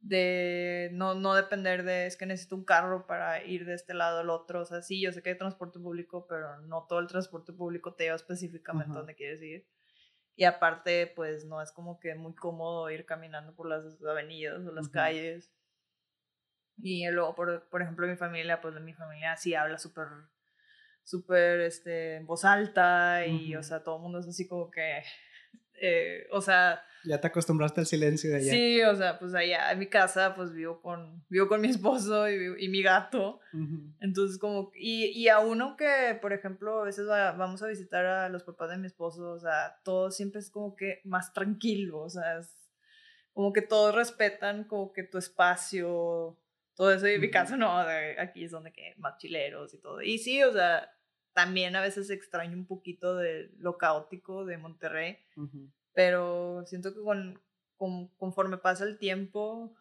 de 0.00 0.90
no, 0.92 1.14
no 1.14 1.34
depender 1.34 1.84
de, 1.84 2.06
es 2.06 2.16
que 2.16 2.26
necesito 2.26 2.56
un 2.56 2.64
carro 2.64 3.06
para 3.06 3.44
ir 3.44 3.64
de 3.64 3.74
este 3.74 3.94
lado 3.94 4.18
al 4.18 4.30
otro. 4.30 4.60
O 4.62 4.64
sea, 4.64 4.82
sí, 4.82 5.00
yo 5.00 5.12
sé 5.12 5.22
que 5.22 5.30
hay 5.30 5.38
transporte 5.38 5.78
público, 5.78 6.26
pero 6.26 6.58
no 6.62 6.86
todo 6.88 6.98
el 6.98 7.06
transporte 7.06 7.52
público 7.52 7.94
te 7.94 8.04
lleva 8.04 8.16
específicamente 8.16 8.92
a 8.92 8.98
donde 8.98 9.14
quieres 9.14 9.40
ir. 9.42 9.66
Y 10.34 10.44
aparte, 10.44 11.06
pues 11.14 11.44
no 11.44 11.62
es 11.62 11.70
como 11.70 12.00
que 12.00 12.14
muy 12.16 12.34
cómodo 12.34 12.90
ir 12.90 13.06
caminando 13.06 13.54
por 13.54 13.68
las 13.68 14.02
avenidas 14.02 14.66
o 14.66 14.72
las 14.72 14.88
calles. 14.88 15.52
Y 16.78 17.08
luego, 17.10 17.34
por, 17.36 17.68
por 17.68 17.82
ejemplo, 17.82 18.08
mi 18.08 18.16
familia, 18.16 18.60
pues 18.60 18.74
mi 18.80 18.94
familia 18.94 19.36
sí 19.36 19.54
habla 19.54 19.78
súper, 19.78 20.08
súper, 21.04 21.60
este, 21.60 22.16
en 22.16 22.26
voz 22.26 22.44
alta 22.44 23.26
y, 23.26 23.54
o 23.56 23.62
sea, 23.62 23.82
todo 23.82 23.96
el 23.96 24.02
mundo 24.02 24.18
es 24.18 24.28
así 24.28 24.46
como 24.46 24.70
que, 24.70 25.02
eh, 25.80 26.26
o 26.30 26.40
sea, 26.40 26.82
ya 27.04 27.20
te 27.20 27.26
acostumbraste 27.26 27.80
al 27.80 27.86
silencio 27.86 28.30
de 28.30 28.36
allá. 28.36 28.52
Sí, 28.52 28.82
o 28.82 28.94
sea, 28.94 29.18
pues 29.18 29.34
allá 29.34 29.72
en 29.72 29.78
mi 29.78 29.88
casa, 29.88 30.34
pues 30.36 30.52
vivo 30.52 30.80
con, 30.80 31.24
vivo 31.28 31.48
con 31.48 31.60
mi 31.60 31.68
esposo 31.68 32.30
y, 32.30 32.64
y 32.64 32.68
mi 32.68 32.82
gato. 32.82 33.40
Entonces, 34.00 34.38
como, 34.38 34.70
y, 34.74 35.06
y 35.06 35.28
a 35.28 35.40
uno 35.40 35.76
que, 35.76 36.16
por 36.20 36.32
ejemplo, 36.32 36.80
a 36.80 36.84
veces 36.84 37.06
vamos 37.06 37.62
a 37.62 37.66
visitar 37.66 38.06
a 38.06 38.28
los 38.28 38.44
papás 38.44 38.70
de 38.70 38.78
mi 38.78 38.86
esposo, 38.86 39.32
o 39.32 39.40
sea, 39.40 39.80
todo 39.82 40.10
siempre 40.10 40.40
es 40.40 40.50
como 40.50 40.76
que 40.76 41.00
más 41.04 41.32
tranquilo, 41.32 41.98
o 42.00 42.08
sea, 42.08 42.38
es 42.38 42.54
como 43.32 43.52
que 43.52 43.62
todos 43.62 43.94
respetan 43.94 44.64
como 44.64 44.92
que 44.92 45.02
tu 45.02 45.18
espacio, 45.18 46.38
todo 46.74 46.92
eso. 46.92 47.08
Y 47.08 47.12
en 47.12 47.20
mi 47.20 47.30
casa 47.30 47.56
no, 47.56 47.70
aquí 48.18 48.44
es 48.44 48.50
donde 48.50 48.72
que 48.72 48.94
más 48.98 49.18
chileros 49.18 49.74
y 49.74 49.78
todo. 49.78 50.02
Y 50.02 50.18
sí, 50.18 50.42
o 50.42 50.52
sea, 50.52 50.90
también 51.32 51.76
a 51.76 51.80
veces 51.80 52.10
extraño 52.10 52.56
un 52.56 52.66
poquito 52.66 53.16
de 53.16 53.50
lo 53.56 53.78
caótico 53.78 54.44
de 54.44 54.58
Monterrey 54.58 55.18
pero 55.94 56.64
siento 56.66 56.94
que 56.94 57.00
con, 57.00 58.08
conforme 58.16 58.58
pasa 58.58 58.84
el 58.84 58.98
tiempo 58.98 59.74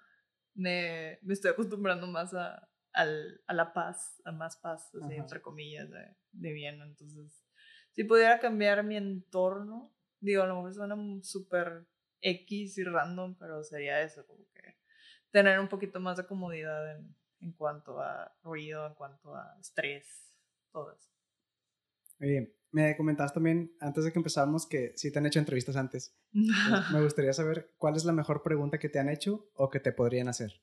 me, 0.53 1.19
me 1.21 1.33
estoy 1.33 1.51
acostumbrando 1.51 2.07
más 2.07 2.33
a, 2.33 2.69
a, 2.93 3.53
la 3.53 3.73
paz, 3.73 4.21
a 4.25 4.31
más 4.31 4.57
paz, 4.57 4.93
así, 4.95 5.15
entre 5.15 5.41
comillas, 5.41 5.89
de, 5.89 6.15
de 6.31 6.51
bien. 6.51 6.81
Entonces, 6.81 7.45
si 7.91 8.03
pudiera 8.03 8.39
cambiar 8.39 8.83
mi 8.83 8.97
entorno, 8.97 9.93
digo, 10.19 10.43
a 10.43 10.47
lo 10.47 10.55
mejor 10.55 10.73
suena 10.73 10.97
súper 11.23 11.87
X 12.21 12.77
y 12.77 12.83
random, 12.83 13.35
pero 13.37 13.63
sería 13.63 14.01
eso, 14.01 14.25
como 14.27 14.45
que 14.53 14.77
tener 15.31 15.59
un 15.59 15.67
poquito 15.67 15.99
más 15.99 16.17
de 16.17 16.25
comodidad 16.25 16.95
en, 16.95 17.15
en 17.39 17.51
cuanto 17.53 17.99
a 17.99 18.35
ruido, 18.43 18.85
en 18.87 18.93
cuanto 18.93 19.35
a 19.35 19.57
estrés, 19.59 20.35
todo 20.71 20.91
eso. 20.91 21.09
Oye, 22.19 22.55
me 22.71 22.95
comentabas 22.95 23.33
también 23.33 23.75
antes 23.79 24.05
de 24.05 24.11
que 24.11 24.19
empezáramos 24.19 24.67
que 24.67 24.93
sí 24.95 25.11
te 25.11 25.19
han 25.19 25.25
hecho 25.25 25.39
entrevistas 25.39 25.75
antes. 25.75 26.15
me 26.93 27.01
gustaría 27.01 27.33
saber 27.33 27.73
cuál 27.77 27.95
es 27.95 28.05
la 28.05 28.13
mejor 28.13 28.43
pregunta 28.43 28.77
que 28.77 28.89
te 28.89 28.99
han 28.99 29.09
hecho 29.09 29.49
o 29.55 29.69
que 29.69 29.79
te 29.79 29.91
podrían 29.91 30.27
hacer. 30.27 30.61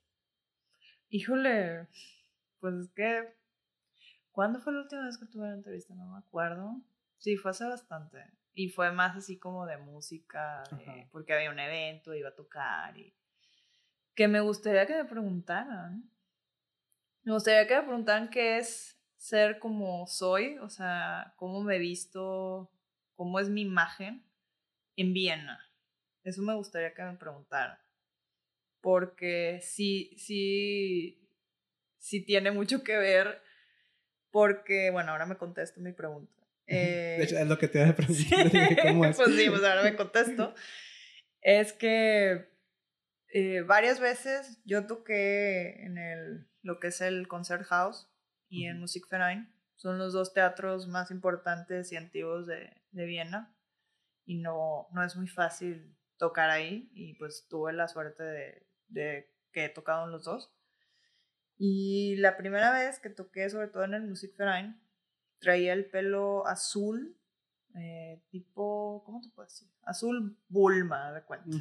Híjole, 1.11 1.89
pues 2.61 2.75
es 2.75 2.91
que, 2.91 3.35
¿cuándo 4.31 4.61
fue 4.61 4.73
la 4.73 4.81
última 4.81 5.05
vez 5.05 5.19
que 5.19 5.27
tuve 5.27 5.45
una 5.45 5.55
entrevista? 5.55 5.95
No 5.95 6.07
me 6.07 6.19
acuerdo. 6.19 6.81
Sí, 7.17 7.37
fue 7.37 7.51
hace 7.51 7.65
bastante. 7.65 8.19
Y 8.55 8.69
fue 8.69 8.93
más 8.93 9.17
así 9.17 9.39
como 9.39 9.67
de 9.67 9.79
música, 9.79 10.63
porque 11.11 11.33
había 11.33 11.51
un 11.51 11.59
evento, 11.59 12.15
iba 12.15 12.31
a 12.31 12.35
tocar 12.35 12.97
y 12.97 13.15
que 14.19 14.27
me 14.27 14.41
gustaría 14.41 14.85
que 14.85 14.97
me 14.97 15.05
preguntaran. 15.05 16.11
Me 17.23 17.33
gustaría 17.33 17.69
que 17.69 17.77
me 17.77 17.83
preguntaran 17.83 18.29
qué 18.31 18.59
es 18.59 18.99
ser 19.17 19.61
como 19.61 20.09
soy, 20.09 20.59
o 20.59 20.69
sea, 20.69 21.35
cómo 21.37 21.63
me 21.63 21.77
he 21.77 21.79
visto, 21.79 22.69
cómo 23.15 23.39
es 23.39 23.49
mi 23.49 23.63
imagen 23.63 24.25
en 24.97 25.13
Viena. 25.13 25.61
Eso 26.25 26.43
me 26.43 26.57
gustaría 26.57 26.95
que 26.95 27.03
me 27.05 27.17
preguntaran. 27.17 27.79
Porque 28.81 29.61
sí, 29.63 30.17
sí, 30.19 31.25
sí 31.99 32.21
tiene 32.21 32.51
mucho 32.51 32.83
que 32.83 32.97
ver. 32.97 33.41
Porque, 34.33 34.91
bueno, 34.91 35.13
ahora 35.13 35.27
me 35.27 35.37
contesto 35.37 35.81
mi 35.81 35.93
pregunta. 35.93 36.43
de 36.67 37.23
hecho, 37.23 37.39
es 37.39 37.47
lo 37.47 37.57
que 37.57 37.69
te 37.69 37.79
iba 37.79 37.91
a 37.91 37.95
preguntar. 37.95 38.83
¿Cómo 38.83 39.05
es? 39.05 39.17
pues 39.17 39.37
sí, 39.37 39.49
pues 39.49 39.63
ahora 39.63 39.85
me 39.85 39.95
contesto. 39.95 40.57
es 41.41 41.73
que 41.73 42.58
eh, 43.31 43.63
varias 43.63 44.01
veces 44.01 44.61
yo 44.65 44.87
toqué 44.87 45.85
en 45.85 45.99
el, 45.99 46.49
lo 46.63 46.81
que 46.81 46.89
es 46.89 47.01
el 47.01 47.29
Concert 47.29 47.65
House 47.65 48.09
y 48.49 48.67
en 48.67 48.81
Musikverein. 48.81 49.53
Son 49.77 49.99
los 49.99 50.13
dos 50.13 50.33
teatros 50.33 50.89
más 50.89 51.11
importantes 51.11 51.93
y 51.93 51.97
antiguos 51.97 52.47
de, 52.47 52.83
de 52.91 53.05
Viena. 53.05 53.55
Y 54.25 54.39
no, 54.39 54.89
no 54.93 55.05
es 55.05 55.17
muy 55.17 55.29
fácil 55.29 55.97
tocar 56.17 56.51
ahí. 56.51 56.91
Y 56.93 57.15
pues 57.15 57.47
tuve 57.49 57.73
la 57.73 57.89
suerte 57.89 58.23
de, 58.23 58.67
de 58.89 59.31
que 59.53 59.67
he 59.67 59.69
tocado 59.69 60.07
en 60.07 60.13
los 60.13 60.25
dos. 60.25 60.53
Y 61.57 62.17
la 62.17 62.37
primera 62.37 62.73
vez 62.73 63.01
que 63.01 63.11
toqué, 63.11 63.51
sobre 63.51 63.69
todo 63.69 63.85
en 63.85 63.95
el 63.95 64.07
Musikverein, 64.07 64.81
traía 65.39 65.73
el 65.73 65.87
pelo 65.87 66.47
azul, 66.47 67.18
eh, 67.81 68.23
tipo, 68.31 69.03
¿cómo 69.05 69.21
te 69.21 69.29
puedo 69.31 69.47
decir? 69.47 69.69
Azul 69.83 70.37
Bulma, 70.49 71.13
de 71.13 71.23
cuenta. 71.23 71.57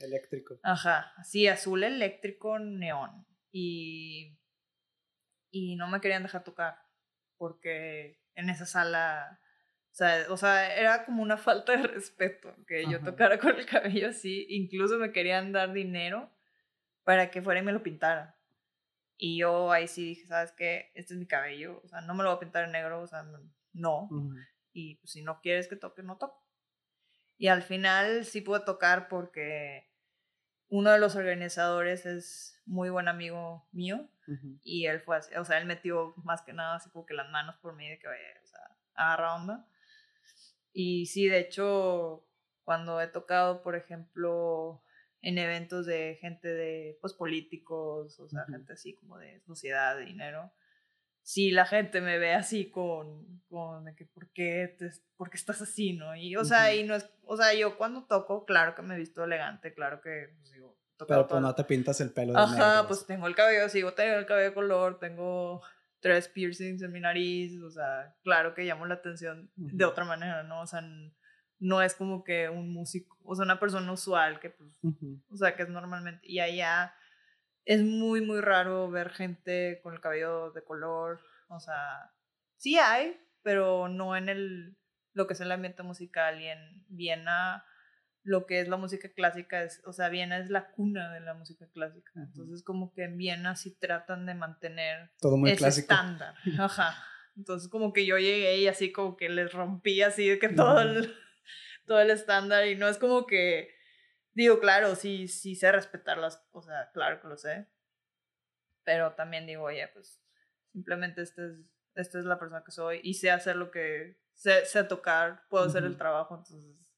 Eléctrico. 0.00 0.58
Ajá, 0.62 1.12
sí, 1.24 1.46
azul 1.48 1.84
eléctrico 1.84 2.58
neón. 2.58 3.26
Y 3.50 4.38
y 5.50 5.76
no 5.76 5.88
me 5.88 6.00
querían 6.00 6.22
dejar 6.22 6.44
tocar 6.44 6.78
porque 7.36 8.20
en 8.34 8.50
esa 8.50 8.66
sala, 8.66 9.40
o 9.92 9.94
sea, 9.94 10.26
o 10.30 10.36
sea 10.36 10.76
era 10.76 11.04
como 11.04 11.22
una 11.22 11.36
falta 11.38 11.76
de 11.76 11.86
respeto 11.86 12.54
que 12.66 12.86
yo 12.90 13.00
tocara 13.00 13.38
con 13.38 13.56
el 13.56 13.66
cabello 13.66 14.08
así, 14.08 14.46
incluso 14.50 14.98
me 14.98 15.12
querían 15.12 15.52
dar 15.52 15.72
dinero 15.72 16.30
para 17.04 17.30
que 17.30 17.42
fuera 17.42 17.60
y 17.60 17.64
me 17.64 17.72
lo 17.72 17.82
pintara. 17.82 18.36
Y 19.16 19.38
yo 19.38 19.72
ahí 19.72 19.88
sí 19.88 20.04
dije, 20.04 20.26
¿sabes 20.26 20.52
qué? 20.52 20.92
Este 20.94 21.14
es 21.14 21.18
mi 21.18 21.26
cabello, 21.26 21.80
o 21.82 21.88
sea, 21.88 22.00
no 22.02 22.14
me 22.14 22.22
lo 22.22 22.30
voy 22.30 22.36
a 22.36 22.40
pintar 22.40 22.64
en 22.64 22.72
negro, 22.72 23.00
o 23.00 23.06
sea, 23.06 23.26
no. 23.72 24.08
Y 24.72 24.96
pues, 24.96 25.12
si 25.12 25.22
no 25.22 25.40
quieres 25.40 25.68
que 25.68 25.76
toque, 25.76 26.02
no 26.02 26.18
toco. 26.18 26.44
Y 27.36 27.48
al 27.48 27.62
final 27.62 28.24
sí 28.24 28.40
pude 28.40 28.60
tocar 28.60 29.08
porque 29.08 29.88
uno 30.68 30.90
de 30.90 30.98
los 30.98 31.16
organizadores 31.16 32.04
es 32.06 32.60
muy 32.66 32.90
buen 32.90 33.08
amigo 33.08 33.66
mío 33.72 34.08
y 34.62 34.86
él 34.86 35.00
fue 35.00 35.16
así, 35.16 35.34
o 35.36 35.44
sea, 35.44 35.56
él 35.56 35.64
metió 35.64 36.12
más 36.18 36.42
que 36.42 36.52
nada 36.52 36.76
así 36.76 36.90
como 36.90 37.06
que 37.06 37.14
las 37.14 37.30
manos 37.30 37.56
por 37.56 37.74
mí 37.74 37.88
de 37.88 37.98
que, 37.98 38.08
o 38.08 38.46
sea, 38.46 38.76
agarra 38.94 39.36
onda. 39.36 39.66
Y 40.72 41.06
sí, 41.06 41.28
de 41.28 41.38
hecho, 41.38 42.26
cuando 42.62 43.00
he 43.00 43.06
tocado, 43.06 43.62
por 43.62 43.74
ejemplo, 43.74 44.84
en 45.22 45.38
eventos 45.38 45.86
de 45.86 46.18
gente 46.20 46.48
de, 46.48 46.98
pues, 47.00 47.14
políticos, 47.14 48.20
o 48.20 48.28
sea, 48.28 48.44
gente 48.44 48.74
así 48.74 48.94
como 48.94 49.18
de 49.18 49.40
sociedad, 49.40 49.96
de 49.96 50.04
dinero, 50.04 50.52
si 51.28 51.50
la 51.50 51.66
gente 51.66 52.00
me 52.00 52.16
ve 52.16 52.32
así 52.32 52.70
con, 52.70 53.42
con 53.50 53.84
de 53.84 53.94
que, 53.94 54.06
¿por 54.06 54.30
qué, 54.32 54.74
te, 54.78 54.90
¿por 55.14 55.28
qué 55.28 55.36
estás 55.36 55.60
así, 55.60 55.92
no? 55.92 56.16
Y, 56.16 56.34
o 56.36 56.42
sea, 56.42 56.74
y 56.74 56.84
no 56.84 56.94
es, 56.94 57.06
o 57.26 57.36
sea, 57.36 57.52
yo 57.52 57.76
cuando 57.76 58.06
toco, 58.06 58.46
claro 58.46 58.74
que 58.74 58.80
me 58.80 58.94
he 58.94 58.98
visto 58.98 59.22
elegante, 59.22 59.74
claro 59.74 60.00
que, 60.00 60.30
pues, 60.38 60.52
digo, 60.52 60.78
pero 61.06 61.26
pues 61.26 61.42
no 61.42 61.54
te 61.54 61.64
pintas 61.64 62.00
el 62.00 62.14
pelo 62.14 62.32
de 62.32 62.38
Ajá, 62.38 62.86
pues 62.88 63.04
tengo 63.04 63.26
el 63.26 63.34
cabello, 63.34 63.68
sigo 63.68 63.92
teniendo 63.92 64.20
el 64.20 64.24
cabello 64.24 64.48
de 64.48 64.54
color, 64.54 64.98
tengo 64.98 65.60
tres 66.00 66.28
piercings 66.28 66.80
en 66.80 66.92
mi 66.92 67.00
nariz, 67.00 67.60
o 67.60 67.70
sea, 67.70 68.16
claro 68.24 68.54
que 68.54 68.64
llamo 68.64 68.86
la 68.86 68.94
atención 68.94 69.50
de 69.54 69.84
otra 69.84 70.06
manera, 70.06 70.44
¿no? 70.44 70.62
O 70.62 70.66
sea, 70.66 70.82
no 71.58 71.82
es 71.82 71.94
como 71.94 72.24
que 72.24 72.48
un 72.48 72.72
músico, 72.72 73.18
o 73.22 73.34
sea, 73.34 73.44
una 73.44 73.60
persona 73.60 73.92
usual 73.92 74.40
que 74.40 74.48
pues, 74.48 74.70
o 75.28 75.36
sea, 75.36 75.54
que 75.54 75.64
es 75.64 75.68
normalmente, 75.68 76.26
y 76.26 76.40
allá 76.40 76.94
es 77.68 77.82
muy, 77.82 78.22
muy 78.22 78.40
raro 78.40 78.90
ver 78.90 79.10
gente 79.10 79.78
con 79.82 79.92
el 79.92 80.00
cabello 80.00 80.52
de 80.52 80.64
color, 80.64 81.20
o 81.48 81.60
sea, 81.60 82.14
sí 82.56 82.78
hay, 82.78 83.20
pero 83.42 83.88
no 83.88 84.16
en 84.16 84.30
el, 84.30 84.78
lo 85.12 85.26
que 85.26 85.34
es 85.34 85.40
el 85.42 85.52
ambiente 85.52 85.82
musical 85.82 86.40
y 86.40 86.46
en 86.46 86.86
Viena 86.88 87.62
lo 88.22 88.46
que 88.46 88.60
es 88.60 88.68
la 88.68 88.78
música 88.78 89.10
clásica 89.12 89.62
es, 89.62 89.82
o 89.84 89.92
sea, 89.92 90.08
Viena 90.08 90.38
es 90.38 90.48
la 90.48 90.70
cuna 90.70 91.12
de 91.12 91.20
la 91.20 91.34
música 91.34 91.66
clásica. 91.70 92.10
Entonces, 92.16 92.62
como 92.62 92.92
que 92.92 93.04
en 93.04 93.18
Viena 93.18 93.54
sí 93.54 93.76
tratan 93.78 94.24
de 94.24 94.34
mantener 94.34 95.10
Todo 95.20 95.36
muy 95.36 95.50
ese 95.50 95.68
estándar. 95.68 96.34
Ajá. 96.58 96.94
Entonces, 97.36 97.68
como 97.68 97.92
que 97.92 98.06
yo 98.06 98.16
llegué 98.16 98.58
y 98.58 98.66
así 98.66 98.92
como 98.92 99.16
que 99.16 99.28
les 99.28 99.52
rompí 99.52 100.00
así 100.02 100.26
de 100.26 100.38
que 100.38 100.48
todo 100.48 100.80
el, 100.80 101.14
todo 101.86 102.00
el 102.00 102.10
estándar 102.10 102.66
y 102.66 102.76
no 102.76 102.88
es 102.88 102.96
como 102.96 103.26
que, 103.26 103.77
digo, 104.42 104.60
claro, 104.60 104.94
sí, 104.94 105.28
sí 105.28 105.54
sé 105.54 105.72
respetarlas, 105.72 106.46
o 106.52 106.62
sea, 106.62 106.90
claro 106.92 107.20
que 107.20 107.28
lo 107.28 107.36
sé. 107.36 107.66
Pero 108.84 109.12
también 109.14 109.46
digo, 109.46 109.64
oye, 109.64 109.86
pues 109.92 110.22
simplemente 110.72 111.22
este 111.22 111.46
es, 111.46 111.52
esta 111.94 112.18
es 112.18 112.24
la 112.24 112.38
persona 112.38 112.62
que 112.64 112.70
soy 112.70 113.00
y 113.02 113.14
sé 113.14 113.30
hacer 113.30 113.56
lo 113.56 113.70
que, 113.70 114.20
sé, 114.34 114.64
sé 114.64 114.84
tocar, 114.84 115.42
puedo 115.50 115.64
hacer 115.64 115.84
el 115.84 115.96
trabajo, 115.96 116.36
entonces 116.36 116.88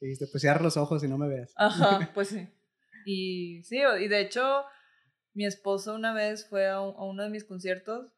y 0.00 0.06
dijiste, 0.06 0.26
pues 0.26 0.42
cierra 0.42 0.62
los 0.62 0.76
ojos 0.76 1.02
y 1.04 1.08
no 1.08 1.18
me 1.18 1.28
veas. 1.28 1.52
Ajá, 1.56 2.10
pues 2.14 2.28
sí. 2.28 2.48
Y 3.04 3.62
sí, 3.64 3.78
y 3.78 4.08
de 4.08 4.20
hecho, 4.20 4.64
mi 5.32 5.46
esposo 5.46 5.94
una 5.94 6.12
vez 6.12 6.46
fue 6.48 6.68
a, 6.68 6.80
uno 6.80 7.22
de 7.22 7.30
mis 7.30 7.44
conciertos 7.44 8.12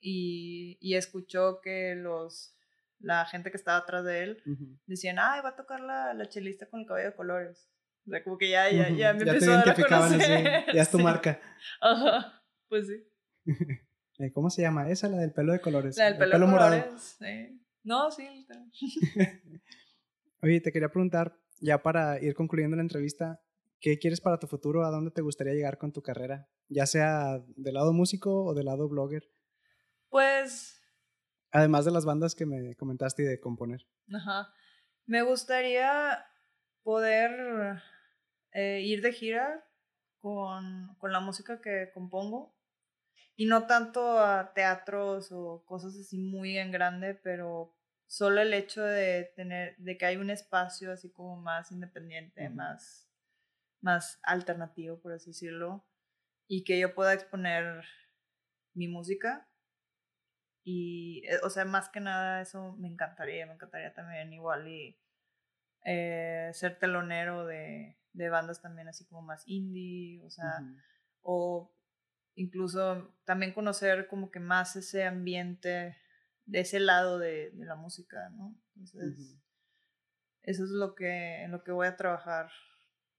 y, 0.00 0.78
y, 0.80 0.94
escuchó 0.94 1.60
que 1.60 1.94
los 1.94 2.56
la 2.98 3.24
gente 3.26 3.50
que 3.50 3.56
estaba 3.56 3.78
atrás 3.78 4.04
de 4.04 4.22
él 4.22 4.42
decían, 4.86 5.18
ay, 5.18 5.40
va 5.42 5.50
a 5.50 5.56
tocar 5.56 5.80
la, 5.80 6.12
la 6.12 6.28
chelista 6.28 6.68
con 6.68 6.80
el 6.80 6.86
cabello 6.86 7.10
de 7.10 7.16
colores. 7.16 7.70
O 8.06 8.10
sea, 8.10 8.24
como 8.24 8.38
que 8.38 8.50
ya, 8.50 8.70
ya, 8.70 8.88
ya 8.90 9.12
me 9.12 9.22
empezó 9.22 9.54
a 9.54 9.62
conocer. 9.62 10.64
ya 10.72 10.82
es 10.82 10.90
tu 10.90 10.98
marca. 11.00 11.40
Ajá, 11.80 12.42
pues 12.68 12.86
sí. 12.86 13.04
Eh, 14.20 14.32
¿Cómo 14.32 14.50
se 14.50 14.60
llama? 14.60 14.90
Esa, 14.90 15.08
la 15.08 15.16
del 15.16 15.32
pelo 15.32 15.50
de 15.50 15.62
colores. 15.62 15.96
La 15.96 16.04
del 16.12 16.18
pelo, 16.18 16.38
de 16.38 16.52
colores, 16.52 17.16
sí. 17.18 17.58
No, 17.82 18.10
sí, 18.10 18.46
Oye, 20.42 20.60
te 20.60 20.72
quería 20.72 20.90
preguntar, 20.90 21.38
ya 21.58 21.82
para 21.82 22.22
ir 22.22 22.34
concluyendo 22.34 22.76
la 22.76 22.82
entrevista, 22.82 23.40
¿qué 23.80 23.98
quieres 23.98 24.20
para 24.20 24.38
tu 24.38 24.46
futuro? 24.46 24.84
¿A 24.84 24.90
dónde 24.90 25.10
te 25.10 25.22
gustaría 25.22 25.54
llegar 25.54 25.78
con 25.78 25.92
tu 25.92 26.02
carrera? 26.02 26.50
Ya 26.68 26.84
sea 26.84 27.42
del 27.56 27.72
lado 27.72 27.94
músico 27.94 28.44
o 28.44 28.52
del 28.52 28.66
lado 28.66 28.90
blogger. 28.90 29.26
Pues... 30.10 30.78
Además 31.50 31.86
de 31.86 31.90
las 31.90 32.04
bandas 32.04 32.34
que 32.34 32.44
me 32.44 32.76
comentaste 32.76 33.22
y 33.22 33.26
de 33.26 33.40
componer. 33.40 33.86
Ajá. 34.12 34.52
Me 35.06 35.22
gustaría 35.22 36.26
poder 36.82 37.82
eh, 38.52 38.80
ir 38.82 39.02
de 39.02 39.12
gira 39.12 39.64
con, 40.20 40.94
con, 40.98 41.12
la 41.12 41.20
música 41.20 41.60
que 41.60 41.90
compongo. 41.92 42.54
Y 43.36 43.46
no 43.46 43.66
tanto 43.66 44.18
a 44.20 44.52
teatros 44.52 45.32
o 45.32 45.64
cosas 45.64 45.96
así 45.96 46.18
muy 46.18 46.58
en 46.58 46.70
grande, 46.70 47.14
pero 47.14 47.74
solo 48.06 48.40
el 48.40 48.52
hecho 48.52 48.82
de 48.82 49.32
tener, 49.36 49.76
de 49.78 49.96
que 49.96 50.04
hay 50.04 50.16
un 50.16 50.30
espacio 50.30 50.92
así 50.92 51.10
como 51.10 51.36
más 51.36 51.70
independiente, 51.70 52.50
más, 52.50 53.08
más 53.80 54.18
alternativo, 54.24 55.00
por 55.00 55.12
así 55.12 55.30
decirlo, 55.30 55.86
y 56.48 56.64
que 56.64 56.78
yo 56.78 56.94
pueda 56.94 57.14
exponer 57.14 57.84
mi 58.74 58.88
música. 58.88 59.48
Y, 60.64 61.22
eh, 61.26 61.38
o 61.44 61.50
sea, 61.50 61.64
más 61.64 61.88
que 61.88 62.00
nada 62.00 62.42
eso 62.42 62.76
me 62.78 62.88
encantaría, 62.88 63.46
me 63.46 63.54
encantaría 63.54 63.94
también 63.94 64.32
igual 64.32 64.68
y 64.68 64.98
eh, 65.84 66.50
ser 66.52 66.78
telonero 66.78 67.46
de, 67.46 67.96
de, 68.12 68.28
bandas 68.28 68.60
también 68.60 68.88
así 68.88 69.04
como 69.06 69.22
más 69.22 69.42
indie, 69.46 70.22
o 70.24 70.30
sea, 70.30 70.52
o 71.22 71.74
incluso 72.34 73.14
también 73.24 73.52
conocer 73.52 74.06
como 74.08 74.30
que 74.30 74.40
más 74.40 74.76
ese 74.76 75.04
ambiente 75.04 75.96
de 76.44 76.60
ese 76.60 76.80
lado 76.80 77.18
de, 77.18 77.50
de 77.50 77.64
la 77.64 77.76
música, 77.76 78.28
¿no? 78.30 78.56
Entonces, 78.74 79.38
eso 80.42 80.64
es 80.64 80.70
lo 80.70 80.94
que, 80.94 81.42
en 81.42 81.52
lo 81.52 81.62
que 81.62 81.72
voy 81.72 81.86
a 81.86 81.96
trabajar 81.96 82.50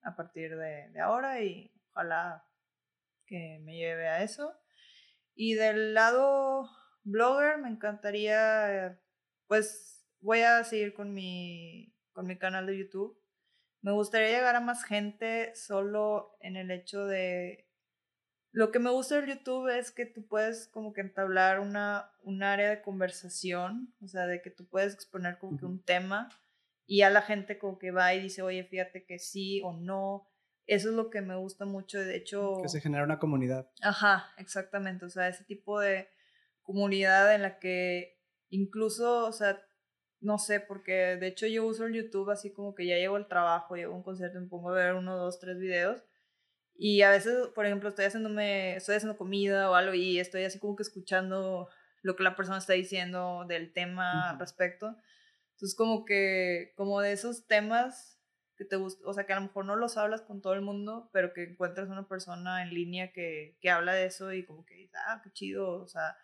a 0.04 0.16
partir 0.16 0.56
de, 0.58 0.90
de 0.90 1.00
ahora 1.00 1.42
y 1.42 1.72
ojalá 1.92 2.46
que 3.26 3.60
me 3.64 3.78
lleve 3.78 4.08
a 4.08 4.24
eso. 4.24 4.54
Y 5.34 5.54
del 5.54 5.94
lado 5.94 6.70
blogger 7.04 7.58
me 7.60 7.70
encantaría, 7.70 9.00
pues 9.48 10.06
voy 10.20 10.42
a 10.42 10.64
seguir 10.64 10.94
con 10.94 11.14
mi, 11.14 11.91
con 12.12 12.28
mi 12.28 12.38
canal 12.38 12.68
de 12.68 12.78
YouTube. 12.78 13.18
Me 13.82 13.92
gustaría 13.92 14.30
llegar 14.30 14.56
a 14.56 14.62
más 14.62 14.84
gente 14.84 15.56
solo 15.56 16.38
en 16.40 16.56
el 16.56 16.72
hecho 16.72 17.06
de 17.06 17.72
lo 18.54 18.72
que 18.72 18.80
me 18.80 18.90
gusta 18.90 19.16
del 19.16 19.38
YouTube 19.38 19.70
es 19.70 19.92
que 19.92 20.06
tú 20.06 20.28
puedes 20.28 20.68
como 20.68 20.92
que 20.92 21.02
entablar 21.02 21.62
una, 21.62 22.12
un 22.22 22.44
área 22.44 22.70
de 22.70 22.82
conversación, 22.82 23.94
o 24.02 24.08
sea, 24.08 24.28
de 24.28 24.42
que 24.42 24.52
tú 24.52 24.68
puedes 24.68 24.94
exponer 24.94 25.38
como 25.40 25.58
que 25.58 25.66
un 25.66 25.82
tema 25.82 26.28
y 26.86 27.04
a 27.04 27.10
la 27.10 27.22
gente 27.22 27.58
como 27.58 27.78
que 27.80 27.92
va 27.92 28.14
y 28.14 28.22
dice, 28.22 28.42
oye, 28.42 28.66
fíjate 28.66 29.06
que 29.06 29.20
sí 29.20 29.62
o 29.64 29.72
no. 29.72 30.28
Eso 30.68 30.90
es 30.90 30.96
lo 30.96 31.10
que 31.10 31.22
me 31.22 31.36
gusta 31.38 31.66
mucho, 31.66 32.00
de 32.00 32.18
hecho... 32.18 32.60
Que 32.62 32.68
se 32.68 32.82
genera 32.82 33.06
una 33.06 33.20
comunidad. 33.20 33.72
Ajá, 33.82 34.34
exactamente, 34.38 35.06
o 35.06 35.10
sea, 35.10 35.30
ese 35.30 35.46
tipo 35.46 35.80
de 35.80 36.10
comunidad 36.62 37.34
en 37.34 37.44
la 37.44 37.58
que 37.58 38.20
incluso, 38.50 39.28
o 39.28 39.32
sea, 39.32 39.62
no 40.22 40.38
sé, 40.38 40.60
porque 40.60 41.18
de 41.18 41.28
hecho 41.28 41.48
yo 41.48 41.66
uso 41.66 41.86
el 41.86 41.94
YouTube 41.94 42.30
así 42.30 42.52
como 42.52 42.74
que 42.76 42.86
ya 42.86 42.96
llevo 42.96 43.18
el 43.18 43.28
trabajo, 43.28 43.76
llevo 43.76 43.96
un 43.96 44.04
concierto, 44.04 44.40
me 44.40 44.48
pongo 44.48 44.70
a 44.72 44.76
ver 44.76 44.94
uno, 44.94 45.18
dos, 45.18 45.40
tres 45.40 45.60
videos 45.60 46.04
y 46.84 47.04
a 47.04 47.12
veces, 47.12 47.50
por 47.50 47.68
ejemplo, 47.68 47.90
estoy 47.90 48.06
haciéndome, 48.06 48.76
estoy 48.76 48.96
haciendo 48.96 49.16
comida 49.16 49.70
o 49.70 49.76
algo 49.76 49.94
y 49.94 50.20
estoy 50.20 50.46
así 50.46 50.58
como 50.58 50.76
que 50.76 50.82
escuchando 50.82 51.70
lo 52.02 52.16
que 52.16 52.24
la 52.24 52.36
persona 52.36 52.58
está 52.58 52.74
diciendo 52.74 53.46
del 53.48 53.72
tema 53.72 54.32
al 54.32 54.40
respecto. 54.40 54.98
Entonces, 55.52 55.76
como 55.78 56.06
que, 56.06 56.74
como 56.76 57.00
de 57.02 57.12
esos 57.12 57.46
temas 57.46 58.20
que 58.56 58.66
te 58.66 58.78
gustan, 58.78 59.08
o 59.08 59.14
sea, 59.14 59.28
que 59.28 59.34
a 59.34 59.36
lo 59.36 59.44
mejor 59.44 59.66
no 59.66 59.76
los 59.76 59.96
hablas 59.96 60.24
con 60.24 60.42
todo 60.42 60.54
el 60.54 60.62
mundo, 60.62 61.12
pero 61.14 61.34
que 61.34 61.44
encuentras 61.44 61.88
una 61.88 62.08
persona 62.08 62.64
en 62.64 62.74
línea 62.74 63.12
que, 63.12 63.58
que 63.62 63.70
habla 63.70 63.94
de 63.94 64.06
eso 64.06 64.34
y 64.34 64.44
como 64.44 64.66
que 64.66 64.74
dices, 64.74 65.00
ah, 65.08 65.22
qué 65.24 65.32
chido, 65.32 65.84
o 65.84 65.88
sea, 65.88 66.18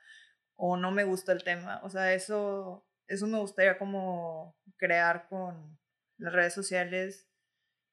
o 0.56 0.76
no 0.76 0.92
me 0.92 1.04
gusta 1.04 1.34
el 1.34 1.44
tema. 1.44 1.82
O 1.84 1.92
sea, 1.92 2.16
eso, 2.16 2.87
eso 3.08 3.28
me 3.28 3.40
gustaría 3.40 3.78
como 3.78 4.56
crear 4.78 5.28
con 5.30 5.80
las 6.18 6.34
redes 6.34 6.54
sociales 6.54 7.28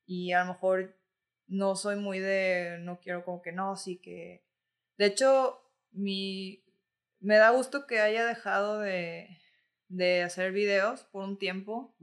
y 0.07 0.32
a 0.32 0.41
lo 0.41 0.53
mejor 0.53 0.97
no 1.47 1.77
soy 1.77 1.97
muy 1.97 2.19
de, 2.19 2.78
no 2.81 3.01
quiero 3.01 3.24
como 3.24 3.43
que 3.43 3.53
no, 3.53 3.77
sí 3.77 3.99
que... 3.99 4.45
De 4.97 5.07
hecho, 5.07 5.61
mi, 5.91 6.65
me 7.20 7.36
da 7.36 7.51
gusto 7.51 7.86
que 7.86 8.01
haya 8.01 8.27
dejado 8.27 8.81
de, 8.81 9.39
de 9.89 10.23
hacer 10.23 10.53
videos 10.53 11.05
por 11.05 11.24
un 11.24 11.39
tiempo, 11.39 11.95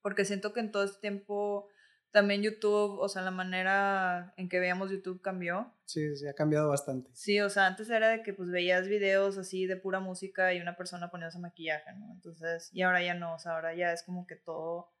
porque 0.00 0.24
siento 0.24 0.52
que 0.52 0.60
en 0.60 0.72
todo 0.72 0.84
este 0.84 1.00
tiempo 1.00 1.68
también 2.12 2.42
YouTube, 2.42 2.98
o 3.00 3.08
sea, 3.08 3.22
la 3.22 3.30
manera 3.30 4.34
en 4.36 4.50
que 4.50 4.60
veíamos 4.60 4.90
YouTube 4.90 5.22
cambió. 5.22 5.74
Sí, 5.86 6.14
sí, 6.14 6.28
ha 6.28 6.34
cambiado 6.34 6.68
bastante. 6.68 7.10
Sí, 7.14 7.40
o 7.40 7.48
sea, 7.48 7.66
antes 7.66 7.88
era 7.88 8.10
de 8.10 8.22
que 8.22 8.34
pues 8.34 8.50
veías 8.50 8.86
videos 8.86 9.38
así 9.38 9.66
de 9.66 9.76
pura 9.76 9.98
música 9.98 10.52
y 10.52 10.60
una 10.60 10.76
persona 10.76 11.10
poniéndose 11.10 11.38
maquillaje, 11.38 11.90
¿no? 11.94 12.12
Entonces, 12.12 12.68
y 12.72 12.82
ahora 12.82 13.02
ya 13.02 13.14
no, 13.14 13.34
o 13.34 13.38
sea, 13.38 13.52
ahora 13.52 13.74
ya 13.74 13.92
es 13.92 14.02
como 14.02 14.26
que 14.26 14.36
todo 14.36 14.92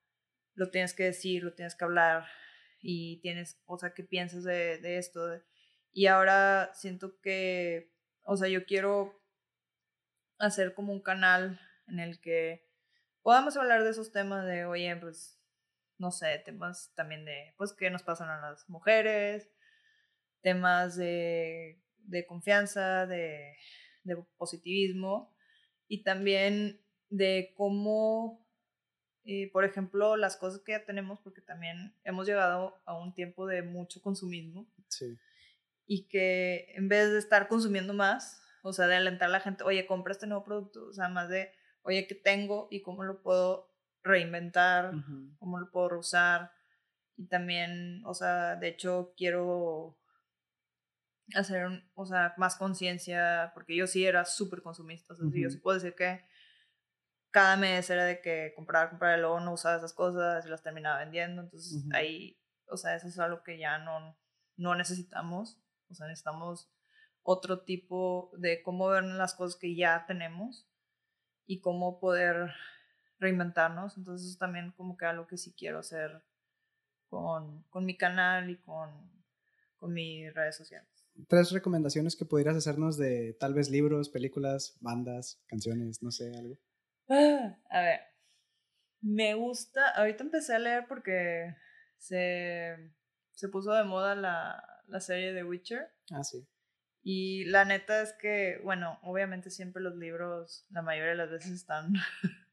lo 0.54 0.70
tienes 0.70 0.94
que 0.94 1.04
decir, 1.04 1.44
lo 1.44 1.52
tienes 1.52 1.74
que 1.74 1.84
hablar 1.84 2.24
y 2.80 3.20
tienes, 3.20 3.60
o 3.66 3.78
sea, 3.78 3.92
¿qué 3.92 4.04
piensas 4.04 4.42
de, 4.44 4.78
de 4.78 4.96
esto? 4.96 5.20
Y 5.92 6.06
ahora 6.06 6.70
siento 6.72 7.20
que, 7.20 7.92
o 8.22 8.38
sea, 8.38 8.48
yo 8.48 8.64
quiero 8.64 9.22
hacer 10.38 10.72
como 10.72 10.94
un 10.94 11.02
canal 11.02 11.60
en 11.88 12.00
el 12.00 12.22
que 12.22 12.66
podamos 13.20 13.56
hablar 13.58 13.84
de 13.84 13.90
esos 13.90 14.12
temas 14.12 14.46
de, 14.46 14.64
oye, 14.64 14.96
pues, 14.96 15.41
no 16.02 16.10
sé, 16.10 16.42
temas 16.44 16.92
también 16.96 17.24
de, 17.24 17.54
pues, 17.56 17.72
qué 17.72 17.88
nos 17.88 18.02
pasan 18.02 18.28
a 18.28 18.40
las 18.40 18.68
mujeres, 18.68 19.48
temas 20.42 20.96
de, 20.96 21.80
de 21.98 22.26
confianza, 22.26 23.06
de, 23.06 23.56
de 24.02 24.16
positivismo 24.36 25.34
y 25.86 26.02
también 26.02 26.84
de 27.08 27.54
cómo 27.56 28.42
y, 29.24 29.46
por 29.46 29.64
ejemplo, 29.64 30.16
las 30.16 30.36
cosas 30.36 30.60
que 30.62 30.72
ya 30.72 30.84
tenemos, 30.84 31.20
porque 31.20 31.40
también 31.40 31.94
hemos 32.02 32.26
llegado 32.26 32.82
a 32.84 32.98
un 32.98 33.14
tiempo 33.14 33.46
de 33.46 33.62
mucho 33.62 34.02
consumismo. 34.02 34.68
Sí. 34.88 35.16
Y 35.86 36.08
que 36.08 36.72
en 36.74 36.88
vez 36.88 37.12
de 37.12 37.20
estar 37.20 37.46
consumiendo 37.46 37.94
más, 37.94 38.42
o 38.64 38.72
sea, 38.72 38.88
de 38.88 38.96
alentar 38.96 39.28
a 39.28 39.32
la 39.32 39.40
gente, 39.40 39.62
oye, 39.62 39.86
compra 39.86 40.12
este 40.12 40.26
nuevo 40.26 40.42
producto, 40.44 40.86
o 40.88 40.92
sea, 40.92 41.08
más 41.08 41.28
de, 41.28 41.52
oye, 41.82 42.08
¿qué 42.08 42.16
tengo 42.16 42.66
y 42.70 42.82
cómo 42.82 43.04
lo 43.04 43.22
puedo 43.22 43.71
reinventar? 44.02 44.92
¿Cómo 45.38 45.58
lo 45.58 45.70
puedo 45.70 45.98
usar? 45.98 46.52
Y 47.16 47.26
también, 47.26 48.02
o 48.04 48.14
sea, 48.14 48.56
de 48.56 48.68
hecho, 48.68 49.14
quiero 49.16 49.98
hacer, 51.34 51.84
o 51.94 52.06
sea, 52.06 52.34
más 52.36 52.56
conciencia, 52.56 53.52
porque 53.54 53.76
yo 53.76 53.86
sí 53.86 54.04
era 54.04 54.24
súper 54.24 54.62
consumista, 54.62 55.14
o 55.14 55.16
sea, 55.16 55.26
yo 55.32 55.50
sí 55.50 55.58
puedo 55.58 55.78
decir 55.78 55.94
que 55.94 56.24
cada 57.30 57.56
mes 57.56 57.88
era 57.88 58.04
de 58.04 58.20
que 58.20 58.52
comprar, 58.54 58.90
comprar, 58.90 59.18
y 59.18 59.22
luego 59.22 59.40
no 59.40 59.54
usaba 59.54 59.76
esas 59.76 59.94
cosas 59.94 60.44
y 60.44 60.50
las 60.50 60.62
terminaba 60.62 60.98
vendiendo. 60.98 61.42
Entonces 61.42 61.82
ahí, 61.92 62.38
o 62.66 62.76
sea, 62.76 62.94
eso 62.94 63.08
es 63.08 63.18
algo 63.18 63.42
que 63.42 63.58
ya 63.58 63.78
no, 63.78 64.16
no 64.56 64.74
necesitamos. 64.74 65.58
O 65.88 65.94
sea, 65.94 66.06
necesitamos 66.06 66.70
otro 67.22 67.62
tipo 67.62 68.30
de 68.36 68.62
cómo 68.62 68.88
ver 68.88 69.04
las 69.04 69.34
cosas 69.34 69.58
que 69.58 69.74
ya 69.74 70.04
tenemos 70.06 70.68
y 71.46 71.60
cómo 71.60 72.00
poder 72.00 72.52
reinventarnos. 73.22 73.96
Entonces 73.96 74.28
eso 74.28 74.38
también 74.38 74.72
como 74.72 74.96
que 74.96 75.06
algo 75.06 75.26
que 75.26 75.38
sí 75.38 75.54
quiero 75.56 75.78
hacer 75.78 76.22
con, 77.08 77.62
con 77.70 77.84
mi 77.84 77.96
canal 77.96 78.50
y 78.50 78.56
con, 78.58 78.90
con 79.76 79.92
mis 79.92 80.32
redes 80.34 80.56
sociales. 80.56 80.88
Tres 81.28 81.50
recomendaciones 81.52 82.16
que 82.16 82.24
pudieras 82.24 82.56
hacernos 82.56 82.96
de 82.96 83.36
tal 83.38 83.54
vez 83.54 83.70
libros, 83.70 84.08
películas, 84.08 84.76
bandas, 84.80 85.42
canciones, 85.46 86.02
no 86.02 86.10
sé, 86.10 86.32
algo. 86.36 86.58
A 87.08 87.80
ver, 87.80 88.00
me 89.02 89.34
gusta, 89.34 89.90
ahorita 89.90 90.24
empecé 90.24 90.54
a 90.54 90.58
leer 90.58 90.86
porque 90.88 91.54
se, 91.98 92.92
se 93.32 93.48
puso 93.48 93.72
de 93.72 93.84
moda 93.84 94.14
la, 94.14 94.82
la 94.86 95.00
serie 95.00 95.32
de 95.32 95.44
Witcher. 95.44 95.92
Ah, 96.10 96.24
sí. 96.24 96.46
Y 97.02 97.44
la 97.46 97.64
neta 97.64 98.00
es 98.00 98.12
que, 98.12 98.60
bueno, 98.62 98.98
obviamente 99.02 99.50
siempre 99.50 99.82
los 99.82 99.96
libros, 99.96 100.66
la 100.70 100.82
mayoría 100.82 101.10
de 101.10 101.16
las 101.16 101.30
veces 101.30 101.50
están, 101.50 101.92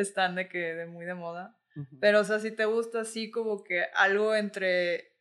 están 0.00 0.34
de 0.34 0.48
que 0.48 0.74
de 0.74 0.86
muy 0.86 1.04
de 1.04 1.14
moda. 1.14 1.54
Pero, 2.00 2.20
o 2.20 2.24
sea, 2.24 2.40
si 2.40 2.50
te 2.50 2.64
gusta 2.64 3.02
así 3.02 3.30
como 3.30 3.62
que 3.62 3.84
algo 3.94 4.34
entre 4.34 5.12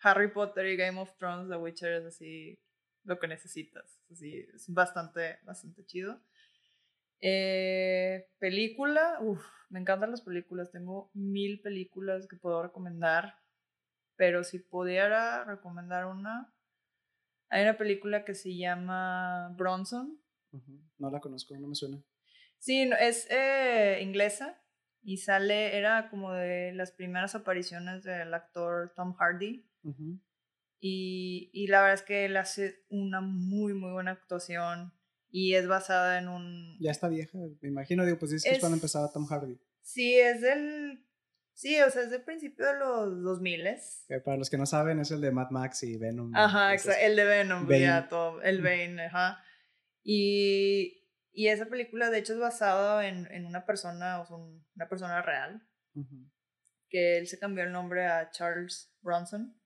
Harry 0.00 0.32
Potter 0.32 0.66
y 0.66 0.76
Game 0.76 0.98
of 0.98 1.16
Thrones, 1.16 1.48
The 1.48 1.56
Witcher 1.56 1.92
es 1.92 2.06
así 2.06 2.58
lo 3.04 3.20
que 3.20 3.28
necesitas. 3.28 4.00
Así, 4.10 4.46
es 4.52 4.66
bastante, 4.68 5.38
bastante 5.44 5.84
chido. 5.86 6.20
Eh, 7.20 8.28
película, 8.40 9.18
uff, 9.20 9.46
me 9.70 9.78
encantan 9.78 10.10
las 10.10 10.22
películas, 10.22 10.72
tengo 10.72 11.10
mil 11.14 11.60
películas 11.60 12.26
que 12.26 12.36
puedo 12.36 12.64
recomendar, 12.64 13.38
pero 14.16 14.42
si 14.42 14.58
pudiera 14.58 15.44
recomendar 15.44 16.06
una, 16.06 16.52
hay 17.48 17.62
una 17.62 17.78
película 17.78 18.24
que 18.24 18.34
se 18.34 18.56
llama 18.56 19.54
Bronson. 19.56 20.20
No 20.98 21.10
la 21.10 21.20
conozco, 21.20 21.56
no 21.56 21.68
me 21.68 21.76
suena. 21.76 22.02
Sí, 22.62 22.88
es 23.00 23.26
eh, 23.28 23.98
inglesa 24.02 24.56
y 25.02 25.16
sale, 25.16 25.76
era 25.76 26.08
como 26.10 26.32
de 26.32 26.70
las 26.72 26.92
primeras 26.92 27.34
apariciones 27.34 28.04
del 28.04 28.32
actor 28.32 28.92
Tom 28.94 29.14
Hardy. 29.14 29.68
y, 30.78 31.50
y 31.52 31.66
la 31.66 31.80
verdad 31.80 31.94
es 31.94 32.02
que 32.02 32.24
él 32.24 32.36
hace 32.36 32.84
una 32.88 33.20
muy, 33.20 33.74
muy 33.74 33.90
buena 33.90 34.12
actuación 34.12 34.92
y 35.28 35.54
es 35.56 35.66
basada 35.66 36.20
en 36.20 36.28
un... 36.28 36.78
Ya 36.78 36.92
está 36.92 37.08
vieja, 37.08 37.36
me 37.60 37.68
imagino, 37.68 38.04
digo, 38.04 38.20
pues 38.20 38.30
es, 38.30 38.46
es 38.46 38.60
cuando 38.60 38.76
empezaba 38.76 39.10
Tom 39.10 39.26
Hardy. 39.26 39.58
Sí, 39.80 40.14
es 40.14 40.40
del... 40.40 41.04
Sí, 41.54 41.80
o 41.80 41.90
sea, 41.90 42.02
es 42.02 42.12
del 42.12 42.22
principio 42.22 42.64
de 42.64 42.78
los 42.78 43.24
2000 43.24 43.64
que 44.06 44.20
para 44.20 44.36
los 44.36 44.48
que 44.48 44.56
no 44.56 44.66
saben, 44.66 45.00
es 45.00 45.10
el 45.10 45.20
de 45.20 45.32
Mad 45.32 45.50
Max 45.50 45.82
y 45.82 45.96
Venom. 45.96 46.32
Ajá, 46.32 46.74
exacto, 46.74 47.00
el 47.02 47.16
de 47.16 47.24
Venom, 47.24 47.68
ya 47.68 48.08
todo, 48.08 48.40
el 48.42 48.62
Bane, 48.62 49.06
ajá. 49.06 49.42
Y, 50.04 51.01
y 51.32 51.48
esa 51.48 51.66
película, 51.66 52.10
de 52.10 52.18
hecho, 52.18 52.34
es 52.34 52.38
basada 52.38 53.06
en, 53.08 53.26
en 53.32 53.46
una 53.46 53.64
persona, 53.64 54.20
o 54.20 54.26
sea, 54.26 54.36
una 54.36 54.88
persona 54.88 55.22
real, 55.22 55.66
que 56.88 57.18
él 57.18 57.26
se 57.26 57.38
cambió 57.38 57.64
el 57.64 57.72
nombre 57.72 58.06
a 58.06 58.30
Charles 58.30 58.94
Bronson. 59.00 59.58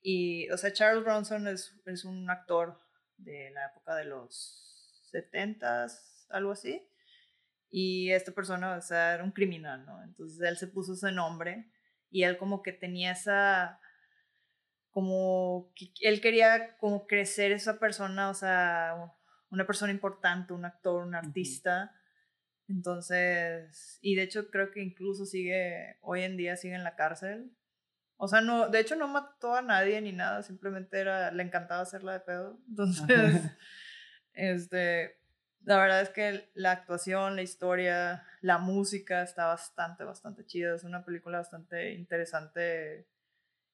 Y, 0.00 0.48
o 0.50 0.56
sea, 0.56 0.72
Charles 0.72 1.04
Bronson 1.04 1.48
es, 1.48 1.80
es 1.86 2.04
un 2.04 2.30
actor 2.30 2.80
de 3.16 3.50
la 3.50 3.66
época 3.66 3.96
de 3.96 4.04
los 4.04 5.10
70s, 5.12 6.26
algo 6.30 6.52
así. 6.52 6.86
Y 7.68 8.10
esta 8.12 8.32
persona, 8.32 8.76
o 8.76 8.80
sea, 8.80 9.14
era 9.14 9.24
un 9.24 9.32
criminal, 9.32 9.84
¿no? 9.84 10.02
Entonces 10.04 10.40
él 10.40 10.56
se 10.56 10.68
puso 10.68 10.92
ese 10.92 11.10
nombre 11.10 11.70
y 12.10 12.22
él 12.22 12.36
como 12.36 12.62
que 12.62 12.72
tenía 12.72 13.12
esa, 13.12 13.80
como, 14.90 15.72
él 16.00 16.20
quería 16.20 16.76
como 16.76 17.06
crecer 17.06 17.50
esa 17.50 17.78
persona, 17.78 18.28
o 18.30 18.34
sea, 18.34 19.14
una 19.52 19.66
persona 19.66 19.92
importante, 19.92 20.52
un 20.54 20.64
actor, 20.64 21.04
un 21.06 21.14
artista. 21.14 21.94
Entonces, 22.68 23.98
y 24.02 24.16
de 24.16 24.22
hecho 24.22 24.50
creo 24.50 24.72
que 24.72 24.82
incluso 24.82 25.26
sigue, 25.26 25.98
hoy 26.00 26.22
en 26.22 26.36
día 26.36 26.56
sigue 26.56 26.74
en 26.74 26.84
la 26.84 26.96
cárcel. 26.96 27.52
O 28.16 28.28
sea, 28.28 28.40
no, 28.40 28.68
de 28.68 28.80
hecho 28.80 28.96
no 28.96 29.08
mató 29.08 29.54
a 29.54 29.62
nadie 29.62 30.00
ni 30.00 30.12
nada, 30.12 30.42
simplemente 30.42 30.98
era, 31.00 31.30
le 31.32 31.42
encantaba 31.42 31.82
hacerla 31.82 32.14
de 32.14 32.20
pedo. 32.20 32.58
Entonces, 32.68 33.42
Este, 34.34 35.18
la 35.64 35.76
verdad 35.78 36.02
es 36.02 36.10
que 36.10 36.50
la 36.54 36.72
actuación, 36.72 37.36
la 37.36 37.42
historia, 37.42 38.24
la 38.40 38.58
música 38.58 39.22
está 39.22 39.46
bastante, 39.46 40.04
bastante 40.04 40.46
chida. 40.46 40.74
Es 40.74 40.84
una 40.84 41.04
película 41.04 41.38
bastante 41.38 41.92
interesante 41.92 43.06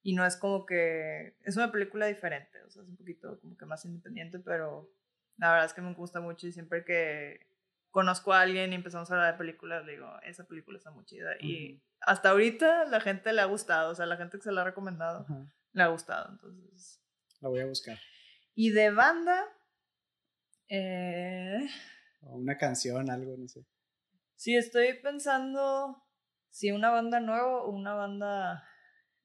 Y 0.02 0.14
no 0.14 0.26
es 0.26 0.36
como 0.36 0.66
que, 0.66 1.36
es 1.44 1.56
una 1.56 1.72
película 1.72 2.06
diferente, 2.06 2.62
o 2.64 2.70
sea, 2.70 2.82
es 2.82 2.88
un 2.88 2.96
poquito 2.96 3.40
como 3.40 3.56
que 3.56 3.66
más 3.66 3.84
independiente, 3.84 4.38
pero 4.40 4.90
la 5.38 5.50
verdad 5.50 5.66
es 5.66 5.72
que 5.72 5.80
me 5.80 5.94
gusta 5.94 6.20
mucho 6.20 6.46
y 6.46 6.52
siempre 6.52 6.84
que 6.84 7.48
conozco 7.90 8.32
a 8.32 8.42
alguien 8.42 8.72
y 8.72 8.76
empezamos 8.76 9.10
a 9.10 9.14
hablar 9.14 9.32
de 9.32 9.38
películas, 9.38 9.84
le 9.84 9.92
digo, 9.92 10.12
esa 10.22 10.46
película 10.46 10.78
está 10.78 10.90
muy 10.90 11.04
chida. 11.04 11.30
Y 11.40 11.82
hasta 12.00 12.30
ahorita 12.30 12.84
la 12.84 13.00
gente 13.00 13.32
le 13.32 13.40
ha 13.40 13.46
gustado, 13.46 13.90
o 13.90 13.94
sea, 13.94 14.06
la 14.06 14.16
gente 14.16 14.36
que 14.36 14.44
se 14.44 14.52
la 14.52 14.60
ha 14.60 14.64
recomendado 14.64 15.26
le 15.72 15.82
ha 15.82 15.88
gustado, 15.88 16.30
entonces. 16.32 17.02
La 17.40 17.48
voy 17.48 17.60
a 17.60 17.66
buscar. 17.66 17.98
Y 18.54 18.70
de 18.70 18.90
banda, 18.90 19.44
eh... 20.68 21.68
O 22.20 22.36
una 22.36 22.58
canción, 22.58 23.10
algo, 23.10 23.36
no 23.36 23.46
sé. 23.46 23.64
Sí, 24.34 24.56
estoy 24.56 24.94
pensando 25.00 26.04
si 26.50 26.72
una 26.72 26.90
banda 26.90 27.20
nueva 27.20 27.62
o 27.62 27.70
una 27.70 27.94
banda 27.94 28.68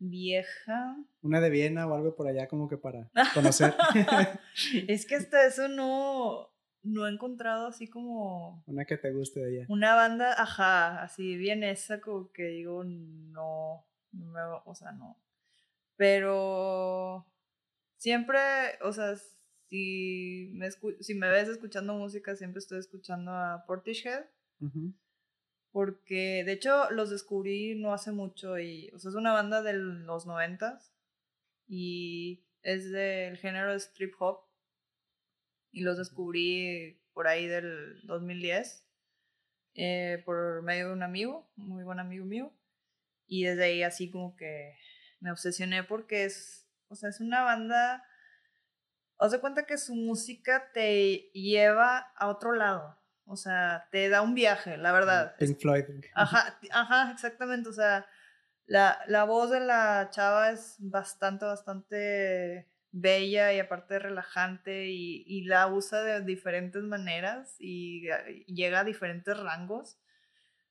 vieja. 0.09 0.97
Una 1.21 1.39
de 1.41 1.49
Viena 1.49 1.87
o 1.87 1.93
algo 1.93 2.15
por 2.15 2.27
allá 2.27 2.47
como 2.47 2.67
que 2.67 2.77
para 2.77 3.09
conocer. 3.33 3.73
es 4.87 5.05
que 5.05 5.15
hasta 5.15 5.45
eso 5.45 5.67
no, 5.67 6.49
no 6.83 7.07
he 7.07 7.11
encontrado 7.11 7.67
así 7.67 7.89
como... 7.89 8.63
Una 8.67 8.85
que 8.85 8.97
te 8.97 9.11
guste 9.11 9.39
de 9.39 9.57
allá. 9.57 9.65
Una 9.69 9.95
banda, 9.95 10.33
ajá, 10.41 11.01
así 11.01 11.37
bien 11.37 11.63
esa 11.63 12.01
como 12.01 12.31
que 12.31 12.43
digo, 12.47 12.83
no, 12.83 13.85
no 14.11 14.63
o 14.65 14.75
sea, 14.75 14.91
no. 14.91 15.17
Pero 15.95 17.25
siempre, 17.97 18.39
o 18.81 18.91
sea, 18.91 19.15
si 19.69 20.51
me, 20.53 20.69
si 20.99 21.15
me 21.15 21.29
ves 21.29 21.47
escuchando 21.47 21.93
música, 21.93 22.35
siempre 22.35 22.59
estoy 22.59 22.79
escuchando 22.79 23.31
a 23.31 23.63
Portishead. 23.65 24.25
Porque 25.73 26.43
de 26.45 26.53
hecho 26.53 26.89
los 26.91 27.09
descubrí 27.09 27.75
no 27.75 27.93
hace 27.93 28.13
mucho 28.13 28.57
y, 28.57 28.89
o 28.93 28.99
sea, 28.99 29.09
es 29.09 29.15
una 29.15 29.33
banda 29.33 29.61
de 29.61 29.73
los 29.73 30.25
noventas 30.25 30.93
y 31.67 32.45
es 32.61 32.89
del 32.91 33.37
género 33.37 33.71
de 33.71 33.77
strip 33.77 34.13
hop 34.19 34.45
y 35.71 35.81
los 35.81 35.97
descubrí 35.97 37.01
por 37.13 37.27
ahí 37.27 37.47
del 37.47 37.99
2010 38.03 38.85
eh, 39.75 40.21
por 40.23 40.61
medio 40.61 40.87
de 40.87 40.93
un 40.93 41.03
amigo, 41.03 41.51
muy 41.57 41.83
buen 41.83 41.99
amigo 41.99 42.23
mío 42.23 42.53
y 43.27 43.43
desde 43.43 43.65
ahí 43.65 43.83
así 43.83 44.11
como 44.11 44.35
que 44.35 44.77
me 45.19 45.31
obsesioné 45.31 45.83
porque 45.83 46.25
es, 46.25 46.67
o 46.89 46.95
sea, 46.95 47.09
es 47.09 47.19
una 47.19 47.41
banda, 47.41 48.05
os 49.17 49.31
de 49.31 49.39
cuenta 49.39 49.65
que 49.65 49.77
su 49.77 49.95
música 49.95 50.71
te 50.73 51.31
lleva 51.33 51.97
a 52.15 52.27
otro 52.27 52.53
lado. 52.53 52.99
O 53.25 53.35
sea, 53.35 53.87
te 53.91 54.09
da 54.09 54.21
un 54.21 54.35
viaje, 54.35 54.77
la 54.77 54.91
verdad. 54.91 55.35
Pink 55.37 55.59
Floyd. 55.59 55.85
Ajá, 56.13 56.59
ajá, 56.71 57.11
exactamente. 57.11 57.69
O 57.69 57.73
sea, 57.73 58.05
la, 58.65 58.99
la 59.07 59.23
voz 59.23 59.49
de 59.49 59.59
la 59.59 60.09
chava 60.11 60.51
es 60.51 60.75
bastante, 60.79 61.45
bastante 61.45 62.67
bella 62.93 63.51
y 63.53 63.59
aparte 63.59 63.97
relajante 63.97 64.87
y, 64.89 65.23
y 65.25 65.45
la 65.45 65.67
usa 65.67 66.03
de 66.03 66.21
diferentes 66.21 66.83
maneras 66.83 67.55
y, 67.59 68.07
llega 68.47 68.81
a 68.81 68.83
diferentes 68.83 69.37
rangos. 69.37 69.99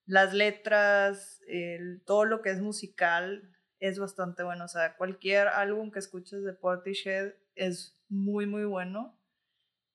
Las 0.07 0.33
letras, 0.33 1.43
el, 1.49 2.03
todo 2.05 2.25
lo 2.25 2.41
que 2.41 2.51
es 2.51 2.61
musical 2.61 3.51
es 3.81 3.99
bastante 3.99 4.45
bueno. 4.45 4.65
O 4.65 4.69
sea, 4.69 4.97
cualquier 4.97 5.49
álbum 5.49 5.91
que 5.91 5.99
escuches 5.99 6.45
de 6.45 6.53
Portishead 6.53 7.35
es 7.57 7.99
muy, 8.09 8.47
muy 8.47 8.65
bueno. 8.65 9.19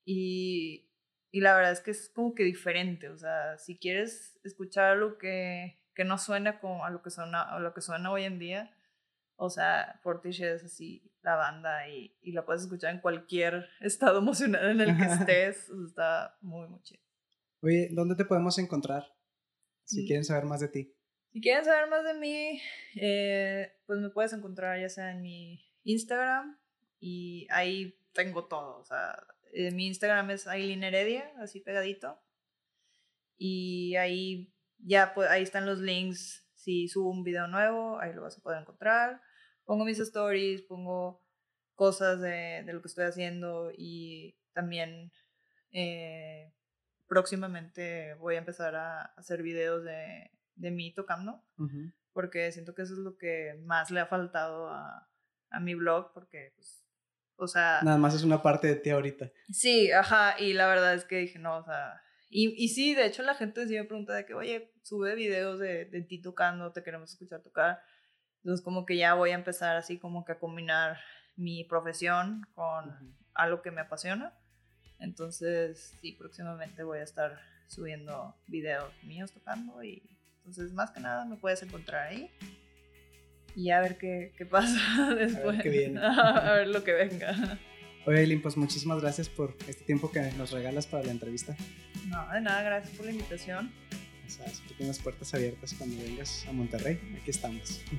Y, 0.04 0.87
y 1.38 1.40
la 1.40 1.56
verdad 1.56 1.72
es 1.72 1.82
que 1.82 1.92
es 1.92 2.10
como 2.10 2.34
que 2.34 2.44
diferente, 2.44 3.10
o 3.10 3.16
sea, 3.16 3.60
si 3.60 3.78
quieres 3.78 4.40
escuchar 4.44 4.94
algo 4.94 5.20
que, 5.20 5.80
que 5.94 6.04
no 6.04 6.18
suena 6.18 6.60
como 6.60 6.84
a 6.84 6.90
lo 6.90 7.04
que 7.04 7.12
suena, 7.12 7.44
a 7.44 7.60
lo 7.60 7.76
que 7.76 7.82
suena 7.82 8.12
hoy 8.12 8.24
en 8.24 8.40
día, 8.40 8.76
o 9.36 9.52
sea, 9.52 10.00
Portishead 10.02 10.56
es 10.56 10.64
así 10.64 11.14
la 11.22 11.36
banda 11.36 11.88
y, 11.90 12.18
y 12.24 12.32
la 12.32 12.44
puedes 12.44 12.64
escuchar 12.64 12.92
en 12.92 13.02
cualquier 13.02 13.70
estado 13.82 14.18
emocional 14.18 14.68
en 14.68 14.82
el 14.82 14.98
que 14.98 15.04
estés, 15.04 15.70
está 15.86 16.40
muy, 16.42 16.68
muy 16.70 16.82
chido. 16.82 17.04
Oye, 17.62 17.90
¿dónde 17.92 18.16
te 18.16 18.26
podemos 18.26 18.58
encontrar? 18.58 19.06
Si 19.84 20.02
mm. 20.02 20.08
quieren 20.08 20.26
saber 20.26 20.46
más 20.46 20.60
de 20.60 20.70
ti. 20.70 20.98
Si 21.34 21.40
quieren 21.40 21.66
saber 21.66 21.88
más 21.88 22.04
de 22.04 22.16
mí, 22.16 22.60
eh, 22.96 23.74
pues 23.86 24.00
me 24.00 24.10
puedes 24.10 24.34
encontrar 24.34 24.82
ya 24.82 24.90
sea 24.90 25.12
en 25.12 25.22
mi 25.22 25.64
Instagram 25.84 26.60
y 27.00 27.46
ahí 27.52 27.96
tengo 28.14 28.48
todo, 28.48 28.80
o 28.80 28.84
sea, 28.84 29.16
eh, 29.54 29.72
mi 29.72 29.88
Instagram 29.88 30.32
es 30.32 30.48
Aileen 30.48 30.84
Heredia, 30.84 31.32
así 31.40 31.60
pegadito. 31.62 32.20
Y 33.38 33.96
ahí 33.96 34.54
ya 34.78 35.14
pues, 35.14 35.30
ahí 35.30 35.44
están 35.44 35.66
los 35.66 35.80
links. 35.80 36.48
Si 36.54 36.88
subo 36.88 37.10
un 37.10 37.24
video 37.24 37.48
nuevo, 37.48 38.00
ahí 38.00 38.14
lo 38.14 38.24
vas 38.24 38.38
a 38.38 38.42
poder 38.42 38.62
encontrar. 38.62 39.22
Pongo 39.64 39.86
mis 39.86 40.00
stories, 40.00 40.62
pongo 40.64 41.24
cosas 41.76 42.20
de, 42.22 42.64
de 42.66 42.74
lo 42.74 42.82
que 42.82 42.88
estoy 42.88 43.06
haciendo 43.06 43.72
y 43.78 44.40
también 44.54 45.12
eh, 45.72 46.52
próximamente 47.08 48.16
voy 48.16 48.36
a 48.36 48.40
empezar 48.40 48.76
a 48.76 49.02
hacer 49.18 49.44
videos 49.44 49.84
de, 49.84 50.32
de 50.56 50.72
mí 50.72 50.94
tocando, 50.94 51.44
porque 52.14 52.52
siento 52.52 52.74
que 52.74 52.82
eso 52.82 52.94
es 52.94 53.00
lo 53.00 53.18
que 53.18 53.60
más 53.64 53.92
le 53.92 54.00
ha 54.00 54.08
faltado 54.08 54.70
a, 54.70 55.08
a 55.52 55.60
mi 55.60 55.76
blog, 55.76 56.14
porque 56.14 56.52
pues, 56.56 56.87
o 57.38 57.48
sea... 57.48 57.80
Nada 57.84 57.98
más 57.98 58.14
es 58.14 58.24
una 58.24 58.42
parte 58.42 58.68
de 58.68 58.76
ti 58.76 58.90
ahorita. 58.90 59.32
Sí, 59.52 59.92
ajá, 59.92 60.40
y 60.40 60.54
la 60.54 60.68
verdad 60.68 60.94
es 60.94 61.06
que 61.06 61.18
dije, 61.18 61.40
no, 61.40 61.58
o 61.58 61.64
sea... 61.64 62.02
Y, 62.30 62.54
y 62.62 62.70
sí, 62.70 62.94
de 62.94 63.06
hecho 63.06 63.24
la 63.24 63.36
gente 63.36 63.68
sí 63.68 63.76
me 63.76 63.86
pregunta 63.86 64.14
de 64.14 64.26
que, 64.26 64.34
oye, 64.34 64.74
sube 64.84 65.16
videos 65.16 65.60
de, 65.60 65.86
de 65.86 66.02
ti 66.02 66.22
tocando, 66.22 66.74
te 66.74 66.84
queremos 66.84 67.12
escuchar 67.12 67.42
tocar. 67.42 67.80
Entonces 68.44 68.64
como 68.64 68.86
que 68.86 68.98
ya 68.98 69.14
voy 69.14 69.32
a 69.32 69.36
empezar 69.36 69.78
así 69.78 69.98
como 69.98 70.26
que 70.26 70.34
a 70.34 70.40
combinar 70.40 70.98
mi 71.38 71.64
profesión 71.64 72.46
con 72.54 73.16
algo 73.34 73.62
que 73.62 73.72
me 73.72 73.82
apasiona. 73.82 74.34
Entonces, 75.00 75.96
sí, 76.02 76.14
próximamente 76.14 76.84
voy 76.84 77.00
a 77.00 77.04
estar 77.04 77.40
subiendo 77.68 78.36
videos 78.48 78.92
míos 79.04 79.32
tocando 79.32 79.84
y 79.84 80.02
entonces 80.38 80.74
más 80.74 80.92
que 80.92 81.00
nada 81.00 81.26
me 81.26 81.36
puedes 81.36 81.62
encontrar 81.62 82.08
ahí 82.08 82.32
y 83.58 83.72
a 83.72 83.82
ver 83.82 83.98
qué, 83.98 84.32
qué 84.38 84.46
pasa 84.46 85.16
después. 85.20 85.44
A 85.44 85.52
ver, 85.52 85.62
qué 85.64 85.70
viene. 85.70 86.00
a 86.04 86.54
ver 86.54 86.68
lo 86.68 86.84
que 86.84 86.94
venga. 86.94 87.60
Oye, 88.06 88.22
Eileen, 88.22 88.42
pues 88.42 88.56
muchísimas 88.56 89.02
gracias 89.02 89.28
por 89.28 89.58
este 89.68 89.84
tiempo 89.84 90.12
que 90.12 90.22
nos 90.38 90.52
regalas 90.52 90.86
para 90.86 91.04
la 91.04 91.12
entrevista. 91.12 91.58
No, 92.08 92.32
de 92.32 92.40
nada, 92.40 92.62
gracias 92.62 92.96
por 92.96 93.08
la 93.08 93.12
invitación. 93.12 93.72
O 94.26 94.30
sea, 94.30 94.46
tú 94.46 94.74
tienes 94.78 95.00
puertas 95.00 95.34
abiertas 95.34 95.74
cuando 95.74 96.02
vengas 96.02 96.46
a 96.48 96.54
Monterrey. 96.54 97.00
Aquí 97.20 97.32
estamos. 97.32 97.82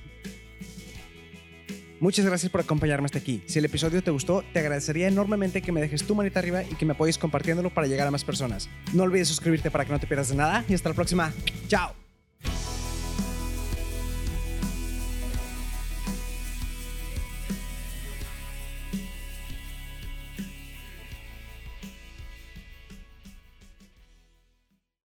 Muchas 2.01 2.25
gracias 2.25 2.53
por 2.53 2.61
acompañarme 2.61 3.07
hasta 3.07 3.19
aquí. 3.19 3.43
Si 3.47 3.59
el 3.59 3.65
episodio 3.65 4.01
te 4.05 4.13
gustó, 4.13 4.45
te 4.53 4.61
agradecería 4.61 5.09
enormemente 5.09 5.61
que 5.61 5.73
me 5.73 5.81
dejes 5.81 6.05
tu 6.07 6.15
manita 6.15 6.39
arriba 6.39 6.63
y 6.63 6.77
que 6.77 6.87
me 6.87 6.93
apoyes 6.93 7.19
compartiéndolo 7.19 7.75
para 7.75 7.89
llegar 7.89 8.07
a 8.07 8.13
más 8.13 8.23
personas. 8.25 8.71
No 8.95 9.03
olvides 9.03 9.27
suscribirte 9.27 9.73
para 9.73 9.85
que 9.85 9.91
no 9.91 9.99
te 9.99 10.07
pierdas 10.07 10.29
de 10.29 10.37
nada 10.37 10.65
y 10.69 10.75
hasta 10.75 10.91
la 10.91 10.95
próxima. 10.95 11.33
Chao. 11.67 12.08